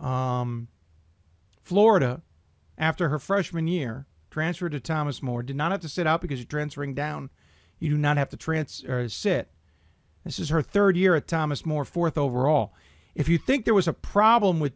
[0.00, 0.68] um,
[1.62, 2.22] Florida,
[2.78, 4.06] after her freshman year.
[4.30, 5.42] Transferred to Thomas More.
[5.42, 7.30] Did not have to sit out because you're transferring down.
[7.78, 9.50] You do not have to trans or sit.
[10.24, 12.74] This is her third year at Thomas More, fourth overall.
[13.14, 14.74] If you think there was a problem with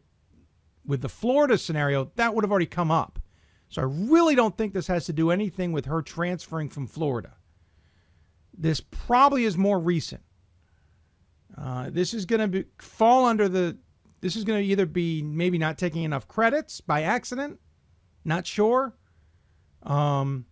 [0.87, 3.19] with the Florida scenario, that would have already come up.
[3.69, 7.37] So I really don't think this has to do anything with her transferring from Florida.
[8.57, 10.23] This probably is more recent.
[11.57, 13.77] Uh, this is going to fall under the.
[14.21, 17.59] This is going to either be maybe not taking enough credits by accident,
[18.25, 18.95] not sure.
[19.83, 20.47] Um,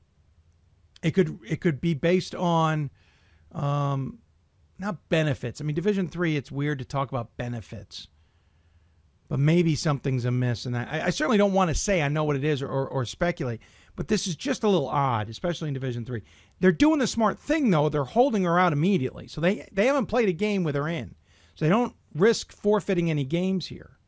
[1.02, 2.90] it could it could be based on,
[3.52, 4.18] um,
[4.78, 5.60] not benefits.
[5.60, 6.36] I mean, Division three.
[6.36, 8.08] It's weird to talk about benefits,
[9.28, 10.66] but maybe something's amiss.
[10.66, 12.88] And I, I certainly don't want to say I know what it is or, or,
[12.88, 13.60] or speculate.
[13.97, 16.22] But this is just a little odd, especially in Division Three.
[16.60, 17.88] They're doing the smart thing though.
[17.88, 21.16] They're holding her out immediately, so they they haven't played a game with her in,
[21.56, 23.98] so they don't risk forfeiting any games here.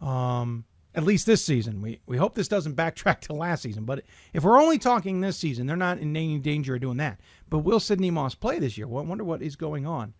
[0.00, 0.66] Um,
[0.96, 1.82] at least this season.
[1.82, 3.84] We we hope this doesn't backtrack to last season.
[3.84, 4.02] But
[4.32, 7.20] if we're only talking this season, they're not in any danger of doing that.
[7.48, 8.88] But will Sydney Moss play this year?
[8.88, 10.14] Well, I wonder what is going on.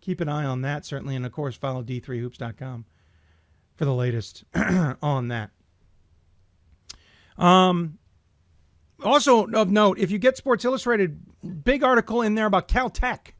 [0.00, 2.84] Keep an eye on that certainly, and of course follow d3hoops.com
[3.76, 4.44] for the latest
[5.02, 5.50] on that.
[7.38, 7.98] Um,
[9.02, 13.32] also of note, if you get Sports Illustrated, big article in there about Caltech.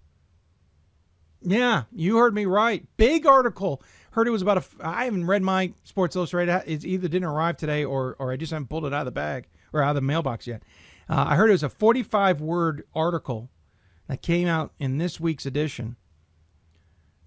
[1.42, 2.84] Yeah, you heard me right.
[2.96, 3.82] Big article.
[4.16, 4.64] Heard it was about a.
[4.80, 6.62] I haven't read my Sports Illustrated.
[6.64, 9.10] It either didn't arrive today or or I just haven't pulled it out of the
[9.10, 10.62] bag or out of the mailbox yet.
[11.06, 13.50] Uh, I heard it was a 45 word article
[14.08, 15.96] that came out in this week's edition.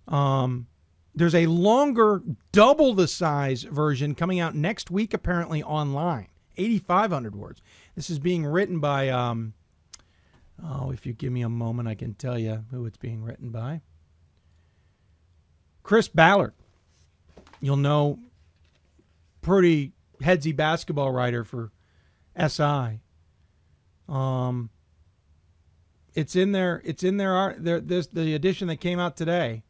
[0.07, 0.65] Um,
[1.13, 6.29] there's a longer, double the size version coming out next week, apparently online.
[6.57, 7.61] 8,500 words.
[7.95, 9.53] This is being written by, um,
[10.63, 13.51] oh, if you give me a moment, I can tell you who it's being written
[13.51, 13.81] by.
[15.83, 16.53] Chris Ballard.
[17.61, 18.19] You'll know,
[19.41, 21.71] pretty headsy basketball writer for
[22.37, 23.01] SI.
[24.07, 24.69] Um,
[26.13, 26.81] it's in there.
[26.83, 27.55] It's in their.
[27.57, 29.63] There, this the edition that came out today.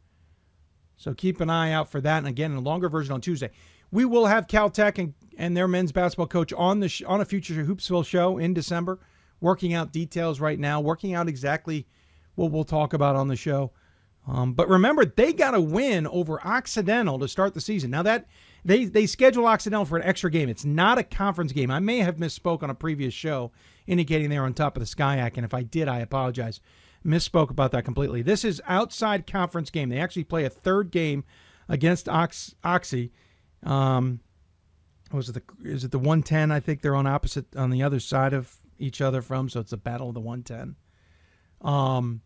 [0.96, 2.18] So keep an eye out for that.
[2.18, 3.50] And again, a longer version on Tuesday.
[3.90, 7.24] We will have Caltech and, and their men's basketball coach on the sh- on a
[7.24, 8.98] future Hoopsville show in December,
[9.40, 11.86] working out details right now, working out exactly
[12.34, 13.72] what we'll talk about on the show.
[14.26, 17.90] Um, but remember, they got a win over Occidental to start the season.
[17.90, 18.26] Now that
[18.64, 20.48] they they schedule Occidental for an extra game.
[20.48, 21.70] It's not a conference game.
[21.70, 23.50] I may have misspoke on a previous show,
[23.86, 26.60] indicating they're on top of the SCIAC, and if I did, I apologize.
[27.04, 28.20] Misspoke about that completely.
[28.20, 29.88] This is outside conference game.
[29.88, 31.24] They actually play a third game
[31.66, 33.10] against Ox, Oxy
[33.62, 34.20] um,
[35.12, 36.50] was it the is it the 110?
[36.50, 39.72] I think they're on opposite on the other side of each other from, so it's
[39.72, 40.76] a battle of the 110.
[41.60, 42.22] Um,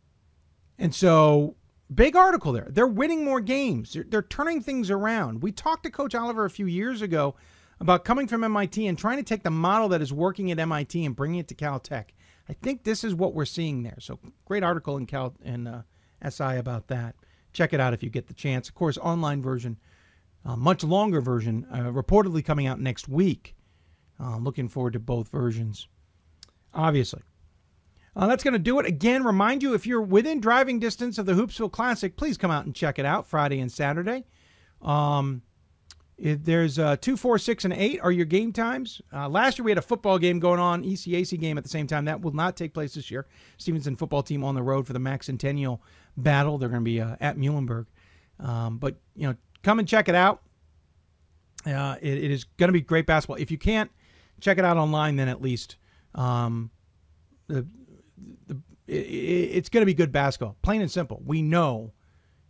[0.78, 1.56] and so
[1.92, 2.68] big article there.
[2.70, 3.92] They're winning more games.
[3.92, 5.42] They're, they're turning things around.
[5.42, 7.34] We talked to Coach Oliver a few years ago
[7.80, 11.04] about coming from MIT and trying to take the model that is working at MIT
[11.04, 12.06] and bringing it to Caltech.
[12.48, 13.96] I think this is what we're seeing there.
[14.00, 15.82] So great article in Cal in uh,
[16.28, 17.16] SI about that.
[17.52, 18.68] Check it out if you get the chance.
[18.68, 19.78] Of course, online version
[20.44, 23.54] a much longer version, uh, reportedly coming out next week.
[24.20, 25.88] Uh, looking forward to both versions,
[26.72, 27.22] obviously.
[28.16, 28.86] Uh, that's going to do it.
[28.86, 32.64] Again, remind you if you're within driving distance of the Hoopsville Classic, please come out
[32.64, 34.24] and check it out Friday and Saturday.
[34.82, 35.42] Um,
[36.16, 39.02] if there's uh, two, four, six, and eight are your game times.
[39.12, 41.88] Uh, last year we had a football game going on, ECAC game at the same
[41.88, 42.04] time.
[42.04, 43.26] That will not take place this year.
[43.58, 45.82] Stevenson football team on the road for the Max Centennial
[46.16, 46.56] battle.
[46.56, 47.86] They're going to be uh, at Muhlenberg.
[48.38, 50.42] Um, but you know, come and check it out.
[51.66, 53.36] Uh, it, it is going to be great basketball.
[53.36, 53.90] If you can't
[54.40, 55.76] check it out online, then at least
[56.14, 56.70] um,
[57.48, 57.66] the
[58.86, 60.56] it, it's going to be good basketball.
[60.62, 61.22] Plain and simple.
[61.24, 61.92] We know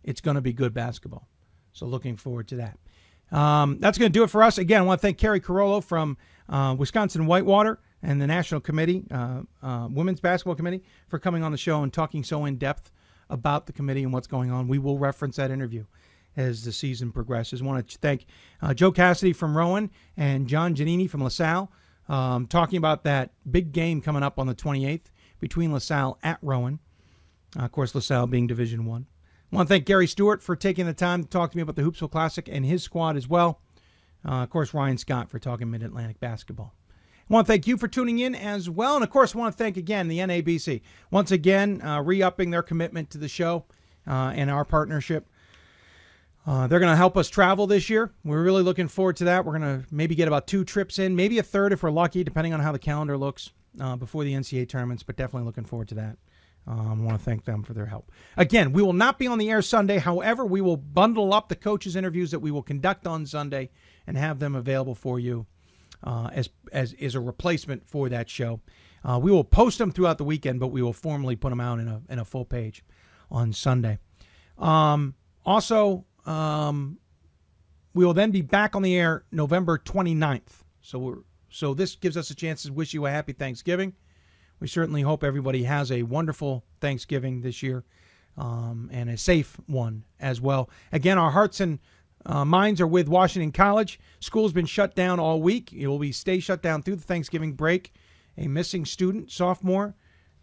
[0.03, 1.27] it's going to be good basketball.
[1.73, 2.77] So looking forward to that.
[3.35, 4.57] Um, that's going to do it for us.
[4.57, 9.05] Again, I want to thank Keri Carollo from uh, Wisconsin Whitewater and the National Committee,
[9.09, 12.91] uh, uh, Women's Basketball Committee, for coming on the show and talking so in depth
[13.29, 14.67] about the committee and what's going on.
[14.67, 15.85] We will reference that interview
[16.37, 17.61] as the season progresses.
[17.61, 18.25] I want to thank
[18.61, 21.71] uh, Joe Cassidy from Rowan and John Giannini from LaSalle
[22.07, 25.05] um, talking about that big game coming up on the 28th
[25.39, 26.79] between LaSalle at Rowan.
[27.57, 29.07] Uh, of course, LaSalle being Division One.
[29.51, 29.55] I.
[29.55, 31.83] Want to thank Gary Stewart for taking the time to talk to me about the
[31.83, 33.61] Hoopsville Classic and his squad as well.
[34.27, 36.73] Uh, of course, Ryan Scott for talking Mid Atlantic basketball.
[37.29, 38.95] I want to thank you for tuning in as well.
[38.95, 40.81] And of course, I want to thank again the NABC.
[41.09, 43.65] Once again, uh, re upping their commitment to the show
[44.07, 45.27] uh, and our partnership.
[46.45, 48.11] Uh, they're going to help us travel this year.
[48.23, 49.45] We're really looking forward to that.
[49.45, 52.23] We're going to maybe get about two trips in, maybe a third if we're lucky,
[52.23, 55.87] depending on how the calendar looks uh, before the NCAA tournaments, but definitely looking forward
[55.89, 56.17] to that.
[56.67, 58.11] Um, I want to thank them for their help.
[58.37, 59.99] Again, we will not be on the air Sunday.
[59.99, 63.69] However, we will bundle up the coaches' interviews that we will conduct on Sunday
[64.07, 65.45] and have them available for you
[66.03, 68.61] uh, as as is a replacement for that show.
[69.03, 71.79] Uh, we will post them throughout the weekend, but we will formally put them out
[71.79, 72.83] in a in a full page
[73.29, 73.99] on Sunday.
[74.57, 76.97] Um, also, um,
[77.93, 80.63] we will then be back on the air November 29th.
[80.81, 81.17] So we're
[81.55, 83.93] so this gives us a chance to wish you a happy Thanksgiving.
[84.59, 87.85] we certainly hope everybody has a wonderful Thanksgiving this year
[88.37, 90.69] um, and a safe one as well.
[90.91, 91.79] Again, our hearts and
[92.25, 94.01] uh, minds are with Washington College.
[94.19, 95.71] School's been shut down all week.
[95.71, 97.93] It will be stay shut down through the Thanksgiving break.
[98.37, 99.95] A missing student, sophomore,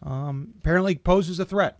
[0.02, 1.78] um, apparently poses a threat,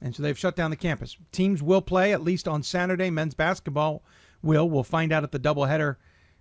[0.00, 1.16] and so they've shut down the campus.
[1.32, 3.10] Teams will play at least on Saturday.
[3.10, 4.04] Men's basketball
[4.40, 4.70] will.
[4.70, 5.96] We'll find out at the doubleheader.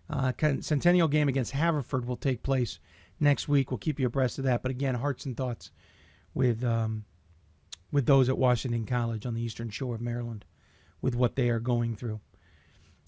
[0.10, 2.80] Uh, Centennial game against Haverford will take place
[3.19, 3.72] next week.
[3.72, 4.61] We'll keep you abreast of that.
[4.61, 5.72] But again, hearts and thoughts
[6.34, 7.06] with um,
[7.92, 10.45] with those at Washington College on the Eastern Shore of Maryland,
[11.02, 12.19] with what they are going through.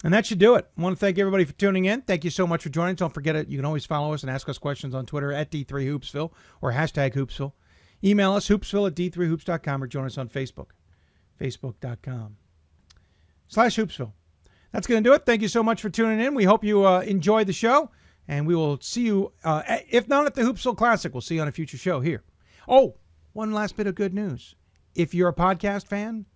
[0.02, 0.66] And that should do it.
[0.78, 2.00] I want to thank everybody for tuning in.
[2.02, 2.94] Thank you so much for joining.
[2.94, 3.48] Don't forget it.
[3.48, 7.12] You can always follow us and ask us questions on Twitter at D3Hoopsville or hashtag
[7.12, 7.52] Hoopsville.
[8.02, 10.68] Email us, hoopsville at d3hoops.com or join us on Facebook,
[11.38, 12.36] facebook.com
[13.46, 14.12] slash hoopsville.
[14.72, 15.26] That's going to do it.
[15.26, 16.34] Thank you so much for tuning in.
[16.34, 17.90] We hope you uh, enjoyed the show,
[18.28, 21.40] and we will see you, uh, if not at the Hoopsville Classic, we'll see you
[21.40, 22.22] on a future show here.
[22.68, 22.96] Oh,
[23.32, 24.54] one last bit of good news.
[24.94, 26.26] If you're a podcast fan,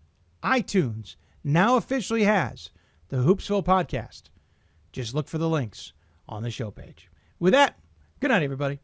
[0.42, 2.70] iTunes now officially has
[3.08, 4.24] the Hoopsville podcast.
[4.92, 5.92] Just look for the links
[6.28, 7.08] on the show page.
[7.38, 7.78] With that,
[8.20, 8.80] good night, everybody.